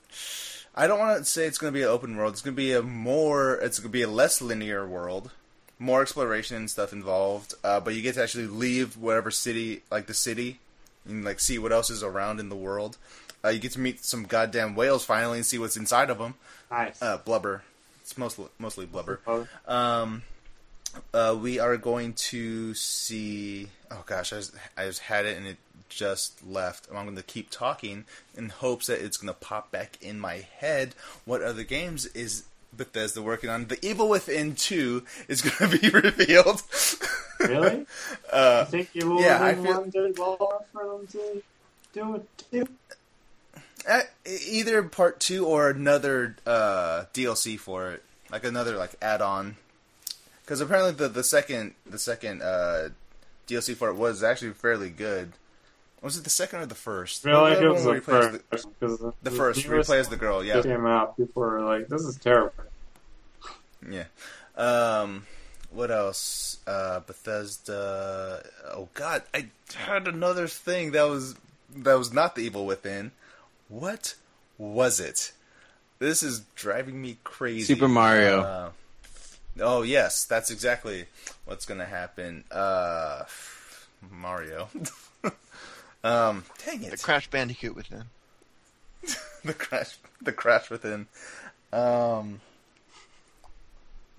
I 0.73 0.87
don't 0.87 0.97
want 0.97 1.19
to 1.19 1.25
say 1.25 1.45
it's 1.45 1.59
gonna 1.59 1.71
be 1.71 1.83
an 1.83 1.89
open 1.89 2.17
world. 2.17 2.33
It's 2.33 2.41
gonna 2.41 2.55
be 2.55 2.73
a 2.73 2.81
more. 2.81 3.53
It's 3.53 3.77
gonna 3.77 3.89
be 3.89 4.01
a 4.01 4.07
less 4.07 4.41
linear 4.41 4.87
world, 4.87 5.29
more 5.77 6.01
exploration 6.01 6.57
and 6.57 6.67
stuff 6.67 6.93
involved. 6.93 7.53
Uh, 7.63 7.79
but 7.79 7.93
you 7.93 8.01
get 8.01 8.15
to 8.15 8.23
actually 8.23 8.47
leave 8.47 8.97
whatever 8.97 9.29
city, 9.29 9.83
like 9.91 10.07
the 10.07 10.15
city, 10.15 10.57
and 11.07 11.23
like 11.23 11.39
see 11.39 11.59
what 11.59 11.71
else 11.71 11.91
is 11.91 12.01
around 12.01 12.39
in 12.39 12.49
the 12.49 12.55
world. 12.55 12.97
Uh, 13.45 13.49
you 13.49 13.59
get 13.59 13.73
to 13.73 13.79
meet 13.79 14.03
some 14.03 14.23
goddamn 14.23 14.75
whales 14.75 15.05
finally 15.05 15.37
and 15.37 15.45
see 15.45 15.59
what's 15.59 15.77
inside 15.77 16.09
of 16.09 16.17
them. 16.17 16.33
Nice. 16.71 17.01
Uh, 17.01 17.17
blubber. 17.17 17.63
It's 18.01 18.17
mostly 18.17 18.47
mostly 18.59 18.85
blubber. 18.85 19.19
Um, 19.67 20.23
uh, 21.13 21.37
we 21.39 21.59
are 21.59 21.77
going 21.77 22.13
to 22.13 22.73
see. 22.73 23.67
Oh 23.91 24.03
gosh, 24.05 24.33
I 24.33 24.37
just, 24.37 24.53
I 24.77 24.85
just 24.85 25.01
had 25.01 25.25
it 25.25 25.37
and 25.37 25.45
it 25.45 25.57
just 25.89 26.45
left. 26.45 26.87
I'm 26.89 27.03
going 27.03 27.15
to 27.15 27.23
keep 27.23 27.49
talking 27.49 28.05
in 28.35 28.49
hopes 28.49 28.87
that 28.87 29.03
it's 29.03 29.17
going 29.17 29.33
to 29.33 29.39
pop 29.39 29.71
back 29.71 29.97
in 30.01 30.19
my 30.19 30.45
head. 30.57 30.95
What 31.25 31.41
other 31.41 31.63
games 31.63 32.05
is 32.07 32.43
Bethesda 32.75 33.21
working 33.21 33.49
on? 33.49 33.65
The 33.67 33.83
Evil 33.85 34.09
Within 34.09 34.55
2 34.55 35.03
is 35.27 35.41
going 35.59 35.71
to 35.71 35.77
be 35.77 35.89
revealed. 35.89 36.61
really? 37.39 37.77
you 37.79 37.87
uh, 38.31 38.65
think 38.65 38.89
you 38.93 39.09
will 39.09 39.21
yeah, 39.21 39.41
I 39.41 39.53
have 39.53 39.63
feel- 39.63 39.81
one 39.81 39.89
did 39.89 40.17
well 40.17 40.65
for 40.71 40.83
them 40.85 41.07
to 41.07 41.43
do 41.93 42.15
it 42.15 42.27
too? 42.51 42.67
Uh, 43.87 44.01
either 44.25 44.83
part 44.83 45.19
two 45.19 45.45
or 45.45 45.69
another 45.69 46.35
uh, 46.45 47.05
DLC 47.13 47.59
for 47.59 47.91
it, 47.91 48.03
like 48.31 48.43
another 48.43 48.75
like 48.77 48.95
add-on. 49.01 49.55
Because 50.41 50.61
apparently 50.61 50.93
the 50.93 51.07
the 51.07 51.23
second 51.23 51.73
the 51.85 51.99
second 51.99 52.41
uh, 52.41 52.89
DLC 53.47 53.75
for 53.75 53.89
it 53.89 53.95
was 53.95 54.23
actually 54.23 54.53
fairly 54.53 54.89
good. 54.89 55.33
Was 56.01 56.17
it 56.17 56.23
the 56.23 56.29
second 56.29 56.59
or 56.59 56.65
the 56.67 56.75
first? 56.75 57.23
The 57.23 57.29
it 57.29 57.67
was 57.67 57.83
the 57.83 58.01
first. 58.01 58.67
The, 58.79 59.13
the 59.23 59.31
first 59.31 59.67
where 59.67 59.79
he 59.79 59.83
plays 59.83 60.07
the 60.07 60.17
girl. 60.17 60.43
Yeah, 60.43 60.61
came 60.61 60.85
out. 60.85 61.17
People 61.17 61.41
were 61.41 61.61
like, 61.61 61.87
"This 61.87 62.03
is 62.03 62.17
terrible." 62.17 62.53
yeah. 63.89 64.05
Um, 64.55 65.25
what 65.71 65.89
else? 65.89 66.59
Uh, 66.67 66.99
Bethesda. 66.99 68.45
Oh 68.71 68.87
God, 68.93 69.23
I 69.33 69.47
had 69.75 70.07
another 70.07 70.47
thing 70.47 70.91
that 70.91 71.03
was 71.09 71.35
that 71.75 71.97
was 71.97 72.13
not 72.13 72.35
the 72.35 72.43
Evil 72.43 72.67
Within. 72.67 73.11
What 73.67 74.15
was 74.57 74.99
it? 74.99 75.31
This 75.99 76.23
is 76.23 76.41
driving 76.55 77.01
me 77.01 77.17
crazy. 77.23 77.73
Super 77.73 77.87
Mario. 77.87 78.41
Uh, 78.41 78.69
oh 79.61 79.81
yes, 79.81 80.25
that's 80.25 80.51
exactly 80.51 81.05
what's 81.45 81.65
gonna 81.65 81.85
happen. 81.85 82.43
Uh, 82.51 83.23
Mario. 84.11 84.69
um, 86.03 86.43
dang 86.65 86.83
it. 86.83 86.91
The. 86.91 86.97
Crash 86.97 87.29
Bandicoot 87.29 87.75
within. 87.75 88.05
the 89.43 89.53
crash 89.53 89.97
the 90.21 90.31
crash 90.31 90.69
within 90.69 91.07
Um, 91.71 92.41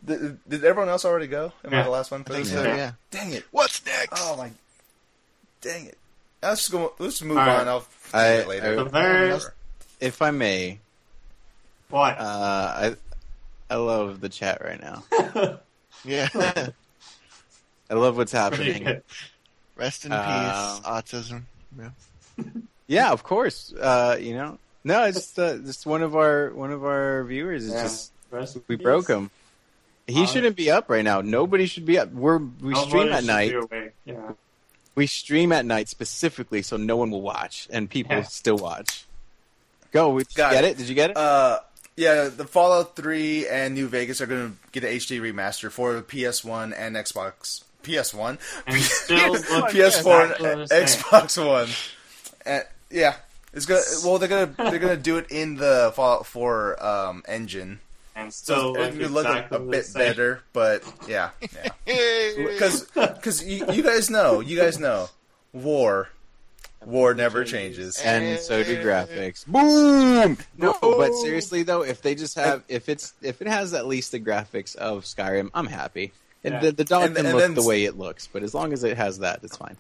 did, 0.05 0.39
did 0.49 0.65
everyone 0.65 0.89
else 0.89 1.05
already 1.05 1.27
go? 1.27 1.53
Am 1.65 1.75
I 1.75 1.83
the 1.83 1.91
last 1.91 2.11
one 2.11 2.25
I 2.27 2.33
think 2.33 2.47
so. 2.47 2.63
Yeah. 2.63 2.77
Yeah. 2.77 2.93
Dang 3.11 3.33
it! 3.33 3.45
What's 3.51 3.85
next? 3.85 4.21
Oh 4.23 4.37
my! 4.37 4.51
Dang 5.61 5.87
it! 5.87 5.99
Let's 6.49 6.69
go. 6.69 6.93
Let's 6.99 7.23
move 7.23 7.37
All 7.39 7.49
on. 7.49 7.69
I'll 7.69 7.81
do 7.81 7.87
I- 8.15 8.27
it 8.35 8.49
later. 8.49 8.81
I- 8.81 8.85
The 9.39 9.53
If 10.01 10.23
I 10.23 10.31
may, 10.31 10.79
what? 11.91 12.19
uh, 12.19 12.23
I 12.91 12.97
I 13.71 13.77
love 13.77 14.21
the 14.21 14.29
chat 14.29 14.63
right 14.65 14.81
now. 14.81 15.03
Yeah. 16.05 16.29
I 17.91 17.95
love 17.95 18.17
what's 18.17 18.33
Pretty 18.33 18.55
happening. 18.73 18.85
good. 18.85 19.03
Rest 19.77 20.05
in 20.05 20.13
Um, 20.13 20.21
peace, 20.21 20.87
autism. 20.87 21.43
Yeah. 21.79 22.45
Yeah, 22.89 23.11
of 23.11 23.25
course. 23.25 23.73
Uh, 23.73 24.17
you 24.21 24.35
know, 24.35 24.59
no, 24.85 25.03
it's 25.07 25.37
uh, 25.37 25.59
just 25.65 25.87
one 25.87 26.03
of 26.03 26.15
our 26.15 26.51
one 26.51 26.71
of 26.71 26.85
our 26.85 27.25
viewers 27.25 27.65
is 27.65 27.73
Yeah. 27.73 27.83
just 27.83 28.13
Rest 28.31 28.55
in 28.57 28.63
we 28.69 28.77
peace. 28.77 28.85
broke 28.85 29.09
him. 29.09 29.31
He 30.07 30.25
shouldn't 30.27 30.55
be 30.55 30.71
up 30.71 30.89
right 30.89 31.03
now. 31.03 31.21
Nobody 31.21 31.67
should 31.67 31.85
be 31.85 31.99
up. 31.99 32.13
We're 32.13 32.39
we 32.39 32.75
Nobody 32.75 32.89
stream 32.89 33.09
at 33.13 33.21
should 33.21 33.27
night. 33.27 33.55
awake. 33.55 33.93
Yeah. 34.05 34.33
We 34.97 35.07
stream 35.07 35.53
at 35.53 35.65
night 35.65 35.89
specifically 35.89 36.63
so 36.63 36.77
no 36.77 36.97
one 36.97 37.11
will 37.11 37.23
watch, 37.23 37.69
and 37.71 37.89
people 37.89 38.17
Yeah. 38.17 38.23
still 38.23 38.57
watch. 38.57 39.05
Go. 39.93 40.11
We, 40.11 40.25
Got 40.35 40.53
get 40.53 40.65
it. 40.65 40.71
it. 40.73 40.79
Did 40.79 40.89
you 40.89 40.95
get 40.95 41.11
it? 41.11 41.17
Uh, 41.17 41.61
yeah, 41.97 42.29
the 42.29 42.45
Fallout 42.47 42.97
3 42.97 43.47
and 43.49 43.75
New 43.75 43.89
Vegas 43.89 44.21
are 44.21 44.27
going 44.27 44.51
to 44.51 44.57
get 44.73 44.85
an 44.85 44.97
HD 44.97 45.21
remaster 45.21 45.71
for 45.71 46.03
PS1 46.03 46.75
and 46.77 46.97
Xbox. 46.97 47.63
PS1, 47.83 48.39
And 48.67 48.77
PS4, 48.77 50.41
and. 50.61 50.69
Xbox 50.71 51.47
One. 51.47 51.69
And 52.45 52.65
yeah, 52.91 53.15
it's 53.53 53.65
gonna. 53.67 53.81
Well, 54.05 54.19
they're 54.19 54.29
gonna 54.29 54.71
they're 54.71 54.79
gonna 54.81 54.97
do 54.97 55.17
it 55.19 55.27
in 55.31 55.57
the 55.57 55.93
Fallout 55.95 56.27
4 56.27 56.85
um, 56.85 57.23
engine, 57.29 57.81
And 58.17 58.33
so 58.33 58.73
still 58.73 58.77
it's 58.77 58.97
look 58.97 59.01
gonna 59.01 59.13
look 59.15 59.27
exactly 59.27 59.57
a, 59.57 59.61
a 59.61 59.65
the 59.65 59.71
bit 59.71 59.85
same. 59.87 60.01
better. 60.01 60.41
But 60.53 60.83
yeah, 61.07 61.31
yeah. 61.41 61.69
Because 62.37 62.85
because 62.91 63.45
you, 63.47 63.71
you 63.73 63.83
guys 63.83 64.11
know 64.11 64.41
you 64.41 64.59
guys 64.59 64.79
know 64.81 65.09
war 65.53 66.09
war 66.85 67.15
never 67.15 67.45
changes. 67.45 67.99
and 67.99 68.39
so 68.41 68.63
do 68.63 68.83
graphics. 68.83 69.47
Boom! 69.47 70.39
No, 70.57 70.77
but 70.81 71.13
seriously 71.15 71.63
though, 71.63 71.83
if 71.83 72.03
they 72.03 72.15
just 72.15 72.37
have 72.37 72.63
if 72.69 72.89
it's 72.89 73.13
if 73.23 73.41
it 73.43 73.49
has 73.49 73.75
at 73.75 73.87
least 73.87 74.13
the 74.13 74.21
graphics 74.21 74.75
of 74.77 75.05
Skyrim, 75.05 75.51
I'm 75.55 75.67
happy. 75.67 76.13
And 76.45 76.55
Yeah. 76.55 76.61
the, 76.61 76.73
the 76.73 76.85
dog 76.85 77.05
And- 77.07 77.17
can 77.17 77.27
and 77.27 77.35
look 77.35 77.43
then 77.43 77.55
the 77.55 77.63
way 77.63 77.85
it 77.85 77.97
looks, 77.99 78.29
but 78.33 78.43
as 78.43 78.55
long 78.55 78.73
as 78.73 78.85
it 78.85 78.97
has 78.97 79.19
that, 79.19 79.41
it's 79.43 79.57
fine. 79.57 79.77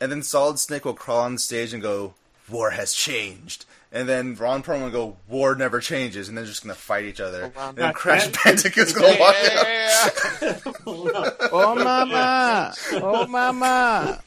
And 0.00 0.10
then 0.10 0.22
Solid 0.22 0.58
Snake 0.58 0.84
will 0.84 0.94
crawl 0.94 1.20
on 1.20 1.38
stage 1.38 1.72
and 1.72 1.82
go, 1.82 2.14
"War 2.48 2.70
has 2.70 2.92
changed." 2.92 3.66
And 3.92 4.08
then 4.08 4.34
Ron 4.34 4.62
Perlman 4.64 4.82
will 4.82 4.90
go, 4.90 5.16
"War 5.28 5.54
never 5.54 5.80
changes," 5.80 6.28
and 6.28 6.36
they're 6.36 6.44
just 6.44 6.62
gonna 6.62 6.74
fight 6.74 7.04
each 7.04 7.20
other. 7.20 7.52
Oh, 7.56 7.68
and 7.68 7.78
then 7.78 7.92
Crash 7.92 8.26
that- 8.26 8.42
Bandicoot's 8.44 8.92
gonna 8.92 9.18
walk 9.20 9.34
out. 9.36 9.66
Yeah. 9.66 10.58
Oh 10.86 11.74
mama! 11.76 12.74
Oh 12.92 13.26
mama! 13.26 14.22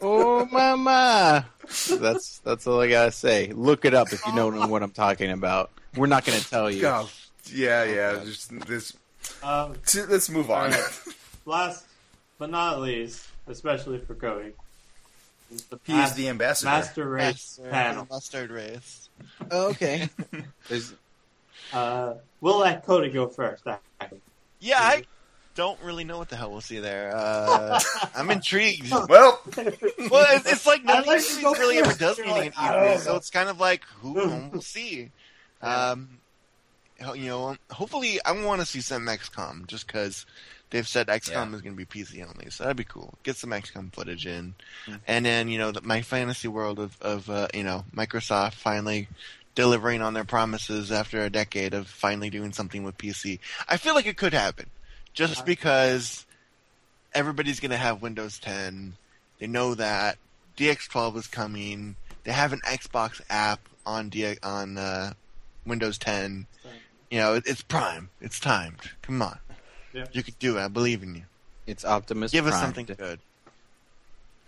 Oh 0.00 0.44
mama! 0.46 1.46
That's 1.90 2.38
that's 2.38 2.66
all 2.66 2.80
I 2.80 2.88
gotta 2.88 3.12
say. 3.12 3.52
Look 3.52 3.84
it 3.84 3.94
up 3.94 4.12
if 4.12 4.24
you 4.26 4.32
know 4.34 4.50
what 4.66 4.82
I'm 4.82 4.90
talking 4.90 5.30
about. 5.30 5.70
We're 5.96 6.06
not 6.06 6.24
gonna 6.24 6.40
tell 6.40 6.70
you. 6.70 6.80
God. 6.82 7.08
Yeah, 7.52 7.84
yeah. 7.84 8.24
Just 8.24 8.58
this. 8.66 8.92
Um, 9.42 9.74
t- 9.86 10.02
Let's 10.02 10.28
move 10.30 10.50
on. 10.50 10.72
Alright. 10.72 10.90
last 11.44 11.84
but 12.38 12.50
not 12.50 12.80
least, 12.80 13.26
especially 13.46 13.98
for 13.98 14.14
Cody, 14.14 14.52
is 15.50 15.64
the 15.66 15.78
He 15.84 15.98
is 16.00 16.14
the 16.14 16.28
ambassador. 16.28 16.70
master 16.70 17.08
race 17.08 17.58
Mustard- 17.58 17.70
panel. 17.72 18.06
Mustard 18.10 18.50
race. 18.50 19.08
Oh, 19.50 19.68
okay. 19.68 20.08
Uh, 21.72 22.14
we'll 22.40 22.58
let 22.58 22.84
Cody 22.86 23.10
go 23.10 23.26
first. 23.28 23.64
Yeah, 24.60 24.78
I 24.78 25.04
don't 25.56 25.80
really 25.82 26.04
know 26.04 26.16
what 26.18 26.28
the 26.28 26.36
hell 26.36 26.52
we'll 26.52 26.60
see 26.60 26.78
there. 26.78 27.12
Uh, 27.14 27.80
I'm 28.14 28.30
intrigued. 28.30 28.90
Well, 28.90 29.40
Well, 29.56 30.26
it's, 30.36 30.50
it's 30.52 30.66
like 30.66 30.82
I 30.86 30.94
none 31.00 31.06
like 31.06 31.18
of 31.20 31.26
to 31.40 31.54
really 31.58 31.78
ever 31.78 31.92
does 31.98 32.18
You're 32.18 32.26
anything 32.28 32.52
like, 32.56 32.58
at 32.62 32.70
I 32.70 32.72
don't 32.72 32.84
E3, 32.84 32.94
know. 32.94 33.00
so 33.00 33.16
it's 33.16 33.30
kind 33.30 33.48
of 33.48 33.58
like 33.58 33.82
who 34.00 34.12
we'll 34.52 34.60
see. 34.62 35.10
Um, 35.62 36.18
you 37.14 37.26
know, 37.26 37.56
hopefully, 37.70 38.20
I 38.24 38.32
want 38.32 38.60
to 38.60 38.66
see 38.66 38.80
some 38.80 39.06
XCOM 39.06 39.66
just 39.66 39.86
because 39.88 40.24
they've 40.70 40.86
said 40.88 41.06
XCOM 41.08 41.50
Yeah. 41.50 41.56
is 41.56 41.62
going 41.62 41.76
to 41.76 41.84
be 41.84 41.86
PC 41.86 42.22
only, 42.26 42.50
so 42.50 42.64
that'd 42.64 42.76
be 42.76 42.84
cool. 42.84 43.14
Get 43.22 43.36
some 43.36 43.50
XCOM 43.50 43.92
footage 43.92 44.26
in, 44.26 44.54
Mhm. 44.86 45.00
and 45.06 45.24
then 45.24 45.48
you 45.48 45.58
know, 45.58 45.70
the, 45.72 45.80
my 45.82 46.02
fantasy 46.02 46.48
world 46.48 46.78
of 46.78 46.96
of 47.00 47.28
uh, 47.30 47.48
you 47.54 47.62
know 47.64 47.84
Microsoft 47.94 48.54
finally 48.54 49.08
delivering 49.54 50.02
on 50.02 50.12
their 50.14 50.24
promises 50.24 50.92
after 50.92 51.22
a 51.22 51.30
decade 51.30 51.72
of 51.72 51.88
finally 51.88 52.28
doing 52.30 52.52
something 52.52 52.82
with 52.82 52.98
PC. 52.98 53.38
I 53.68 53.76
feel 53.78 53.94
like 53.94 54.06
it 54.06 54.16
could 54.18 54.34
happen, 54.34 54.68
just 55.14 55.36
Uh-huh. 55.38 55.44
because 55.46 56.26
everybody's 57.14 57.60
going 57.60 57.70
to 57.70 57.76
have 57.76 58.02
Windows 58.02 58.38
10. 58.38 58.96
They 59.38 59.46
know 59.46 59.74
that 59.74 60.18
DX12 60.58 61.16
is 61.16 61.26
coming. 61.26 61.96
They 62.24 62.32
have 62.32 62.52
an 62.52 62.60
Xbox 62.66 63.20
app 63.30 63.60
on 63.86 64.08
D- 64.08 64.36
on 64.42 64.76
uh, 64.76 65.12
Windows 65.64 65.96
10. 65.98 66.46
You 67.10 67.18
know, 67.18 67.34
it, 67.34 67.44
it's 67.46 67.62
prime. 67.62 68.10
It's 68.20 68.40
timed. 68.40 68.80
Come 69.02 69.22
on, 69.22 69.38
Yeah. 69.96 70.04
you 70.12 70.22
could 70.22 70.38
do 70.38 70.58
it. 70.58 70.60
I 70.62 70.68
believe 70.68 71.02
in 71.02 71.14
you. 71.14 71.22
it's 71.66 71.84
Optimus. 71.84 72.30
Give 72.30 72.46
us 72.46 72.60
something 72.60 72.84
good. 72.84 73.18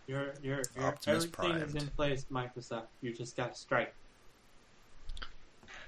Your, 0.06 0.34
your, 0.42 0.62
your, 0.76 0.86
Optimus 0.86 1.24
everything 1.24 1.56
is 1.56 1.72
primed. 1.72 1.76
in 1.76 1.88
place, 1.88 2.26
Microsoft. 2.30 2.86
You 3.00 3.14
just 3.14 3.34
got 3.34 3.54
to 3.54 3.58
strike. 3.58 3.94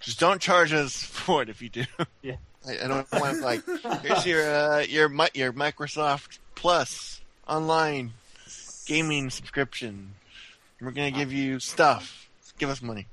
Just 0.00 0.18
don't 0.18 0.40
charge 0.40 0.72
us 0.72 0.94
for 1.02 1.42
it 1.42 1.50
if 1.50 1.60
you 1.60 1.68
do. 1.68 1.84
Yeah. 2.22 2.36
I, 2.66 2.84
I 2.84 2.88
don't 2.88 3.12
want 3.12 3.40
like 3.40 3.62
here's 4.02 4.26
your 4.26 4.50
uh, 4.50 4.80
your 4.80 5.10
your 5.34 5.52
Microsoft 5.52 6.38
Plus 6.54 7.20
online 7.48 8.12
gaming 8.86 9.30
subscription. 9.30 10.14
We're 10.80 10.90
gonna 10.90 11.10
give 11.10 11.32
you 11.32 11.58
stuff. 11.58 12.28
Give 12.58 12.68
us 12.68 12.82
money. 12.82 13.06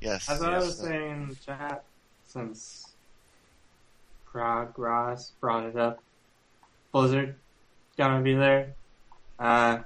Yes. 0.00 0.28
As 0.30 0.42
I 0.42 0.52
yes. 0.52 0.64
was 0.64 0.78
saying 0.78 1.36
chat, 1.44 1.84
since 2.26 2.87
Krog 4.32 4.72
Ross 4.76 5.32
brought 5.40 5.64
it 5.64 5.76
up, 5.76 6.00
Blizzard 6.92 7.36
gonna 7.98 8.22
be 8.22 8.34
there. 8.34 8.74
Uh, 9.38 9.80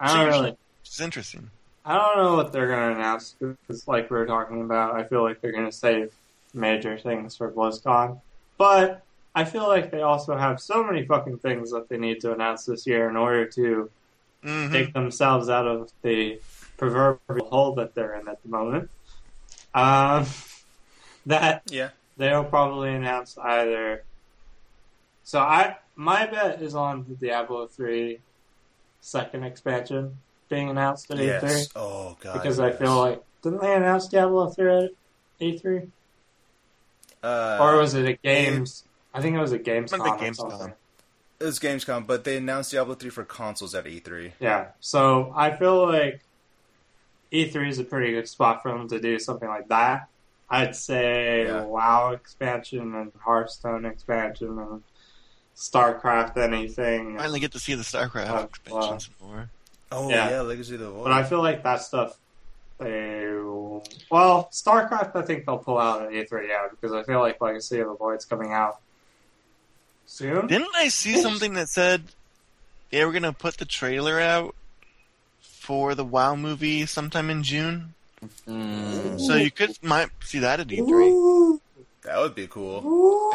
I 0.00 0.16
don't 0.16 0.26
really, 0.26 0.56
It's 0.82 1.00
interesting. 1.00 1.50
I 1.84 1.94
don't 1.96 2.16
know 2.24 2.34
what 2.34 2.52
they're 2.52 2.68
gonna 2.68 2.96
announce 2.96 3.36
because, 3.38 3.86
like 3.86 4.10
we 4.10 4.16
were 4.16 4.26
talking 4.26 4.62
about, 4.62 4.96
I 4.96 5.04
feel 5.04 5.22
like 5.22 5.40
they're 5.40 5.52
gonna 5.52 5.70
save 5.70 6.12
major 6.54 6.98
things 6.98 7.36
for 7.36 7.52
BlizzCon. 7.52 8.20
But 8.56 9.02
I 9.34 9.44
feel 9.44 9.68
like 9.68 9.92
they 9.92 10.02
also 10.02 10.36
have 10.36 10.60
so 10.60 10.82
many 10.82 11.06
fucking 11.06 11.38
things 11.38 11.70
that 11.70 11.88
they 11.88 11.98
need 11.98 12.20
to 12.22 12.32
announce 12.32 12.64
this 12.64 12.86
year 12.86 13.08
in 13.08 13.16
order 13.16 13.46
to 13.46 13.90
hmm 14.42 14.72
take 14.72 14.92
themselves 14.92 15.48
out 15.48 15.66
of 15.66 15.92
the 16.02 16.40
proverbial 16.76 17.48
hole 17.48 17.74
that 17.74 17.94
they're 17.94 18.14
in 18.14 18.28
at 18.28 18.42
the 18.42 18.48
moment. 18.48 18.90
Um, 19.74 20.26
that 21.26 21.62
yeah. 21.70 21.90
They'll 22.18 22.44
probably 22.44 22.92
announce 22.94 23.38
either. 23.38 24.02
So 25.24 25.40
I 25.40 25.76
my 25.96 26.26
bet 26.26 26.60
is 26.62 26.74
on 26.74 27.04
the 27.08 27.14
Diablo 27.14 27.66
three 27.66 28.20
second 29.00 29.44
expansion 29.44 30.18
being 30.48 30.68
announced 30.70 31.10
at 31.10 31.18
E 31.20 31.24
Yes. 31.26 31.68
E3 31.68 31.72
Oh 31.76 32.16
god. 32.20 32.34
because 32.34 32.58
I 32.60 32.72
feel 32.72 32.96
like 32.98 33.22
didn't 33.42 33.60
they 33.60 33.74
announce 33.74 34.08
Diablo 34.08 34.48
three 34.50 34.84
at 34.84 34.90
E 35.40 35.56
three 35.58 35.88
Uh, 37.22 37.58
or 37.60 37.76
was 37.78 37.94
it 37.94 38.06
at 38.06 38.22
Games? 38.22 38.84
I 39.14 39.20
think 39.22 39.36
it 39.36 39.40
was 39.40 39.52
at 39.52 39.64
Gamescom. 39.64 40.18
Gamescom. 40.18 40.72
it 41.40 41.44
was 41.44 41.58
Gamescom, 41.58 42.06
but 42.06 42.24
they 42.24 42.36
announced 42.36 42.70
Diablo 42.72 42.94
3 42.94 43.10
for 43.10 43.24
consoles 43.24 43.74
at 43.74 43.86
E 43.86 44.00
E3. 44.00 44.32
Yeah. 44.38 44.68
So 44.80 45.32
I 45.34 45.56
feel 45.56 45.86
like 45.86 46.20
E3 47.32 47.68
is 47.68 47.78
a 47.78 47.84
pretty 47.84 48.12
good 48.12 48.28
spot 48.28 48.62
for 48.62 48.70
them 48.72 48.88
to 48.88 49.00
do 49.00 49.18
something 49.18 49.48
like 49.48 49.68
that. 49.68 50.08
I'd 50.50 50.74
say 50.76 51.44
Yeah. 51.46 51.62
WoW 51.62 52.12
expansion 52.12 52.94
and 52.94 53.12
Hearthstone 53.22 53.84
expansion 53.84 54.58
and 54.58 54.82
StarCraft 55.56 56.36
anything. 56.36 57.16
I 57.16 57.22
Finally 57.22 57.40
get 57.40 57.52
to 57.52 57.58
see 57.58 57.74
the 57.74 57.82
StarCraft 57.82 58.30
Oh, 58.30 58.44
expansion 58.44 59.14
wow. 59.20 59.26
more. 59.28 59.50
Oh 59.90 60.08
Yeah. 60.10 60.30
yeah, 60.30 60.40
Legacy 60.42 60.74
of 60.74 60.80
the 60.80 60.90
Void. 60.90 61.04
But 61.04 61.12
I 61.12 61.22
feel 61.24 61.42
like 61.42 61.62
that 61.64 61.82
stuff. 61.82 62.16
They, 62.78 63.26
well, 64.08 64.48
StarCraft, 64.52 65.16
I 65.16 65.22
think 65.22 65.44
they'll 65.46 65.58
pull 65.58 65.78
out 65.78 66.02
at 66.02 66.10
E3, 66.12 66.46
yeah, 66.48 66.68
because 66.70 66.92
I 66.92 67.02
feel 67.02 67.18
like 67.18 67.40
Legacy 67.40 67.80
of 67.80 67.88
the 67.88 67.94
Void's 67.94 68.24
coming 68.24 68.52
out 68.52 68.80
soon. 70.06 70.46
Didn't 70.46 70.76
I 70.76 70.88
see 70.88 71.16
something 71.20 71.54
that 71.54 71.68
said 71.68 72.04
they 72.90 73.04
were 73.04 73.10
gonna 73.12 73.32
put 73.32 73.56
the 73.56 73.64
trailer 73.64 74.20
out 74.20 74.54
for 75.40 75.94
the 75.96 76.04
WoW 76.04 76.36
movie 76.36 76.86
sometime 76.86 77.30
in 77.30 77.42
June? 77.42 77.94
Mm. 78.46 79.20
So 79.20 79.34
you 79.36 79.50
could 79.50 79.78
might 79.82 80.08
see 80.24 80.40
that 80.40 80.60
at 80.60 80.68
E3. 80.68 81.60
That 82.02 82.18
would 82.18 82.34
be 82.34 82.46
cool. 82.46 82.82
Ooh. 82.86 83.30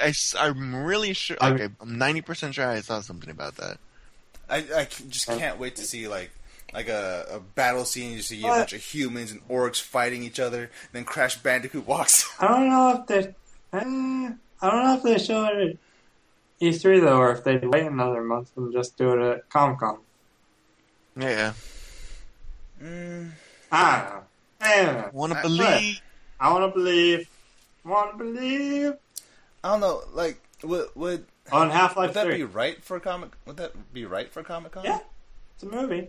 I, 0.00 0.12
am 0.46 0.74
really 0.84 1.12
sure. 1.12 1.36
I- 1.40 1.52
Okay, 1.52 1.68
I'm 1.80 1.96
90% 1.96 2.54
sure 2.54 2.66
I 2.68 2.80
saw 2.80 3.00
something 3.00 3.30
about 3.30 3.56
that. 3.56 3.78
I, 4.48 4.58
I 4.58 4.84
just 5.08 5.26
can't 5.26 5.58
wait 5.58 5.76
to 5.76 5.84
see 5.84 6.06
like 6.08 6.30
like 6.72 6.88
a, 6.88 7.26
a 7.34 7.40
battle 7.40 7.84
scene. 7.84 8.12
You 8.12 8.22
see 8.22 8.40
a 8.40 8.46
bunch 8.46 8.72
of 8.72 8.82
humans 8.82 9.32
and 9.32 9.46
orcs 9.48 9.80
fighting 9.80 10.22
each 10.22 10.38
other. 10.40 10.70
Then 10.92 11.04
Crash 11.04 11.36
Bandicoot 11.38 11.86
walks. 11.86 12.28
I 12.40 12.48
don't 12.48 12.68
know 12.68 13.00
if 13.00 13.06
they. 13.06 13.34
Eh, 13.72 14.32
I 14.62 14.70
don't 14.70 14.84
know 14.84 14.94
if 14.96 15.02
they 15.02 15.18
show 15.18 15.44
it 15.46 15.70
at 15.70 15.76
E3 16.60 17.00
though, 17.00 17.18
or 17.18 17.32
if 17.32 17.44
they 17.44 17.56
wait 17.58 17.86
another 17.86 18.22
month 18.22 18.50
and 18.56 18.72
just 18.72 18.96
do 18.96 19.12
it 19.12 19.20
at 19.36 19.48
Comic 19.50 19.78
Con. 19.80 19.98
Yeah. 21.16 21.52
Mm, 22.82 23.30
I 23.72 24.00
don't 24.00 24.14
know. 24.14 24.22
I 24.60 24.82
don't 24.84 24.94
know. 24.96 25.10
Want 25.12 25.32
to 25.32 25.38
I- 25.38 25.42
believe? 25.42 26.00
I 26.40 26.52
want 26.52 26.72
to 26.72 26.78
believe. 26.78 27.28
Want 27.84 28.12
to 28.12 28.18
believe 28.24 28.94
I 29.64 29.70
don't 29.70 29.80
know. 29.80 30.02
Like, 30.12 30.40
would 30.62 30.88
would, 30.94 31.24
on 31.52 31.70
Half 31.70 31.96
Life 31.96 32.08
would 32.10 32.14
that 32.14 32.26
3. 32.26 32.36
be 32.36 32.44
right 32.44 32.82
for 32.84 32.98
comic? 33.00 33.30
Would 33.46 33.56
that 33.58 33.92
be 33.92 34.04
right 34.06 34.30
for 34.30 34.42
Comic 34.42 34.72
Con? 34.72 34.84
Yeah. 34.84 34.98
It's 35.54 35.62
a 35.62 35.66
movie. 35.66 36.08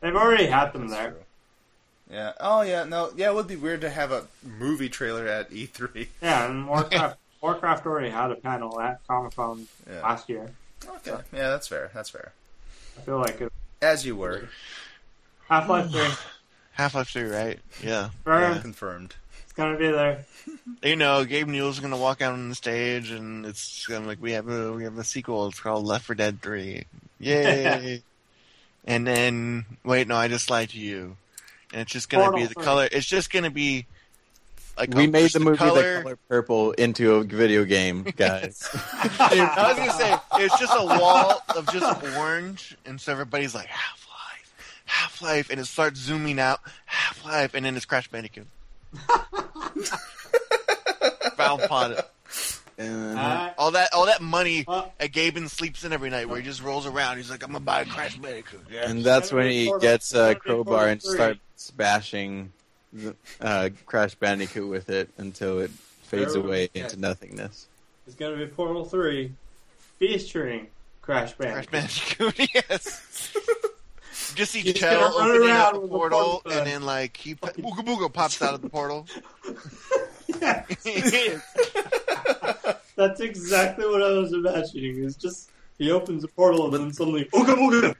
They've 0.00 0.14
already 0.16 0.46
had 0.46 0.72
them 0.72 0.88
there. 0.88 1.14
Yeah. 2.10 2.32
Oh 2.40 2.62
yeah. 2.62 2.84
No. 2.84 3.10
Yeah. 3.16 3.30
It 3.30 3.34
would 3.34 3.46
be 3.48 3.56
weird 3.56 3.80
to 3.82 3.90
have 3.90 4.10
a 4.12 4.24
movie 4.44 4.88
trailer 4.88 5.26
at 5.26 5.52
E 5.52 5.66
E3. 5.72 6.08
Yeah, 6.22 6.46
and 6.50 6.66
Warcraft. 6.68 7.16
Warcraft 7.40 7.86
already 7.86 8.10
had 8.10 8.30
a 8.30 8.36
panel 8.36 8.80
at 8.80 9.00
Comic 9.06 9.34
Con 9.36 9.66
Yeah. 9.90 10.00
last 10.02 10.28
year. 10.28 10.48
Okay. 10.86 11.10
Yeah. 11.32 11.48
That's 11.50 11.68
fair. 11.68 11.90
That's 11.94 12.10
fair. 12.10 12.32
I 12.98 13.00
feel 13.02 13.18
like 13.18 13.40
it. 13.40 13.52
As 13.80 14.04
you 14.06 14.14
were 14.16 14.48
Half 15.52 15.68
Life 15.68 15.90
3. 15.90 16.00
Half 16.72 16.94
Life 16.94 17.08
3, 17.10 17.22
right? 17.24 17.58
Yeah. 17.82 18.08
Firm. 18.24 18.60
confirmed. 18.62 19.14
It's 19.44 19.52
gonna 19.52 19.76
be 19.76 19.90
there. 19.90 20.24
You 20.82 20.96
know, 20.96 21.24
Gabe 21.24 21.46
Newell's 21.46 21.78
gonna 21.78 21.96
walk 21.96 22.22
out 22.22 22.32
on 22.32 22.48
the 22.48 22.54
stage, 22.54 23.10
and 23.10 23.44
it's 23.46 23.86
gonna 23.86 24.06
like 24.06 24.20
we 24.20 24.32
have 24.32 24.48
a 24.48 24.72
we 24.72 24.84
have 24.84 24.96
a 24.98 25.04
sequel. 25.04 25.46
It's 25.46 25.60
called 25.60 25.84
Left 25.84 26.06
4 26.06 26.16
Dead 26.16 26.40
3. 26.42 26.84
Yay! 27.20 28.02
and 28.84 29.06
then 29.06 29.64
wait, 29.84 30.08
no, 30.08 30.16
I 30.16 30.26
just 30.28 30.50
lied 30.50 30.70
to 30.70 30.78
you. 30.78 31.16
And 31.72 31.82
it's 31.82 31.92
just 31.92 32.08
gonna 32.08 32.24
Portal 32.24 32.40
be 32.40 32.46
the 32.46 32.54
3. 32.54 32.64
color. 32.64 32.88
It's 32.90 33.06
just 33.06 33.30
gonna 33.30 33.50
be 33.50 33.86
like 34.78 34.94
We 34.94 35.06
made 35.06 35.24
push 35.24 35.32
the 35.34 35.40
movie 35.40 35.58
color. 35.58 35.98
The 35.98 36.02
Color 36.02 36.18
Purple 36.28 36.72
into 36.72 37.14
a 37.16 37.24
video 37.24 37.64
game, 37.64 38.02
guys. 38.16 38.68
I 39.20 39.54
was 39.68 39.76
gonna 39.76 39.92
say 39.92 40.16
it's 40.44 40.58
just 40.58 40.72
a 40.74 40.84
wall 40.84 41.42
of 41.54 41.70
just 41.70 42.02
orange, 42.16 42.76
and 42.86 43.00
so 43.00 43.12
everybody's 43.12 43.54
like 43.54 43.68
ah, 43.70 43.76
Half 43.76 44.08
Life, 44.08 44.11
Half 44.92 45.22
Life, 45.22 45.48
and 45.50 45.58
it 45.58 45.64
starts 45.66 45.98
zooming 45.98 46.38
out 46.38 46.60
Half 46.84 47.24
Life, 47.24 47.54
and 47.54 47.64
then 47.64 47.74
it's 47.76 47.84
Crash 47.86 48.08
Bandicoot. 48.08 48.46
Valve 51.36 51.66
Pod. 51.68 51.92
Uh, 51.92 52.02
Uh, 52.78 53.52
All 53.58 53.70
that, 53.72 53.92
all 53.92 54.06
that 54.06 54.20
money 54.22 54.64
uh, 54.66 54.86
that 54.98 55.12
Gaben 55.12 55.48
sleeps 55.48 55.84
in 55.84 55.92
every 55.92 56.10
night, 56.10 56.28
where 56.28 56.38
he 56.38 56.44
just 56.44 56.62
rolls 56.62 56.84
around. 56.86 57.18
He's 57.18 57.30
like, 57.30 57.42
"I'm 57.44 57.52
gonna 57.52 57.64
buy 57.64 57.82
a 57.82 57.84
Crash 57.84 58.16
Bandicoot." 58.16 58.64
Yeah. 58.70 58.90
and 58.90 59.04
that's 59.04 59.30
when 59.30 59.50
he 59.50 59.72
gets 59.80 60.14
a 60.14 60.34
crowbar 60.34 60.88
and 60.88 61.00
starts 61.02 61.70
bashing 61.76 62.50
the, 62.92 63.14
uh, 63.40 63.68
Crash 63.86 64.14
Bandicoot 64.16 64.68
with 64.68 64.88
it 64.90 65.10
until 65.18 65.60
it 65.60 65.70
fades 65.70 66.34
away 66.34 66.68
good. 66.74 66.82
into 66.84 66.98
nothingness. 66.98 67.66
it's 68.06 68.16
gonna 68.16 68.36
be 68.36 68.46
Portal 68.46 68.84
3 68.84 69.30
featuring 69.98 70.66
Crash 71.02 71.34
Crash 71.34 71.66
Bandicoot. 71.66 72.34
Bandicoot, 72.36 72.50
yes. 72.70 73.36
just 74.34 74.52
see 74.52 74.60
He's 74.60 74.74
Chell 74.74 75.00
gonna 75.00 75.14
run 75.16 75.30
opening 75.30 75.48
around 75.48 75.66
up 75.66 75.72
the 75.74 75.80
a 75.80 75.88
portal, 75.88 76.18
portal 76.18 76.42
gun. 76.50 76.58
and 76.58 76.66
then 76.66 76.82
like 76.82 77.16
he 77.16 77.34
booga 77.34 77.84
booga 77.84 78.12
pops 78.12 78.40
out 78.42 78.54
of 78.54 78.62
the 78.62 78.68
portal. 78.68 79.06
That's 82.96 83.20
exactly 83.20 83.86
what 83.86 84.02
I 84.02 84.12
was 84.12 84.32
imagining. 84.32 85.04
It's 85.04 85.16
just 85.16 85.50
he 85.78 85.90
opens 85.90 86.22
a 86.24 86.28
portal 86.28 86.66
and 86.66 86.74
then 86.74 86.92
suddenly 86.92 87.24
ooga 87.26 87.54
booga. 87.56 87.96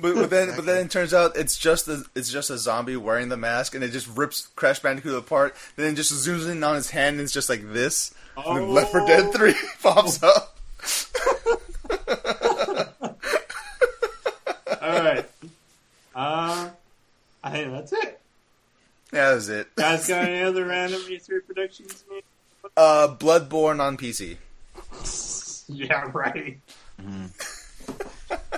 But, 0.00 0.14
but 0.16 0.30
then, 0.30 0.56
but 0.56 0.64
then 0.64 0.86
it 0.86 0.90
turns 0.90 1.14
out 1.14 1.36
it's 1.36 1.56
just 1.56 1.86
a, 1.86 2.02
it's 2.14 2.30
just 2.32 2.50
a 2.50 2.58
zombie 2.58 2.96
wearing 2.96 3.28
the 3.28 3.36
mask, 3.36 3.74
and 3.74 3.84
it 3.84 3.90
just 3.90 4.08
rips 4.16 4.48
Crash 4.56 4.80
Bandicoot 4.80 5.14
apart. 5.16 5.54
Then 5.76 5.92
it 5.92 5.96
just 5.96 6.12
zooms 6.12 6.50
in 6.50 6.64
on 6.64 6.74
his 6.74 6.90
hand, 6.90 7.16
and 7.16 7.24
it's 7.24 7.32
just 7.32 7.48
like 7.48 7.72
this. 7.72 8.12
And 8.36 8.56
then 8.56 8.70
Left 8.72 8.90
4 8.90 9.06
Dead 9.06 9.32
3 9.32 9.54
pops 9.82 10.22
up. 10.22 10.58
All 14.82 15.02
right. 15.04 15.24
Uh, 16.14 16.70
I 17.42 17.50
think 17.50 17.72
that's 17.72 17.92
it. 17.92 18.20
Yeah, 19.12 19.30
that's 19.32 19.48
it. 19.48 19.74
Guys, 19.76 20.08
got 20.08 20.24
any 20.24 20.42
other 20.42 20.64
random 20.66 21.00
E3 21.02 21.44
predictions? 21.46 22.04
Uh, 22.76 23.08
Bloodborne 23.18 23.80
on 23.80 23.96
PC. 23.96 24.36
Yeah, 25.68 26.10
right. 26.12 26.58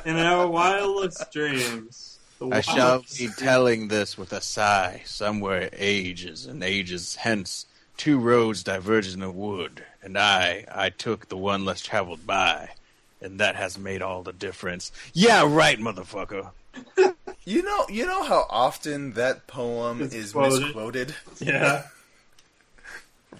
In 0.04 0.16
our 0.16 0.48
wildest 0.48 1.30
dreams, 1.30 2.18
I 2.50 2.60
shall 2.60 3.04
be 3.18 3.28
telling 3.36 3.86
this 3.88 4.18
with 4.18 4.32
a 4.32 4.40
sigh, 4.40 5.02
somewhere 5.04 5.68
ages 5.74 6.46
and 6.46 6.64
ages 6.64 7.16
hence. 7.16 7.66
Two 7.96 8.18
roads 8.18 8.64
diverged 8.64 9.14
in 9.14 9.22
a 9.22 9.30
wood, 9.30 9.84
and 10.02 10.18
I, 10.18 10.64
I 10.74 10.90
took 10.90 11.28
the 11.28 11.36
one 11.36 11.64
less 11.64 11.82
traveled 11.82 12.26
by, 12.26 12.70
and 13.20 13.38
that 13.38 13.54
has 13.54 13.78
made 13.78 14.02
all 14.02 14.22
the 14.24 14.32
difference. 14.32 14.90
Yeah, 15.12 15.44
right, 15.46 15.78
motherfucker. 15.78 16.50
You 17.46 17.62
know, 17.62 17.86
you 17.90 18.06
know 18.06 18.22
how 18.22 18.46
often 18.48 19.12
that 19.14 19.46
poem 19.46 20.00
It's 20.02 20.14
is 20.14 20.32
quoted. 20.32 20.62
misquoted. 20.62 21.14
Yeah, 21.40 21.84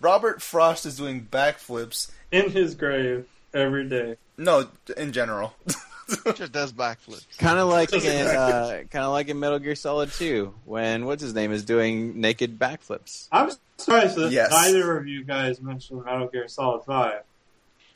Robert 0.00 0.42
Frost 0.42 0.86
is 0.86 0.96
doing 0.96 1.26
backflips. 1.30 2.10
in 2.30 2.50
his 2.50 2.74
grave 2.74 3.26
every 3.52 3.88
day. 3.88 4.16
No, 4.36 4.68
in 4.96 5.12
general. 5.12 5.54
just 6.34 6.52
does 6.52 6.72
backflips. 6.72 7.24
Kind 7.38 7.58
of 7.58 7.68
like 7.68 7.90
Just 7.90 8.04
in, 8.04 8.26
uh, 8.26 8.82
kind 8.90 9.04
of 9.04 9.12
like 9.12 9.28
in 9.28 9.38
Metal 9.40 9.58
Gear 9.58 9.74
Solid 9.76 10.10
2, 10.12 10.52
when 10.64 11.06
what's 11.06 11.22
his 11.22 11.32
name 11.32 11.52
is 11.52 11.64
doing 11.64 12.20
naked 12.20 12.58
backflips. 12.58 13.28
I'm 13.32 13.50
surprised 13.78 14.16
that 14.16 14.32
Yes. 14.32 14.50
neither 14.50 14.96
of 14.98 15.06
you 15.06 15.24
guys 15.24 15.60
mentioned 15.62 16.04
Metal 16.04 16.26
Gear 16.28 16.48
Solid 16.48 16.84
5. 16.84 17.22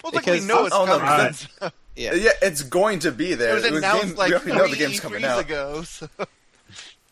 Well, 0.03 0.13
it's 0.15 0.27
like 0.27 0.41
we 0.41 0.47
know 0.47 0.67
it's 0.67 0.75
oh, 0.75 0.85
no, 0.87 0.99
coming. 0.99 1.35
Yeah, 1.97 2.15
yeah, 2.15 2.31
it's 2.43 2.63
going 2.63 3.01
to 3.01 3.11
be 3.11 3.35
there. 3.35 3.51
it 3.51 3.55
was 3.55 3.65
It 3.65 3.73
was 3.73 3.83
game- 3.83 4.15
like 4.15 4.45
we 4.45 4.53
know 4.53 4.69
the 4.69 4.77
game's 4.77 5.01
coming 5.01 5.25
out. 5.25 5.41
ago. 5.41 5.83
So. 5.83 6.09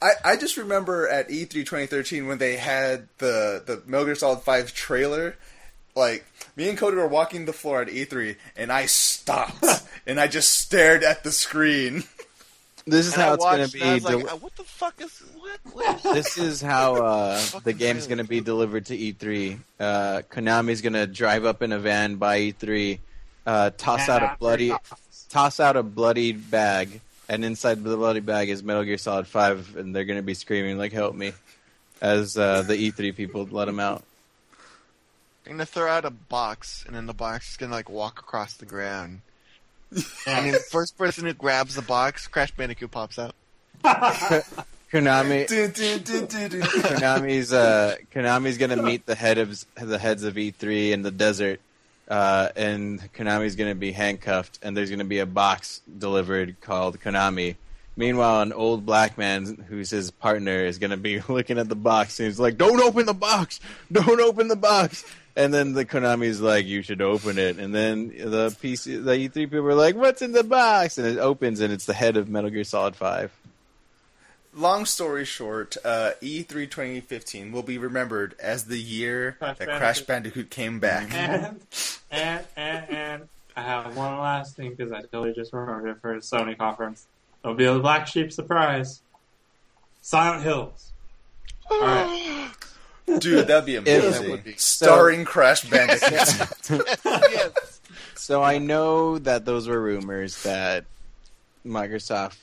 I, 0.00 0.10
I 0.24 0.36
just 0.36 0.56
remember 0.56 1.08
at 1.08 1.28
E 1.30 1.44
E3 1.44 1.50
2013 1.50 2.26
when 2.28 2.38
they 2.38 2.56
had 2.56 3.08
the 3.18 3.62
the 3.66 3.82
Metal 3.86 4.06
Gear 4.06 4.14
Solid 4.14 4.42
5 4.42 4.72
trailer. 4.74 5.36
Like 5.96 6.24
me 6.54 6.68
and 6.68 6.76
Cody 6.78 6.96
were 6.96 7.08
walking 7.08 7.46
the 7.46 7.52
floor 7.52 7.80
at 7.82 7.88
E3, 7.88 8.36
and 8.56 8.70
I 8.70 8.86
stopped 8.86 9.64
and 10.06 10.20
I 10.20 10.28
just 10.28 10.54
stared 10.54 11.02
at 11.02 11.24
the 11.24 11.32
screen. 11.32 12.04
This 12.86 13.06
is 13.06 13.14
And 13.14 13.22
how 13.22 13.30
I 13.30 13.34
it's 13.34 13.44
going 13.44 13.58
watched, 13.60 13.72
to 13.72 13.80
and 13.80 13.84
I 13.84 13.88
be. 13.88 13.94
was 13.94 14.04
like, 14.04 14.18
del- 14.26 14.34
"Uh, 14.34 14.38
what 14.38 14.56
the 14.56 14.64
fuck 14.64 15.00
is 15.00 15.22
what? 15.40 15.60
what? 15.72 16.02
this 16.14 16.38
is 16.38 16.60
how 16.62 16.96
uh, 16.96 17.34
the 17.36 17.42
Fucking 17.46 17.76
game's 17.76 18.06
going 18.06 18.18
to 18.18 18.24
be 18.24 18.40
delivered 18.40 18.86
to 18.86 18.96
E3. 18.96 19.58
Uh, 19.78 20.22
Konami's 20.30 20.80
going 20.82 20.92
to 20.94 21.06
drive 21.06 21.44
up 21.44 21.62
in 21.62 21.72
a 21.72 21.78
van 21.78 22.16
by 22.16 22.40
E3, 22.52 22.98
uh, 23.46 23.70
toss 23.76 24.08
out 24.08 24.22
a 24.22 24.36
bloody, 24.38 24.72
toss 25.30 25.60
out 25.60 25.76
a 25.76 25.82
bloody 25.82 26.32
bag, 26.32 27.00
and 27.28 27.44
inside 27.44 27.82
the 27.82 27.96
bloody 27.96 28.20
bag 28.20 28.48
is 28.48 28.62
Metal 28.62 28.84
Gear 28.84 28.98
Solid 28.98 29.26
Five, 29.26 29.76
and 29.76 29.94
they're 29.94 30.04
going 30.04 30.18
to 30.18 30.22
be 30.22 30.34
screaming 30.34 30.78
like 30.78 30.92
"Help 30.92 31.14
me!" 31.14 31.32
as 32.00 32.36
uh, 32.38 32.62
the 32.62 32.74
E3 32.76 33.16
people 33.16 33.48
let 33.50 33.64
them 33.64 33.80
out. 33.80 34.02
They're 35.44 35.54
gonna 35.54 35.64
throw 35.64 35.88
out 35.88 36.04
a 36.04 36.10
box, 36.10 36.84
and 36.86 36.94
then 36.96 37.06
the 37.06 37.14
box 37.14 37.50
is 37.50 37.56
gonna 37.56 37.72
like 37.72 37.88
walk 37.88 38.18
across 38.18 38.54
the 38.54 38.66
ground. 38.66 39.20
And 40.26 40.44
mean, 40.44 40.52
the 40.52 40.58
first 40.58 40.98
person 40.98 41.24
who 41.24 41.32
grabs 41.32 41.74
the 41.74 41.82
box, 41.82 42.26
Crash 42.26 42.50
Bandicoot 42.52 42.90
pops 42.90 43.18
out. 43.18 43.34
Konami. 44.92 45.46
Konami's 46.86 47.52
uh, 47.52 47.96
Konami's 48.12 48.58
gonna 48.58 48.82
meet 48.82 49.06
the 49.06 49.14
head 49.14 49.38
of 49.38 49.64
the 49.74 49.98
heads 49.98 50.22
of 50.22 50.34
E3 50.34 50.92
in 50.92 51.02
the 51.02 51.10
desert, 51.10 51.60
uh, 52.08 52.48
and 52.56 53.00
Konami's 53.12 53.56
gonna 53.56 53.74
be 53.74 53.92
handcuffed, 53.92 54.58
and 54.62 54.76
there's 54.76 54.90
gonna 54.90 55.04
be 55.04 55.18
a 55.18 55.26
box 55.26 55.80
delivered 55.98 56.60
called 56.60 57.00
Konami. 57.00 57.56
Meanwhile, 57.96 58.42
an 58.42 58.52
old 58.52 58.84
black 58.84 59.16
man 59.16 59.64
who's 59.68 59.90
his 59.90 60.10
partner 60.10 60.64
is 60.64 60.78
gonna 60.78 60.96
be 60.96 61.20
looking 61.28 61.58
at 61.58 61.68
the 61.68 61.76
box, 61.76 62.20
and 62.20 62.26
he's 62.28 62.38
like, 62.38 62.56
"Don't 62.56 62.80
open 62.80 63.06
the 63.06 63.14
box! 63.14 63.60
Don't 63.90 64.20
open 64.20 64.48
the 64.48 64.56
box!" 64.56 65.04
And 65.36 65.52
then 65.52 65.74
the 65.74 65.84
Konami's 65.84 66.40
like, 66.40 66.64
"You 66.64 66.82
should 66.82 67.02
open 67.02 67.38
it." 67.38 67.58
And 67.58 67.74
then 67.74 68.08
the 68.08 68.48
PC, 68.60 69.04
the 69.04 69.12
E3 69.12 69.34
people 69.34 69.66
are 69.66 69.74
like, 69.74 69.94
"What's 69.94 70.22
in 70.22 70.32
the 70.32 70.42
box?" 70.42 70.96
And 70.96 71.06
it 71.06 71.18
opens, 71.18 71.60
and 71.60 71.72
it's 71.72 71.84
the 71.84 71.92
head 71.92 72.16
of 72.16 72.28
Metal 72.28 72.48
Gear 72.48 72.64
Solid 72.64 72.96
Five. 72.96 73.30
Long 74.54 74.86
story 74.86 75.26
short, 75.26 75.76
uh, 75.84 76.12
E3 76.22 76.70
2015 76.70 77.52
will 77.52 77.62
be 77.62 77.76
remembered 77.76 78.34
as 78.40 78.64
the 78.64 78.78
year 78.78 79.32
Crash 79.32 79.58
that 79.58 79.66
Bandicoot. 79.66 79.78
Crash 79.78 80.00
Bandicoot 80.00 80.50
came 80.50 80.80
back. 80.80 81.12
and, 81.12 81.60
and, 82.10 82.46
and, 82.56 82.90
and 82.90 83.28
I 83.54 83.60
have 83.60 83.94
one 83.94 84.18
last 84.18 84.56
thing 84.56 84.70
because 84.70 84.92
I 84.92 85.02
totally 85.02 85.34
just 85.34 85.52
remembered 85.52 85.90
it 85.90 86.00
for 86.00 86.14
a 86.14 86.20
Sony 86.20 86.56
conference. 86.56 87.06
It'll 87.44 87.54
be 87.54 87.66
a 87.66 87.78
Black 87.78 88.06
Sheep 88.06 88.32
surprise. 88.32 89.02
Silent 90.00 90.42
Hills. 90.42 90.92
Alright. 91.70 92.52
Dude, 93.18 93.46
that'd 93.46 93.64
be 93.66 93.76
amazing. 93.76 94.10
That 94.22 94.30
would 94.30 94.44
be. 94.44 94.54
Starring 94.56 95.24
Crash 95.24 95.68
Bandicoot. 95.68 96.10
yes. 97.04 97.80
So 98.16 98.42
I 98.42 98.58
know 98.58 99.18
that 99.18 99.44
those 99.44 99.68
were 99.68 99.80
rumors 99.80 100.42
that 100.42 100.84
Microsoft 101.64 102.36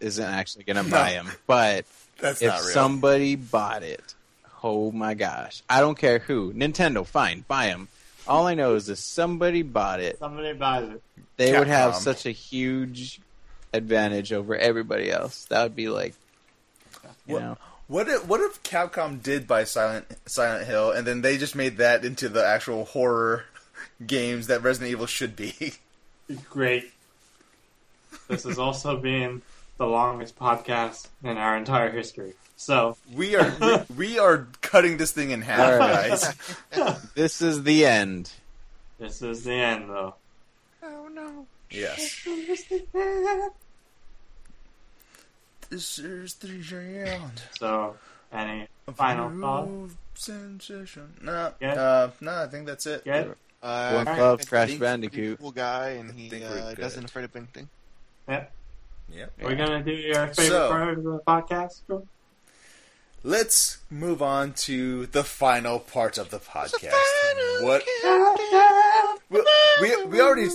isn't 0.00 0.24
actually 0.24 0.64
going 0.64 0.84
to 0.84 0.90
buy 0.90 1.12
them, 1.12 1.30
but 1.46 1.84
That's 2.20 2.42
if 2.42 2.48
not 2.48 2.60
real. 2.60 2.68
somebody 2.70 3.36
bought 3.36 3.82
it, 3.82 4.14
oh 4.62 4.90
my 4.92 5.14
gosh, 5.14 5.62
I 5.70 5.80
don't 5.80 5.96
care 5.96 6.18
who. 6.18 6.52
Nintendo, 6.52 7.06
fine, 7.06 7.44
buy 7.46 7.66
them. 7.68 7.88
All 8.26 8.46
I 8.46 8.54
know 8.54 8.74
is 8.74 8.88
if 8.88 8.98
somebody 8.98 9.62
bought 9.62 10.00
it, 10.00 10.18
Somebody 10.18 10.52
buys 10.54 10.88
it. 10.88 11.02
they 11.36 11.56
would 11.56 11.68
have 11.68 11.94
such 11.94 12.26
a 12.26 12.30
huge 12.32 13.20
advantage 13.72 14.32
over 14.32 14.56
everybody 14.56 15.10
else. 15.12 15.44
That 15.46 15.62
would 15.62 15.76
be 15.76 15.88
like, 15.88 16.14
you 17.26 17.34
What- 17.34 17.42
know, 17.42 17.58
What 17.88 18.08
if 18.08 18.26
what 18.26 18.40
if 18.40 18.62
Capcom 18.62 19.22
did 19.22 19.46
buy 19.46 19.64
Silent 19.64 20.06
Silent 20.26 20.66
Hill 20.66 20.90
and 20.90 21.06
then 21.06 21.22
they 21.22 21.38
just 21.38 21.54
made 21.54 21.76
that 21.76 22.04
into 22.04 22.28
the 22.28 22.44
actual 22.44 22.84
horror 22.84 23.44
games 24.04 24.48
that 24.48 24.62
Resident 24.62 24.90
Evil 24.90 25.06
should 25.06 25.36
be? 25.36 25.74
Great. 26.50 26.90
This 28.28 28.42
has 28.42 28.58
also 28.58 28.96
been 28.96 29.42
the 29.76 29.86
longest 29.86 30.36
podcast 30.36 31.06
in 31.22 31.36
our 31.36 31.56
entire 31.56 31.90
history. 31.90 32.32
So, 32.56 32.96
We 33.12 33.36
are 33.36 33.52
we, 33.60 33.76
we 33.96 34.18
are 34.18 34.48
cutting 34.62 34.96
this 34.96 35.12
thing 35.12 35.30
in 35.30 35.42
half, 35.42 35.78
guys. 35.78 36.34
this 37.14 37.42
is 37.42 37.62
the 37.62 37.84
end. 37.84 38.32
this 38.98 39.22
is 39.22 39.44
the 39.44 39.52
end, 39.52 39.90
though. 39.90 40.14
Oh 40.82 41.08
no. 41.12 41.46
Yes. 41.70 42.26
This 45.70 45.98
is 45.98 46.34
the 46.34 46.48
end. 47.08 47.42
So, 47.58 47.96
any 48.32 48.68
final 48.94 49.30
thought? 49.40 49.90
Sensation. 50.14 51.12
No, 51.22 51.52
Yeah. 51.60 51.74
uh, 51.74 52.10
no, 52.20 52.42
I 52.42 52.46
think 52.46 52.66
that's 52.66 52.86
it. 52.86 53.04
Good? 53.04 53.34
Uh, 53.62 53.92
One 53.92 54.08
I 54.08 54.14
Club, 54.16 54.38
think 54.38 54.48
Crash 54.48 54.68
he's 54.70 54.76
a 54.78 54.80
Bandicoot. 54.80 55.38
Cool 55.40 55.50
guy, 55.52 55.88
and 55.90 56.12
he 56.12 56.28
we're 56.30 56.46
uh, 56.46 56.74
doesn't 56.74 57.04
afraid 57.04 57.24
of 57.24 57.34
anything. 57.36 57.68
Yep. 58.28 58.52
Yep. 59.12 59.32
We're 59.42 59.56
going 59.56 59.70
to 59.70 59.82
do 59.82 59.92
your 59.92 60.26
favorite 60.28 60.36
So- 60.46 60.68
part 60.70 60.98
of 60.98 61.04
the 61.04 61.18
podcast? 61.26 61.80
Joe? 61.88 62.06
Let's 63.24 63.78
move 63.90 64.22
on 64.22 64.52
to 64.52 65.06
the 65.06 65.24
final 65.24 65.80
part 65.80 66.16
of 66.16 66.30
the 66.30 66.38
podcast. 66.38 66.92
What 67.60 67.82
we, 69.30 69.40
we 69.80 70.04
we 70.04 70.20
already 70.20 70.48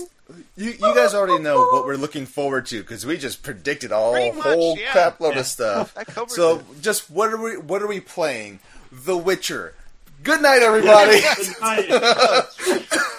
you 0.56 0.70
you 0.70 0.94
guys 0.94 1.14
already 1.14 1.42
know 1.42 1.58
what 1.72 1.84
we're 1.84 1.96
looking 1.96 2.26
forward 2.26 2.66
to 2.66 2.80
because 2.80 3.04
we 3.04 3.18
just 3.18 3.42
predicted 3.42 3.92
all 3.92 4.12
Pretty 4.12 4.36
much, 4.36 4.46
whole 4.46 4.78
yeah. 4.78 4.92
crap 4.92 5.20
load 5.20 5.34
Yeah. 5.34 5.40
of 5.40 5.46
stuff. 5.46 5.96
So 6.28 6.58
it. 6.60 6.64
just 6.80 7.10
what 7.10 7.32
are 7.32 7.36
we 7.42 7.56
what 7.58 7.82
are 7.82 7.86
we 7.88 8.00
playing? 8.00 8.60
The 8.90 9.16
Witcher. 9.16 9.74
Good 10.22 10.40
night, 10.40 10.62
everybody. 10.62 11.20
Good 11.36 11.60
night. 11.60 11.86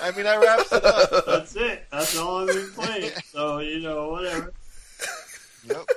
I 0.01 0.11
mean, 0.15 0.25
I 0.25 0.37
wraps 0.37 0.71
it 0.71 0.85
up. 0.85 1.25
That's 1.25 1.55
it. 1.57 1.85
That's 1.91 2.17
all 2.17 2.41
I've 2.49 2.55
been 2.55 2.71
playing. 2.71 3.11
So, 3.31 3.59
you 3.59 3.81
know, 3.81 4.09
whatever. 4.09 4.53
Yep. 5.67 5.89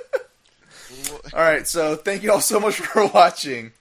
All 1.33 1.39
right, 1.41 1.65
so 1.67 1.95
thank 1.95 2.23
you 2.23 2.31
all 2.31 2.41
so 2.41 2.59
much 2.59 2.75
for 2.75 3.05
watching. 3.07 3.71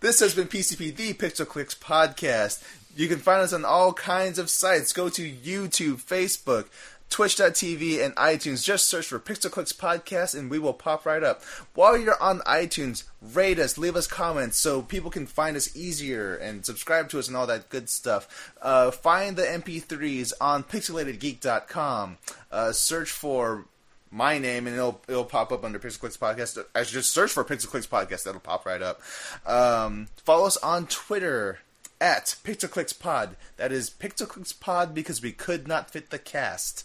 This 0.00 0.20
has 0.20 0.34
been 0.34 0.48
PCP, 0.48 0.94
the 0.94 1.14
Pixel 1.14 1.46
Clicks 1.46 1.74
podcast. 1.74 2.62
You 2.96 3.08
can 3.08 3.18
find 3.18 3.42
us 3.42 3.52
on 3.52 3.66
all 3.66 3.92
kinds 3.92 4.38
of 4.38 4.48
sites. 4.48 4.94
Go 4.94 5.10
to 5.10 5.30
YouTube, 5.30 6.00
Facebook, 6.02 6.68
Twitch.tv, 7.10 8.02
and 8.02 8.14
iTunes. 8.16 8.64
Just 8.64 8.88
search 8.88 9.06
for 9.06 9.20
Pixel 9.20 9.50
Clicks 9.50 9.74
podcast, 9.74 10.34
and 10.34 10.50
we 10.50 10.58
will 10.58 10.72
pop 10.72 11.04
right 11.04 11.22
up. 11.22 11.44
While 11.74 11.98
you're 11.98 12.20
on 12.20 12.40
iTunes, 12.40 13.04
rate 13.20 13.58
us, 13.58 13.76
leave 13.76 13.96
us 13.96 14.06
comments 14.06 14.56
so 14.56 14.80
people 14.80 15.10
can 15.10 15.26
find 15.26 15.58
us 15.58 15.76
easier, 15.76 16.34
and 16.36 16.64
subscribe 16.64 17.10
to 17.10 17.18
us 17.18 17.28
and 17.28 17.36
all 17.36 17.46
that 17.46 17.68
good 17.68 17.90
stuff. 17.90 18.54
Uh, 18.62 18.90
find 18.90 19.36
the 19.36 19.42
MP3s 19.42 20.32
on 20.40 20.64
pixelatedgeek.com. 20.64 22.16
Uh, 22.50 22.72
search 22.72 23.10
for 23.10 23.66
my 24.10 24.38
name 24.38 24.66
and 24.66 24.76
it'll 24.76 25.02
it'll 25.08 25.24
pop 25.24 25.52
up 25.52 25.64
under 25.64 25.78
Pixel 25.78 26.00
Clicks 26.00 26.16
Podcast. 26.16 26.64
I 26.74 26.84
should 26.84 26.94
just 26.94 27.12
search 27.12 27.32
for 27.32 27.44
Pixel 27.44 27.68
Clicks 27.68 27.86
Podcast. 27.86 28.22
That'll 28.22 28.40
pop 28.40 28.64
right 28.64 28.80
up. 28.80 29.02
Um, 29.44 30.06
follow 30.24 30.46
us 30.46 30.56
on 30.58 30.86
Twitter 30.86 31.58
at 32.00 32.36
Pixel 32.44 32.98
Pod. 32.98 33.36
That 33.56 33.72
is 33.72 33.90
Pixel 33.90 34.60
Pod 34.60 34.94
because 34.94 35.22
we 35.22 35.32
could 35.32 35.66
not 35.68 35.90
fit 35.90 36.10
the 36.10 36.18
cast. 36.18 36.84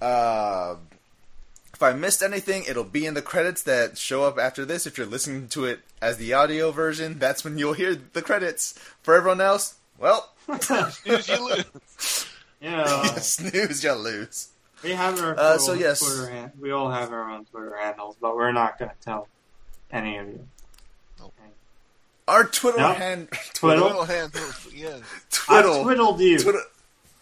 Uh, 0.00 0.76
if 1.74 1.82
I 1.82 1.92
missed 1.94 2.22
anything, 2.22 2.64
it'll 2.68 2.84
be 2.84 3.06
in 3.06 3.14
the 3.14 3.22
credits 3.22 3.62
that 3.62 3.96
show 3.98 4.24
up 4.24 4.38
after 4.38 4.64
this. 4.64 4.86
If 4.86 4.98
you're 4.98 5.06
listening 5.06 5.48
to 5.48 5.64
it 5.64 5.80
as 6.00 6.16
the 6.18 6.32
audio 6.34 6.70
version, 6.70 7.18
that's 7.18 7.44
when 7.44 7.56
you'll 7.58 7.72
hear 7.72 7.94
the 7.94 8.22
credits. 8.22 8.72
For 9.02 9.14
everyone 9.14 9.40
else, 9.40 9.76
well, 9.98 10.32
Snooze, 10.60 11.28
you 11.28 11.48
lose. 11.48 12.26
You 12.62 12.84
snooze, 13.16 13.82
you 13.82 13.92
lose. 13.94 14.48
we 14.84 14.90
have 14.92 15.20
our 15.20 15.36
Uh, 15.36 15.52
own 15.54 15.58
so 15.58 15.72
yes. 15.72 15.98
Twitter 15.98 16.30
hand- 16.30 16.52
we 16.60 16.70
all 16.70 16.88
have 16.92 17.10
our 17.12 17.28
own 17.28 17.44
Twitter 17.46 17.76
handles, 17.76 18.14
but 18.20 18.36
we're 18.36 18.52
not 18.52 18.78
going 18.78 18.88
to 18.92 18.96
tell 19.04 19.26
any 19.90 20.16
of 20.18 20.28
you. 20.28 20.46
Our 22.32 22.44
Twitter 22.44 22.78
No. 22.78 22.92
hand, 22.94 23.28
Twiddle? 23.54 23.86
Little 23.86 24.04
hand, 24.04 24.32
yeah. 24.74 24.98
Twiddle, 25.30 25.80
I 25.80 25.82
twiddled 25.82 26.20
you. 26.20 26.38
Twiddle. 26.38 26.62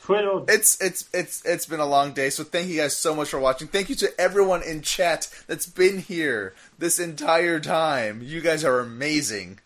Twiddled. 0.03 0.51
It's 0.51 0.81
it's 0.81 1.09
it's 1.13 1.45
it's 1.45 1.67
been 1.67 1.81
a 1.81 1.87
long 1.87 2.13
day, 2.13 2.31
so 2.31 2.43
thank 2.45 2.69
you 2.69 2.77
guys 2.81 2.97
so 2.97 3.15
much 3.15 3.29
for 3.29 3.39
watching. 3.39 3.69
Thank 3.69 3.89
you 3.91 3.95
to 3.97 4.21
everyone 4.21 4.63
in 4.63 4.83
chat 4.83 5.29
that's 5.47 5.67
been 5.67 5.99
here 5.99 6.55
this 6.79 6.99
entire 6.99 7.61
time. 7.61 8.21
You 8.23 8.41
guys 8.41 8.65
are 8.65 8.81
amazing. 8.81 9.59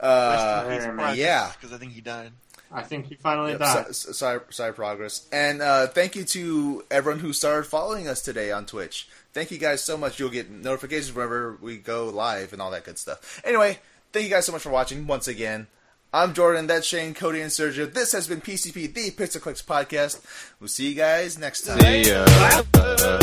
Uh, 0.00 0.64
Very 0.66 1.18
yeah. 1.18 1.52
because 1.52 1.72
I 1.72 1.78
think 1.78 1.92
he 1.92 2.00
died. 2.00 2.32
I 2.74 2.82
think 2.82 3.06
he 3.06 3.14
finally 3.14 3.50
Yep, 3.52 3.60
died. 3.60 3.94
si- 3.94 4.12
si- 4.14 4.38
side 4.50 4.74
progress, 4.74 5.26
and 5.30 5.60
uh, 5.62 5.86
thank 5.88 6.16
you 6.16 6.24
to 6.24 6.84
everyone 6.90 7.20
who 7.20 7.32
started 7.34 7.64
following 7.66 8.08
us 8.08 8.22
today 8.22 8.50
on 8.50 8.64
Twitch. 8.66 9.08
Thank 9.34 9.50
you 9.50 9.58
guys 9.58 9.82
so 9.82 9.96
much. 9.98 10.18
You'll 10.18 10.30
get 10.30 10.50
notifications 10.50 11.14
whenever 11.14 11.56
we 11.60 11.76
go 11.76 12.06
live 12.08 12.52
and 12.52 12.60
all 12.62 12.70
that 12.72 12.84
good 12.84 12.98
stuff. 12.98 13.40
Anyway, 13.44 13.78
thank 14.12 14.24
you 14.24 14.30
guys 14.30 14.46
so 14.46 14.52
much 14.52 14.62
for 14.62 14.70
watching 14.70 15.06
once 15.06 15.28
again. 15.28 15.66
I'm 16.14 16.34
Jordan. 16.34 16.66
That's 16.66 16.86
Shane, 16.86 17.14
Cody, 17.14 17.40
and 17.40 17.50
Sergio. 17.50 17.90
This 17.92 18.12
has 18.12 18.28
been 18.28 18.42
PCP, 18.42 18.92
the 18.92 19.10
Pixel 19.12 19.40
Clicks 19.40 19.62
podcast. 19.62 20.20
We'll 20.60 20.68
see 20.68 20.90
you 20.90 20.94
guys 20.94 21.38
next 21.38 21.62
time. 21.62 21.80
See 21.80 22.10
ya. 22.10 22.26
Bye. 22.26 22.62
The 22.72 23.18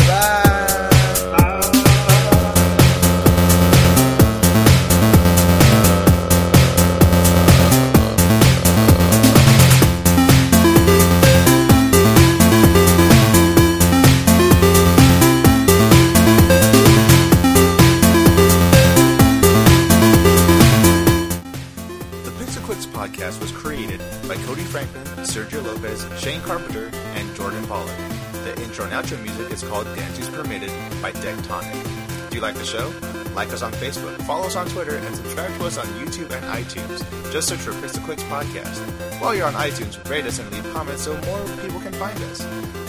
called 29.70 29.86
Dance 29.96 30.28
Permitted 30.30 30.72
by 31.02 31.12
Decktonic. 31.12 32.30
Do 32.30 32.36
you 32.36 32.42
like 32.42 32.56
the 32.56 32.66
show? 32.66 32.92
Like 33.36 33.50
us 33.50 33.62
on 33.62 33.72
Facebook, 33.74 34.20
follow 34.24 34.48
us 34.48 34.56
on 34.56 34.68
Twitter, 34.68 34.98
and 34.98 35.16
subscribe 35.16 35.56
to 35.60 35.66
us 35.66 35.78
on 35.78 35.86
YouTube 36.00 36.32
and 36.32 36.44
iTunes. 36.46 37.32
Just 37.32 37.50
search 37.50 37.60
for 37.60 37.72
Pixel 37.74 38.04
Clicks 38.04 38.24
Podcast. 38.24 38.80
While 39.22 39.36
you're 39.36 39.46
on 39.46 39.54
iTunes, 39.54 40.04
rate 40.10 40.26
us 40.26 40.40
and 40.40 40.52
leave 40.52 40.68
comments 40.74 41.04
so 41.04 41.14
more 41.22 41.40
people 41.62 41.80
can 41.80 41.94
find 41.94 42.18
us. 42.24 42.44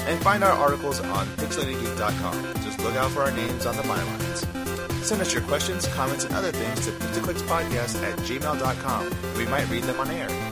And 0.09 0.21
find 0.23 0.43
our 0.43 0.53
articles 0.53 1.01
on 1.01 1.27
pixelatedgeek.com. 1.37 2.55
Just 2.65 2.81
look 2.81 2.97
out 2.97 3.11
for 3.11 3.23
our 3.23 3.33
names 3.33 3.67
on 3.67 3.77
the 3.77 3.83
bylines. 3.83 5.05
Send 5.05 5.21
us 5.21 5.33
your 5.35 5.43
questions, 5.43 5.87
comments, 5.89 6.25
and 6.25 6.35
other 6.35 6.53
things 6.53 6.87
to 6.87 6.93
pixelclickspodcast 6.93 8.03
at 8.03 8.19
gmail.com. 8.21 9.11
We 9.37 9.47
might 9.47 9.69
read 9.69 9.85
them 9.85 10.01
on 10.01 10.11
air. 10.11 10.50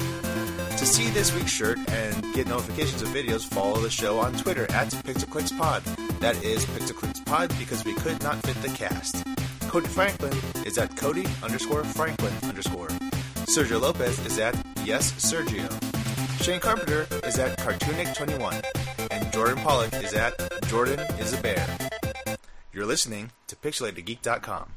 See 0.88 1.10
this 1.10 1.32
week's 1.32 1.52
shirt 1.52 1.78
and 1.90 2.34
get 2.34 2.48
notifications 2.48 3.02
of 3.02 3.08
videos, 3.10 3.46
follow 3.46 3.78
the 3.78 3.88
show 3.88 4.18
on 4.18 4.32
Twitter 4.32 4.64
at 4.72 4.88
PixelClicksPod. 4.88 6.18
That 6.18 6.42
is 6.42 6.64
PixelClicksPod 6.64 7.56
because 7.56 7.84
we 7.84 7.94
could 7.94 8.20
not 8.22 8.42
fit 8.44 8.60
the 8.62 8.68
cast. 8.76 9.24
Cody 9.68 9.86
Franklin 9.86 10.32
is 10.66 10.76
at 10.76 10.96
Cody 10.96 11.24
underscore 11.40 11.84
Franklin 11.84 12.32
underscore. 12.42 12.88
Sergio 13.46 13.80
Lopez 13.80 14.18
is 14.26 14.40
at 14.40 14.56
Yes 14.84 15.12
Sergio. 15.12 15.68
Shane 16.42 16.58
Carpenter 16.58 17.06
is 17.24 17.38
at 17.38 17.58
Cartoonic21. 17.58 18.64
And 19.12 19.32
Jordan 19.32 19.58
Pollock 19.58 19.94
is 20.02 20.14
at 20.14 20.34
Jordan 20.68 20.98
is 21.20 21.32
a 21.32 21.40
Bear. 21.40 21.78
You're 22.72 22.86
listening 22.86 23.30
to 23.46 23.54
PixelatedGeek.com. 23.54 24.72